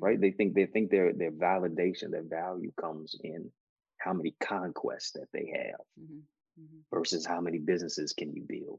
right? 0.00 0.18
Mm. 0.18 0.20
They 0.20 0.30
think 0.30 0.54
they 0.54 0.66
think 0.66 0.90
their 0.90 1.12
their 1.12 1.32
validation, 1.32 2.10
their 2.10 2.24
value 2.24 2.72
comes 2.80 3.14
in 3.22 3.50
how 3.98 4.12
many 4.12 4.34
conquests 4.40 5.12
that 5.12 5.28
they 5.32 5.52
have 5.54 5.80
Mm-hmm. 6.00 6.20
Mm-hmm. 6.60 6.96
versus 6.96 7.26
how 7.26 7.40
many 7.40 7.58
businesses 7.58 8.12
can 8.12 8.32
you 8.32 8.44
build, 8.48 8.78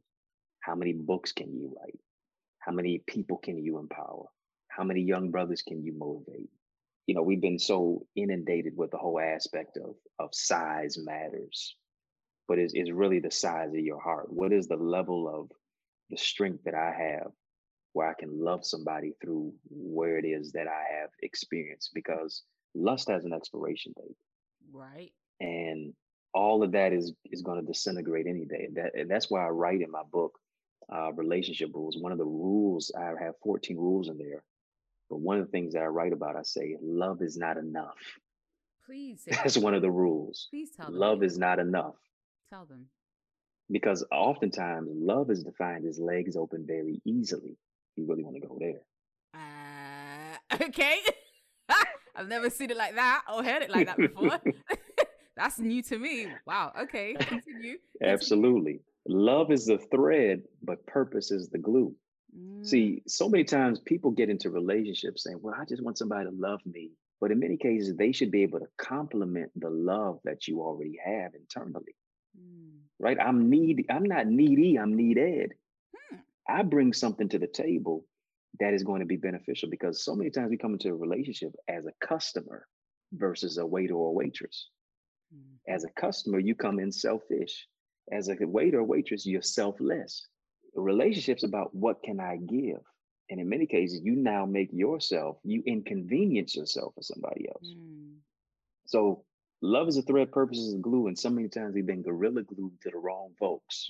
how 0.62 0.76
many 0.76 0.94
books 0.94 1.34
can 1.34 1.54
you 1.54 1.76
write, 1.78 2.00
how 2.60 2.72
many 2.72 3.04
people 3.06 3.38
can 3.38 3.58
you 3.58 3.80
empower, 3.80 4.28
how 4.70 4.84
many 4.86 5.02
young 5.02 5.30
brothers 5.30 5.62
can 5.62 5.84
you 5.84 5.94
motivate. 5.98 6.50
You 7.06 7.16
know, 7.16 7.22
we've 7.22 7.42
been 7.42 7.60
so 7.60 8.06
inundated 8.16 8.78
with 8.78 8.92
the 8.92 8.98
whole 8.98 9.20
aspect 9.20 9.78
of 9.78 9.96
of 10.20 10.30
size 10.34 10.98
matters, 10.98 11.76
but 12.48 12.60
it's, 12.60 12.74
it's 12.74 12.92
really 12.92 13.20
the 13.20 13.30
size 13.32 13.70
of 13.70 13.80
your 13.80 14.00
heart. 14.00 14.32
What 14.32 14.54
is 14.54 14.68
the 14.68 14.78
level 14.78 15.28
of 15.28 15.52
the 16.10 16.18
strength 16.18 16.64
that 16.66 16.76
I 16.76 16.92
have 16.98 17.32
where 17.94 18.08
I 18.10 18.14
can 18.14 18.40
love 18.40 18.66
somebody 18.66 19.14
through 19.22 19.54
where 19.70 20.18
it 20.18 20.26
is 20.26 20.52
that 20.52 20.68
I 20.68 20.84
have 21.00 21.10
experienced? 21.24 21.92
Because 21.94 22.44
lust 22.74 23.10
has 23.10 23.26
an 23.26 23.34
expiration 23.34 23.94
date 23.98 24.18
Right. 24.72 25.12
and 25.40 25.94
all 26.34 26.64
of 26.64 26.74
that 26.74 26.92
is 26.92 27.14
is 27.32 27.42
going 27.42 27.60
to 27.62 27.66
disintegrate 27.66 28.28
any 28.28 28.44
day. 28.46 28.68
That 28.74 28.94
and 28.96 29.10
that's 29.10 29.30
why 29.32 29.46
I 29.46 29.50
write 29.50 29.82
in 29.82 29.90
my 29.90 30.04
book, 30.12 30.38
uh, 30.94 31.14
relationship 31.14 31.70
rules. 31.74 31.98
One 31.98 32.12
of 32.12 32.18
the 32.18 32.26
rules 32.26 32.92
I 32.98 33.14
have 33.24 33.36
14 33.44 33.78
rules 33.78 34.10
in 34.10 34.18
there, 34.18 34.44
but 35.10 35.20
one 35.22 35.40
of 35.40 35.46
the 35.46 35.52
things 35.52 35.74
that 35.74 35.82
I 35.84 35.86
write 35.86 36.12
about, 36.12 36.36
I 36.36 36.42
say 36.44 36.76
love 36.82 37.22
is 37.22 37.38
not 37.38 37.56
enough. 37.58 37.96
Please 38.86 39.24
That's 39.28 39.54
that. 39.56 39.64
one 39.64 39.74
of 39.74 39.82
the 39.82 39.90
rules. 39.92 40.48
Please 40.50 40.72
tell 40.76 40.88
them. 40.88 40.96
Love 40.96 41.24
is 41.24 41.38
not 41.38 41.60
enough 41.60 41.96
Tell 42.50 42.66
them. 42.66 42.86
Because 43.72 44.06
oftentimes 44.12 44.90
love 44.94 45.30
is 45.30 45.44
defined 45.44 45.86
as 45.86 46.00
legs 46.00 46.36
open 46.36 46.66
very 46.68 47.02
easily. 47.06 47.58
You 47.96 48.06
really 48.08 48.24
want 48.24 48.36
to 48.42 48.48
go 48.48 48.58
there. 48.60 48.82
Uh, 49.34 50.64
okay. 50.66 51.00
I've 52.16 52.28
never 52.28 52.50
seen 52.50 52.72
it 52.72 52.78
like 52.78 52.96
that 52.96 53.24
or 53.34 53.44
heard 53.44 53.62
it 53.62 53.70
like 53.70 53.88
that 53.88 53.98
before. 53.98 54.40
That's 55.38 55.60
new 55.60 55.82
to 55.84 56.00
me. 56.00 56.28
Wow. 56.46 56.72
Okay. 56.84 57.14
Continue. 57.20 57.78
Absolutely. 58.02 58.80
Love 59.08 59.52
is 59.52 59.66
the 59.66 59.78
thread, 59.92 60.42
but 60.64 60.86
purpose 60.88 61.30
is 61.32 61.50
the 61.50 61.58
glue. 61.58 61.94
Mm, 62.38 62.66
See, 62.66 63.04
so 63.08 63.28
many 63.28 63.44
times 63.44 63.80
people 63.80 64.12
get 64.12 64.30
into 64.30 64.50
relationships 64.50 65.24
saying, 65.24 65.40
Well, 65.42 65.56
I 65.60 65.66
just 65.66 65.84
want 65.84 65.98
somebody 65.98 66.30
to 66.30 66.36
love 66.36 66.62
me. 66.66 66.92
But 67.22 67.32
in 67.32 67.40
many 67.40 67.58
cases, 67.58 67.96
they 67.96 68.12
should 68.12 68.32
be 68.32 68.44
able 68.44 68.60
to 68.60 68.68
complement 68.78 69.52
the 69.56 69.70
love 69.70 70.20
that 70.26 70.48
you 70.48 70.62
already 70.62 70.98
have 71.04 71.34
internally, 71.34 71.96
mm, 72.38 72.75
right? 73.00 73.18
I'm 73.20 73.50
needy. 73.50 73.86
I'm 73.90 74.04
not 74.04 74.28
needy. 74.28 74.78
I'm 74.78 74.96
needed. 74.96 75.54
hmm, 75.94 76.18
I 76.48 76.64
bring 76.64 76.94
something 76.94 77.30
to 77.30 77.40
the 77.40 77.48
table 77.48 78.06
that 78.60 78.74
is 78.74 78.84
going 78.84 79.02
to 79.02 79.06
be 79.06 79.18
beneficial 79.18 79.70
because 79.70 80.04
so 80.04 80.16
many 80.16 80.30
times 80.30 80.50
we 80.50 80.58
come 80.58 80.74
into 80.74 80.90
a 80.90 80.96
relationship 80.96 81.54
as 81.68 81.86
a 81.86 82.06
customer 82.06 82.68
versus 83.14 83.58
a 83.58 83.66
waiter 83.66 83.96
or 83.96 84.14
waitress. 84.14 84.70
mm. 85.34 85.74
As 85.74 85.84
a 85.84 85.90
customer, 85.90 86.40
you 86.40 86.56
come 86.56 86.80
in 86.80 86.92
selfish. 86.92 87.68
As 88.12 88.30
a 88.30 88.36
waiter 88.42 88.80
or 88.80 88.84
waitress, 88.84 89.26
you're 89.26 89.42
selfless. 89.42 90.28
A 90.78 90.82
relationship's 90.82 91.44
about 91.44 91.74
what 91.74 92.04
can 92.04 92.20
I 92.20 92.38
give? 92.38 92.80
And 93.30 93.40
in 93.40 93.50
many 93.50 93.66
cases, 93.66 94.02
you 94.04 94.16
now 94.16 94.46
make 94.46 94.70
yourself, 94.72 95.38
you 95.44 95.64
inconvenience 95.66 96.56
yourself 96.56 96.94
for 96.94 97.02
somebody 97.02 97.48
else. 97.50 97.74
Mm. 97.76 98.18
So 98.86 99.26
love 99.62 99.88
is 99.88 99.98
a 99.98 100.02
thread, 100.02 100.32
purpose 100.32 100.60
is 100.60 100.76
a 100.76 100.80
glue. 100.80 101.08
And 101.08 101.18
so 101.18 101.30
many 101.30 101.48
times 101.48 101.74
we've 101.74 101.86
been 101.86 102.02
gorilla 102.02 102.44
glued 102.44 102.80
to 102.82 102.90
the 102.92 102.98
wrong 102.98 103.32
folks. 103.40 103.90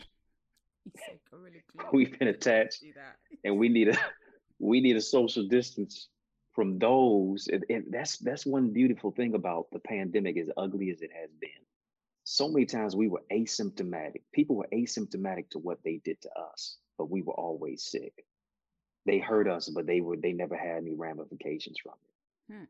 You 0.86 0.92
said 1.06 1.20
gorilla 1.30 1.58
glue. 1.78 1.88
We've 1.94 2.18
been 2.18 2.28
attached 2.28 2.84
and 3.44 3.58
we 3.58 3.70
need 3.70 3.90
a 3.90 3.98
we 4.60 4.82
need 4.82 4.96
a 4.96 5.02
social 5.02 5.48
distance 5.48 6.10
from 6.54 6.80
those. 6.80 7.48
And, 7.52 7.66
and 7.70 7.86
that's 7.90 8.18
that's 8.18 8.46
one 8.46 8.72
beautiful 8.72 9.12
thing 9.12 9.36
about 9.36 9.68
the 9.72 9.80
pandemic, 9.80 10.38
as 10.38 10.50
ugly 10.58 10.90
as 10.90 11.02
it 11.02 11.12
has 11.14 11.30
been. 11.40 11.50
So 12.24 12.48
many 12.48 12.66
times 12.66 12.96
we 12.96 13.08
were 13.08 13.22
asymptomatic. 13.32 14.22
People 14.34 14.56
were 14.56 14.68
asymptomatic 14.74 15.50
to 15.52 15.60
what 15.60 15.84
they 15.84 16.02
did 16.04 16.20
to 16.22 16.30
us, 16.54 16.78
but 16.98 17.12
we 17.12 17.22
were 17.22 17.34
always 17.34 17.84
sick. 17.84 18.26
They 19.06 19.20
hurt 19.20 19.48
us, 19.48 19.70
but 19.70 19.86
they 19.86 20.02
were 20.02 20.18
they 20.18 20.34
never 20.34 20.56
had 20.56 20.78
any 20.78 20.96
ramifications 20.96 21.78
from 21.84 21.94
it. 21.94 22.54
Hmm. 22.54 22.64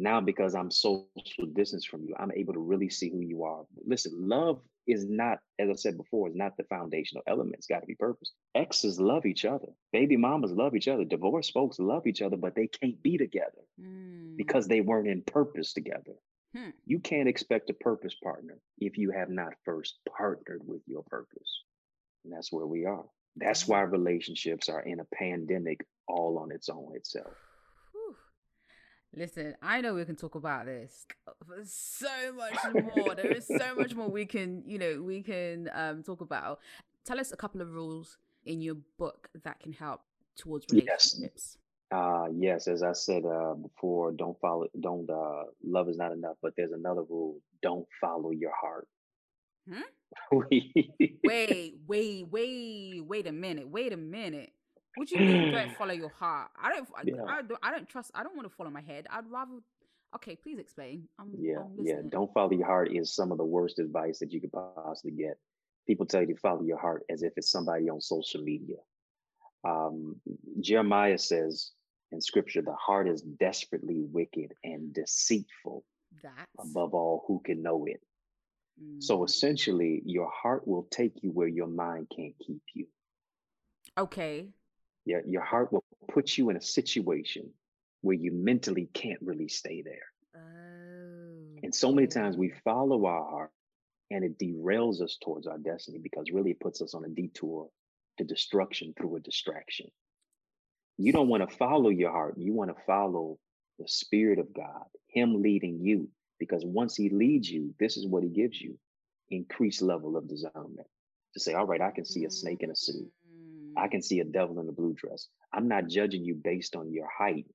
Now, 0.00 0.20
because 0.20 0.54
I'm 0.54 0.70
social 0.70 1.08
distance 1.54 1.84
from 1.84 2.04
you, 2.04 2.14
I'm 2.18 2.30
able 2.32 2.52
to 2.54 2.60
really 2.60 2.88
see 2.88 3.10
who 3.10 3.20
you 3.20 3.42
are. 3.44 3.64
Listen, 3.84 4.12
love 4.28 4.60
is 4.86 5.04
not, 5.08 5.40
as 5.58 5.68
I 5.68 5.74
said 5.74 5.96
before, 5.96 6.28
is 6.28 6.36
not 6.36 6.56
the 6.56 6.62
foundational 6.64 7.24
element. 7.26 7.56
It's 7.56 7.66
got 7.66 7.80
to 7.80 7.86
be 7.86 7.96
purpose. 7.96 8.32
Exes 8.54 9.00
love 9.00 9.26
each 9.26 9.44
other. 9.44 9.66
Baby 9.92 10.16
mamas 10.16 10.52
love 10.52 10.76
each 10.76 10.86
other. 10.88 11.04
Divorced 11.04 11.52
folks 11.52 11.78
love 11.80 12.06
each 12.06 12.22
other, 12.22 12.36
but 12.36 12.54
they 12.54 12.68
can't 12.68 13.02
be 13.02 13.18
together 13.18 13.62
Mm. 13.80 14.36
because 14.36 14.66
they 14.68 14.80
weren't 14.80 15.08
in 15.08 15.22
purpose 15.22 15.72
together. 15.72 16.14
Hmm. 16.56 16.70
You 16.86 17.00
can't 17.00 17.28
expect 17.28 17.68
a 17.68 17.74
purpose 17.74 18.14
partner 18.22 18.56
if 18.78 18.96
you 18.96 19.10
have 19.10 19.28
not 19.30 19.52
first 19.64 19.98
partnered 20.16 20.62
with 20.66 20.80
your 20.86 21.02
purpose. 21.02 21.64
And 22.24 22.32
that's 22.32 22.50
where 22.52 22.66
we 22.66 22.86
are. 22.86 23.04
That's 23.36 23.68
why 23.68 23.82
relationships 23.82 24.68
are 24.68 24.80
in 24.80 25.00
a 25.00 25.04
pandemic 25.14 25.84
all 26.06 26.38
on 26.38 26.50
its 26.50 26.68
own 26.68 26.96
itself. 26.96 27.34
Listen, 29.18 29.56
I 29.60 29.80
know 29.80 29.94
we 29.94 30.04
can 30.04 30.14
talk 30.14 30.36
about 30.36 30.66
this 30.66 31.04
for 31.44 31.56
so 31.64 32.32
much 32.36 32.56
more. 32.94 33.14
there 33.16 33.32
is 33.32 33.46
so 33.46 33.74
much 33.74 33.94
more 33.94 34.08
we 34.08 34.24
can, 34.26 34.62
you 34.64 34.78
know, 34.78 35.02
we 35.02 35.22
can 35.22 35.68
um 35.74 36.02
talk 36.04 36.20
about. 36.20 36.60
Tell 37.04 37.18
us 37.18 37.32
a 37.32 37.36
couple 37.36 37.60
of 37.60 37.72
rules 37.72 38.16
in 38.46 38.60
your 38.60 38.76
book 38.96 39.28
that 39.44 39.58
can 39.60 39.72
help 39.72 40.02
towards 40.36 40.66
Yes. 40.70 41.14
relationships. 41.16 41.58
Uh 41.90 42.26
yes, 42.32 42.68
as 42.68 42.82
I 42.84 42.92
said 42.92 43.24
uh 43.24 43.54
before, 43.54 44.12
don't 44.12 44.38
follow 44.40 44.68
don't 44.80 45.10
uh 45.10 45.44
love 45.64 45.88
is 45.88 45.96
not 45.96 46.12
enough, 46.12 46.36
but 46.40 46.52
there's 46.56 46.72
another 46.72 47.02
rule. 47.02 47.40
Don't 47.60 47.86
follow 48.00 48.30
your 48.30 48.52
heart. 48.54 48.86
Hmm? 49.68 49.82
Wait, 50.32 51.74
wait, 51.86 52.26
wait, 52.30 53.00
wait 53.04 53.26
a 53.26 53.32
minute. 53.32 53.68
Wait 53.68 53.92
a 53.92 53.96
minute. 53.96 54.52
What 54.94 55.10
you 55.10 55.20
mean 55.20 55.52
don't 55.52 55.72
follow 55.78 55.92
your 55.92 56.08
heart? 56.10 56.50
I 56.60 56.70
don't 56.70 56.88
I, 56.96 57.02
Yeah. 57.04 57.24
I 57.26 57.42
don't 57.42 57.58
I 57.62 57.70
don't 57.70 57.88
trust 57.88 58.10
I 58.14 58.22
don't 58.22 58.36
want 58.36 58.48
to 58.48 58.54
follow 58.54 58.70
my 58.70 58.80
head. 58.80 59.06
I'd 59.10 59.30
rather 59.30 59.52
Okay, 60.14 60.36
please 60.36 60.58
explain. 60.58 61.06
I'm, 61.18 61.30
Yeah, 61.38 61.58
I'm 61.58 61.84
yeah. 61.84 62.00
Don't 62.10 62.32
follow 62.32 62.52
your 62.52 62.66
heart 62.66 62.90
is 62.92 63.14
some 63.14 63.30
of 63.30 63.38
the 63.38 63.44
worst 63.44 63.78
advice 63.78 64.18
that 64.20 64.32
you 64.32 64.40
could 64.40 64.52
possibly 64.52 65.12
get. 65.12 65.38
People 65.86 66.06
tell 66.06 66.22
you 66.22 66.34
to 66.34 66.40
follow 66.40 66.62
your 66.62 66.78
heart 66.78 67.04
as 67.10 67.22
if 67.22 67.34
it's 67.36 67.50
somebody 67.50 67.90
on 67.90 68.00
social 68.00 68.42
media. 68.42 68.76
Um, 69.64 70.16
Jeremiah 70.60 71.18
says 71.18 71.72
in 72.10 72.20
scripture, 72.22 72.62
the 72.62 72.74
heart 72.74 73.06
is 73.08 73.20
desperately 73.20 74.00
wicked 74.00 74.54
and 74.64 74.94
deceitful. 74.94 75.84
That's 76.22 76.50
Above 76.58 76.94
all, 76.94 77.24
who 77.28 77.40
can 77.44 77.62
know 77.62 77.84
it? 77.86 78.00
So 79.00 79.18
Mm. 79.18 79.24
essentially, 79.26 80.02
your 80.06 80.30
heart 80.30 80.66
will 80.66 80.84
take 80.90 81.22
you 81.22 81.30
where 81.32 81.48
your 81.48 81.66
mind 81.66 82.10
can't 82.14 82.34
keep 82.38 82.62
you. 82.74 82.86
okay. 83.98 84.48
Your, 85.08 85.22
your 85.26 85.42
heart 85.42 85.72
will 85.72 85.84
put 86.12 86.36
you 86.36 86.50
in 86.50 86.56
a 86.56 86.60
situation 86.60 87.48
where 88.02 88.16
you 88.16 88.30
mentally 88.30 88.90
can't 88.92 89.18
really 89.22 89.48
stay 89.48 89.82
there. 89.82 90.04
Oh. 90.36 91.58
And 91.62 91.74
so 91.74 91.92
many 91.92 92.08
times 92.08 92.36
we 92.36 92.52
follow 92.62 93.06
our 93.06 93.24
heart 93.24 93.50
and 94.10 94.22
it 94.22 94.38
derails 94.38 95.00
us 95.00 95.16
towards 95.22 95.46
our 95.46 95.56
destiny 95.56 95.98
because 95.98 96.30
really 96.30 96.50
it 96.50 96.60
puts 96.60 96.82
us 96.82 96.92
on 96.92 97.06
a 97.06 97.08
detour 97.08 97.70
to 98.18 98.24
destruction 98.24 98.92
through 98.98 99.16
a 99.16 99.20
distraction. 99.20 99.86
You 100.98 101.14
don't 101.14 101.28
want 101.28 101.48
to 101.48 101.56
follow 101.56 101.88
your 101.88 102.12
heart. 102.12 102.34
You 102.36 102.52
want 102.52 102.76
to 102.76 102.84
follow 102.84 103.38
the 103.78 103.88
Spirit 103.88 104.38
of 104.38 104.52
God, 104.52 104.84
Him 105.06 105.40
leading 105.40 105.80
you. 105.80 106.10
Because 106.38 106.66
once 106.66 106.94
He 106.94 107.08
leads 107.08 107.48
you, 107.50 107.74
this 107.80 107.96
is 107.96 108.06
what 108.06 108.24
He 108.24 108.28
gives 108.28 108.60
you 108.60 108.76
increased 109.30 109.80
level 109.80 110.18
of 110.18 110.28
discernment 110.28 110.86
to 111.32 111.40
say, 111.40 111.54
all 111.54 111.66
right, 111.66 111.80
I 111.80 111.92
can 111.92 112.04
see 112.04 112.24
a 112.26 112.30
snake 112.30 112.62
in 112.62 112.70
a 112.70 112.76
suit. 112.76 113.10
I 113.78 113.88
can 113.88 114.02
see 114.02 114.20
a 114.20 114.24
devil 114.24 114.58
in 114.60 114.68
a 114.68 114.72
blue 114.72 114.94
dress. 114.94 115.28
I'm 115.52 115.68
not 115.68 115.86
judging 115.88 116.24
you 116.24 116.34
based 116.34 116.74
on 116.76 116.92
your 116.92 117.08
height. 117.08 117.46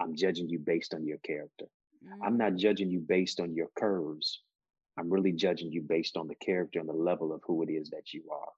I'm 0.00 0.14
judging 0.14 0.48
you 0.48 0.58
based 0.58 0.94
on 0.94 1.06
your 1.06 1.18
character. 1.18 1.66
I'm 2.22 2.36
not 2.36 2.52
Mm. 2.52 2.58
judging 2.58 2.90
you 2.90 3.00
based 3.00 3.40
on 3.40 3.54
your 3.54 3.68
curves. 3.76 4.42
I'm 4.96 5.10
really 5.10 5.32
judging 5.32 5.72
you 5.72 5.82
based 5.82 6.16
on 6.16 6.28
the 6.28 6.34
character 6.36 6.78
and 6.80 6.88
the 6.88 6.92
level 6.92 7.32
of 7.32 7.42
who 7.46 7.62
it 7.62 7.70
is 7.70 7.90
that 7.90 8.12
you 8.12 8.30
are. 8.30 8.52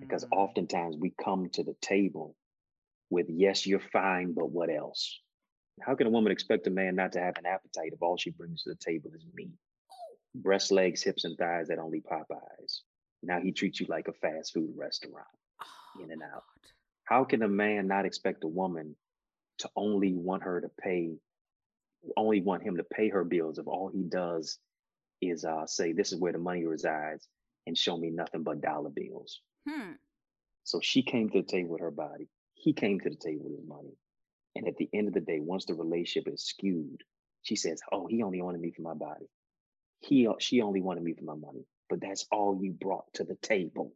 Because 0.00 0.24
Mm. 0.24 0.32
oftentimes 0.32 0.96
we 0.96 1.10
come 1.10 1.48
to 1.50 1.62
the 1.62 1.74
table 1.74 2.36
with, 3.10 3.30
yes, 3.30 3.66
you're 3.66 3.78
fine, 3.78 4.32
but 4.32 4.50
what 4.50 4.68
else? 4.70 5.22
How 5.80 5.94
can 5.94 6.06
a 6.06 6.10
woman 6.10 6.32
expect 6.32 6.66
a 6.66 6.70
man 6.70 6.96
not 6.96 7.12
to 7.12 7.20
have 7.20 7.38
an 7.38 7.46
appetite 7.46 7.92
if 7.92 8.02
all 8.02 8.16
she 8.16 8.30
brings 8.30 8.62
to 8.62 8.70
the 8.70 8.76
table 8.76 9.14
is 9.14 9.24
meat? 9.34 9.52
Breast, 10.34 10.70
legs, 10.72 11.02
hips, 11.02 11.24
and 11.24 11.36
thighs 11.38 11.68
that 11.68 11.78
only 11.78 12.00
Popeyes. 12.00 12.82
Now 13.22 13.40
he 13.40 13.52
treats 13.52 13.80
you 13.80 13.86
like 13.86 14.08
a 14.08 14.12
fast 14.12 14.52
food 14.52 14.76
restaurant, 14.76 15.26
in 16.02 16.10
and 16.10 16.22
out. 16.22 16.44
How 17.04 17.24
can 17.24 17.42
a 17.42 17.48
man 17.48 17.86
not 17.86 18.04
expect 18.04 18.44
a 18.44 18.48
woman 18.48 18.96
to 19.58 19.70
only 19.76 20.14
want 20.14 20.42
her 20.42 20.60
to 20.60 20.68
pay, 20.80 21.16
only 22.16 22.40
want 22.40 22.62
him 22.62 22.76
to 22.76 22.84
pay 22.84 23.08
her 23.08 23.24
bills 23.24 23.58
if 23.58 23.66
all 23.66 23.88
he 23.88 24.02
does 24.02 24.58
is 25.22 25.44
uh, 25.44 25.66
say, 25.66 25.92
this 25.92 26.12
is 26.12 26.20
where 26.20 26.32
the 26.32 26.38
money 26.38 26.64
resides 26.64 27.26
and 27.66 27.76
show 27.78 27.96
me 27.96 28.10
nothing 28.10 28.42
but 28.42 28.60
dollar 28.60 28.90
bills? 28.90 29.40
Hmm. 29.68 29.92
So 30.64 30.80
she 30.82 31.02
came 31.02 31.30
to 31.30 31.42
the 31.42 31.46
table 31.46 31.70
with 31.70 31.80
her 31.80 31.90
body. 31.90 32.28
He 32.54 32.72
came 32.72 33.00
to 33.00 33.10
the 33.10 33.16
table 33.16 33.44
with 33.44 33.58
his 33.58 33.68
money. 33.68 33.96
And 34.56 34.66
at 34.66 34.76
the 34.76 34.88
end 34.92 35.08
of 35.08 35.14
the 35.14 35.20
day, 35.20 35.38
once 35.38 35.66
the 35.66 35.74
relationship 35.74 36.32
is 36.32 36.44
skewed, 36.44 37.02
she 37.42 37.56
says, 37.56 37.80
"Oh, 37.92 38.06
he 38.06 38.22
only 38.22 38.40
wanted 38.42 38.60
me 38.60 38.72
for 38.72 38.82
my 38.82 38.94
body. 38.94 39.26
He, 40.00 40.28
she 40.40 40.62
only 40.62 40.80
wanted 40.80 41.04
me 41.04 41.12
for 41.12 41.24
my 41.24 41.34
money. 41.34 41.66
But 41.88 42.00
that's 42.00 42.26
all 42.32 42.58
you 42.60 42.72
brought 42.72 43.04
to 43.14 43.24
the 43.24 43.36
table. 43.36 43.92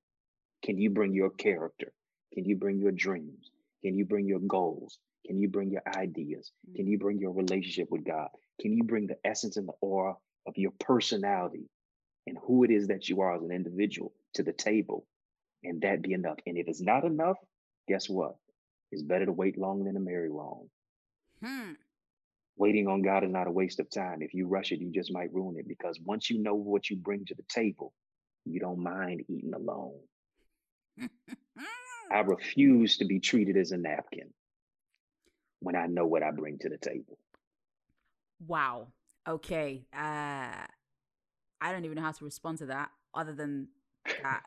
Can 0.63 0.79
you 0.79 0.91
bring 0.91 1.15
your 1.15 1.31
character? 1.31 1.93
Can 2.35 2.45
you 2.45 2.57
bring 2.57 2.79
your 2.79 2.93
dreams? 2.93 3.51
Can 3.83 3.97
you 3.97 4.05
bring 4.05 4.27
your 4.27 4.41
goals? 4.41 4.99
Can 5.27 5.39
you 5.39 5.49
bring 5.49 5.71
your 5.71 5.83
ideas? 5.87 6.53
Can 6.77 6.87
Mm. 6.87 6.91
you 6.91 6.99
bring 6.99 7.19
your 7.19 7.33
relationship 7.33 7.91
with 7.91 8.05
God? 8.05 8.31
Can 8.61 8.73
you 8.75 8.85
bring 8.85 9.07
the 9.07 9.19
essence 9.25 9.57
and 9.57 9.69
the 9.69 9.75
aura 9.81 10.17
of 10.47 10.57
your 10.59 10.73
personality 10.73 11.69
and 12.27 12.39
who 12.39 12.65
it 12.65 12.71
is 12.71 12.89
that 12.89 13.09
you 13.09 13.21
are 13.21 13.37
as 13.37 13.43
an 13.43 13.53
individual 13.53 14.15
to 14.35 14.43
the 14.43 14.53
table? 14.53 15.07
And 15.65 15.81
that 15.83 16.03
be 16.03 16.13
enough. 16.15 16.39
And 16.47 16.59
if 16.59 16.69
it's 16.69 16.81
not 16.83 17.05
enough, 17.05 17.39
guess 17.89 18.09
what? 18.09 18.37
It's 18.93 19.03
better 19.03 19.27
to 19.27 19.33
wait 19.33 19.59
long 19.59 19.85
than 19.85 19.95
to 19.95 20.01
marry 20.01 20.31
wrong. 20.31 20.71
Hmm. 21.43 21.73
Waiting 22.57 22.89
on 22.89 23.03
God 23.03 23.25
is 23.25 23.31
not 23.31 23.47
a 23.47 23.53
waste 23.53 23.81
of 23.81 23.91
time. 23.91 24.23
If 24.23 24.35
you 24.35 24.47
rush 24.47 24.73
it, 24.73 24.81
you 24.81 24.91
just 24.93 25.13
might 25.13 25.33
ruin 25.33 25.57
it 25.59 25.69
because 25.69 25.99
once 26.05 26.31
you 26.31 26.43
know 26.43 26.55
what 26.55 26.91
you 26.91 26.97
bring 26.97 27.25
to 27.27 27.35
the 27.35 27.45
table, 27.49 27.93
you 28.45 28.61
don't 28.61 28.83
mind 28.83 29.25
eating 29.29 29.55
alone. 29.55 29.99
I 32.11 32.21
refuse 32.21 32.99
to 32.99 33.05
be 33.05 33.21
treated 33.21 33.57
as 33.57 33.73
a 33.73 33.77
napkin 33.79 34.33
when 35.61 35.77
I 35.77 35.87
know 35.87 36.07
what 36.07 36.23
I 36.23 36.31
bring 36.33 36.59
to 36.61 36.69
the 36.69 36.79
table. 36.79 37.19
wow. 38.47 38.89
Okay. 39.29 39.87
Uh 39.93 40.67
I 41.63 41.73
don't 41.73 41.85
even 41.85 41.97
know 41.97 42.03
how 42.03 42.13
to 42.13 42.25
respond 42.25 42.59
to 42.59 42.67
that 42.67 42.91
other 43.15 43.35
than 43.35 43.69
that. 44.23 44.43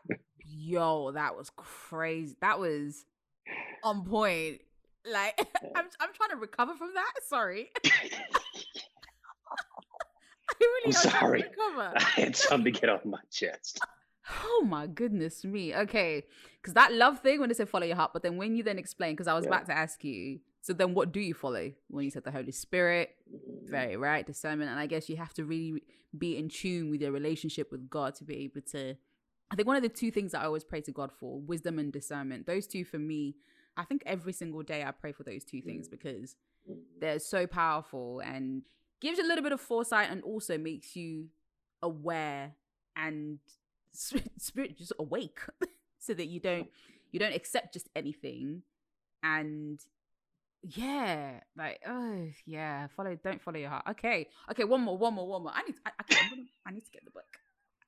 Yo, 0.46 1.12
that 1.12 1.38
was 1.38 1.52
crazy. 1.56 2.36
That 2.42 2.60
was 2.60 3.06
on 3.84 4.04
point. 4.06 4.62
Like 5.10 5.38
I'm 5.76 5.86
I'm 6.00 6.14
trying 6.14 6.32
to 6.32 6.38
recover 6.38 6.74
from 6.76 6.92
that. 6.96 7.14
Sorry. 7.28 7.70
I 10.50 10.56
really 10.60 10.84
I'm 10.86 10.90
am 10.90 10.94
sorry. 10.94 11.44
recover. 11.44 11.94
I 11.96 12.04
had 12.22 12.36
something 12.36 12.74
to 12.74 12.80
get 12.80 12.90
off 12.90 13.06
my 13.06 13.20
chest. 13.32 13.80
Oh 14.32 14.64
my 14.66 14.88
goodness 14.88 15.44
me. 15.44 15.76
Okay. 15.76 16.24
Because 16.62 16.74
that 16.74 16.94
love 16.94 17.20
thing 17.20 17.40
when 17.40 17.50
they 17.50 17.56
say 17.56 17.66
follow 17.66 17.86
your 17.86 17.96
heart, 17.96 18.12
but 18.14 18.24
then 18.24 18.38
when 18.38 18.56
you 18.56 18.64
then 18.64 18.80
explain, 18.80 19.14
because 19.14 19.28
I 19.28 19.34
was 19.34 19.44
Yeah. 19.44 19.50
about 19.50 19.66
to 19.68 19.78
ask 19.78 20.04
you, 20.04 20.40
so 20.62 20.72
then 20.72 20.94
what 20.94 21.12
do 21.12 21.20
you 21.20 21.34
follow 21.34 21.74
when 21.90 22.06
you 22.06 22.12
said 22.12 22.24
the 22.24 22.32
Holy 22.32 22.52
Spirit? 22.52 23.18
Mm-hmm. 23.30 23.70
Very 23.70 23.98
right, 23.98 24.26
discernment. 24.26 24.72
And 24.72 24.80
I 24.80 24.86
guess 24.86 25.10
you 25.10 25.18
have 25.18 25.34
to 25.34 25.44
really 25.44 25.84
be 26.18 26.38
in 26.38 26.48
tune 26.48 26.90
with 26.90 27.02
your 27.02 27.12
relationship 27.12 27.72
with 27.72 27.90
God 27.90 28.16
to 28.16 28.24
be 28.24 28.38
able 28.38 28.62
to. 28.72 28.96
I 29.52 29.56
think 29.56 29.68
one 29.68 29.76
of 29.76 29.84
the 29.84 29.90
two 29.90 30.10
things 30.10 30.32
that 30.32 30.42
I 30.42 30.46
always 30.46 30.64
pray 30.64 30.82
to 30.82 30.92
God 30.92 31.12
for 31.12 31.40
wisdom 31.42 31.80
and 31.80 31.92
discernment. 31.92 32.48
Those 32.48 32.66
two 32.66 32.86
for 32.86 32.98
me, 32.98 33.36
I 33.76 33.84
think 33.84 34.04
every 34.06 34.34
single 34.34 34.64
day 34.64 34.84
I 34.84 34.92
pray 34.92 35.12
for 35.12 35.24
those 35.24 35.44
two 35.44 35.62
things 35.62 35.88
mm-hmm. 35.88 35.98
because 35.98 36.36
they're 37.00 37.20
so 37.20 37.46
powerful 37.46 38.22
and 38.22 38.64
gives 39.02 39.18
you 39.18 39.26
a 39.26 39.28
little 39.28 39.44
bit 39.44 39.52
of 39.52 39.60
foresight 39.60 40.10
and 40.10 40.24
also 40.24 40.58
makes 40.58 40.96
you 40.96 41.28
aware 41.82 42.54
and 42.96 43.40
spirit, 43.94 44.78
just 44.78 44.94
awake 45.00 45.40
so 46.00 46.14
that 46.14 46.28
you 46.28 46.40
don't 46.40 46.68
you 47.12 47.20
don't 47.20 47.34
accept 47.36 47.74
just 47.74 47.90
anything. 47.96 48.64
And 49.24 49.80
yeah 50.64 51.42
like 51.58 51.80
oh 51.88 52.28
yeah 52.46 52.88
follow 52.96 53.16
don't 53.24 53.42
follow 53.42 53.58
your 53.58 53.70
heart. 53.70 53.86
Okay 53.92 54.28
okay 54.52 54.64
one 54.64 54.82
more 54.82 54.98
one 54.98 55.14
more 55.14 55.28
one 55.28 55.44
more. 55.44 55.52
I 55.54 55.64
need 55.64 55.76
I, 55.86 55.92
okay, 56.02 56.20
I'm 56.24 56.30
gonna, 56.30 56.42
I 56.66 56.72
need 56.72 56.86
to 56.86 56.92
get 56.92 57.06
the 57.06 57.12
book. 57.12 57.24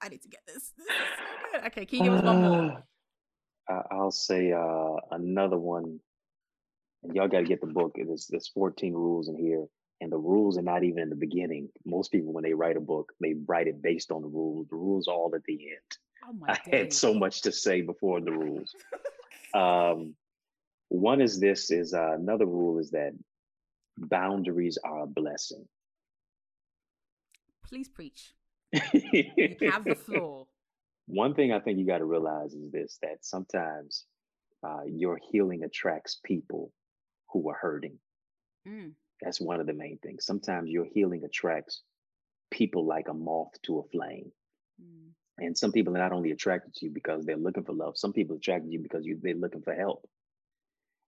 I 0.02 0.10
need 0.10 0.22
to 0.22 0.27
get 0.30 0.41
this. 0.45 0.72
This 0.77 0.88
is 0.88 0.94
so 1.53 1.65
okay 1.68 1.86
can 1.86 1.99
you 1.99 2.03
give 2.06 2.14
us 2.14 2.23
one 2.23 2.41
more? 2.41 2.84
I- 3.69 3.84
I'll 3.91 4.11
say 4.11 4.52
uh, 4.52 4.95
another 5.11 5.57
one, 5.57 5.99
and 7.03 7.15
y'all 7.15 7.27
got 7.27 7.40
to 7.40 7.45
get 7.45 7.61
the 7.61 7.68
book. 7.68 7.94
There's 7.95 8.27
there's 8.30 8.48
14 8.49 8.94
rules 8.94 9.27
in 9.27 9.38
here, 9.38 9.65
and 10.01 10.11
the 10.11 10.17
rules 10.17 10.57
are 10.57 10.63
not 10.63 10.84
even 10.84 10.99
in 11.03 11.09
the 11.09 11.15
beginning. 11.15 11.69
Most 11.85 12.11
people, 12.11 12.34
when 12.34 12.43
they 12.43 12.53
write 12.53 12.77
a 12.77 12.81
book, 12.81 13.13
they 13.22 13.35
write 13.45 13.67
it 13.67 13.81
based 13.81 14.11
on 14.11 14.22
the 14.22 14.27
rules. 14.27 14.67
The 14.69 14.76
rules 14.76 15.07
are 15.07 15.15
all 15.15 15.34
at 15.35 15.43
the 15.43 15.53
end. 15.53 15.97
oh 16.27 16.34
my 16.39 16.53
I 16.53 16.59
had 16.69 16.93
so 16.93 17.13
much 17.13 17.41
to 17.43 17.51
say 17.51 17.81
before 17.81 18.22
the 18.22 18.31
rules. 18.31 18.73
Um, 19.53 20.15
one 20.89 21.22
is 21.22 21.39
this: 21.39 21.72
is 21.72 21.93
uh, 21.93 22.11
another 22.11 22.45
rule 22.45 22.77
is 22.80 22.91
that 22.91 23.13
boundaries 23.97 24.77
are 24.84 25.03
a 25.03 25.07
blessing. 25.07 25.65
please 27.63 27.88
preach 27.88 28.34
you 28.93 29.57
have 29.72 29.85
the 29.85 29.95
floor 30.07 30.47
One 31.07 31.34
thing 31.35 31.53
I 31.53 31.59
think 31.59 31.80
you 31.80 31.85
got 31.85 31.99
to 31.99 32.05
realize 32.05 32.53
is 32.53 32.72
this: 32.72 32.97
that 33.01 33.23
sometimes 33.23 34.05
uh, 34.63 34.84
your 34.88 35.19
healing 35.31 35.63
attracts 35.63 36.19
people 36.26 36.72
who 37.31 37.49
are 37.49 37.55
hurting. 37.55 37.97
Mm, 38.67 38.91
That's 39.21 39.41
one 39.41 39.59
of 39.59 39.67
the 39.67 39.73
main 39.73 39.97
things. 39.99 40.25
Sometimes 40.25 40.69
your 40.69 40.85
healing 40.85 41.23
attracts 41.23 41.81
people 42.51 42.85
like 42.85 43.07
a 43.09 43.13
moth 43.13 43.61
to 43.63 43.79
a 43.79 43.83
flame. 43.83 44.31
mm, 44.81 45.13
And 45.37 45.57
some 45.57 45.71
people 45.71 45.95
are 45.95 45.99
not 45.99 46.11
only 46.13 46.31
attracted 46.31 46.73
to 46.75 46.85
you 46.85 46.91
because 46.91 47.25
they're 47.25 47.35
looking 47.37 47.63
for 47.63 47.73
love, 47.73 47.97
some 47.97 48.13
people 48.13 48.35
attracted 48.37 48.67
to 48.67 48.73
you 48.73 48.79
because 48.79 49.05
you, 49.05 49.17
they're 49.21 49.33
looking 49.35 49.61
for 49.61 49.73
help. 49.73 50.07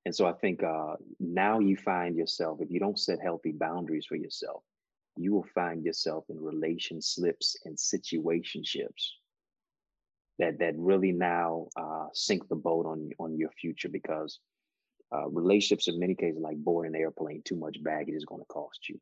And 0.06 0.16
so 0.16 0.26
I 0.26 0.34
think 0.34 0.64
uh, 0.64 0.96
now 1.20 1.60
you 1.60 1.76
find 1.78 2.16
yourself, 2.16 2.60
if 2.62 2.72
you 2.72 2.80
don't 2.80 3.00
set 3.00 3.20
healthy 3.22 3.52
boundaries 3.52 4.06
for 4.06 4.16
yourself, 4.16 4.64
you 5.18 5.34
will 5.34 5.48
find 5.56 5.84
yourself 5.84 6.26
in 6.30 6.40
relation 6.40 7.02
slips 7.02 7.58
and 7.66 7.78
situationships 7.78 9.12
that 10.40 10.60
that 10.60 10.78
really 10.78 11.12
now 11.12 11.68
uh, 11.76 12.08
sink 12.14 12.48
the 12.48 12.56
boat 12.56 12.86
on 12.86 13.12
on 13.20 13.38
your 13.38 13.50
future 13.52 13.90
because 13.90 14.40
uh, 15.14 15.30
relationships 15.30 15.88
in 15.88 16.00
many 16.00 16.16
cases 16.16 16.42
like 16.42 16.58
boarding 16.58 16.96
an 16.96 17.02
airplane, 17.02 17.42
too 17.44 17.56
much 17.56 17.82
baggage 17.84 18.16
is 18.16 18.26
going 18.26 18.42
to 18.42 18.48
cost 18.48 18.90
you. 18.90 19.00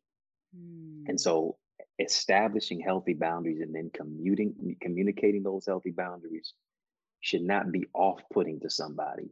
mm. 0.57 1.10
And 1.10 1.19
so 1.19 1.57
establishing 1.99 2.80
healthy 2.80 3.14
boundaries 3.14 3.61
and 3.61 3.73
then 3.73 3.90
commuting 3.94 4.76
communicating 4.82 5.44
those 5.44 5.65
healthy 5.65 5.91
boundaries 5.91 6.53
should 7.22 7.41
not 7.41 7.72
be 7.72 7.86
off-putting 7.94 8.60
to 8.60 8.69
somebody. 8.69 9.23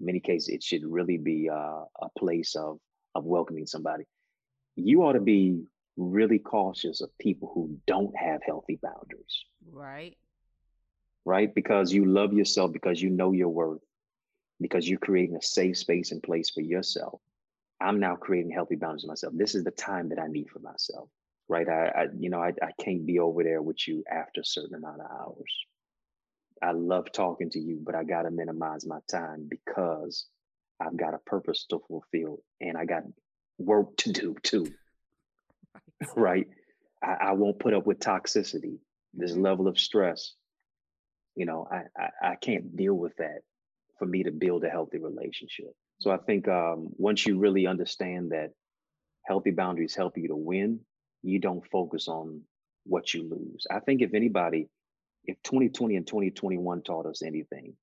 In 0.00 0.06
many 0.06 0.20
cases, 0.20 0.48
it 0.48 0.62
should 0.62 0.84
really 0.84 1.16
be 1.16 1.48
uh, 1.48 1.84
a 2.00 2.08
place 2.18 2.54
of 2.56 2.78
of 3.14 3.24
welcoming 3.24 3.66
somebody. 3.66 4.04
You 4.76 5.02
ought 5.02 5.12
to 5.12 5.20
be 5.20 5.62
really 5.96 6.38
cautious 6.38 7.00
of 7.00 7.10
people 7.18 7.50
who 7.54 7.78
don't 7.86 8.16
have 8.16 8.40
healthy 8.44 8.78
boundaries, 8.82 9.44
right 9.70 10.16
right? 11.24 11.54
Because 11.54 11.92
you 11.92 12.04
love 12.04 12.32
yourself, 12.32 12.72
because 12.72 13.00
you 13.00 13.10
know 13.10 13.32
your 13.32 13.48
worth, 13.48 13.80
because 14.62 14.88
you're 14.88 15.00
creating 15.00 15.36
a 15.36 15.42
safe 15.42 15.78
space 15.78 16.12
and 16.12 16.22
place 16.22 16.50
for 16.50 16.62
yourself. 16.62 17.20
I'm 17.80 18.00
now 18.00 18.16
creating 18.16 18.52
healthy 18.52 18.76
boundaries 18.76 19.02
for 19.02 19.08
myself. 19.08 19.34
This 19.36 19.54
is 19.54 19.64
the 19.64 19.72
time 19.72 20.10
that 20.10 20.20
I 20.20 20.28
need 20.28 20.50
for 20.50 20.60
myself, 20.60 21.08
right? 21.48 21.68
I, 21.68 21.86
I 21.88 22.06
you 22.18 22.30
know, 22.30 22.40
I, 22.42 22.52
I 22.62 22.72
can't 22.82 23.06
be 23.06 23.18
over 23.20 23.42
there 23.44 23.62
with 23.62 23.86
you 23.88 24.04
after 24.10 24.42
a 24.42 24.44
certain 24.44 24.76
amount 24.76 25.00
of 25.02 25.10
hours. 25.10 25.54
I 26.62 26.72
love 26.72 27.12
talking 27.12 27.50
to 27.50 27.60
you, 27.60 27.80
but 27.84 27.94
I 27.94 28.04
got 28.04 28.22
to 28.22 28.30
minimize 28.30 28.86
my 28.86 29.00
time 29.10 29.48
because 29.50 30.26
I've 30.80 30.96
got 30.96 31.14
a 31.14 31.18
purpose 31.18 31.66
to 31.70 31.80
fulfill 31.88 32.42
and 32.60 32.76
I 32.76 32.84
got 32.86 33.04
work 33.58 33.96
to 33.98 34.12
do 34.12 34.36
too, 34.42 34.74
right 36.16 36.16
right? 36.16 36.46
I, 37.02 37.28
I 37.28 37.32
won't 37.32 37.58
put 37.58 37.74
up 37.74 37.86
with 37.86 37.98
toxicity, 38.00 38.78
this 39.14 39.36
Mhm. 39.36 39.36
level 39.36 39.68
of 39.68 39.78
stress. 39.78 40.34
You 41.36 41.46
know, 41.46 41.66
I, 41.70 41.84
I, 41.98 42.32
I 42.32 42.36
can't 42.36 42.76
deal 42.76 42.94
with 42.94 43.16
that 43.16 43.40
for 44.02 44.08
me 44.08 44.24
to 44.24 44.32
build 44.32 44.64
a 44.64 44.68
healthy 44.68 44.98
relationship. 44.98 45.72
So 46.00 46.10
I 46.10 46.16
think 46.16 46.48
um, 46.48 46.88
once 46.96 47.24
you 47.24 47.38
really 47.38 47.68
understand 47.68 48.32
that 48.32 48.50
healthy 49.24 49.52
boundaries 49.52 49.94
help 49.94 50.18
you 50.18 50.26
to 50.26 50.34
win, 50.34 50.80
you 51.22 51.38
don't 51.38 51.64
focus 51.70 52.08
on 52.08 52.40
what 52.82 53.14
you 53.14 53.22
lose. 53.22 53.64
I 53.70 53.78
think 53.78 54.02
if 54.02 54.12
anybody, 54.12 54.68
if 55.24 55.40
2020 55.44 55.94
and 55.94 56.04
2021 56.04 56.82
taught 56.82 57.06
us 57.06 57.22
anything 57.22 57.76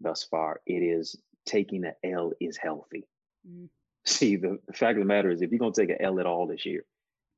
thus 0.00 0.24
far, 0.24 0.60
it 0.66 0.80
is 0.80 1.14
taking 1.46 1.84
an 1.84 1.94
L 2.02 2.32
is 2.40 2.56
healthy. 2.56 3.06
Mm. 3.48 3.68
See, 4.04 4.34
the, 4.34 4.58
the 4.66 4.72
fact 4.72 4.98
of 4.98 5.04
the 5.04 5.06
matter 5.06 5.30
is, 5.30 5.40
if 5.40 5.52
you're 5.52 5.60
going 5.60 5.72
to 5.72 5.80
take 5.80 5.90
an 5.90 6.04
L 6.04 6.18
at 6.18 6.26
all 6.26 6.48
this 6.48 6.66
year, 6.66 6.84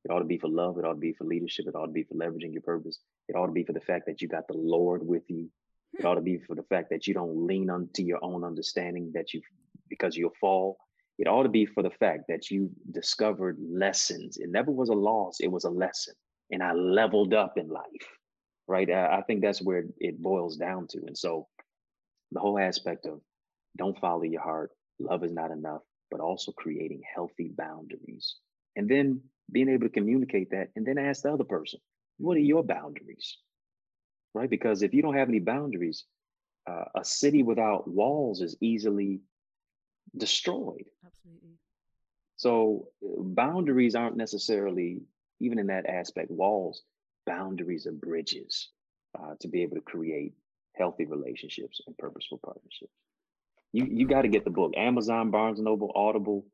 it 0.07 0.11
ought 0.11 0.21
to 0.21 0.25
be 0.25 0.39
for 0.39 0.49
love. 0.49 0.79
It 0.79 0.87
ought 0.87 0.95
to 0.95 0.99
be 0.99 1.13
for 1.13 1.25
leadership. 1.25 1.67
It 1.69 1.75
ought 1.75 1.87
to 1.87 1.93
be 1.93 2.05
for 2.05 2.15
leveraging 2.15 2.55
your 2.55 2.63
purpose. 2.63 2.99
It 3.29 3.37
ought 3.37 3.49
to 3.49 3.53
be 3.53 3.65
for 3.65 3.75
the 3.75 3.81
fact 3.81 4.07
that 4.07 4.23
you 4.23 4.29
got 4.29 4.49
the 4.49 4.57
Lord 4.57 5.07
with 5.07 5.25
you. 5.29 5.51
It 5.99 6.05
ought 6.05 6.17
to 6.17 6.21
be 6.21 6.39
for 6.39 6.55
the 6.55 6.63
fact 6.65 6.91
that 6.91 7.07
you 7.07 7.15
don't 7.15 7.47
lean 7.47 7.71
onto 7.71 8.03
your 8.03 8.23
own 8.23 8.45
understanding 8.45 9.11
that 9.15 9.33
you, 9.33 9.41
because 9.89 10.17
you'll 10.17 10.33
fall. 10.41 10.77
It 11.19 11.27
ought 11.27 11.45
to 11.45 11.49
be 11.49 11.65
for 11.65 11.83
the 11.83 11.91
fact 11.91 12.25
that 12.29 12.51
you 12.51 12.71
discovered 12.91 13.57
lessons. 13.59 14.37
It 14.37 14.51
never 14.51 14.71
was 14.71 14.91
a 14.91 14.95
loss. 14.95 15.39
It 15.41 15.51
was 15.51 15.65
a 15.65 15.71
lesson. 15.71 16.15
And 16.51 16.63
I 16.63 16.73
leveled 16.73 17.33
up 17.33 17.57
in 17.57 17.69
life, 17.69 18.07
right? 18.69 18.91
I, 18.91 19.19
I 19.19 19.23
think 19.23 19.41
that's 19.41 19.63
where 19.63 19.85
it 19.99 20.21
boils 20.21 20.57
down 20.57 20.87
to. 20.89 20.99
And 21.07 21.17
so 21.17 21.49
the 22.33 22.41
whole 22.41 22.59
aspect 22.59 23.07
of 23.07 23.21
don't 23.79 23.99
follow 23.99 24.23
your 24.23 24.43
heart, 24.43 24.73
love 24.99 25.25
is 25.25 25.33
not 25.33 25.51
enough, 25.51 25.83
but 26.11 26.21
also 26.21 26.53
creating 26.53 27.01
healthy 27.15 27.53
boundaries. 27.57 28.37
And 28.77 28.89
then 28.89 29.23
being 29.51 29.71
able 29.71 29.87
to 29.87 29.93
communicate 29.93 30.51
that 30.51 30.69
and 30.77 30.87
then 30.87 30.99
ask 30.99 31.23
the 31.23 31.33
other 31.33 31.45
person, 31.45 31.81
what 32.19 32.37
are 32.37 32.41
your 32.41 32.63
boundaries? 32.63 33.39
Right? 34.37 34.51
Because 34.51 34.83
if 34.83 34.93
you 34.93 35.01
don't 35.01 35.17
have 35.17 35.31
any 35.31 35.39
boundaries, 35.39 36.05
uh, 36.69 36.85
a 36.95 37.05
city 37.05 37.43
without 37.43 37.89
walls 37.89 38.43
is 38.43 38.55
easily 38.61 39.21
destroyed. 40.15 40.85
Absolutely. 41.05 41.57
So 42.37 42.89
uh, 43.03 43.23
boundaries 43.23 43.95
aren't 43.95 44.19
necessarily, 44.19 45.01
even 45.41 45.59
in 45.59 45.69
that 45.69 45.87
aspect, 45.87 46.31
walls, 46.31 46.83
boundaries 47.27 47.87
are 47.87 47.93
bridges 47.93 48.69
uh, 49.19 49.35
to 49.41 49.49
be 49.49 49.63
able 49.63 49.77
to 49.77 49.83
create 49.83 50.35
healthy 50.75 51.07
relationships 51.07 51.81
and 51.87 51.97
purposeful 51.97 52.41
partnerships. 52.45 52.93
You 53.73 53.87
you 53.91 54.07
got 54.07 54.23
to 54.23 54.29
get 54.29 54.45
the 54.45 54.51
book. 54.51 54.75
Amazon, 54.77 55.31
Barnes 55.31 55.59
and 55.59 55.65
Noble, 55.65 55.93
Audible, 55.95 56.45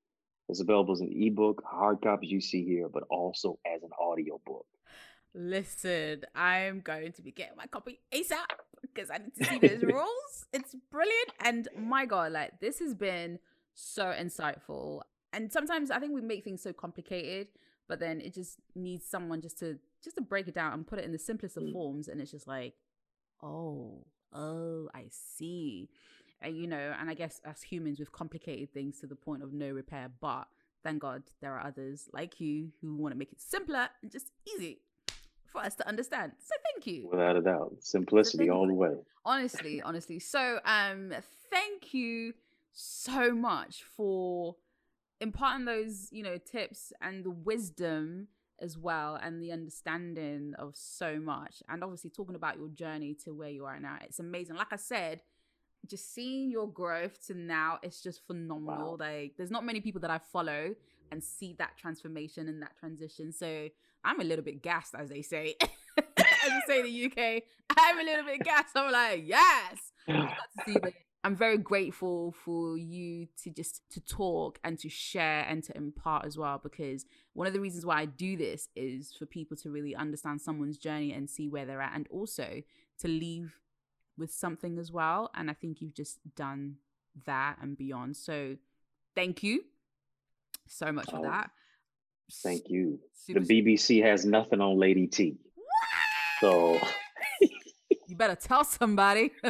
it's 0.49 0.61
available 0.61 0.93
as 0.93 1.01
an 1.01 1.13
ebook, 1.13 1.63
hard 1.67 2.01
copies 2.01 2.31
you 2.31 2.41
see 2.41 2.65
here, 2.65 2.89
but 2.89 3.05
also 3.11 3.59
as 3.67 3.83
an 3.83 3.91
audio 3.99 4.41
book. 4.47 4.67
Listen, 5.35 6.23
I'm 6.35 6.81
going 6.81 7.13
to 7.13 7.23
be 7.23 7.33
getting 7.33 7.57
my 7.57 7.67
copy 7.67 8.01
ASAP 8.13 8.37
because 8.83 9.11
I 9.11 9.19
need 9.19 9.35
to 9.37 9.45
see 9.45 9.59
those 9.59 9.83
rules. 9.95 10.47
It's 10.53 10.75
brilliant. 10.91 11.31
And 11.41 11.69
my 11.77 12.05
God, 12.05 12.33
like 12.33 12.61
this 12.61 12.79
has 12.81 12.95
been 12.95 13.39
so 13.75 14.05
insightful. 14.05 15.03
And 15.33 15.51
sometimes 15.51 15.91
I 15.91 15.99
think 15.99 16.13
we 16.13 16.21
make 16.21 16.45
things 16.45 16.63
so 16.63 16.73
complicated, 16.73 17.49
but 17.89 18.01
then 18.01 18.21
it 18.21 18.35
just 18.35 18.59
needs 18.75 19.07
someone 19.07 19.41
just 19.41 19.59
to 19.61 19.79
just 20.05 20.17
to 20.17 20.23
break 20.23 20.49
it 20.49 20.55
down 20.55 20.73
and 20.73 20.87
put 20.87 20.99
it 20.99 21.05
in 21.05 21.13
the 21.13 21.19
simplest 21.19 21.57
of 21.57 21.63
mm. 21.63 21.73
forms. 21.73 22.09
And 22.09 22.21
it's 22.21 22.33
just 22.33 22.47
like, 22.47 22.75
oh, 23.43 24.05
oh, 24.33 24.89
I 24.95 25.07
see 25.11 25.89
and 26.43 26.57
you 26.57 26.67
know 26.67 26.95
and 26.99 27.09
i 27.09 27.15
guess 27.15 27.41
as 27.45 27.63
humans 27.63 27.99
we've 27.99 28.13
complicated 28.13 28.73
things 28.73 28.99
to 28.99 29.07
the 29.07 29.17
point 29.17 29.43
of 29.43 29.53
no 29.53 29.71
repair 29.71 30.11
but 30.21 30.47
thank 30.83 31.01
god 31.01 31.23
there 31.41 31.55
are 31.55 31.67
others 31.67 32.09
like 32.13 32.41
you 32.41 32.71
who 32.81 32.95
want 32.95 33.13
to 33.13 33.19
make 33.19 33.33
it 33.33 33.41
simpler 33.41 33.89
and 34.03 34.11
just 34.11 34.33
easy 34.55 34.81
for 35.53 35.61
us 35.61 35.75
to 35.77 35.89
understand. 35.89 36.33
So 36.39 36.55
thank 36.73 36.87
you. 36.87 37.09
Without 37.11 37.37
a 37.37 37.43
doubt. 37.43 37.77
Simplicity 37.81 38.47
so 38.47 38.53
all 38.53 38.67
the 38.67 38.75
way. 38.75 38.95
Honestly 39.25 39.81
honestly. 39.85 40.19
So 40.19 40.59
um 40.65 41.13
thank 41.51 41.95
you 41.95 42.35
so 42.73 43.33
much 43.33 43.85
for 43.97 44.57
imparting 45.21 45.67
those 45.67 46.09
you 46.11 46.25
know 46.25 46.39
tips 46.39 46.93
and 47.01 47.25
the 47.25 47.31
wisdom 47.31 48.29
as 48.61 48.79
well 48.79 49.19
and 49.23 49.43
the 49.43 49.53
understanding 49.53 50.55
of 50.59 50.75
so 50.75 51.19
much 51.21 51.63
and 51.69 51.83
obviously 51.83 52.11
talking 52.11 52.35
about 52.35 52.57
your 52.57 52.69
journey 52.69 53.15
to 53.25 53.33
where 53.33 53.51
you 53.51 53.65
are 53.65 53.79
now. 53.79 53.99
It's 54.03 54.19
amazing. 54.19 54.57
Like 54.57 54.73
i 54.73 54.77
said 54.77 55.23
just 55.89 56.15
seeing 56.15 56.49
your 56.49 56.69
growth 56.69 57.27
to 57.27 57.35
now 57.35 57.79
it's 57.83 58.01
just 58.01 58.25
phenomenal. 58.27 58.93
Wow. 58.93 59.07
like 59.07 59.35
there's 59.37 59.51
not 59.51 59.65
many 59.65 59.81
people 59.81 60.01
that 60.01 60.11
i 60.11 60.19
follow 60.19 60.77
and 61.13 61.23
see 61.23 61.55
that 61.59 61.77
transformation 61.77 62.49
and 62.49 62.63
that 62.63 62.77
transition. 62.77 63.33
So 63.33 63.69
i'm 64.05 64.21
a 64.21 64.25
little 64.25 64.45
bit 64.45 64.63
gassed 64.63 64.95
as 64.95 65.09
they 65.09 65.23
say 65.23 65.55
as 65.99 66.05
they 66.17 66.61
say 66.67 66.81
in 66.81 66.87
the 66.87 67.05
uk 67.07 67.43
i'm 67.77 67.99
a 67.99 68.03
little 68.03 68.25
bit 68.25 68.41
gassed 68.41 68.77
i'm 68.77 68.93
like 68.93 69.23
yes 69.27 69.93
i'm 71.25 71.37
very 71.37 71.59
grateful 71.59 72.35
for 72.45 72.77
you 72.77 73.29
to 73.43 73.51
just 73.51 73.83
to 73.91 74.01
talk 74.01 74.59
and 74.65 74.79
to 74.79 74.89
share 74.89 75.47
and 75.49 75.63
to 75.63 75.77
impart 75.77 76.25
as 76.25 76.37
well 76.37 76.61
because 76.63 77.07
one 77.35 77.47
of 77.47 77.53
the 77.53 77.61
reasons 77.61 77.87
why 77.87 78.01
i 78.01 78.05
do 78.05 78.37
this 78.37 78.69
is 78.75 79.15
for 79.19 79.27
people 79.27 79.57
to 79.57 79.71
really 79.71 79.95
understand 79.95 80.41
someone's 80.41 80.79
journey 80.79 81.13
and 81.13 81.31
see 81.31 81.49
where 81.49 81.65
they're 81.65 81.83
at 81.83 81.95
and 81.95 82.09
also 82.11 82.63
to 82.99 83.09
leave 83.09 83.57
with 84.17 84.33
something 84.33 84.79
as 84.79 84.91
well. 84.91 85.31
And 85.35 85.51
I 85.51 85.55
think 85.55 85.81
you've 85.81 85.95
just 85.95 86.19
done 86.37 86.77
that 87.27 87.57
and 87.61 87.77
beyond. 87.77 88.17
So 88.17 88.57
thank 89.15 89.43
you 89.43 89.65
so 90.67 90.93
much 90.93 91.11
for 91.11 91.19
oh, 91.19 91.23
that. 91.23 91.51
Thank 92.43 92.69
you. 92.69 92.99
Super, 93.15 93.41
the 93.41 93.63
BBC 93.63 94.03
has 94.03 94.25
nothing 94.25 94.61
on 94.61 94.79
Lady 94.79 95.07
T. 95.07 95.37
So 96.41 96.81
you 98.09 98.17
better 98.17 98.35
tell 98.35 98.65
somebody. 98.65 99.33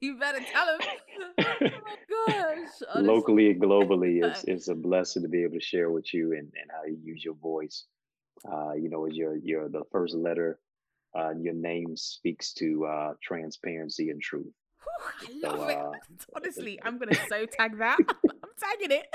you 0.00 0.16
better 0.18 0.40
tell 0.52 0.66
him. 0.68 0.80
Oh 1.38 1.54
gosh. 2.28 2.58
Honestly. 2.94 3.02
Locally 3.02 3.50
and 3.50 3.60
globally, 3.62 4.24
it's, 4.24 4.44
it's 4.44 4.68
a 4.68 4.74
blessing 4.74 5.22
to 5.22 5.28
be 5.28 5.42
able 5.42 5.54
to 5.54 5.60
share 5.60 5.90
with 5.90 6.12
you 6.14 6.32
and, 6.32 6.50
and 6.60 6.70
how 6.70 6.84
you 6.86 6.98
use 7.02 7.24
your 7.24 7.34
voice. 7.34 7.84
Uh, 8.50 8.72
you 8.72 8.88
know, 8.88 9.06
as 9.06 9.14
your 9.14 9.36
your 9.36 9.68
the 9.68 9.82
first 9.92 10.14
letter 10.14 10.58
uh, 11.14 11.30
your 11.38 11.54
name 11.54 11.96
speaks 11.96 12.52
to 12.54 12.86
uh, 12.86 13.12
transparency 13.22 14.10
and 14.10 14.20
truth. 14.20 14.52
Whew, 14.82 15.44
I 15.44 15.48
love 15.48 15.58
so, 15.60 15.68
it. 15.68 15.76
Uh, 15.76 15.92
Honestly, 16.36 16.80
I'm 16.82 16.98
gonna 16.98 17.14
so 17.28 17.46
tag 17.46 17.78
that. 17.78 17.98
I'm 18.00 18.50
tagging 18.58 18.96
it. 18.96 19.06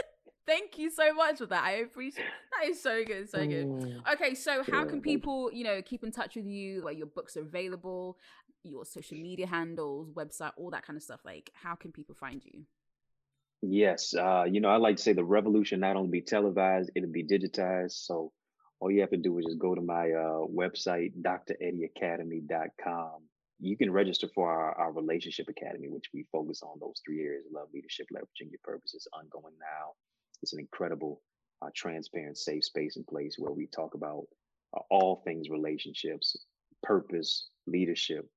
Thank 0.47 0.79
you 0.79 0.89
so 0.89 1.13
much 1.13 1.39
for 1.39 1.45
that. 1.47 1.63
I 1.63 1.71
appreciate 1.79 2.25
that 2.57 2.69
is 2.69 2.81
so 2.81 3.03
good, 3.03 3.29
so 3.29 3.45
good. 3.45 3.67
Mm. 3.67 4.13
Okay, 4.13 4.33
so 4.33 4.63
how 4.71 4.85
can 4.85 5.01
people, 5.01 5.51
you 5.51 5.65
know, 5.65 5.81
keep 5.81 6.03
in 6.03 6.11
touch 6.11 6.37
with 6.37 6.45
you? 6.45 6.81
Like 6.81 6.97
your 6.97 7.07
books 7.07 7.35
are 7.35 7.41
available, 7.41 8.17
your 8.63 8.85
social 8.85 9.17
media 9.17 9.45
handles, 9.45 10.09
website, 10.11 10.53
all 10.55 10.71
that 10.71 10.85
kind 10.85 10.95
of 10.95 11.03
stuff. 11.03 11.19
Like, 11.25 11.51
how 11.53 11.75
can 11.75 11.91
people 11.91 12.15
find 12.15 12.41
you? 12.45 12.61
Yes, 13.61 14.13
uh, 14.13 14.45
you 14.49 14.61
know, 14.61 14.69
I 14.69 14.77
like 14.77 14.95
to 14.97 15.03
say 15.03 15.11
the 15.11 15.23
revolution 15.23 15.81
not 15.81 15.97
only 15.97 16.11
be 16.11 16.21
televised, 16.21 16.91
it'll 16.95 17.11
be 17.11 17.25
digitized. 17.25 18.05
So 18.05 18.31
all 18.79 18.89
you 18.89 19.01
have 19.01 19.09
to 19.09 19.17
do 19.17 19.37
is 19.39 19.45
just 19.45 19.59
go 19.59 19.75
to 19.75 19.81
my 19.81 20.11
uh, 20.11 20.45
website, 20.47 21.11
dreddieacademy.com. 21.21 23.23
You 23.59 23.75
can 23.75 23.91
register 23.91 24.29
for 24.33 24.49
our, 24.49 24.79
our 24.79 24.93
relationship 24.93 25.49
academy, 25.49 25.89
which 25.89 26.05
we 26.13 26.25
focus 26.31 26.61
on 26.61 26.77
those 26.79 27.01
three 27.05 27.25
areas 27.25 27.43
love, 27.51 27.67
leadership, 27.73 28.07
leveraging 28.13 28.51
your 28.51 28.61
purpose. 28.63 28.93
It's 28.93 29.07
ongoing 29.11 29.55
now. 29.59 29.95
It's 30.41 30.53
an 30.53 30.59
incredible, 30.59 31.21
uh, 31.61 31.69
transparent, 31.75 32.37
safe 32.37 32.63
space 32.63 32.95
and 32.95 33.07
place 33.07 33.35
where 33.37 33.51
we 33.51 33.67
talk 33.67 33.93
about 33.93 34.25
uh, 34.75 34.81
all 34.89 35.21
things 35.23 35.49
relationships, 35.49 36.35
purpose, 36.83 37.47
leadership, 37.65 38.27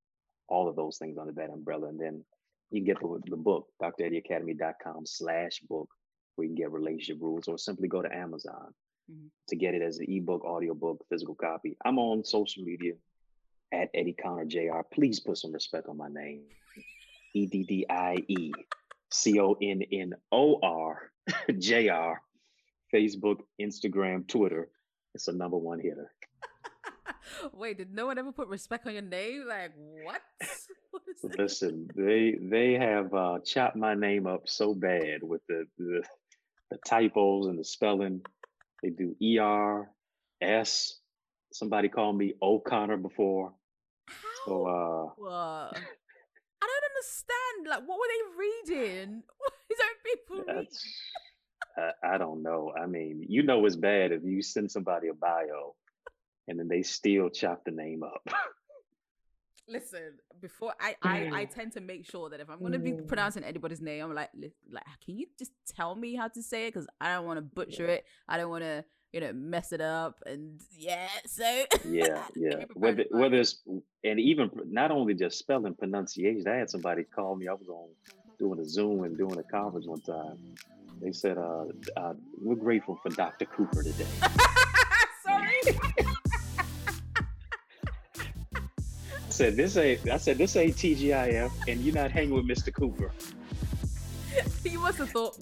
all 0.48 0.68
of 0.68 0.76
those 0.76 0.98
things 0.98 1.18
under 1.18 1.32
that 1.32 1.50
umbrella. 1.50 1.88
And 1.88 2.00
then 2.00 2.24
you 2.70 2.80
can 2.80 2.86
get 2.86 3.00
the, 3.00 3.20
the 3.30 3.36
book, 3.36 3.68
dreddieacademy.com 3.82 5.06
slash 5.06 5.60
book, 5.68 5.88
where 6.36 6.46
you 6.46 6.54
can 6.54 6.62
get 6.62 6.72
relationship 6.72 7.18
rules, 7.20 7.48
or 7.48 7.58
simply 7.58 7.88
go 7.88 8.02
to 8.02 8.14
Amazon 8.14 8.72
mm-hmm. 9.10 9.26
to 9.48 9.56
get 9.56 9.74
it 9.74 9.82
as 9.82 9.98
an 9.98 10.06
ebook, 10.08 10.44
audiobook, 10.44 11.04
physical 11.08 11.34
copy. 11.34 11.76
I'm 11.84 11.98
on 11.98 12.24
social 12.24 12.64
media 12.64 12.92
at 13.72 13.90
Eddie 13.94 14.16
Connor 14.20 14.46
Jr. 14.46 14.80
Please 14.92 15.20
put 15.20 15.38
some 15.38 15.52
respect 15.52 15.88
on 15.88 15.96
my 15.96 16.08
name. 16.08 16.42
E 17.34 17.46
D 17.46 17.62
D 17.62 17.86
I 17.88 18.16
E 18.26 18.52
C 19.12 19.38
O 19.38 19.56
N 19.62 19.82
N 19.92 20.14
O 20.32 20.58
R 20.62 21.10
J 21.58 21.88
R. 21.88 22.20
Facebook, 22.92 23.38
Instagram, 23.60 24.26
Twitter. 24.26 24.68
It's 25.14 25.28
a 25.28 25.32
number 25.32 25.56
one 25.56 25.80
hitter. 25.80 26.10
Wait, 27.52 27.78
did 27.78 27.94
no 27.94 28.06
one 28.06 28.18
ever 28.18 28.32
put 28.32 28.48
respect 28.48 28.86
on 28.86 28.92
your 28.92 29.02
name? 29.02 29.44
Like 29.48 29.72
what? 30.04 30.20
what 30.90 31.38
Listen, 31.38 31.88
they 31.94 32.36
they 32.40 32.74
have 32.74 33.12
uh, 33.14 33.38
chopped 33.44 33.76
my 33.76 33.94
name 33.94 34.26
up 34.26 34.48
so 34.48 34.74
bad 34.74 35.22
with 35.22 35.42
the, 35.48 35.66
the 35.78 36.02
the 36.70 36.78
typos 36.86 37.46
and 37.46 37.58
the 37.58 37.64
spelling. 37.64 38.22
They 38.82 38.90
do 38.90 39.14
ER, 39.38 39.88
S. 40.40 40.98
Somebody 41.52 41.88
called 41.88 42.16
me 42.16 42.34
O'Connor 42.40 42.96
before. 42.96 43.52
How? 44.06 44.14
So 44.46 45.16
uh 45.26 45.70
don't 45.72 45.84
understand. 47.00 47.68
Like 47.68 47.88
what 47.88 47.98
were 47.98 48.06
they 48.08 48.74
reading? 48.76 49.22
What 49.38 49.52
is 49.70 49.78
that 49.78 49.94
people 50.04 50.44
reading? 50.54 50.66
I, 51.76 52.14
I 52.14 52.18
don't 52.18 52.42
know. 52.42 52.72
I 52.80 52.86
mean, 52.86 53.24
you 53.28 53.42
know 53.42 53.64
it's 53.64 53.76
bad 53.76 54.12
if 54.12 54.22
you 54.24 54.42
send 54.42 54.70
somebody 54.70 55.08
a 55.08 55.14
bio 55.14 55.74
and 56.48 56.58
then 56.58 56.68
they 56.68 56.82
still 56.82 57.30
chop 57.30 57.64
the 57.64 57.70
name 57.70 58.02
up. 58.02 58.22
listen, 59.68 60.18
before 60.40 60.74
I, 60.80 60.96
I 61.02 61.28
I 61.32 61.44
tend 61.44 61.72
to 61.74 61.80
make 61.80 62.04
sure 62.10 62.28
that 62.30 62.40
if 62.40 62.50
I'm 62.50 62.60
gonna 62.60 62.78
be 62.78 62.92
Mm. 62.92 63.06
pronouncing 63.06 63.44
anybody's 63.44 63.80
name, 63.80 64.04
I'm 64.04 64.14
like, 64.14 64.30
like, 64.70 64.84
can 65.04 65.16
you 65.16 65.26
just 65.38 65.52
tell 65.76 65.94
me 65.94 66.14
how 66.16 66.28
to 66.28 66.42
say 66.42 66.66
it? 66.66 66.74
Because 66.74 66.88
I 67.00 67.14
don't 67.14 67.26
want 67.26 67.38
to 67.38 67.42
butcher 67.42 67.86
it. 67.86 68.04
I 68.28 68.36
don't 68.36 68.50
want 68.50 68.64
to, 68.64 68.84
you 69.12 69.20
know, 69.20 69.32
mess 69.32 69.72
it 69.72 69.80
up. 69.80 70.22
And 70.26 70.60
yeah, 70.78 71.08
so 71.26 71.64
Yeah, 71.88 72.24
yeah. 72.36 72.64
Whether 72.74 73.04
whether 73.10 73.36
it's 73.36 73.62
and 74.04 74.20
even 74.20 74.50
not 74.66 74.90
only 74.90 75.14
just 75.14 75.38
spelling 75.38 75.74
pronunciation. 75.74 76.46
I 76.48 76.56
had 76.56 76.70
somebody 76.70 77.04
call 77.04 77.36
me. 77.36 77.48
I 77.48 77.52
was 77.52 77.68
on 77.68 77.88
doing 78.38 78.58
a 78.60 78.68
Zoom 78.68 79.04
and 79.04 79.16
doing 79.16 79.38
a 79.38 79.42
conference 79.42 79.86
one 79.86 80.00
time. 80.00 80.38
They 81.00 81.12
said, 81.12 81.38
uh, 81.38 81.64
uh, 81.96 82.14
"We're 82.40 82.56
grateful 82.56 82.98
for 83.02 83.08
Dr. 83.10 83.46
Cooper 83.46 83.82
today." 83.82 84.06
sorry. 85.24 85.60
I 89.12 89.32
said, 89.32 89.56
"This 89.56 89.76
ain't." 89.76 90.08
I 90.10 90.18
said, 90.18 90.38
"This 90.38 90.56
ain't 90.56 90.76
TGIF, 90.76 91.50
and 91.68 91.80
you're 91.80 91.94
not 91.94 92.10
hanging 92.10 92.34
with 92.34 92.46
Mr. 92.46 92.72
Cooper." 92.74 93.10
he 94.62 94.76
must 94.76 94.98
have 94.98 95.10
thought. 95.10 95.36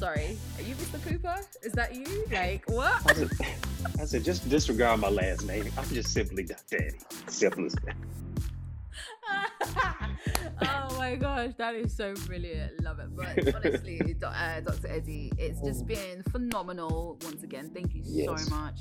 Sorry, 0.00 0.38
are 0.56 0.62
you 0.62 0.74
Mr. 0.76 0.98
Cooper? 1.06 1.36
Is 1.62 1.72
that 1.72 1.94
you? 1.94 2.06
Like 2.32 2.64
what? 2.70 3.02
I 3.06 3.12
said, 3.12 3.30
I 4.00 4.04
said, 4.06 4.24
"Just 4.24 4.48
disregard 4.48 4.98
my 4.98 5.10
last 5.10 5.46
name. 5.46 5.70
I'm 5.76 5.86
just 5.90 6.14
simply 6.14 6.42
Dr. 6.42 6.82
Eddie. 6.86 6.96
Simple 7.26 7.66
as 7.66 7.74
that." 7.84 7.96
oh 10.62 10.96
my 10.96 11.16
gosh, 11.16 11.50
that 11.58 11.74
is 11.74 11.94
so 11.94 12.14
brilliant. 12.24 12.82
Love 12.82 12.98
it. 13.00 13.14
But 13.14 13.54
honestly, 13.54 14.00
uh, 14.24 14.60
Dr. 14.60 14.88
Eddie, 14.88 15.32
it's 15.36 15.60
just 15.60 15.86
been 15.86 16.22
phenomenal 16.30 17.18
once 17.22 17.42
again. 17.42 17.70
Thank 17.74 17.94
you 17.94 18.00
Yes. 18.06 18.46
so 18.46 18.56
much 18.56 18.80